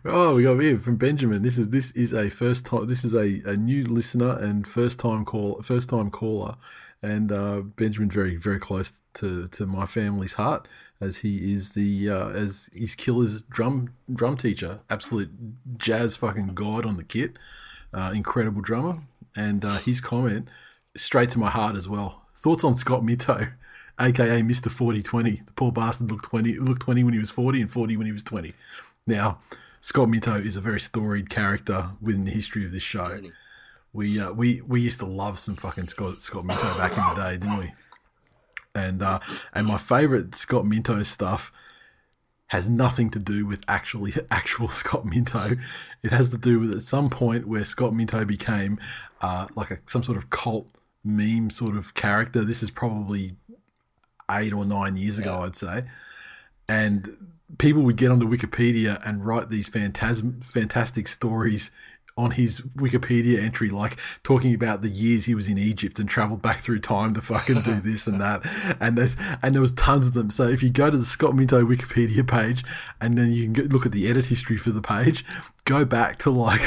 oh, 0.05 0.35
we 0.35 0.43
got 0.43 0.59
here 0.59 0.77
from 0.77 0.97
Benjamin. 0.97 1.41
This 1.41 1.57
is 1.57 1.69
this 1.69 1.91
is 1.91 2.13
a 2.13 2.29
first 2.29 2.65
time. 2.65 2.87
This 2.87 3.03
is 3.03 3.13
a, 3.13 3.41
a 3.49 3.55
new 3.55 3.83
listener 3.83 4.37
and 4.37 4.67
first 4.67 4.99
time 4.99 5.25
call 5.25 5.61
first 5.63 5.89
time 5.89 6.11
caller, 6.11 6.55
and 7.01 7.31
uh, 7.31 7.61
Benjamin 7.61 8.09
very 8.09 8.35
very 8.35 8.59
close 8.59 9.01
to, 9.15 9.47
to 9.47 9.65
my 9.65 9.85
family's 9.85 10.33
heart 10.33 10.67
as 11.01 11.17
he 11.17 11.51
is 11.53 11.73
the 11.73 12.09
uh, 12.09 12.29
as 12.29 12.69
he's 12.73 12.95
Killer's 12.95 13.41
drum 13.43 13.93
drum 14.13 14.37
teacher, 14.37 14.79
absolute 14.89 15.31
jazz 15.77 16.15
fucking 16.15 16.53
god 16.53 16.85
on 16.85 16.97
the 16.97 17.03
kit, 17.03 17.39
uh, 17.93 18.11
incredible 18.13 18.61
drummer, 18.61 19.03
and 19.35 19.63
uh, 19.63 19.77
his 19.77 20.01
comment 20.01 20.49
straight 20.95 21.29
to 21.31 21.39
my 21.39 21.49
heart 21.49 21.75
as 21.75 21.87
well. 21.87 22.25
Thoughts 22.35 22.63
on 22.63 22.75
Scott 22.75 23.03
Minto, 23.03 23.47
aka 23.99 24.41
Mister 24.43 24.69
Forty 24.69 25.01
Twenty. 25.01 25.41
The 25.45 25.53
poor 25.53 25.71
bastard 25.71 26.11
looked 26.11 26.25
twenty 26.25 26.55
looked 26.55 26.81
twenty 26.81 27.03
when 27.03 27.13
he 27.13 27.19
was 27.19 27.31
forty 27.31 27.61
and 27.61 27.71
forty 27.71 27.95
when 27.95 28.07
he 28.07 28.13
was 28.13 28.23
twenty. 28.23 28.53
Now, 29.07 29.39
Scott 29.79 30.09
Minto 30.09 30.35
is 30.35 30.57
a 30.57 30.61
very 30.61 30.79
storied 30.79 31.29
character 31.29 31.91
within 32.01 32.25
the 32.25 32.31
history 32.31 32.65
of 32.65 32.71
this 32.71 32.83
show. 32.83 33.09
We 33.93 34.19
uh, 34.19 34.31
we 34.31 34.61
we 34.61 34.81
used 34.81 34.99
to 34.99 35.05
love 35.05 35.39
some 35.39 35.55
fucking 35.55 35.87
Scott 35.87 36.21
Scott 36.21 36.45
Minto 36.45 36.77
back 36.77 36.91
in 36.91 37.03
the 37.15 37.21
day, 37.23 37.37
didn't 37.37 37.57
we? 37.57 37.73
And 38.75 39.01
uh, 39.01 39.19
and 39.53 39.67
my 39.67 39.77
favourite 39.77 40.35
Scott 40.35 40.65
Minto 40.65 41.01
stuff 41.03 41.51
has 42.47 42.69
nothing 42.69 43.09
to 43.11 43.19
do 43.19 43.45
with 43.45 43.63
actually 43.67 44.13
actual 44.31 44.67
Scott 44.67 45.05
Minto. 45.05 45.55
It 46.03 46.11
has 46.11 46.29
to 46.31 46.37
do 46.37 46.59
with 46.59 46.71
at 46.71 46.83
some 46.83 47.09
point 47.09 47.47
where 47.47 47.65
Scott 47.65 47.93
Minto 47.93 48.25
became 48.25 48.79
uh, 49.21 49.47
like 49.55 49.71
a, 49.71 49.79
some 49.85 50.03
sort 50.03 50.17
of 50.17 50.29
cult 50.29 50.69
meme 51.03 51.49
sort 51.49 51.75
of 51.75 51.93
character. 51.93 52.43
This 52.43 52.61
is 52.61 52.69
probably 52.69 53.35
eight 54.31 54.53
or 54.53 54.65
nine 54.65 54.95
years 54.95 55.17
ago, 55.17 55.41
I'd 55.43 55.55
say. 55.55 55.85
And 56.67 57.35
people 57.57 57.81
would 57.83 57.95
get 57.95 58.11
onto 58.11 58.27
Wikipedia 58.27 59.01
and 59.05 59.25
write 59.25 59.49
these 59.49 59.67
phantasm, 59.67 60.39
fantastic 60.41 61.07
stories 61.07 61.71
on 62.19 62.31
his 62.31 62.59
Wikipedia 62.75 63.41
entry, 63.41 63.69
like 63.69 63.97
talking 64.23 64.53
about 64.53 64.81
the 64.81 64.89
years 64.89 65.25
he 65.25 65.33
was 65.33 65.47
in 65.47 65.57
Egypt 65.57 65.99
and 65.99 66.09
traveled 66.09 66.41
back 66.41 66.59
through 66.59 66.79
time 66.79 67.13
to 67.13 67.21
fucking 67.21 67.61
do 67.61 67.79
this 67.79 68.07
and 68.07 68.19
that. 68.19 68.41
And 68.81 68.97
there's 68.97 69.15
and 69.41 69.55
there 69.55 69.61
was 69.61 69.71
tons 69.71 70.07
of 70.07 70.13
them. 70.13 70.29
So 70.29 70.43
if 70.43 70.61
you 70.61 70.69
go 70.69 70.91
to 70.91 70.97
the 70.97 71.05
Scott 71.05 71.33
Minto 71.33 71.63
Wikipedia 71.65 72.27
page 72.27 72.63
and 72.99 73.17
then 73.17 73.31
you 73.31 73.49
can 73.49 73.69
look 73.69 73.85
at 73.85 73.93
the 73.93 74.07
edit 74.07 74.25
history 74.25 74.57
for 74.57 74.71
the 74.71 74.81
page, 74.81 75.23
go 75.63 75.85
back 75.85 76.19
to 76.19 76.29
like. 76.29 76.61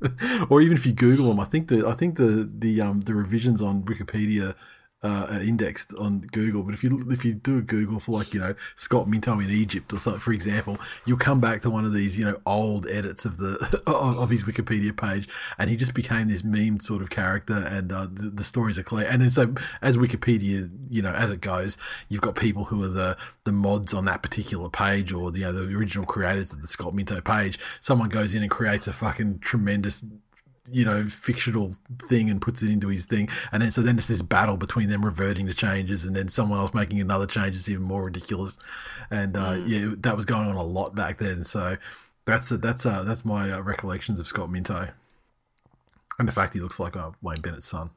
or 0.50 0.60
even 0.60 0.76
if 0.76 0.84
you 0.84 0.92
Google 0.92 1.28
them, 1.28 1.40
I 1.40 1.44
think 1.44 1.68
the 1.68 1.86
I 1.86 1.94
think 1.94 2.16
the 2.16 2.50
the 2.52 2.80
um 2.80 3.02
the 3.02 3.14
revisions 3.14 3.62
on 3.62 3.82
Wikipedia 3.84 4.54
uh, 5.02 5.40
indexed 5.42 5.94
on 5.94 6.20
Google. 6.20 6.62
But 6.62 6.74
if 6.74 6.84
you 6.84 7.04
if 7.10 7.24
you 7.24 7.34
do 7.34 7.58
a 7.58 7.62
Google 7.62 7.98
for 7.98 8.12
like 8.12 8.32
you 8.32 8.40
know 8.40 8.54
Scott 8.76 9.08
Minto 9.08 9.38
in 9.40 9.50
Egypt 9.50 9.92
or 9.92 9.98
something, 9.98 10.20
for 10.20 10.32
example, 10.32 10.78
you'll 11.04 11.18
come 11.18 11.40
back 11.40 11.60
to 11.62 11.70
one 11.70 11.84
of 11.84 11.92
these 11.92 12.18
you 12.18 12.24
know 12.24 12.40
old 12.46 12.86
edits 12.88 13.24
of 13.24 13.38
the 13.38 13.82
of, 13.86 14.30
his 14.30 14.44
Wikipedia 14.44 14.96
page, 14.96 15.28
and 15.58 15.68
he 15.68 15.76
just 15.76 15.94
became 15.94 16.28
this 16.28 16.44
meme 16.44 16.80
sort 16.80 17.02
of 17.02 17.10
character, 17.10 17.66
and 17.68 17.92
uh, 17.92 18.06
the, 18.10 18.30
the 18.30 18.44
stories 18.44 18.78
are 18.78 18.82
clear. 18.82 19.06
And 19.06 19.20
then 19.20 19.30
so 19.30 19.54
as 19.82 19.96
Wikipedia, 19.96 20.70
you 20.88 21.02
know, 21.02 21.12
as 21.12 21.30
it 21.30 21.40
goes, 21.40 21.76
you've 22.08 22.22
got 22.22 22.34
people 22.36 22.66
who 22.66 22.82
are 22.84 22.88
the 22.88 23.16
the 23.44 23.52
mods 23.52 23.92
on 23.92 24.04
that 24.04 24.22
particular 24.22 24.68
page, 24.68 25.12
or 25.12 25.32
you 25.32 25.40
know 25.40 25.52
the 25.52 25.74
original 25.74 26.06
creators 26.06 26.52
of 26.52 26.62
the 26.62 26.68
Scott 26.68 26.94
Minto 26.94 27.20
page. 27.20 27.58
Someone 27.80 28.08
goes 28.08 28.34
in 28.34 28.42
and 28.42 28.50
creates 28.50 28.86
a 28.86 28.92
fucking 28.92 29.40
tremendous 29.40 30.02
you 30.70 30.84
know, 30.84 31.04
fictional 31.04 31.72
thing 32.08 32.30
and 32.30 32.40
puts 32.40 32.62
it 32.62 32.70
into 32.70 32.88
his 32.88 33.04
thing. 33.04 33.28
And 33.50 33.62
then 33.62 33.70
so 33.70 33.82
then 33.82 33.98
it's 33.98 34.08
this 34.08 34.22
battle 34.22 34.56
between 34.56 34.88
them 34.88 35.04
reverting 35.04 35.46
to 35.46 35.54
changes 35.54 36.04
and 36.04 36.14
then 36.14 36.28
someone 36.28 36.60
else 36.60 36.72
making 36.72 37.00
another 37.00 37.26
change 37.26 37.56
that's 37.56 37.68
even 37.68 37.82
more 37.82 38.04
ridiculous. 38.04 38.58
And 39.10 39.36
uh, 39.36 39.56
yeah, 39.66 39.94
that 39.98 40.16
was 40.16 40.24
going 40.24 40.48
on 40.48 40.56
a 40.56 40.62
lot 40.62 40.94
back 40.94 41.18
then. 41.18 41.44
So 41.44 41.76
that's 42.24 42.50
that's 42.50 42.86
uh, 42.86 43.02
that's 43.02 43.24
my 43.24 43.50
uh, 43.50 43.60
recollections 43.60 44.20
of 44.20 44.26
Scott 44.26 44.50
Minto. 44.50 44.88
And 46.18 46.28
the 46.28 46.32
fact 46.32 46.54
he 46.54 46.60
looks 46.60 46.78
like 46.78 46.96
uh, 46.96 47.10
Wayne 47.20 47.40
Bennett's 47.40 47.66
son. 47.66 47.90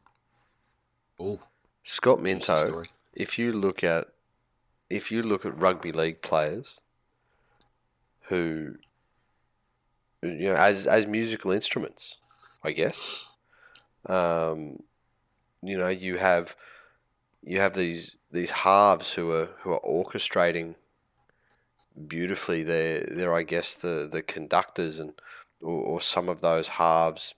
Oh, 1.20 1.40
Scott 1.84 2.26
Interesting 2.26 2.72
Minto, 2.72 2.90
if 3.14 3.38
you 3.38 3.52
look 3.52 3.84
at 3.84 4.08
if 4.90 5.12
you 5.12 5.22
look 5.22 5.46
at 5.46 5.60
rugby 5.62 5.92
league 5.92 6.22
players 6.22 6.80
who 8.30 8.76
you 10.24 10.50
know 10.50 10.56
as 10.56 10.88
as 10.88 11.06
musical 11.06 11.52
instruments, 11.52 12.18
I 12.66 12.72
guess. 12.72 13.30
Um, 14.08 14.78
you 15.62 15.78
know, 15.78 15.88
you 15.88 16.18
have 16.18 16.56
you 17.44 17.60
have 17.60 17.74
these 17.74 18.18
these 18.32 18.52
halves 18.52 19.14
who 19.14 19.32
are 19.32 19.50
who 19.62 19.72
are 19.72 19.82
orchestrating 19.82 20.76
beautifully. 22.08 22.64
They're 22.64 23.02
they're 23.02 23.34
I 23.34 23.44
guess 23.44 23.76
the 23.76 24.08
the 24.12 24.22
conductors 24.22 25.00
and 25.00 25.14
or, 25.62 25.82
or 25.82 26.02
some 26.02 26.30
of 26.30 26.42
those 26.42 26.68
halves 26.70 27.36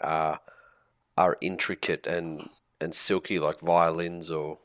are 0.00 0.40
are 1.16 1.36
intricate 1.40 2.06
and 2.06 2.48
and 2.80 2.94
silky 2.94 3.38
like 3.38 3.60
violins 3.60 4.30
or 4.30 4.58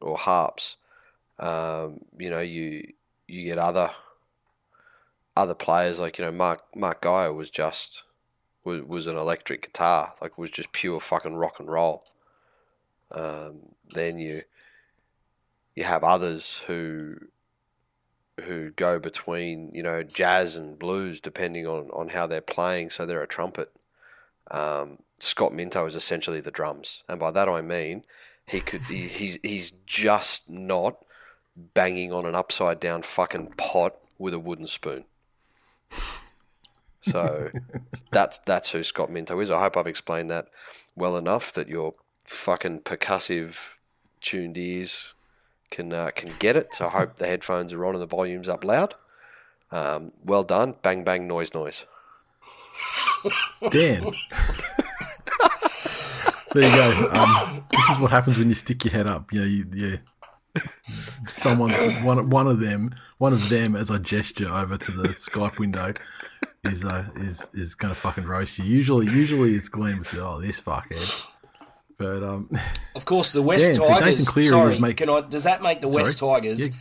or 0.00 0.16
harps. 0.18 0.76
Um, 1.38 2.00
you 2.18 2.30
know, 2.30 2.40
you 2.40 2.92
you 3.26 3.44
get 3.44 3.58
other 3.58 3.90
other 5.36 5.54
players 5.54 5.98
like 5.98 6.18
you 6.18 6.24
know 6.24 6.32
Mark 6.32 6.62
Mark 6.76 7.02
Geyer 7.02 7.32
was 7.32 7.50
just 7.50 8.04
was 8.64 8.82
was 8.82 9.06
an 9.06 9.16
electric 9.16 9.62
guitar 9.62 10.14
like 10.20 10.38
was 10.38 10.50
just 10.50 10.72
pure 10.72 11.00
fucking 11.00 11.36
rock 11.36 11.60
and 11.60 11.70
roll. 11.70 12.04
Um, 13.12 13.74
then 13.92 14.18
you 14.18 14.42
you 15.76 15.84
have 15.84 16.02
others 16.02 16.62
who 16.66 17.16
who 18.42 18.70
go 18.70 18.98
between 18.98 19.70
you 19.72 19.82
know 19.82 20.02
jazz 20.02 20.56
and 20.56 20.78
blues 20.78 21.20
depending 21.20 21.66
on 21.66 21.90
on 21.90 22.08
how 22.08 22.26
they're 22.26 22.40
playing. 22.40 22.90
So 22.90 23.06
they're 23.06 23.22
a 23.22 23.28
trumpet. 23.28 23.70
Um, 24.50 24.98
Scott 25.20 25.52
Minto 25.52 25.86
is 25.86 25.94
essentially 25.94 26.40
the 26.40 26.50
drums, 26.50 27.02
and 27.08 27.20
by 27.20 27.30
that 27.30 27.48
I 27.48 27.60
mean 27.60 28.04
he 28.46 28.60
could 28.60 28.82
he, 28.82 29.08
he's 29.08 29.38
he's 29.42 29.70
just 29.86 30.48
not 30.48 30.98
banging 31.56 32.12
on 32.12 32.26
an 32.26 32.34
upside 32.34 32.80
down 32.80 33.02
fucking 33.02 33.54
pot 33.56 33.96
with 34.18 34.34
a 34.34 34.38
wooden 34.38 34.66
spoon. 34.66 35.04
So 37.04 37.50
that's 38.10 38.38
that's 38.38 38.70
who 38.70 38.82
Scott 38.82 39.10
Minto 39.10 39.38
is. 39.40 39.50
I 39.50 39.60
hope 39.60 39.76
I've 39.76 39.86
explained 39.86 40.30
that 40.30 40.48
well 40.96 41.16
enough 41.16 41.52
that 41.52 41.68
your 41.68 41.94
fucking 42.24 42.80
percussive 42.80 43.76
tuned 44.20 44.56
ears 44.56 45.12
can 45.70 45.92
uh, 45.92 46.10
can 46.14 46.30
get 46.38 46.56
it. 46.56 46.74
So 46.74 46.86
I 46.86 46.90
hope 46.90 47.16
the 47.16 47.26
headphones 47.26 47.72
are 47.72 47.84
on 47.84 47.94
and 47.94 48.02
the 48.02 48.06
volume's 48.06 48.48
up 48.48 48.64
loud. 48.64 48.94
Um, 49.70 50.12
well 50.24 50.44
done. 50.44 50.76
Bang 50.82 51.04
bang 51.04 51.28
noise 51.28 51.52
noise. 51.54 51.84
Dan. 53.70 54.02
there 56.52 56.62
you 56.62 56.76
go. 56.76 57.10
Um, 57.12 57.64
this 57.70 57.90
is 57.90 57.98
what 57.98 58.10
happens 58.10 58.38
when 58.38 58.48
you 58.48 58.54
stick 58.54 58.84
your 58.84 58.92
head 58.92 59.06
up. 59.06 59.32
You 59.32 59.40
know, 59.40 59.46
you, 59.46 59.66
yeah. 59.72 59.96
Someone, 61.26 61.72
one, 62.04 62.30
one 62.30 62.46
of 62.46 62.60
them, 62.60 62.94
one 63.18 63.32
of 63.32 63.48
them, 63.48 63.74
as 63.74 63.90
I 63.90 63.98
gesture 63.98 64.48
over 64.48 64.76
to 64.76 64.90
the 64.92 65.08
Skype 65.08 65.58
window, 65.58 65.94
is 66.64 66.84
uh, 66.84 67.06
is 67.16 67.48
is 67.54 67.74
going 67.74 67.92
to 67.92 67.98
fucking 67.98 68.24
roast 68.24 68.58
you. 68.58 68.64
Usually, 68.64 69.06
usually 69.06 69.54
it's 69.54 69.68
Glenn 69.68 69.98
with 69.98 70.10
the 70.10 70.24
oh 70.24 70.40
this 70.40 70.60
fuckhead. 70.60 71.30
But 71.96 72.22
um, 72.22 72.50
Of 72.94 73.04
course, 73.04 73.32
the 73.32 73.42
West 73.42 73.66
Dan, 73.66 73.74
so 73.76 73.82
Nathan 73.82 74.00
Tigers. 74.02 74.28
Cleary 74.28 74.48
sorry, 74.48 74.66
was 74.70 74.80
making- 74.80 75.06
can 75.06 75.10
I, 75.10 75.20
does 75.28 75.44
that 75.44 75.62
make 75.62 75.80
the 75.80 75.88
West 75.88 76.18
Sorry? 76.18 76.40
Tigers 76.40 76.68
Yeah. 76.68 76.74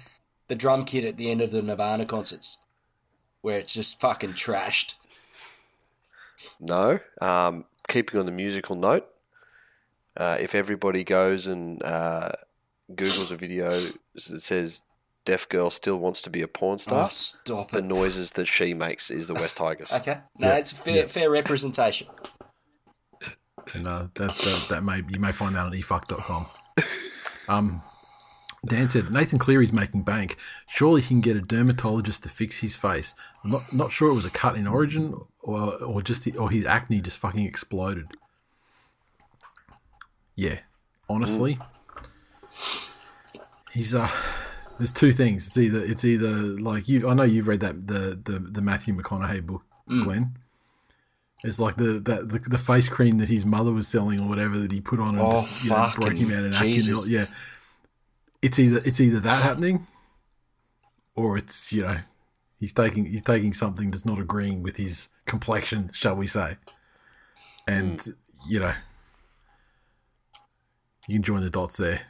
the 0.48 0.56
drum 0.56 0.86
kit 0.86 1.06
at 1.06 1.18
the 1.18 1.30
end 1.32 1.42
of 1.42 1.52
the 1.52 1.62
Nirvana 1.62 2.06
concerts, 2.06 2.58
where 3.42 3.60
it's 3.60 3.74
just 3.74 4.00
fucking 4.02 4.32
trashed? 4.34 4.96
No. 6.60 7.00
Um, 7.22 7.66
keeping 7.88 8.20
on 8.20 8.26
the 8.26 8.32
musical 8.32 8.76
note, 8.76 9.08
uh, 10.18 10.38
if 10.40 10.56
everybody 10.56 11.04
goes 11.04 11.48
and 11.48 11.82
uh, 11.84 12.32
Googles 12.92 13.32
a 13.32 13.36
video 13.36 13.80
that 14.16 14.42
says 14.42 14.82
"deaf 15.26 15.48
girl 15.50 15.70
still 15.70 15.98
wants 15.98 16.22
to 16.24 16.30
be 16.30 16.42
a 16.42 16.48
porn 16.48 16.80
star," 16.80 17.06
Oh, 17.06 17.08
stop 17.10 17.72
the 17.72 17.80
it. 17.80 17.86
noises 17.86 18.32
that 18.34 18.48
she 18.48 18.74
makes 18.74 19.10
is 19.10 19.28
the 19.28 19.34
West 19.36 19.58
Tigers. 19.58 19.92
Okay, 19.96 20.20
no, 20.40 20.50
it's 20.54 20.72
a 20.72 20.76
fair, 20.76 21.08
fair 21.08 21.30
representation. 21.30 22.08
and 23.74 23.88
uh, 23.88 24.08
that, 24.16 24.30
that 24.36 24.66
that 24.70 24.84
may 24.84 24.98
you 24.98 25.20
may 25.20 25.32
find 25.32 25.56
that 25.56 25.66
on 25.66 25.72
efuck.com. 25.72 26.46
Um, 27.48 27.82
Dan 28.66 28.88
said 28.90 29.12
Nathan 29.14 29.40
Cleary's 29.40 29.74
making 29.74 30.02
bank. 30.04 30.38
Surely 30.68 31.02
he 31.02 31.08
can 31.10 31.20
get 31.22 31.36
a 31.36 31.42
dermatologist 31.42 32.24
to 32.24 32.30
fix 32.30 32.60
his 32.60 32.76
face. 32.76 33.14
I'm 33.44 33.52
not 33.52 33.74
not 33.74 33.92
sure 33.92 34.10
it 34.10 34.14
was 34.14 34.26
a 34.26 34.30
cut 34.30 34.56
in 34.56 34.68
origin 34.68 35.14
or 35.42 35.74
or 35.84 36.02
just 36.02 36.24
the, 36.26 36.36
or 36.38 36.50
his 36.50 36.64
acne 36.66 37.02
just 37.02 37.18
fucking 37.18 37.46
exploded. 37.46 38.08
Yeah, 40.36 40.60
honestly, 41.10 41.60
he's 43.74 43.94
uh. 43.96 44.10
There's 44.80 44.92
two 44.92 45.12
things. 45.12 45.48
It's 45.48 45.58
either 45.58 45.84
it's 45.84 46.04
either 46.04 46.30
like 46.32 46.88
you. 46.90 47.08
I 47.08 47.14
know 47.14 47.24
you've 47.24 47.48
read 47.48 47.60
that 47.60 47.86
the 47.88 48.20
the, 48.24 48.40
the 48.40 48.62
Matthew 48.62 48.96
McConaughey 48.96 49.46
book, 49.46 49.62
Glenn. 49.88 50.38
It's 51.44 51.60
like 51.60 51.76
the, 51.76 52.00
that 52.00 52.30
the 52.30 52.40
the 52.40 52.58
face 52.58 52.90
cream 52.90 53.20
that 53.20 53.30
his 53.30 53.46
mother 53.46 53.72
was 53.72 53.88
selling 53.88 54.20
or 54.20 54.28
whatever 54.28 54.58
that 54.58 54.72
he 54.72 54.82
put 54.82 55.00
on 55.00 55.10
and 55.10 55.20
Oh, 55.20 55.42
just, 55.42 55.66
you 55.66 55.70
know, 55.70 55.90
broke 55.96 56.16
him 56.16 56.32
out 56.32 56.56
acne. 56.56 56.72
Jesus. 56.74 57.08
Yeah, 57.08 57.28
it's 58.42 58.58
either 58.58 58.82
it's 58.84 59.00
either 59.00 59.20
that 59.20 59.44
happening, 59.44 59.86
or 61.16 61.38
it's 61.38 61.72
you 61.72 61.84
know 61.84 61.98
he's 62.58 62.74
taking 62.74 63.06
he's 63.06 63.22
taking 63.22 63.54
something 63.54 63.92
that's 63.92 64.06
not 64.06 64.18
agreeing 64.20 64.64
with 64.64 64.78
his 64.78 65.10
complexion, 65.28 65.92
shall 65.94 66.16
we 66.16 66.26
say? 66.28 66.58
And 67.68 68.02
Hmm. 68.02 68.12
you 68.48 68.60
know, 68.60 68.74
you 71.08 71.16
can 71.18 71.24
join 71.24 71.42
the 71.42 71.50
dots 71.52 71.78
there. 71.78 72.02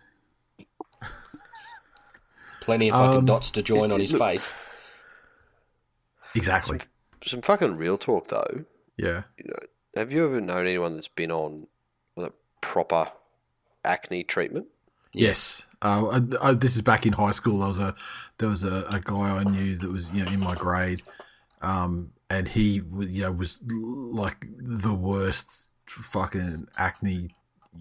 Plenty 2.63 2.89
of 2.89 2.95
fucking 2.97 3.17
Um, 3.19 3.25
dots 3.25 3.51
to 3.51 3.61
join 3.61 3.91
on 3.91 3.99
his 3.99 4.13
look- 4.13 4.21
face. 4.21 4.53
Exactly. 6.35 6.79
Some 7.23 7.41
fucking 7.41 7.77
real 7.77 7.97
talk 7.97 8.27
though. 8.27 8.65
Yeah. 8.97 9.23
You 9.37 9.45
know, 9.49 9.59
have 9.95 10.11
you 10.11 10.25
ever 10.25 10.39
known 10.41 10.65
anyone 10.65 10.95
that's 10.95 11.07
been 11.07 11.31
on 11.31 11.67
like, 12.15 12.33
proper 12.61 13.11
acne 13.83 14.23
treatment? 14.23 14.67
Yes. 15.13 15.67
Uh, 15.81 16.21
I, 16.41 16.49
I, 16.49 16.53
this 16.53 16.75
is 16.75 16.81
back 16.81 17.05
in 17.05 17.13
high 17.13 17.31
school. 17.31 17.59
There 17.59 17.67
was 17.67 17.79
a 17.79 17.93
there 18.37 18.49
was 18.49 18.63
a, 18.63 18.85
a 18.89 18.99
guy 18.99 19.37
I 19.39 19.43
knew 19.43 19.75
that 19.77 19.89
was 19.91 20.09
you 20.11 20.23
know 20.23 20.31
in 20.31 20.39
my 20.39 20.55
grade, 20.55 21.03
um, 21.61 22.11
and 22.29 22.47
he 22.47 22.79
w- 22.79 23.09
you 23.09 23.23
know 23.23 23.31
was 23.33 23.61
like 23.67 24.47
the 24.57 24.93
worst 24.93 25.69
fucking 25.87 26.67
acne 26.77 27.29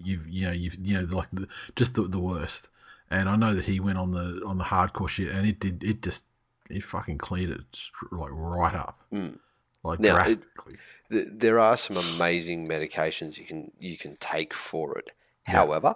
you've 0.03 0.27
you 0.27 0.45
know 0.47 0.51
you've 0.51 0.75
you 0.85 0.99
know 1.01 1.15
like 1.15 1.29
the, 1.31 1.47
just 1.75 1.95
the, 1.95 2.03
the 2.03 2.19
worst. 2.19 2.67
And 3.13 3.29
I 3.29 3.35
know 3.35 3.53
that 3.53 3.65
he 3.65 3.79
went 3.79 3.99
on 3.99 4.11
the 4.11 4.41
on 4.45 4.57
the 4.57 4.63
hardcore 4.65 5.07
shit, 5.07 5.29
and 5.29 5.45
it 5.47 5.59
did 5.59 5.83
it 5.83 6.01
just 6.01 6.25
it 6.69 6.83
fucking 6.83 7.19
cleared 7.19 7.51
it 7.51 7.89
like 8.11 8.31
right 8.31 8.73
up, 8.73 8.99
mm. 9.11 9.37
like 9.83 9.99
Now, 9.99 10.15
drastically. 10.15 10.77
Th- 11.11 11.27
There 11.31 11.59
are 11.59 11.77
some 11.77 11.97
amazing 11.97 12.67
medications 12.67 13.37
you 13.37 13.45
can 13.45 13.71
you 13.77 13.97
can 13.97 14.15
take 14.15 14.51
for 14.51 14.97
it. 14.97 15.11
However, 15.43 15.95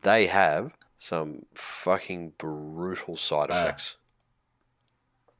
they 0.00 0.26
have 0.26 0.72
some 0.96 1.42
fucking 1.54 2.32
brutal 2.38 3.14
side 3.14 3.50
ah. 3.50 3.60
effects. 3.60 3.96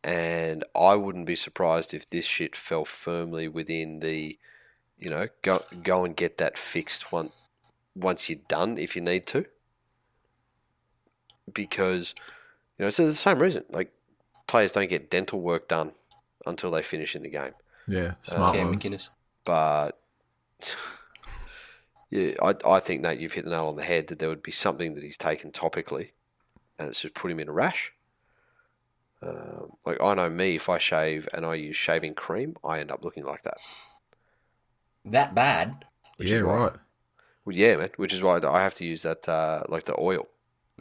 And 0.04 0.62
I 0.76 0.94
wouldn't 0.94 1.26
be 1.26 1.34
surprised 1.34 1.92
if 1.94 2.08
this 2.08 2.26
shit 2.26 2.54
fell 2.54 2.84
firmly 2.84 3.48
within 3.48 4.00
the, 4.00 4.38
you 4.98 5.10
know, 5.10 5.28
go 5.42 5.60
go 5.82 6.04
and 6.04 6.14
get 6.14 6.36
that 6.38 6.58
fixed 6.58 7.12
one 7.12 7.30
once 7.96 8.28
you're 8.28 8.38
done 8.46 8.76
if 8.78 8.94
you 8.94 9.02
need 9.02 9.26
to. 9.28 9.46
Because, 11.54 12.14
you 12.78 12.82
know, 12.84 12.88
it's 12.88 12.96
the 12.98 13.12
same 13.12 13.38
reason. 13.40 13.64
Like 13.70 13.92
players 14.46 14.72
don't 14.72 14.88
get 14.88 15.10
dental 15.10 15.40
work 15.40 15.68
done 15.68 15.92
until 16.46 16.70
they 16.70 16.82
finish 16.82 17.14
in 17.16 17.22
the 17.22 17.30
game 17.30 17.52
yeah, 17.86 18.14
smart 18.22 18.52
Cam 18.52 18.68
ones. 18.68 18.82
McInnes. 18.84 19.08
but 19.44 19.98
yeah, 22.10 22.32
I, 22.42 22.54
I 22.66 22.80
think 22.80 23.02
that 23.02 23.18
you've 23.18 23.32
hit 23.32 23.44
the 23.44 23.50
nail 23.50 23.66
on 23.66 23.76
the 23.76 23.82
head 23.82 24.06
that 24.08 24.18
there 24.18 24.28
would 24.28 24.42
be 24.42 24.52
something 24.52 24.94
that 24.94 25.02
he's 25.04 25.16
taken 25.16 25.50
topically, 25.50 26.10
and 26.78 26.88
it's 26.88 27.02
just 27.02 27.14
put 27.14 27.30
him 27.30 27.40
in 27.40 27.48
a 27.48 27.52
rash. 27.52 27.92
Um, 29.20 29.72
like 29.84 30.00
I 30.02 30.14
know 30.14 30.30
me, 30.30 30.54
if 30.56 30.68
I 30.68 30.78
shave 30.78 31.28
and 31.34 31.44
I 31.44 31.54
use 31.54 31.76
shaving 31.76 32.14
cream, 32.14 32.56
I 32.64 32.78
end 32.80 32.90
up 32.92 33.04
looking 33.04 33.24
like 33.24 33.42
that. 33.42 33.58
That 35.04 35.34
bad? 35.34 35.86
Which 36.16 36.30
Yeah, 36.30 36.36
is 36.36 36.42
right. 36.42 36.72
Well, 37.44 37.56
yeah, 37.56 37.76
man. 37.76 37.90
Which 37.96 38.12
is 38.12 38.22
why 38.22 38.38
I 38.38 38.62
have 38.62 38.74
to 38.74 38.84
use 38.84 39.02
that, 39.02 39.28
uh, 39.28 39.64
like 39.68 39.84
the 39.84 39.98
oil. 39.98 40.26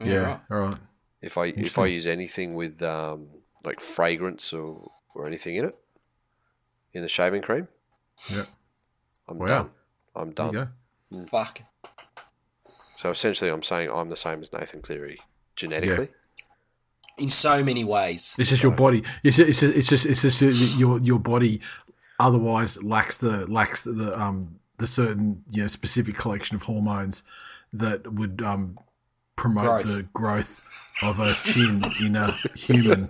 Yeah, 0.02 0.16
right. 0.18 0.40
all 0.52 0.60
right. 0.60 0.78
If 1.22 1.38
I 1.38 1.46
if 1.48 1.78
I 1.80 1.88
use 1.88 2.06
anything 2.08 2.54
with 2.56 2.82
um, 2.84 3.28
like 3.64 3.80
fragrance 3.80 4.54
or 4.54 4.90
or 5.16 5.26
anything 5.28 5.56
in 5.56 5.66
it, 5.66 5.76
in 6.94 7.02
the 7.02 7.10
shaving 7.10 7.42
cream, 7.42 7.68
Yeah, 8.32 8.46
I'm 9.28 9.38
Wow. 9.40 9.48
done. 9.48 9.70
I'm 10.16 10.32
done. 10.32 10.54
go. 10.54 10.68
Fuck. 11.30 11.62
So 12.96 13.10
essentially, 13.12 13.50
I'm 13.52 13.64
saying 13.64 13.90
I'm 13.92 14.10
the 14.10 14.16
same 14.16 14.42
as 14.42 14.52
Nathan 14.54 14.82
Cleary 14.82 15.20
genetically. 15.56 16.10
In 17.18 17.30
so 17.30 17.64
many 17.64 17.84
ways. 17.84 18.36
It's 18.38 18.50
just 18.52 18.62
your 18.62 18.72
body. 18.72 19.04
It's 19.24 19.38
just, 19.38 19.50
it's 19.50 19.60
just, 19.60 19.76
it's 19.76 19.88
just, 19.90 20.06
it's 20.06 20.22
just 20.22 20.42
your- 20.78 20.98
your 20.98 21.00
your 21.02 21.20
body. 21.20 21.62
Otherwise, 22.20 22.82
lacks 22.84 23.18
the 23.18 23.46
lacks 23.48 23.84
the 23.84 24.20
um 24.20 24.60
the 24.78 24.86
certain 24.88 25.44
you 25.50 25.62
know 25.64 25.68
specific 25.68 26.16
collection 26.16 26.56
of 26.56 26.64
hormones 26.64 27.24
that 27.74 28.12
would 28.14 28.42
um 28.44 28.78
promote 29.38 29.64
Growth. 29.64 29.96
the 29.96 30.04
growth 30.14 30.64
of 31.04 31.20
a 31.20 31.32
chin 31.32 31.82
in 32.06 32.16
a 32.16 32.32
human. 32.56 33.10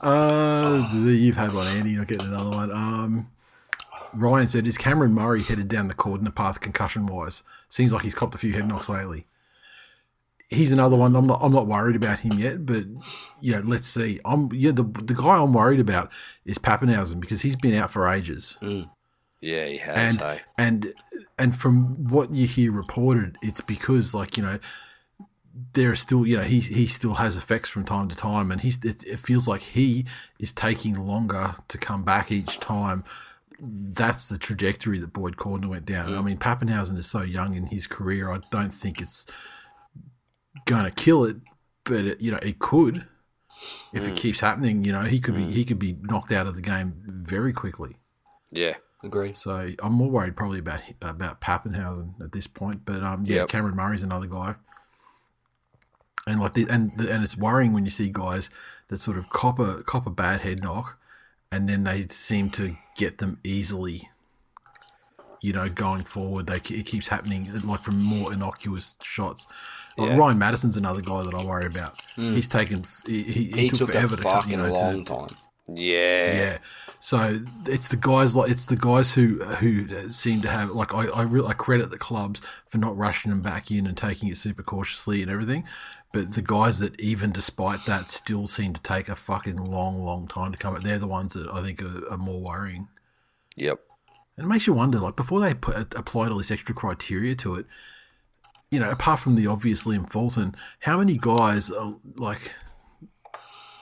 uh, 0.00 0.88
you've 0.92 1.36
had 1.36 1.52
one, 1.54 1.66
Andy. 1.68 1.90
You're 1.90 2.00
not 2.00 2.08
getting 2.08 2.28
another 2.28 2.50
one. 2.50 2.70
Um, 2.70 3.30
Ryan 4.14 4.48
said, 4.48 4.66
"Is 4.66 4.78
Cameron 4.78 5.12
Murray 5.12 5.42
headed 5.42 5.68
down 5.68 5.88
the 5.88 5.94
Cordner 5.94 6.34
path 6.34 6.60
concussion 6.60 7.06
wise? 7.06 7.42
Seems 7.68 7.92
like 7.92 8.02
he's 8.02 8.14
copped 8.14 8.34
a 8.34 8.38
few 8.38 8.52
head 8.52 8.68
knocks 8.68 8.88
lately. 8.88 9.26
He's 10.48 10.72
another 10.72 10.96
one. 10.96 11.16
I'm 11.16 11.26
not. 11.26 11.40
I'm 11.42 11.52
not 11.52 11.66
worried 11.66 11.96
about 11.96 12.20
him 12.20 12.38
yet, 12.38 12.66
but 12.66 12.84
you 13.40 13.52
know, 13.54 13.62
let's 13.64 13.86
see. 13.86 14.20
I'm 14.24 14.50
yeah. 14.52 14.72
The 14.72 14.84
the 14.84 15.14
guy 15.14 15.36
I'm 15.38 15.52
worried 15.54 15.80
about 15.80 16.10
is 16.44 16.58
Papenhuyzen 16.58 17.20
because 17.20 17.42
he's 17.42 17.56
been 17.56 17.74
out 17.74 17.90
for 17.90 18.06
ages, 18.06 18.58
Yeah, 19.42 19.64
he 19.64 19.78
has. 19.78 20.12
and 20.12 20.20
hey. 20.20 20.40
and 20.56 20.94
and 21.36 21.56
from 21.56 22.08
what 22.08 22.32
you 22.32 22.46
hear 22.46 22.70
reported, 22.70 23.36
it's 23.42 23.60
because 23.60 24.14
like 24.14 24.36
you 24.36 24.42
know 24.42 24.60
there 25.74 25.90
are 25.90 25.96
still 25.96 26.24
you 26.24 26.36
know 26.36 26.44
he 26.44 26.60
he 26.60 26.86
still 26.86 27.14
has 27.14 27.36
effects 27.36 27.68
from 27.68 27.84
time 27.84 28.08
to 28.08 28.16
time, 28.16 28.52
and 28.52 28.60
he's 28.60 28.82
it, 28.84 29.02
it 29.02 29.18
feels 29.18 29.48
like 29.48 29.62
he 29.62 30.06
is 30.38 30.52
taking 30.52 30.94
longer 30.94 31.56
to 31.66 31.76
come 31.76 32.04
back 32.04 32.30
each 32.30 32.60
time. 32.60 33.02
That's 33.58 34.28
the 34.28 34.38
trajectory 34.38 35.00
that 35.00 35.12
Boyd 35.12 35.36
Cordner 35.36 35.68
went 35.68 35.86
down. 35.86 36.10
Mm. 36.10 36.18
I 36.18 36.22
mean, 36.22 36.38
Papenhuyzen 36.38 36.96
is 36.96 37.06
so 37.06 37.22
young 37.22 37.56
in 37.56 37.66
his 37.66 37.88
career. 37.88 38.30
I 38.30 38.40
don't 38.50 38.72
think 38.72 39.00
it's 39.00 39.26
going 40.66 40.84
to 40.84 40.90
kill 40.92 41.24
it, 41.24 41.36
but 41.82 42.04
it, 42.04 42.20
you 42.20 42.30
know 42.30 42.40
it 42.42 42.60
could 42.60 43.06
if 43.92 44.06
it 44.06 44.12
mm. 44.12 44.16
keeps 44.16 44.38
happening. 44.38 44.84
You 44.84 44.92
know, 44.92 45.02
he 45.02 45.18
could 45.18 45.34
be 45.34 45.42
mm. 45.46 45.50
he 45.50 45.64
could 45.64 45.80
be 45.80 45.96
knocked 46.00 46.30
out 46.30 46.46
of 46.46 46.54
the 46.54 46.62
game 46.62 46.94
very 47.04 47.52
quickly. 47.52 47.96
Yeah. 48.52 48.74
Agree. 49.04 49.32
So 49.34 49.72
I'm 49.82 49.92
more 49.92 50.10
worried 50.10 50.36
probably 50.36 50.60
about 50.60 50.80
about 51.00 51.40
Papenhuyzen 51.40 52.20
at 52.20 52.32
this 52.32 52.46
point. 52.46 52.84
But 52.84 53.02
um, 53.02 53.24
yeah, 53.26 53.36
Yep. 53.36 53.48
Cameron 53.48 53.76
Murray's 53.76 54.02
another 54.02 54.26
guy. 54.26 54.54
and 56.26 56.40
like 56.40 56.52
the, 56.52 56.66
and 56.70 56.92
and 57.00 57.22
it's 57.22 57.36
worrying 57.36 57.72
when 57.72 57.84
you 57.84 57.90
see 57.90 58.10
guys 58.12 58.48
that 58.88 58.98
sort 58.98 59.16
of 59.18 59.28
cop 59.30 59.58
a 59.58 59.82
cop 59.82 60.06
a 60.06 60.10
bad 60.10 60.42
head 60.42 60.62
knock, 60.62 60.98
and 61.50 61.68
then 61.68 61.84
they 61.84 62.06
seem 62.08 62.50
to 62.50 62.76
get 62.96 63.18
them 63.18 63.38
easily. 63.42 64.08
You 65.40 65.52
know, 65.52 65.68
going 65.68 66.04
forward, 66.04 66.46
they 66.46 66.56
it 66.56 66.86
keeps 66.86 67.08
happening 67.08 67.50
like 67.64 67.80
from 67.80 68.00
more 68.00 68.32
innocuous 68.32 68.96
shots. 69.02 69.48
Like 69.98 70.16
Ryan 70.16 70.38
Matterson's 70.38 70.76
another 70.76 71.02
guy 71.02 71.22
that 71.24 71.34
I 71.34 71.44
worry 71.44 71.66
about. 71.66 72.00
He's 72.14 72.46
taken 72.46 72.82
he, 73.06 73.24
he, 73.24 73.44
he 73.46 73.68
took, 73.68 73.78
took 73.80 73.90
forever 73.90 74.14
to 74.14 74.22
cut, 74.22 74.44
fucking 74.44 74.52
you 74.52 74.56
know, 74.58 74.72
long 74.72 75.04
to, 75.04 75.12
time. 75.12 75.28
Yeah. 75.68 76.32
yeah. 76.34 76.58
So 76.98 77.40
it's 77.66 77.88
the 77.88 77.96
guys 77.96 78.34
like 78.34 78.50
it's 78.50 78.66
the 78.66 78.76
guys 78.76 79.14
who 79.14 79.42
who 79.44 80.10
seem 80.10 80.40
to 80.42 80.48
have 80.48 80.70
like 80.70 80.94
I 80.94 81.06
I, 81.06 81.22
really, 81.22 81.48
I 81.48 81.52
credit 81.52 81.90
the 81.90 81.98
clubs 81.98 82.40
for 82.68 82.78
not 82.78 82.96
rushing 82.96 83.30
them 83.30 83.42
back 83.42 83.70
in 83.70 83.86
and 83.86 83.96
taking 83.96 84.28
it 84.28 84.36
super 84.36 84.62
cautiously 84.62 85.22
and 85.22 85.30
everything, 85.30 85.64
but 86.12 86.34
the 86.34 86.42
guys 86.42 86.78
that 86.80 87.00
even 87.00 87.32
despite 87.32 87.84
that 87.86 88.10
still 88.10 88.46
seem 88.46 88.72
to 88.72 88.80
take 88.82 89.08
a 89.08 89.16
fucking 89.16 89.56
long 89.56 90.02
long 90.02 90.26
time 90.26 90.52
to 90.52 90.58
come. 90.58 90.74
out, 90.74 90.84
They're 90.84 90.98
the 90.98 91.06
ones 91.06 91.34
that 91.34 91.48
I 91.48 91.62
think 91.62 91.82
are, 91.82 92.08
are 92.10 92.18
more 92.18 92.40
worrying. 92.40 92.88
Yep. 93.56 93.80
And 94.36 94.46
it 94.46 94.48
makes 94.48 94.66
you 94.66 94.72
wonder, 94.72 94.98
like 94.98 95.16
before 95.16 95.40
they 95.40 95.54
put 95.54 95.94
applied 95.94 96.32
all 96.32 96.38
this 96.38 96.50
extra 96.50 96.74
criteria 96.74 97.34
to 97.36 97.54
it, 97.56 97.66
you 98.70 98.80
know, 98.80 98.90
apart 98.90 99.20
from 99.20 99.36
the 99.36 99.46
obvious 99.46 99.84
Liam 99.84 100.10
Fulton, 100.10 100.56
how 100.80 100.98
many 100.98 101.18
guys 101.18 101.70
are 101.70 101.96
like 102.16 102.54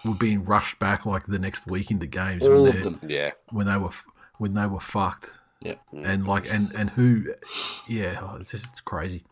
were 0.05 0.15
being 0.15 0.45
rushed 0.45 0.79
back 0.79 1.05
like 1.07 1.27
the 1.27 1.39
next 1.39 1.67
week 1.67 1.91
into 1.91 2.07
games 2.07 2.45
All 2.47 2.63
when 2.63 2.69
of 2.69 2.75
they 2.77 2.83
them. 2.83 3.01
Yeah. 3.07 3.31
when 3.51 3.67
they 3.67 3.77
were 3.77 3.91
when 4.39 4.55
they 4.55 4.67
were 4.67 4.81
fucked 4.81 5.33
Yep. 5.63 5.79
and 5.93 6.27
like 6.27 6.51
and 6.51 6.73
and 6.75 6.91
who, 6.91 7.35
yeah, 7.87 8.19
oh, 8.23 8.37
it's 8.37 8.51
just 8.53 8.67
it's 8.71 8.81
crazy. 8.81 9.25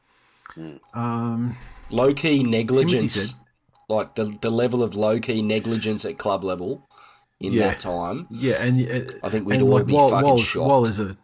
Um, 0.94 1.56
Low 1.90 2.12
key 2.12 2.42
negligence, 2.42 3.14
said- 3.14 3.40
like 3.88 4.14
the 4.14 4.24
the 4.42 4.50
level 4.50 4.82
of 4.82 4.94
low 4.94 5.18
key 5.20 5.40
negligence 5.40 6.04
at 6.04 6.18
club 6.18 6.44
level 6.44 6.86
in 7.40 7.52
Yeah. 7.54 7.68
that 7.68 7.80
time. 7.80 8.26
yeah, 8.30 8.62
and 8.62 8.80
uh, 8.90 9.10
I 9.22 9.30
think 9.30 9.46
we'd 9.46 9.60
and, 9.62 9.70
all 9.70 9.82
be 9.82 9.94
fucking 9.94 10.10
while, 10.22 10.36
shocked. 10.36 10.66
while 10.68 10.82
there's 10.82 11.00
a 11.00 11.16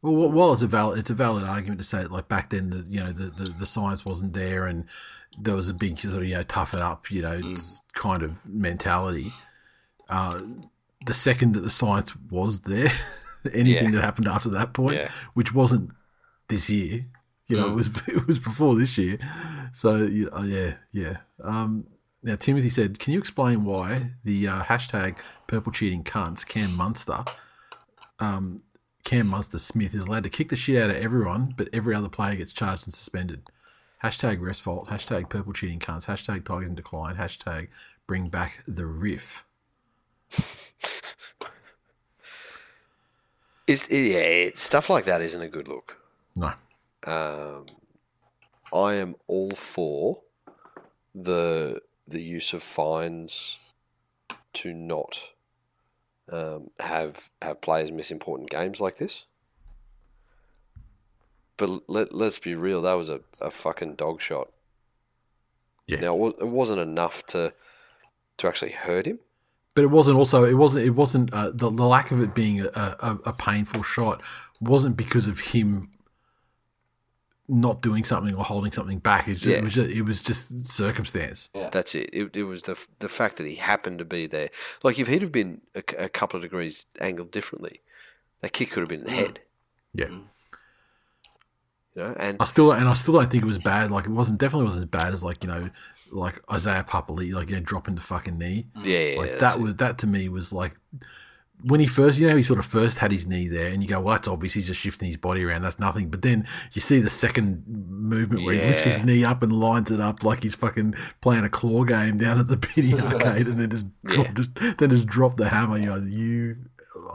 well, 0.00 0.14
while- 0.14 0.30
while 0.32 0.52
it's 0.54 0.62
a 0.62 0.66
valid, 0.66 0.98
it's 1.00 1.10
a 1.10 1.14
valid 1.14 1.44
argument 1.44 1.80
to 1.80 1.86
say 1.86 1.98
that, 1.98 2.10
like 2.12 2.28
back 2.28 2.48
then, 2.50 2.70
the 2.70 2.84
you 2.88 3.00
know 3.00 3.12
the, 3.12 3.24
the, 3.24 3.50
the 3.58 3.66
science 3.66 4.06
wasn't 4.06 4.32
there, 4.32 4.64
and 4.66 4.84
there 5.40 5.54
was 5.54 5.68
a 5.68 5.74
big 5.74 5.98
sort 5.98 6.22
of 6.22 6.28
you 6.28 6.34
know 6.34 6.42
tough 6.42 6.74
it 6.74 6.80
up, 6.80 7.10
you 7.10 7.22
know, 7.22 7.40
Mm. 7.40 7.80
kind 7.94 8.22
of 8.22 8.44
mentality. 8.46 9.32
Uh, 10.08 10.40
the 11.06 11.14
second 11.14 11.52
that 11.54 11.60
the 11.60 11.70
science 11.70 12.16
was 12.30 12.62
there, 12.62 12.90
anything 13.52 13.86
Yeah. 13.92 14.00
that 14.00 14.04
happened 14.04 14.26
after 14.28 14.48
that 14.50 14.72
point, 14.72 14.96
Yeah. 14.96 15.10
which 15.34 15.54
wasn't 15.54 15.90
this 16.48 16.68
year, 16.70 17.06
you 17.46 17.56
know, 17.56 17.68
it 17.68 17.74
was 17.74 17.88
it 18.08 18.26
was 18.26 18.38
before 18.38 18.74
this 18.74 18.98
year. 18.98 19.18
So 19.72 19.96
you 19.96 20.30
know, 20.30 20.42
yeah, 20.42 20.74
yeah. 20.92 21.16
Um, 21.44 21.86
now 22.22 22.34
Timothy 22.36 22.68
said, 22.70 22.98
"Can 22.98 23.12
you 23.12 23.18
explain 23.18 23.64
why 23.64 24.12
the 24.24 24.48
uh, 24.48 24.62
hashtag 24.64 25.16
purple 25.46 25.72
cheating 25.72 26.02
cunts 26.02 26.44
Cam 26.46 26.74
Munster, 26.76 27.22
um, 28.18 28.62
Cam 29.04 29.28
Munster 29.28 29.58
Smith 29.58 29.94
is 29.94 30.06
allowed 30.06 30.24
to 30.24 30.30
kick 30.30 30.48
the 30.48 30.56
shit 30.56 30.82
out 30.82 30.90
of 30.90 30.96
everyone, 30.96 31.54
but 31.56 31.68
every 31.72 31.94
other 31.94 32.08
player 32.08 32.34
gets 32.36 32.52
charged 32.52 32.84
and 32.86 32.92
suspended? 32.92 33.48
Hashtag 34.04 34.40
rest 34.40 34.62
fault. 34.62 34.88
Hashtag 34.88 35.28
purple 35.28 35.52
cheating 35.52 35.78
cunts. 35.80 36.06
Hashtag 36.06 36.44
tigers 36.44 36.68
in 36.68 36.74
decline. 36.74 37.16
Hashtag 37.16 37.68
bring 38.06 38.28
back 38.28 38.62
the 38.66 38.86
riff. 38.86 39.44
Is 43.66 43.88
yeah, 43.90 44.18
it- 44.20 44.56
stuff 44.58 44.88
like 44.88 45.04
that 45.04 45.20
isn't 45.20 45.42
a 45.42 45.48
good 45.48 45.68
look. 45.68 45.98
No, 46.34 46.52
Um, 47.06 47.66
I 48.72 48.94
am 48.94 49.16
all 49.26 49.50
for 49.50 50.22
the 51.14 51.80
the 52.06 52.22
use 52.22 52.52
of 52.54 52.62
fines 52.62 53.58
to 54.54 54.72
not 54.72 55.32
um, 56.32 56.70
have 56.80 57.30
have 57.42 57.60
players 57.60 57.90
miss 57.92 58.10
important 58.10 58.48
games 58.50 58.80
like 58.80 58.96
this. 58.96 59.26
But 61.58 61.82
let 61.88 62.14
let's 62.14 62.38
be 62.38 62.54
real, 62.54 62.80
that 62.82 62.94
was 62.94 63.10
a, 63.10 63.20
a 63.40 63.50
fucking 63.50 63.96
dog 63.96 64.20
shot. 64.22 64.48
Yeah. 65.86 66.00
Now 66.00 66.26
it, 66.26 66.46
wasn't 66.46 66.80
enough 66.80 67.26
to 67.26 67.52
to 68.38 68.46
actually 68.48 68.72
hurt 68.72 69.06
him. 69.06 69.18
but 69.74 69.82
it 69.82 69.88
wasn't. 69.90 70.16
Also, 70.16 70.44
it 70.44 70.54
wasn't. 70.54 70.86
It 70.86 70.90
wasn't 70.94 71.32
uh, 71.32 71.50
the 71.52 71.68
the 71.70 71.84
lack 71.86 72.10
of 72.10 72.20
it 72.22 72.34
being 72.34 72.60
a, 72.60 72.68
a, 73.00 73.18
a 73.26 73.32
painful 73.32 73.82
shot 73.82 74.22
wasn't 74.60 74.96
because 74.96 75.26
of 75.26 75.40
him 75.40 75.88
not 77.50 77.80
doing 77.80 78.04
something 78.04 78.34
or 78.34 78.44
holding 78.44 78.70
something 78.72 78.98
back. 78.98 79.26
It, 79.26 79.34
just, 79.34 79.46
Yeah. 79.46 79.56
it 79.56 79.64
was 79.64 79.74
just, 79.74 79.90
it 79.90 80.02
was 80.02 80.22
just 80.22 80.66
circumstance. 80.68 81.48
That's 81.72 81.94
it. 81.94 82.10
it. 82.12 82.36
It 82.36 82.42
was 82.44 82.62
the 82.62 82.78
the 82.98 83.08
fact 83.08 83.36
that 83.38 83.46
he 83.46 83.54
happened 83.54 83.98
to 84.00 84.04
be 84.04 84.26
there. 84.26 84.50
Like 84.82 84.98
if 84.98 85.08
he'd 85.08 85.22
have 85.22 85.32
been 85.32 85.62
a 85.74 86.08
couple 86.08 86.36
of 86.36 86.42
degrees 86.42 86.86
angled 87.00 87.30
differently, 87.30 87.80
that 88.40 88.52
kick 88.52 88.70
could 88.70 88.80
have 88.80 88.88
been 88.88 89.00
in 89.00 89.06
the 89.06 89.12
head. 89.12 89.40
Yeah. 89.94 90.08
You 91.98 92.04
know, 92.04 92.14
and 92.16 92.36
I 92.38 92.44
still 92.44 92.70
and 92.70 92.88
I 92.88 92.92
still 92.92 93.14
don't 93.14 93.28
think 93.28 93.42
it 93.42 93.46
was 93.46 93.58
bad. 93.58 93.90
Like 93.90 94.04
it 94.04 94.10
wasn't 94.10 94.38
definitely 94.38 94.64
wasn't 94.64 94.84
as 94.84 94.88
bad 94.88 95.12
as 95.12 95.24
like 95.24 95.42
you 95.42 95.50
know 95.50 95.68
like 96.12 96.40
Isaiah 96.48 96.84
Papali 96.88 97.32
like 97.32 97.50
yeah 97.50 97.58
dropping 97.60 97.96
the 97.96 98.00
fucking 98.00 98.38
knee. 98.38 98.66
Mm. 98.76 98.84
yeah, 98.84 98.98
yeah, 98.98 99.18
like 99.18 99.30
that's 99.30 99.40
that 99.40 99.56
it. 99.56 99.62
was 99.62 99.76
that 99.76 99.98
to 99.98 100.06
me 100.06 100.28
was 100.28 100.52
like 100.52 100.76
when 101.64 101.80
he 101.80 101.88
first 101.88 102.20
you 102.20 102.28
know 102.28 102.36
he 102.36 102.42
sort 102.44 102.60
of 102.60 102.66
first 102.66 102.98
had 102.98 103.10
his 103.10 103.26
knee 103.26 103.48
there 103.48 103.66
and 103.66 103.82
you 103.82 103.88
go 103.88 103.98
well 103.98 104.14
that's 104.14 104.28
obvious. 104.28 104.54
He's 104.54 104.68
just 104.68 104.78
shifting 104.78 105.08
his 105.08 105.16
body 105.16 105.42
around. 105.42 105.62
That's 105.62 105.80
nothing. 105.80 106.08
But 106.08 106.22
then 106.22 106.46
you 106.72 106.80
see 106.80 107.00
the 107.00 107.10
second 107.10 107.64
movement 107.66 108.44
where 108.44 108.54
he 108.54 108.60
lifts 108.60 108.84
his 108.84 109.02
knee 109.02 109.24
up 109.24 109.42
and 109.42 109.52
lines 109.52 109.90
it 109.90 110.00
up 110.00 110.22
like 110.22 110.44
he's 110.44 110.54
fucking 110.54 110.94
playing 111.20 111.42
a 111.42 111.50
claw 111.50 111.82
game 111.82 112.16
down 112.16 112.38
at 112.38 112.46
the 112.46 112.56
penny 112.58 112.94
arcade 112.94 113.46
and 113.48 113.58
then 113.58 113.70
just, 113.70 113.86
drop, 114.04 114.26
just 114.34 114.54
then 114.78 114.90
just 114.90 115.06
drop 115.06 115.36
the 115.36 115.48
hammer. 115.48 115.78
You 115.78 115.86
know 115.86 115.96
you 115.96 116.56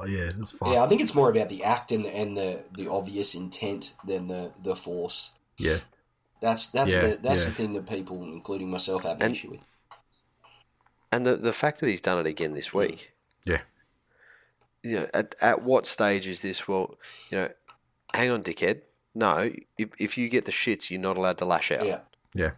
oh, 0.03 0.07
yeah 0.07 0.31
it's 0.39 0.51
fine 0.51 0.73
Yeah, 0.73 0.83
I 0.83 0.87
think 0.87 1.01
it's 1.01 1.15
more 1.15 1.29
about 1.29 1.47
the 1.49 1.63
act 1.63 1.91
and, 1.91 2.05
and 2.05 2.37
the, 2.37 2.63
the 2.75 2.87
obvious 2.89 3.33
intent 3.35 3.95
than 4.05 4.27
the, 4.27 4.51
the 4.61 4.75
force. 4.75 5.33
yeah 5.57 5.79
That's 6.41 6.69
that's 6.69 6.93
Yeah, 6.93 7.01
the 7.07 7.17
that's 7.17 7.43
yeah. 7.43 7.49
the 7.49 7.55
thing 7.55 7.73
that 7.73 7.87
people, 7.87 8.23
including 8.23 8.69
myself, 8.69 9.03
have 9.03 9.17
an 9.17 9.23
And- 9.23 9.31
issue 9.35 9.51
with. 9.51 9.61
and 11.11 11.25
the 11.25 11.35
the 11.37 11.53
fact 11.53 11.79
that 11.79 11.87
he's 11.89 12.01
done 12.01 12.19
it 12.25 12.29
again 12.29 12.53
this 12.53 12.73
week. 12.73 13.13
yeah 13.45 13.61
You 14.83 14.95
know, 14.97 15.07
at 15.13 15.35
at 15.41 15.61
what 15.63 15.87
stage 15.87 16.27
is 16.27 16.41
this? 16.41 16.67
Well, 16.67 16.95
you 17.29 17.37
know, 17.37 17.49
hang 18.13 18.31
on, 18.31 18.43
dickhead. 18.43 18.81
No, 19.15 19.51
if 19.77 19.89
if 19.99 20.17
you 20.17 20.27
get 20.27 20.45
the 20.45 20.51
shits, 20.51 20.89
you're 20.89 20.99
not 21.09 21.17
allowed 21.17 21.37
to 21.37 21.45
lash 21.45 21.71
out. 21.71 21.85
Yeah. 21.85 21.99
yeah 22.33 22.51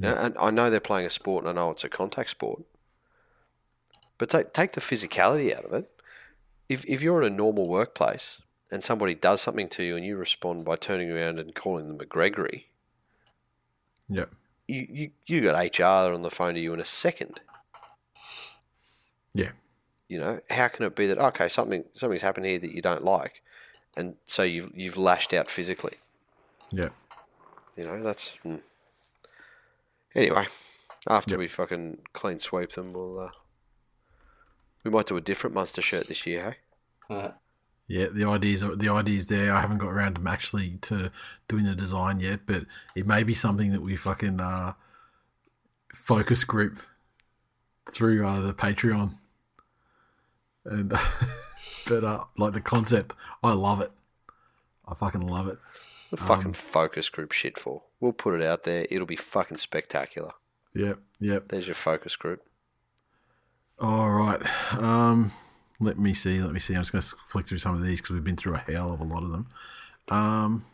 You 0.00 0.08
know, 0.08 0.14
and 0.24 0.36
I 0.40 0.50
know 0.50 0.70
they're 0.70 0.80
playing 0.90 1.06
a 1.06 1.10
sport, 1.10 1.44
and 1.44 1.50
I 1.50 1.54
know 1.54 1.70
it's 1.70 1.84
a 1.84 1.88
contact 1.88 2.30
sport. 2.30 2.62
But 4.18 4.30
take 4.30 4.52
take 4.52 4.72
the 4.72 4.80
physicality 4.80 5.54
out 5.56 5.64
of 5.66 5.72
it. 5.74 5.86
If 6.72 6.84
if 6.88 7.02
you're 7.02 7.22
in 7.22 7.32
a 7.32 7.36
normal 7.36 7.68
workplace 7.68 8.40
and 8.70 8.82
somebody 8.82 9.14
does 9.14 9.40
something 9.42 9.68
to 9.68 9.82
you, 9.82 9.96
and 9.96 10.04
you 10.04 10.16
respond 10.16 10.64
by 10.64 10.76
turning 10.76 11.10
around 11.10 11.38
and 11.38 11.54
calling 11.54 11.88
them 11.88 12.00
a 12.00 12.06
Gregory, 12.06 12.68
yeah 14.08 14.24
you 14.68 14.86
you, 14.88 15.10
you 15.26 15.40
got 15.42 15.78
HR 15.78 16.12
on 16.12 16.22
the 16.22 16.30
phone 16.30 16.54
to 16.54 16.60
you 16.60 16.72
in 16.72 16.80
a 16.80 16.84
second. 16.84 17.40
yeah 19.34 19.52
You 20.08 20.18
know, 20.20 20.40
how 20.50 20.68
can 20.68 20.86
it 20.86 20.96
be 20.96 21.06
that 21.06 21.18
okay, 21.18 21.48
something 21.48 21.84
something's 21.94 22.22
happened 22.22 22.46
here 22.46 22.58
that 22.58 22.72
you 22.72 22.82
don't 22.82 23.04
like, 23.04 23.42
and 23.96 24.16
so 24.24 24.42
you've 24.42 24.70
you've 24.74 24.96
lashed 24.96 25.32
out 25.34 25.50
physically? 25.50 25.96
yeah 26.70 26.90
You 27.76 27.84
know, 27.84 28.02
that's 28.02 28.36
hmm. 28.42 28.56
anyway. 30.14 30.46
After 31.08 31.34
Yep. 31.34 31.38
we 31.40 31.48
fucking 31.48 31.98
clean 32.12 32.38
sweep 32.38 32.70
them, 32.72 32.90
we'll 32.94 33.18
uh, 33.18 33.30
we 34.84 34.90
might 34.90 35.06
do 35.06 35.16
a 35.16 35.20
different 35.20 35.54
monster 35.54 35.82
shirt 35.82 36.08
this 36.08 36.26
year. 36.26 36.56
Hey, 37.08 37.14
Uh, 37.16 37.30
Yeah, 37.88 38.06
the 38.12 38.24
ideas 38.24 38.62
are 38.62 38.76
the 38.76 38.88
ideas 38.88 39.28
there. 39.28 39.52
I 39.52 39.60
haven't 39.60 39.78
got 39.78 39.90
around 39.92 40.14
to 40.16 40.22
actually 40.30 40.78
to 40.82 41.10
doing 41.48 41.64
the 41.64 41.74
design 41.74 42.20
yet, 42.20 42.40
but 42.46 42.64
it 42.94 43.06
may 43.06 43.22
be 43.24 43.34
something 43.34 43.72
that 43.72 43.82
we 43.82 43.96
fucking 43.96 44.40
uh, 44.40 44.74
focus 45.94 46.44
group 46.44 46.78
through 47.90 48.26
uh, 48.26 48.40
the 48.40 48.54
Patreon. 48.54 49.18
And 50.64 50.90
but 51.88 52.04
uh, 52.04 52.24
like 52.38 52.52
the 52.52 52.60
concept, 52.60 53.14
I 53.42 53.52
love 53.52 53.80
it. 53.80 53.90
I 54.86 54.94
fucking 54.94 55.26
love 55.26 55.48
it. 55.48 55.58
what 56.10 56.20
Um, 56.20 56.26
fucking 56.26 56.52
focus 56.54 57.08
group 57.10 57.32
shit 57.32 57.58
for? 57.58 57.82
We'll 58.00 58.12
put 58.12 58.34
it 58.40 58.42
out 58.46 58.62
there. 58.62 58.86
It'll 58.90 59.06
be 59.06 59.16
fucking 59.16 59.56
spectacular. 59.58 60.32
Yep, 60.74 60.98
yep. 61.18 61.48
There's 61.48 61.66
your 61.66 61.74
focus 61.74 62.16
group. 62.16 62.42
All 63.82 64.12
right. 64.12 64.40
Um, 64.74 65.32
let 65.80 65.98
me 65.98 66.14
see. 66.14 66.40
Let 66.40 66.52
me 66.52 66.60
see. 66.60 66.74
I'm 66.74 66.82
just 66.82 66.92
going 66.92 67.02
to 67.02 67.16
flick 67.26 67.46
through 67.46 67.58
some 67.58 67.74
of 67.74 67.82
these 67.82 68.00
because 68.00 68.14
we've 68.14 68.22
been 68.22 68.36
through 68.36 68.54
a 68.54 68.58
hell 68.58 68.92
of 68.92 69.00
a 69.00 69.04
lot 69.04 69.24
of 69.24 69.32
them. 69.32 69.48
Um, 70.08 70.64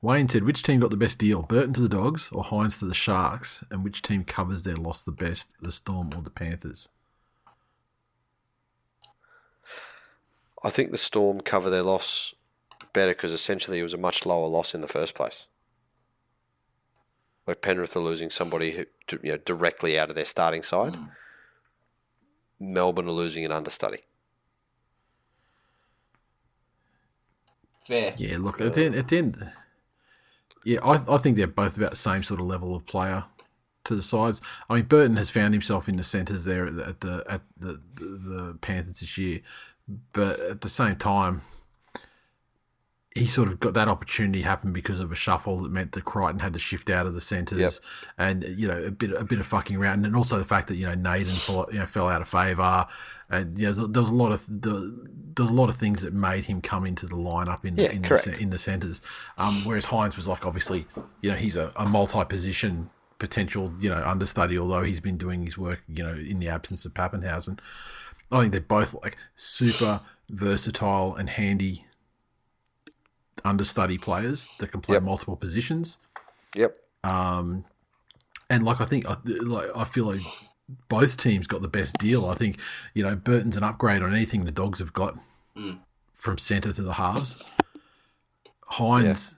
Wayne 0.00 0.30
said, 0.30 0.44
which 0.44 0.62
team 0.62 0.80
got 0.80 0.88
the 0.88 0.96
best 0.96 1.18
deal? 1.18 1.42
Burton 1.42 1.74
to 1.74 1.82
the 1.82 1.90
Dogs 1.90 2.30
or 2.32 2.42
Hynes 2.42 2.78
to 2.78 2.86
the 2.86 2.94
Sharks? 2.94 3.62
And 3.70 3.84
which 3.84 4.00
team 4.00 4.24
covers 4.24 4.64
their 4.64 4.76
loss 4.76 5.02
the 5.02 5.12
best, 5.12 5.52
the 5.60 5.72
Storm 5.72 6.10
or 6.16 6.22
the 6.22 6.30
Panthers? 6.30 6.88
I 10.64 10.70
think 10.70 10.90
the 10.90 10.96
Storm 10.96 11.42
cover 11.42 11.68
their 11.68 11.82
loss 11.82 12.32
better 12.94 13.12
because 13.12 13.32
essentially 13.32 13.78
it 13.78 13.82
was 13.82 13.92
a 13.92 13.98
much 13.98 14.24
lower 14.24 14.46
loss 14.46 14.74
in 14.74 14.80
the 14.80 14.88
first 14.88 15.14
place. 15.14 15.48
Like 17.46 17.62
Penrith 17.62 17.96
are 17.96 18.00
losing 18.00 18.30
somebody 18.30 18.72
who 18.72 18.86
you 19.22 19.32
know 19.32 19.38
directly 19.38 19.98
out 19.98 20.08
of 20.08 20.16
their 20.16 20.24
starting 20.24 20.62
side. 20.62 20.94
Hmm. 20.94 21.04
Melbourne 22.60 23.08
are 23.08 23.12
losing 23.12 23.44
an 23.44 23.52
understudy. 23.52 23.98
Fair. 27.80 28.14
Yeah, 28.16 28.38
look 28.38 28.60
at 28.60 28.72
the 28.72 28.86
end, 28.86 28.94
at 28.94 29.08
the 29.08 29.18
end 29.18 29.44
yeah, 30.64 30.78
I, 30.82 31.14
I 31.14 31.18
think 31.18 31.36
they're 31.36 31.46
both 31.46 31.76
about 31.76 31.90
the 31.90 31.96
same 31.96 32.22
sort 32.22 32.40
of 32.40 32.46
level 32.46 32.74
of 32.74 32.86
player 32.86 33.24
to 33.84 33.94
the 33.94 34.02
sides. 34.02 34.40
I 34.68 34.76
mean, 34.76 34.84
Burton 34.84 35.16
has 35.16 35.30
found 35.30 35.52
himself 35.52 35.88
in 35.88 35.96
the 35.96 36.02
centres 36.02 36.44
there 36.46 36.66
at 36.66 36.74
the 36.74 36.86
at 36.86 37.00
the, 37.00 37.24
at 37.28 37.40
the, 37.58 37.80
the, 37.94 38.04
the 38.04 38.58
Panthers 38.60 39.00
this 39.00 39.18
year, 39.18 39.40
but 40.12 40.40
at 40.40 40.60
the 40.62 40.68
same 40.70 40.96
time, 40.96 41.42
he 43.14 43.26
sort 43.26 43.46
of 43.46 43.60
got 43.60 43.74
that 43.74 43.86
opportunity 43.86 44.42
happen 44.42 44.72
because 44.72 44.98
of 44.98 45.12
a 45.12 45.14
shuffle 45.14 45.60
that 45.60 45.70
meant 45.70 45.92
that 45.92 46.04
Crichton 46.04 46.40
had 46.40 46.52
to 46.54 46.58
shift 46.58 46.90
out 46.90 47.06
of 47.06 47.14
the 47.14 47.20
centres, 47.20 47.60
Yep. 47.60 47.72
and 48.18 48.58
you 48.58 48.66
know 48.66 48.82
a 48.82 48.90
bit 48.90 49.12
a 49.12 49.22
bit 49.24 49.38
of 49.38 49.46
fucking 49.46 49.76
around, 49.76 50.04
and 50.04 50.16
also 50.16 50.36
the 50.36 50.44
fact 50.44 50.66
that 50.68 50.76
you 50.76 50.86
know 50.86 50.94
Naden 50.94 51.26
fell, 51.32 51.68
you 51.72 51.78
know, 51.78 51.86
fell 51.86 52.08
out 52.08 52.20
of 52.20 52.28
favour, 52.28 52.86
and 53.30 53.56
you 53.56 53.66
know 53.66 53.86
there 53.86 54.02
was 54.02 54.10
a 54.10 54.14
lot 54.14 54.32
of 54.32 54.44
there, 54.48 54.72
was 55.38 55.50
a 55.50 55.54
lot 55.54 55.68
of 55.68 55.76
things 55.76 56.02
that 56.02 56.12
made 56.12 56.46
him 56.46 56.60
come 56.60 56.84
into 56.84 57.06
the 57.06 57.14
lineup 57.14 57.64
in 57.64 57.76
Yeah, 57.76 57.90
in, 57.90 58.02
the, 58.02 58.36
in 58.40 58.50
the 58.50 58.58
centres, 58.58 59.00
um, 59.38 59.54
whereas 59.64 59.86
Hynes 59.86 60.16
was 60.16 60.26
like 60.26 60.44
obviously 60.44 60.86
you 61.20 61.30
know 61.30 61.36
he's 61.36 61.54
a, 61.56 61.72
a 61.76 61.86
multi-position 61.86 62.90
potential 63.20 63.72
you 63.78 63.90
know 63.90 64.02
understudy, 64.04 64.58
although 64.58 64.82
he's 64.82 65.00
been 65.00 65.16
doing 65.16 65.44
his 65.44 65.56
work 65.56 65.84
you 65.86 66.02
know 66.02 66.14
in 66.14 66.40
the 66.40 66.48
absence 66.48 66.84
of 66.84 66.92
Papenhuyzen. 66.94 67.60
I 68.32 68.40
think 68.40 68.50
they're 68.50 68.60
both 68.60 68.94
like 69.04 69.16
super 69.36 70.00
versatile 70.28 71.14
and 71.14 71.30
handy 71.30 71.86
understudy 73.44 73.98
players 73.98 74.48
that 74.58 74.70
can 74.72 74.80
play 74.80 74.94
Yep. 74.96 75.02
multiple 75.02 75.36
positions. 75.36 75.98
Yep. 76.54 76.76
Um, 77.02 77.64
And 78.50 78.62
like 78.64 78.80
I 78.80 78.84
think, 78.84 79.06
I, 79.06 79.16
like 79.24 79.70
I 79.74 79.84
feel 79.84 80.04
like 80.06 80.20
both 80.88 81.16
teams 81.16 81.46
got 81.46 81.60
the 81.62 81.68
best 81.68 81.96
deal. 81.98 82.26
I 82.26 82.34
think 82.34 82.58
you 82.94 83.02
know 83.02 83.14
Burton's 83.16 83.56
an 83.56 83.62
upgrade 83.64 84.02
on 84.02 84.14
anything 84.14 84.44
the 84.44 84.50
Dogs 84.52 84.78
have 84.78 84.92
got 84.92 85.18
from 86.12 86.38
centre 86.38 86.72
to 86.72 86.82
the 86.82 86.94
halves. 86.94 87.36
Hynes, 88.72 89.36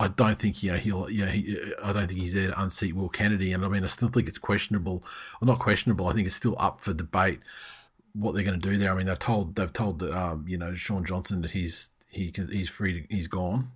I 0.00 0.08
don't 0.08 0.38
think 0.38 0.62
you 0.62 0.72
know 0.72 0.78
he'll. 0.78 1.10
Yeah, 1.10 1.26
he, 1.26 1.56
I 1.82 1.92
don't 1.92 2.08
think 2.08 2.20
he's 2.20 2.34
there 2.34 2.48
to 2.48 2.60
unseat 2.62 2.94
Will 2.94 3.08
Kennedy, 3.08 3.52
and 3.52 3.64
I 3.64 3.68
mean 3.68 3.84
I 3.84 3.86
still 3.86 4.08
think 4.08 4.26
it's 4.28 4.38
questionable. 4.38 5.04
Well, 5.40 5.46
not 5.46 5.58
questionable. 5.58 6.08
I 6.08 6.12
think 6.12 6.26
it's 6.26 6.36
still 6.36 6.56
up 6.58 6.80
for 6.80 6.92
debate 6.92 7.40
what 8.14 8.34
they're 8.34 8.44
going 8.44 8.60
to 8.60 8.68
do 8.70 8.76
there. 8.76 8.92
I 8.92 8.96
mean 8.96 9.06
they've 9.06 9.18
told 9.18 9.54
they've 9.54 9.72
told 9.72 10.00
that 10.00 10.16
um, 10.16 10.44
you 10.48 10.58
know 10.58 10.74
Shaun 10.74 11.04
Johnson 11.04 11.40
that 11.42 11.52
he's 11.52 11.90
he 12.12 12.30
can, 12.30 12.48
he's 12.48 12.68
free 12.68 12.92
to, 12.92 13.14
he's 13.14 13.26
gone. 13.26 13.72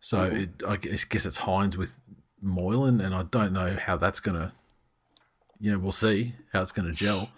So 0.00 0.24
it, 0.24 0.50
I 0.66 0.76
guess, 0.76 1.04
guess 1.04 1.24
it's 1.24 1.38
Hynes 1.38 1.76
with 1.76 2.00
Moylan, 2.40 3.00
and 3.00 3.14
I 3.14 3.22
don't 3.22 3.52
know 3.52 3.76
how 3.80 3.96
that's 3.96 4.20
going 4.20 4.36
to. 4.36 4.52
You 5.60 5.72
know, 5.72 5.78
we'll 5.78 5.92
see 5.92 6.34
how 6.52 6.60
it's 6.60 6.72
going 6.72 6.88
to 6.88 6.94
gel, 6.94 7.30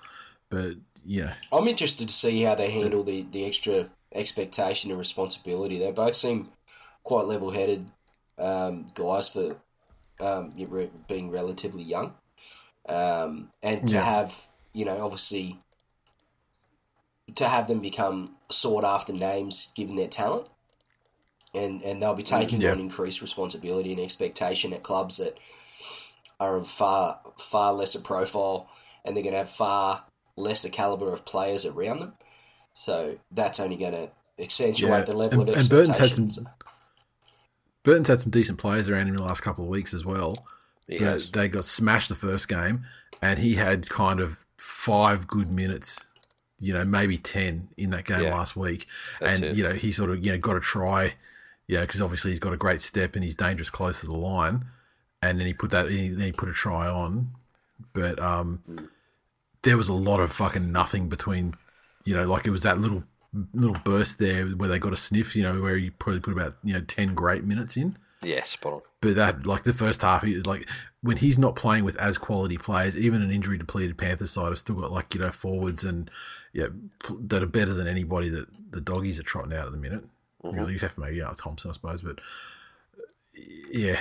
but 0.49 0.77
yeah, 1.05 1.35
I'm 1.53 1.69
interested 1.69 2.09
to 2.09 2.15
see 2.15 2.43
how 2.43 2.55
they 2.55 2.71
handle 2.71 3.03
the, 3.03 3.27
the 3.31 3.45
extra 3.45 3.91
expectation 4.15 4.91
and 4.91 4.99
responsibility. 4.99 5.79
They 5.79 5.93
both 5.93 6.15
seem 6.15 6.49
quite 7.03 7.27
level 7.27 7.51
headed 7.51 7.85
um, 8.39 8.87
guys 8.95 9.29
for 9.29 9.57
um, 10.21 10.55
being 11.07 11.31
relatively 11.31 11.83
young. 11.83 12.15
Um, 12.89 13.51
and 13.63 13.87
to 13.89 13.95
Yeah. 13.95 14.05
have, 14.05 14.47
you 14.73 14.85
know, 14.85 15.05
obviously, 15.05 15.59
to 17.35 17.49
have 17.49 17.69
them 17.69 17.81
become 17.81 18.37
sought 18.51 18.85
after 18.85 19.13
names 19.13 19.71
given 19.75 19.97
their 19.97 20.09
talent. 20.09 20.47
And, 21.55 21.83
and 21.83 22.03
they'll 22.03 22.15
be 22.15 22.23
taking 22.25 22.61
Yeah. 22.61 22.73
on 22.73 22.81
increased 22.81 23.23
responsibility 23.23 23.93
and 23.93 24.01
expectation 24.01 24.73
at 24.73 24.83
clubs 24.83 25.19
that 25.19 25.39
are 26.41 26.57
of 26.57 26.67
far 26.67 27.21
far 27.39 27.73
lesser 27.73 28.01
profile, 28.01 28.69
and 29.05 29.15
they're 29.17 29.23
going 29.23 29.35
to 29.35 29.39
have 29.39 29.49
far 29.51 30.03
lesser 30.37 30.69
caliber 30.69 31.13
of 31.13 31.25
players 31.25 31.65
around 31.65 32.01
them. 32.01 32.15
So 32.73 33.19
that's 33.31 33.61
only 33.61 33.77
going 33.77 33.93
to 33.93 34.11
accentuate 34.39 34.91
Yeah, 34.91 35.03
the 35.03 35.15
level 35.15 35.41
and- 35.43 35.49
of 35.51 35.57
and 35.57 35.69
Burton's 35.69 35.99
had 35.99 36.11
some- 36.13 36.25
expectations. 36.25 36.39
Burton's 37.85 38.09
had 38.09 38.21
some 38.21 38.31
decent 38.31 38.59
players 38.59 38.89
around 38.89 39.03
him 39.03 39.09
in 39.11 39.17
the 39.17 39.23
last 39.23 39.43
couple 39.43 39.63
of 39.65 39.71
weeks 39.71 39.95
as 39.95 40.05
well. 40.05 40.35
He 40.89 40.99
but 40.99 41.05
has. 41.07 41.31
they 41.31 41.49
got 41.49 41.65
smashed 41.67 42.09
the 42.09 42.15
first 42.17 42.49
game, 42.49 42.85
and 43.23 43.39
he 43.39 43.55
had 43.55 43.89
kind 43.89 44.19
of 44.21 44.45
five 44.59 45.27
good 45.29 45.51
minutes, 45.51 46.01
you 46.59 46.73
know, 46.73 46.85
maybe 46.85 47.19
ten 47.19 47.69
in 47.77 47.91
that 47.91 48.05
game 48.05 48.23
Yeah, 48.23 48.35
last 48.35 48.57
week. 48.57 48.87
that's 49.21 49.41
and 49.41 49.51
it. 49.51 49.57
you 49.57 49.65
know, 49.65 49.73
he 49.75 49.93
sort 49.93 50.11
of 50.11 50.25
you 50.25 50.33
know 50.33 50.39
got 50.39 50.57
a 50.57 50.61
try, 50.61 51.15
you 51.69 51.77
know, 51.77 51.83
because 51.83 52.01
obviously 52.03 52.31
he's 52.31 52.41
got 52.41 52.53
a 52.53 52.57
great 52.59 52.81
step 52.81 53.15
and 53.17 53.25
he's 53.25 53.35
dangerous 53.37 53.71
close 53.71 54.01
to 54.01 54.07
the 54.07 54.13
line, 54.13 54.65
and 55.23 55.39
then 55.41 55.47
he 55.47 55.53
put 55.55 55.71
that 55.71 55.91
he, 55.91 56.09
then 56.09 56.27
he 56.27 56.33
put 56.33 56.49
a 56.49 56.53
try 56.53 56.87
on, 56.89 57.29
but 57.93 58.19
um, 58.19 58.63
there 59.63 59.77
was 59.77 59.89
a 59.89 59.95
lot 59.95 60.21
of 60.21 60.31
fucking 60.33 60.71
nothing 60.73 61.09
between, 61.09 61.55
you 62.05 62.15
know, 62.15 62.25
like 62.25 62.47
it 62.47 62.51
was 62.51 62.63
that 62.63 62.79
little 62.79 63.05
little 63.53 63.77
burst 63.85 64.19
there 64.19 64.47
where 64.47 64.69
they 64.69 64.79
got 64.79 64.93
a 64.93 64.97
sniff, 64.97 65.35
you 65.35 65.43
know, 65.43 65.61
where 65.61 65.77
you 65.77 65.91
probably 65.91 66.21
put 66.21 66.33
about 66.33 66.57
you 66.63 66.75
know 66.75 66.81
ten 66.81 67.15
great 67.15 67.45
minutes 67.45 67.77
in. 67.77 67.97
Yeah, 68.25 68.43
spot 68.45 68.73
on. 68.73 68.81
But 69.01 69.17
that, 69.17 69.47
like 69.47 69.65
the 69.65 69.73
first 69.73 70.03
half, 70.03 70.23
he 70.23 70.41
like 70.41 70.69
when 71.03 71.19
he's 71.19 71.39
not 71.39 71.57
playing 71.57 71.85
with 71.85 71.97
as 71.97 72.19
quality 72.19 72.57
players, 72.57 72.97
even 72.97 73.23
an 73.23 73.31
injury 73.31 73.59
depleted 73.59 73.99
Panthers 73.99 74.31
side 74.31 74.49
have 74.49 74.59
still 74.59 74.77
got 74.77 74.93
like 74.93 75.15
you 75.15 75.21
know 75.21 75.31
forwards 75.31 75.85
and 75.85 76.11
yeah 76.53 76.69
that 77.21 77.43
are 77.43 77.47
better 77.47 77.75
than 77.75 77.87
anybody 77.87 78.29
that 78.31 78.47
the 78.71 78.81
doggies 78.81 79.21
are 79.21 79.25
trotting 79.25 79.53
out 79.53 79.67
at 79.67 79.73
the 79.73 79.81
minute. 79.81 80.05
Mm-hmm. 80.43 80.59
Really, 80.59 80.75
except 80.75 80.95
for 80.95 81.01
maybe 81.01 81.17
yeah, 81.17 81.33
Thompson, 81.37 81.71
I 81.71 81.75
suppose. 81.75 82.03
But 82.03 82.21
yeah, 83.71 84.01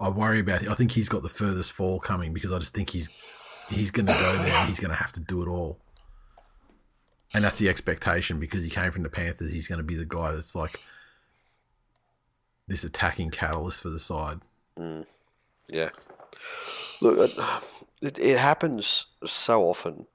I 0.00 0.08
worry 0.08 0.40
about 0.40 0.62
it. 0.62 0.68
I 0.68 0.74
think 0.74 0.92
he's 0.92 1.08
got 1.08 1.22
the 1.22 1.28
furthest 1.28 1.72
fall 1.72 2.00
coming 2.00 2.32
because 2.32 2.52
I 2.52 2.58
just 2.58 2.74
think 2.74 2.90
he's 2.90 3.08
he's 3.70 3.90
going 3.90 4.06
to 4.06 4.12
go 4.12 4.36
there 4.38 4.52
and 4.52 4.68
he's 4.68 4.80
going 4.80 4.90
to 4.90 4.96
have 4.96 5.12
to 5.12 5.20
do 5.20 5.42
it 5.42 5.48
all. 5.48 5.78
And 7.34 7.44
that's 7.44 7.58
the 7.58 7.68
expectation 7.68 8.38
because 8.38 8.62
he 8.62 8.70
came 8.70 8.90
from 8.90 9.04
the 9.04 9.08
Panthers. 9.08 9.52
He's 9.52 9.68
going 9.68 9.78
to 9.78 9.84
be 9.84 9.94
the 9.94 10.04
guy 10.04 10.32
that's 10.32 10.54
like 10.54 10.82
this 12.72 12.84
attacking 12.84 13.30
catalyst 13.30 13.82
for 13.82 13.90
the 13.90 13.98
side. 13.98 14.40
Mm. 14.78 15.04
Yeah. 15.68 15.90
Look, 17.02 17.18
it, 17.18 17.38
it, 18.00 18.18
it 18.18 18.38
happens 18.38 19.06
so 19.26 19.64
often. 19.64 20.06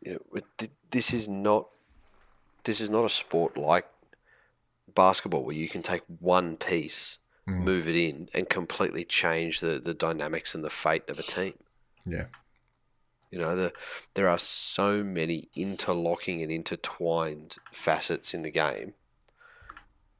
You 0.00 0.12
know, 0.12 0.40
it, 0.60 0.70
this 0.90 1.12
is 1.12 1.28
not 1.28 1.66
this 2.62 2.80
is 2.80 2.88
not 2.88 3.04
a 3.04 3.08
sport 3.08 3.56
like 3.56 3.86
basketball 4.94 5.44
where 5.44 5.56
you 5.56 5.68
can 5.68 5.82
take 5.82 6.02
one 6.20 6.56
piece, 6.56 7.18
mm. 7.48 7.58
move 7.64 7.88
it 7.88 7.96
in, 7.96 8.28
and 8.32 8.48
completely 8.48 9.04
change 9.04 9.58
the, 9.58 9.80
the 9.80 9.94
dynamics 9.94 10.54
and 10.54 10.62
the 10.62 10.70
fate 10.70 11.10
of 11.10 11.18
a 11.18 11.24
team. 11.24 11.54
Yeah. 12.06 12.26
You 13.32 13.40
know, 13.40 13.56
the, 13.56 13.72
there 14.14 14.28
are 14.28 14.38
so 14.38 15.02
many 15.02 15.48
interlocking 15.56 16.42
and 16.42 16.52
intertwined 16.52 17.56
facets 17.72 18.34
in 18.34 18.42
the 18.42 18.52
game. 18.52 18.94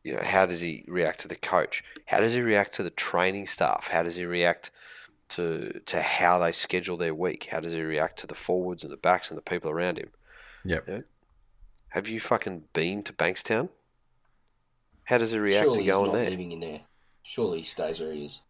You 0.05 0.15
know, 0.15 0.23
how 0.23 0.47
does 0.47 0.61
he 0.61 0.85
react 0.89 1.21
to 1.21 1.29
the 1.29 1.37
coach? 1.37 1.85
How 2.07 2.21
does 2.21 2.35
he 2.35 2.41
react 2.43 2.73
to 2.75 2.83
the 2.83 2.91
training 2.91 3.47
staff? 3.47 3.89
How 3.89 4.03
does 4.03 4.17
he 4.17 4.25
react 4.27 4.71
to 5.29 5.81
to 5.87 6.03
how 6.03 6.39
they 6.39 6.53
schedule 6.53 6.97
their 6.97 7.15
week? 7.15 7.49
How 7.51 7.61
does 7.61 7.73
he 7.73 7.83
react 7.83 8.19
to 8.19 8.27
the 8.27 8.35
forwards 8.35 8.83
and 8.83 8.93
the 8.93 8.97
backs 8.97 9.31
and 9.31 9.39
the 9.39 9.43
people 9.43 9.71
around 9.71 9.99
him? 9.99 10.11
Yep. 10.65 10.85
Yeah. 10.89 11.01
Have 11.91 12.09
you 12.09 12.19
fucking 12.21 12.65
been 12.73 13.03
to 13.05 13.13
Bankstown? 13.13 13.71
How 15.05 15.19
does 15.19 15.33
he 15.33 15.39
react 15.39 15.65
Surely 15.65 15.79
to 15.79 15.83
he's 15.85 15.93
going 15.93 16.07
not 16.07 16.15
there? 16.15 16.31
living 16.31 16.53
in 16.53 16.61
there. 16.61 16.81
Surely 17.23 17.59
he 17.59 17.65
stays 17.65 18.01
where 18.01 18.13
he 18.13 18.25
is. 18.25 18.41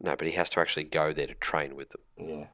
No, 0.00 0.14
but 0.16 0.26
he 0.26 0.34
has 0.34 0.50
to 0.50 0.60
actually 0.60 0.84
go 0.84 1.12
there 1.12 1.26
to 1.26 1.34
train 1.34 1.74
with 1.74 1.90
them. 1.90 2.02
Yeah. 2.18 2.46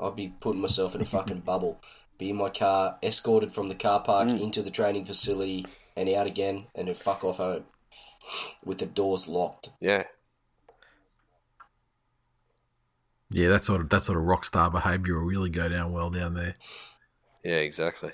I'd 0.00 0.16
be 0.16 0.32
putting 0.40 0.60
myself 0.60 0.94
in 0.94 1.00
a 1.00 1.04
fucking 1.04 1.40
bubble. 1.40 1.80
Be 2.18 2.30
in 2.30 2.36
my 2.36 2.50
car, 2.50 2.98
escorted 3.02 3.50
from 3.52 3.68
the 3.68 3.74
car 3.74 4.00
park 4.00 4.28
Mm. 4.28 4.40
into 4.40 4.62
the 4.62 4.70
training 4.70 5.04
facility 5.04 5.66
and 5.96 6.08
out 6.10 6.26
again, 6.26 6.66
and 6.74 6.88
then 6.88 6.94
fuck 6.94 7.24
off 7.24 7.38
home. 7.38 7.64
With 8.64 8.78
the 8.78 8.86
doors 8.86 9.28
locked. 9.28 9.70
Yeah. 9.80 10.04
Yeah, 13.30 13.48
that 13.48 13.64
sort 13.64 13.80
of 13.80 13.88
that 13.90 14.02
sort 14.02 14.16
of 14.16 14.24
rock 14.24 14.44
star 14.44 14.70
behaviour 14.70 15.16
will 15.16 15.26
really 15.26 15.50
go 15.50 15.68
down 15.68 15.92
well 15.92 16.08
down 16.08 16.34
there. 16.34 16.54
Yeah, 17.44 17.56
exactly. 17.56 18.12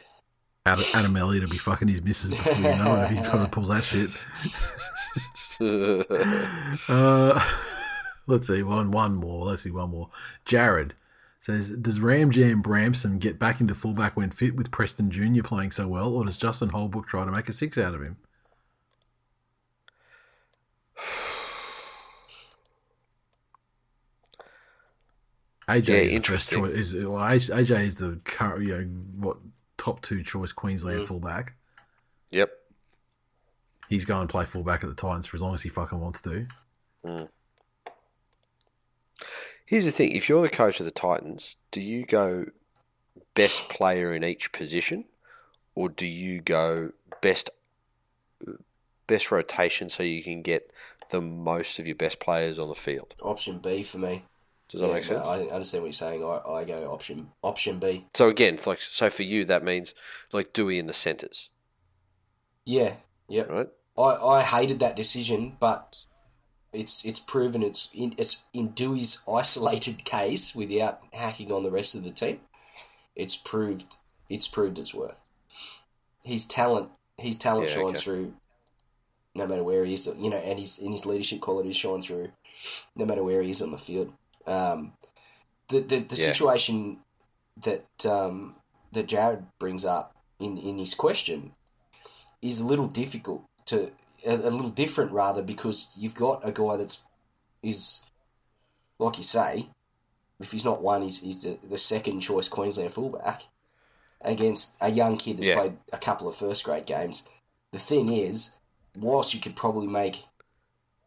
Adam, 0.67 0.85
Adam 0.95 1.17
Elliott 1.17 1.45
will 1.45 1.51
be 1.51 1.59
fucking 1.59 1.89
his 1.89 2.03
missus 2.03 2.31
before 2.31 2.55
you 2.55 2.63
know 2.63 2.97
it 2.97 3.05
if 3.05 3.11
he 3.11 3.21
probably 3.29 3.49
pulls 3.49 3.69
that 3.69 3.85
shit. 3.85 4.27
Uh, 5.63 7.39
let's 8.27 8.47
see 8.47 8.63
one 8.63 8.91
one 8.91 9.15
more. 9.15 9.45
Let's 9.45 9.63
see 9.63 9.71
one 9.71 9.91
more. 9.91 10.09
Jared 10.47 10.95
says, 11.41 11.71
"Does 11.71 11.99
Ram 12.01 12.31
Jam 12.31 12.63
Brimson 12.63 13.19
get 13.19 13.39
back 13.39 13.61
into 13.61 13.75
fullback 13.75 14.17
when 14.17 14.31
fit 14.31 14.55
with 14.55 14.71
Preston 14.71 15.11
Junior 15.11 15.43
playing 15.43 15.73
so 15.73 15.89
well, 15.89 16.09
or 16.15 16.25
does 16.25 16.37
Justin 16.39 16.69
Holbrook 16.69 17.09
try 17.09 17.25
to 17.25 17.33
make 17.33 17.49
a 17.49 17.53
six 17.53 17.77
out 17.77 17.95
of 17.95 18.03
him?" 18.03 18.19
AJ 25.69 25.89
Yeah, 25.89 25.95
is 25.97 26.13
interesting. 26.13 26.59
choice. 26.59 26.73
Is 26.73 26.95
well, 26.95 27.21
AJ 27.23 27.85
is 27.87 27.99
the 27.99 28.21
current, 28.25 28.67
you 28.67 28.79
know, 28.79 28.85
what 29.19 29.37
top 29.77 30.03
two 30.03 30.23
choice 30.23 30.53
Mm. 30.53 30.57
Queensland 30.57 31.07
fullback. 31.07 31.55
Yep. 32.31 32.51
He's 33.89 34.05
going 34.05 34.27
to 34.27 34.31
play 34.31 34.45
fullback 34.45 34.85
at 34.85 34.89
the 34.89 34.95
Titans 34.95 35.27
for 35.27 35.37
as 35.37 35.43
long 35.43 35.55
as 35.55 35.63
he 35.63 35.69
fucking 35.69 35.99
wants 36.01 36.21
to. 36.23 36.47
Here's 39.71 39.85
the 39.85 39.93
thing: 39.93 40.11
if 40.17 40.29
you're 40.29 40.43
the 40.43 40.49
coach 40.49 40.81
of 40.81 40.85
the 40.85 40.91
Titans, 40.91 41.57
do 41.71 41.81
you 41.81 42.05
go 42.05 42.47
best 43.35 43.69
player 43.69 44.13
in 44.13 44.25
each 44.25 44.51
position, 44.51 45.05
or 45.77 45.89
do 45.89 46.07
you 46.07 46.41
go 46.41 46.91
best 47.23 47.51
best 49.07 49.31
rotation 49.31 49.89
so 49.89 50.03
you 50.03 50.25
can 50.25 50.43
get 50.43 50.73
the 51.11 51.21
most 51.21 51.79
of 51.79 51.87
your 51.87 51.95
best 51.95 52.19
players 52.19 52.59
on 52.59 52.69
the 52.69 52.75
field? 52.75 53.15
Option 53.23 53.61
B 53.61 53.85
for 53.85 53.99
me. 53.99 54.25
Does 54.69 54.81
that 54.81 54.89
Yeah, 54.89 54.95
make 54.95 55.09
no, 55.09 55.17
sense? 55.17 55.29
I 55.29 55.39
understand 55.55 55.83
what 55.83 55.87
you're 55.87 55.93
saying. 55.93 56.25
I, 56.25 56.41
I 56.49 56.65
go 56.65 56.91
option 56.93 57.29
option 57.41 57.79
B. 57.79 58.07
So 58.15 58.29
again, 58.29 58.59
like 58.67 58.81
so 58.81 59.09
for 59.09 59.23
you, 59.23 59.45
that 59.45 59.63
means 59.63 59.95
like 60.33 60.53
Dewey 60.53 60.81
in 60.81 60.87
the 60.89 60.93
centres, 60.93 61.49
Yeah, 62.65 62.95
yep. 63.29 63.49
right? 63.49 63.69
I, 63.97 64.03
I 64.03 64.43
hated 64.43 64.81
that 64.81 64.97
decision, 64.97 65.57
but 65.61 65.99
it's 66.73 67.05
it's 67.05 67.19
proven 67.19 67.63
it's 67.63 67.89
in 67.95 68.15
it's 68.19 68.45
in 68.53 68.69
Dewey's 68.71 69.21
isolated 69.33 70.05
case 70.05 70.55
without 70.55 71.01
hacking 71.13 71.53
on 71.53 71.63
the 71.63 71.71
rest 71.71 71.95
of 71.95 72.05
the 72.05 72.11
team. 72.11 72.41
It's 73.17 73.37
proved 73.37 73.97
it's 74.29 74.49
proved 74.49 74.79
its 74.79 74.95
worth. 74.95 75.21
His 76.25 76.47
talent 76.47 76.91
his 77.19 77.37
talent 77.37 77.69
Yeah, 77.69 77.75
shines 77.75 77.99
okay. 77.99 78.05
through 78.05 78.35
no 79.35 79.47
matter 79.47 79.63
where 79.63 79.85
he 79.85 79.95
is, 79.95 80.07
you 80.19 80.31
know, 80.31 80.37
and 80.39 80.59
his 80.59 80.79
and 80.79 80.91
his 80.93 81.07
leadership 81.07 81.41
qualities 81.41 81.77
shine 81.77 82.01
through 82.03 82.31
no 82.97 83.05
matter 83.05 83.23
where 83.23 83.43
he 83.43 83.51
is 83.51 83.63
on 83.63 83.71
the 83.73 83.79
field. 83.79 84.13
Um, 84.47 84.93
the 85.69 85.81
the, 85.81 85.99
the 86.01 86.17
Yeah. 86.17 86.33
situation 86.33 86.99
that 87.63 87.87
um, 88.07 88.57
that 88.93 89.09
Jared 89.09 89.45
brings 89.59 89.85
up 89.85 90.13
in 90.39 90.57
in 90.59 90.79
his 90.79 90.95
question 90.95 91.53
is 92.43 92.61
a 92.61 92.67
little 92.67 92.87
difficult 92.87 93.45
to 93.67 93.93
a, 94.27 94.35
a 94.35 94.51
little 94.51 94.71
different 94.71 95.13
rather 95.13 95.43
because 95.43 95.95
you've 95.99 96.15
got 96.15 96.47
a 96.47 96.53
guy 96.53 96.77
that's 96.77 97.05
is 97.63 98.01
like 98.99 99.17
you 99.19 99.25
say, 99.25 99.69
if 100.39 100.53
he's 100.53 100.65
not 100.65 100.83
one, 100.83 101.03
he's, 101.03 101.21
he's 101.21 101.43
the, 101.43 101.59
the 101.67 101.79
second 101.79 102.21
choice 102.21 102.49
Queensland 102.49 102.93
fullback 102.93 103.43
against 104.23 104.77
a 104.81 104.91
young 104.91 105.17
kid 105.17 105.39
that's 105.39 105.49
Yeah. 105.49 105.57
played 105.57 105.77
a 105.93 105.99
couple 105.99 106.29
of 106.29 106.35
first 106.35 106.65
grade 106.65 106.87
games. 106.87 107.27
The 107.73 107.79
thing 107.79 108.11
is, 108.13 108.57
whilst 108.99 109.33
you 109.35 109.41
could 109.41 109.57
probably 109.57 109.87
make 109.87 110.25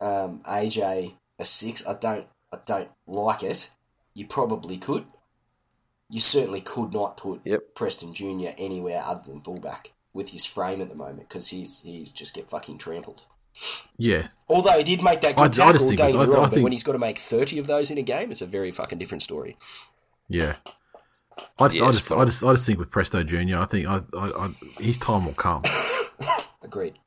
um, 0.01 0.39
AJ 0.45 1.13
a 1.39 1.45
six, 1.45 1.85
I 1.85 1.93
don't 1.93 2.27
I 2.51 2.57
don't 2.65 2.89
like 3.07 3.41
it. 3.43 3.71
You 4.13 4.27
probably 4.27 4.77
could. 4.77 5.05
You 6.09 6.19
certainly 6.19 6.61
could 6.61 6.93
not 6.93 7.17
put 7.17 7.41
Yep. 7.45 7.73
Preston 7.75 8.13
Junior 8.13 8.53
anywhere 8.57 9.01
other 9.03 9.23
than 9.31 9.39
fullback 9.39 9.91
with 10.13 10.29
his 10.29 10.45
frame 10.45 10.81
at 10.81 10.89
the 10.89 10.95
moment 10.95 11.27
because 11.29 11.47
he's 11.49 11.81
he's 11.81 12.11
just 12.11 12.33
get 12.33 12.47
fucking 12.49 12.77
trampled. 12.77 13.25
Yeah, 13.97 14.27
Although 14.49 14.77
he 14.79 14.83
did 14.83 15.03
make 15.03 15.21
that 15.21 15.37
I- 15.37 15.43
I 15.43 15.47
good 15.47 15.53
just 15.53 15.59
tackle, 15.73 15.87
think 15.87 15.97
don't 15.99 16.09
it's- 16.09 16.13
get 16.13 16.27
me 16.29 16.33
I- 16.33 16.37
I 16.37 16.41
wrong, 16.41 16.49
but 16.51 16.61
when 16.63 16.71
he's 16.71 16.83
got 16.83 16.93
to 16.93 16.99
make 16.99 17.17
thirty 17.19 17.59
of 17.59 17.67
those 17.67 17.91
in 17.91 17.97
a 17.97 18.01
game, 18.01 18.31
it's 18.31 18.41
a 18.41 18.45
very 18.47 18.71
fucking 18.71 18.97
different 18.97 19.21
story. 19.23 19.57
yeah. 20.29 20.55
I 21.57 21.67
just, 21.67 21.81
I 21.81 21.87
just, 21.91 22.11
I 22.11 22.25
just, 22.25 22.43
I 22.43 22.51
just 22.51 22.65
think 22.65 22.77
with 22.77 22.91
Presto 22.91 23.23
Junior, 23.23 23.57
I 23.57 23.65
think 23.65 23.87
I, 23.87 24.01
I, 24.15 24.45
I, 24.45 24.49
his 24.79 24.99
time 24.99 25.25
will 25.25 25.33
come. 25.33 25.63
Agreed. 26.63 26.99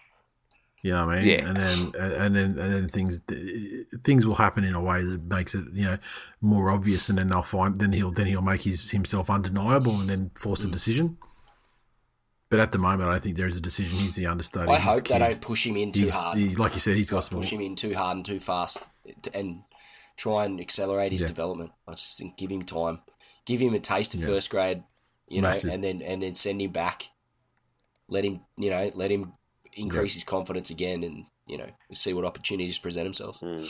You 0.82 0.92
know 0.92 1.06
what 1.06 1.16
I 1.18 1.20
mean? 1.22 1.28
Yeah. 1.28 1.46
And 1.46 1.56
then 1.56 1.92
and 2.00 2.36
then 2.36 2.44
and 2.58 2.74
then 2.74 2.88
things 2.88 3.20
things 4.04 4.26
will 4.26 4.34
happen 4.36 4.62
in 4.64 4.74
a 4.74 4.80
way 4.80 5.02
that 5.04 5.24
makes 5.24 5.54
it 5.54 5.64
you 5.72 5.84
know 5.84 5.98
more 6.40 6.70
obvious, 6.70 7.08
and 7.08 7.18
then 7.18 7.28
they'll 7.28 7.42
find 7.42 7.78
then 7.80 7.92
he'll 7.92 8.10
then 8.12 8.26
he'll 8.26 8.42
make 8.42 8.62
his 8.62 8.90
himself 8.90 9.30
undeniable, 9.30 10.00
and 10.00 10.08
then 10.08 10.30
force 10.36 10.62
Mm. 10.64 10.68
a 10.68 10.72
decision. 10.72 11.18
But 12.48 12.60
at 12.60 12.70
the 12.72 12.78
moment, 12.78 13.10
I 13.10 13.18
think 13.18 13.36
there 13.36 13.48
is 13.48 13.56
a 13.56 13.60
decision. 13.60 13.98
He's 13.98 14.14
the 14.14 14.26
understudy. 14.26 14.70
I 14.70 14.76
He's 14.76 14.84
hope 14.84 15.08
they 15.08 15.18
don't 15.18 15.40
push 15.40 15.66
him 15.66 15.76
in 15.76 15.90
too 15.90 16.02
He's, 16.04 16.14
hard. 16.14 16.38
he, 16.38 16.54
like 16.54 16.74
you 16.74 16.80
said, 16.80 16.96
he's 16.96 17.10
got 17.10 17.24
some. 17.24 17.40
push 17.40 17.50
him 17.50 17.60
in 17.60 17.74
too 17.74 17.94
hard 17.94 18.16
and 18.18 18.24
too 18.24 18.38
fast, 18.38 18.86
and 19.34 19.62
try 20.16 20.44
and 20.44 20.60
accelerate 20.60 21.10
his 21.12 21.22
Yeah. 21.22 21.26
development. 21.26 21.72
I 21.88 21.92
just 21.92 22.18
think 22.18 22.36
give 22.36 22.50
him 22.50 22.62
time, 22.62 23.00
give 23.46 23.58
him 23.60 23.74
a 23.74 23.80
taste 23.80 24.14
of 24.14 24.20
Yeah. 24.20 24.26
first 24.26 24.50
grade, 24.50 24.84
you 25.28 25.42
know, 25.42 25.54
and 25.68 25.82
then 25.82 26.00
and 26.02 26.22
then 26.22 26.34
send 26.36 26.62
him 26.62 26.70
back. 26.70 27.10
Let 28.08 28.24
him, 28.24 28.42
you 28.56 28.70
know, 28.70 28.92
let 28.94 29.10
him 29.10 29.32
increase 29.72 30.14
his 30.14 30.22
confidence 30.24 30.70
again, 30.70 31.02
and 31.02 31.26
you 31.48 31.58
know, 31.58 31.68
see 31.92 32.12
what 32.14 32.24
opportunities 32.24 32.78
present 32.78 33.06
themselves. 33.06 33.38
Hmm. 33.38 33.64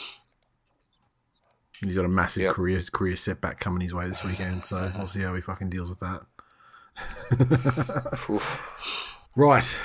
He's 1.82 1.94
got 1.94 2.04
a 2.04 2.08
massive 2.08 2.42
Yep. 2.44 2.54
career 2.54 2.80
career 2.92 3.16
setback 3.16 3.60
coming 3.60 3.80
his 3.82 3.92
way 3.94 4.06
this 4.08 4.22
weekend, 4.24 4.64
so 4.64 4.90
we'll 4.96 5.06
see 5.06 5.20
how 5.20 5.34
he 5.34 5.40
fucking 5.42 5.68
deals 5.70 5.88
with 5.88 6.00
that. 6.00 6.22
Right. 9.36 9.78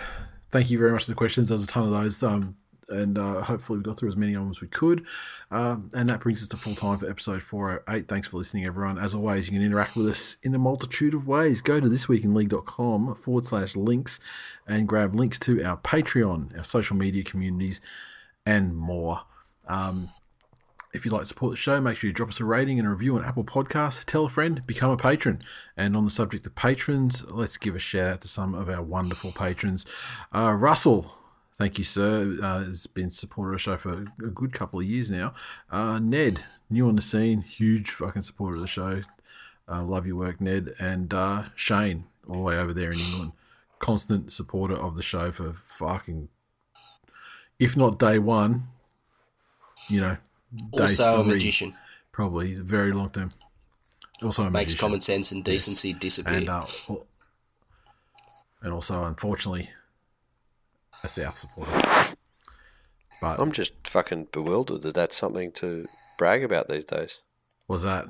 Thank 0.51 0.69
you 0.69 0.77
very 0.79 0.91
much 0.91 1.05
for 1.05 1.11
the 1.11 1.15
questions. 1.15 1.49
There's 1.49 1.63
a 1.63 1.67
ton 1.67 1.83
of 1.83 1.91
those. 1.91 2.21
Um, 2.23 2.55
and 2.91 3.17
uh, 3.17 3.41
hopefully 3.41 3.79
we 3.79 3.83
got 3.83 3.97
through 3.97 4.09
as 4.09 4.15
many 4.15 4.33
of 4.33 4.41
them 4.41 4.49
as 4.49 4.61
we 4.61 4.67
could. 4.67 5.05
Um, 5.49 5.89
and 5.93 6.09
that 6.09 6.19
brings 6.19 6.41
us 6.41 6.47
to 6.49 6.57
full 6.57 6.75
time 6.75 6.99
for 6.99 7.09
episode 7.09 7.41
408. 7.41 8.07
Thanks 8.07 8.27
for 8.27 8.37
listening, 8.37 8.65
everyone. 8.65 8.97
As 8.97 9.15
always, 9.15 9.47
you 9.47 9.53
can 9.53 9.65
interact 9.65 9.95
with 9.95 10.07
us 10.07 10.37
in 10.43 10.53
a 10.53 10.59
multitude 10.59 11.13
of 11.13 11.27
ways. 11.27 11.61
Go 11.61 11.79
to 11.79 11.87
thisweekinleague.com 11.87 13.15
forward 13.15 13.45
slash 13.45 13.75
links 13.75 14.19
and 14.67 14.87
grab 14.87 15.15
links 15.15 15.39
to 15.39 15.63
our 15.63 15.77
Patreon, 15.77 16.57
our 16.57 16.63
social 16.63 16.95
media 16.95 17.23
communities, 17.23 17.81
and 18.45 18.75
more. 18.75 19.21
Um, 19.67 20.09
if 20.93 21.05
you'd 21.05 21.11
like 21.11 21.21
to 21.21 21.27
support 21.27 21.51
the 21.51 21.57
show, 21.57 21.79
make 21.79 21.95
sure 21.95 22.09
you 22.09 22.13
drop 22.13 22.29
us 22.29 22.39
a 22.39 22.45
rating 22.45 22.77
and 22.77 22.87
a 22.87 22.91
review 22.91 23.15
on 23.15 23.23
Apple 23.23 23.43
Podcasts. 23.43 24.03
Tell 24.03 24.25
a 24.25 24.29
friend, 24.29 24.65
become 24.67 24.91
a 24.91 24.97
patron. 24.97 25.41
And 25.77 25.95
on 25.95 26.03
the 26.03 26.11
subject 26.11 26.45
of 26.45 26.55
patrons, 26.55 27.25
let's 27.29 27.57
give 27.57 27.75
a 27.75 27.79
shout 27.79 28.11
out 28.11 28.21
to 28.21 28.27
some 28.27 28.53
of 28.53 28.69
our 28.69 28.81
wonderful 28.81 29.31
patrons. 29.31 29.85
Uh, 30.35 30.51
Russell, 30.51 31.13
thank 31.55 31.77
you, 31.77 31.83
sir. 31.85 32.37
Uh, 32.41 32.65
has 32.65 32.87
been 32.87 33.09
supporter 33.09 33.53
of 33.53 33.55
the 33.55 33.59
show 33.59 33.77
for 33.77 34.05
a 34.23 34.29
good 34.29 34.51
couple 34.51 34.79
of 34.79 34.85
years 34.85 35.09
now. 35.09 35.33
Uh, 35.69 35.97
Ned, 35.99 36.43
new 36.69 36.87
on 36.87 36.97
the 36.97 37.01
scene, 37.01 37.41
huge 37.41 37.91
fucking 37.91 38.23
supporter 38.23 38.55
of 38.55 38.61
the 38.61 38.67
show. 38.67 39.01
Uh, 39.69 39.83
love 39.83 40.05
your 40.05 40.17
work, 40.17 40.41
Ned. 40.41 40.73
And 40.77 41.13
uh, 41.13 41.45
Shane, 41.55 42.05
all 42.27 42.35
the 42.35 42.41
way 42.41 42.57
over 42.57 42.73
there 42.73 42.91
in 42.91 42.99
England, 42.99 43.31
constant 43.79 44.33
supporter 44.33 44.75
of 44.75 44.97
the 44.97 45.03
show 45.03 45.31
for 45.31 45.53
fucking, 45.53 46.27
if 47.59 47.77
not 47.77 47.97
day 47.97 48.19
one, 48.19 48.67
you 49.89 50.01
know, 50.01 50.17
day 50.53 50.81
Also 50.81 51.21
a 51.21 51.23
magician 51.23 51.73
Probably 52.11 52.53
very 52.55 52.91
long 52.91 53.09
term. 53.09 53.31
Also 54.21 54.43
a 54.43 54.51
makes 54.51 54.71
magician. 54.73 54.79
common 54.79 55.01
sense 55.01 55.31
and 55.31 55.43
decency 55.43 55.93
disappear. 55.93 56.37
and 56.37 56.49
uh, 56.49 56.65
and 58.61 58.73
also 58.73 59.03
unfortunately 59.05 59.69
a 61.03 61.07
South 61.07 61.35
supporter. 61.35 61.71
But 63.21 63.39
I'm 63.39 63.51
just 63.51 63.73
fucking 63.87 64.27
bewildered 64.31 64.81
that 64.81 64.95
that's 64.95 65.15
something 65.15 65.51
to 65.53 65.87
brag 66.17 66.43
about 66.43 66.67
these 66.67 66.85
days. 66.85 67.19
was 67.67 67.83
that 67.83 68.07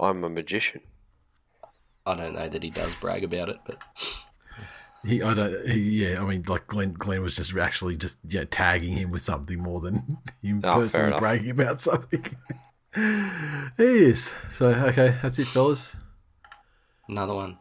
I'm 0.00 0.24
a 0.24 0.28
magician. 0.28 0.80
I 2.06 2.14
don't 2.14 2.34
know 2.34 2.48
that 2.48 2.62
he 2.62 2.70
does 2.70 2.94
brag 2.94 3.22
about 3.22 3.48
it, 3.50 3.58
but 3.66 3.82
he? 5.06 5.22
I 5.22 5.34
don't. 5.34 5.68
He, 5.68 6.04
yeah, 6.06 6.20
I 6.22 6.24
mean, 6.26 6.44
like 6.48 6.66
Glenn. 6.66 6.92
Glenn 6.92 7.22
was 7.22 7.36
just 7.36 7.54
actually 7.56 7.96
just 7.96 8.18
yeah 8.26 8.44
tagging 8.50 8.96
him 8.96 9.10
with 9.10 9.22
something 9.22 9.58
more 9.58 9.80
than 9.80 10.18
him 10.42 10.60
Oh, 10.64 10.74
personally 10.74 11.18
bragging 11.18 11.50
about 11.50 11.80
something. 11.80 12.24
he 12.94 13.82
is. 13.84 14.34
So 14.50 14.68
okay, 14.68 15.16
that's 15.22 15.38
it, 15.38 15.46
fellas. 15.46 15.96
another 17.08 17.34
one. 17.34 17.58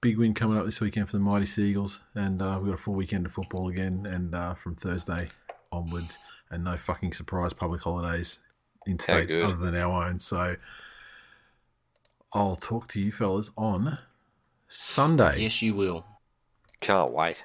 big 0.00 0.16
win 0.18 0.32
coming 0.34 0.56
up 0.56 0.64
this 0.64 0.80
weekend 0.80 1.08
for 1.08 1.16
the 1.16 1.22
Mighty 1.22 1.46
Seagulls, 1.46 2.00
and 2.14 2.40
uh, 2.40 2.56
we've 2.58 2.70
got 2.70 2.78
a 2.80 2.82
full 2.82 2.94
weekend 2.94 3.26
of 3.26 3.32
football 3.32 3.68
again, 3.68 4.06
and 4.06 4.34
uh, 4.34 4.54
from 4.54 4.74
Thursday 4.76 5.28
onwards, 5.72 6.18
and 6.50 6.64
no 6.64 6.76
fucking 6.76 7.12
surprise 7.12 7.52
public 7.52 7.82
holidays 7.82 8.38
in 8.86 8.98
states 8.98 9.36
other 9.36 9.56
than 9.56 9.76
our 9.76 10.06
own. 10.06 10.18
So 10.18 10.56
I'll 12.32 12.56
talk 12.56 12.86
to 12.88 13.00
you 13.00 13.12
fellas 13.12 13.50
on 13.56 13.98
Sunday 14.68 15.34
Yes, 15.38 15.60
you 15.62 15.74
will. 15.74 16.06
Can't 16.80 17.12
wait. 17.12 17.44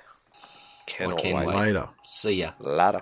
Cannot 0.87 1.17
can't 1.17 1.37
wait. 1.37 1.47
wait. 1.47 1.55
later. 1.57 1.89
See 2.03 2.41
ya. 2.41 2.51
Ladder. 2.59 3.01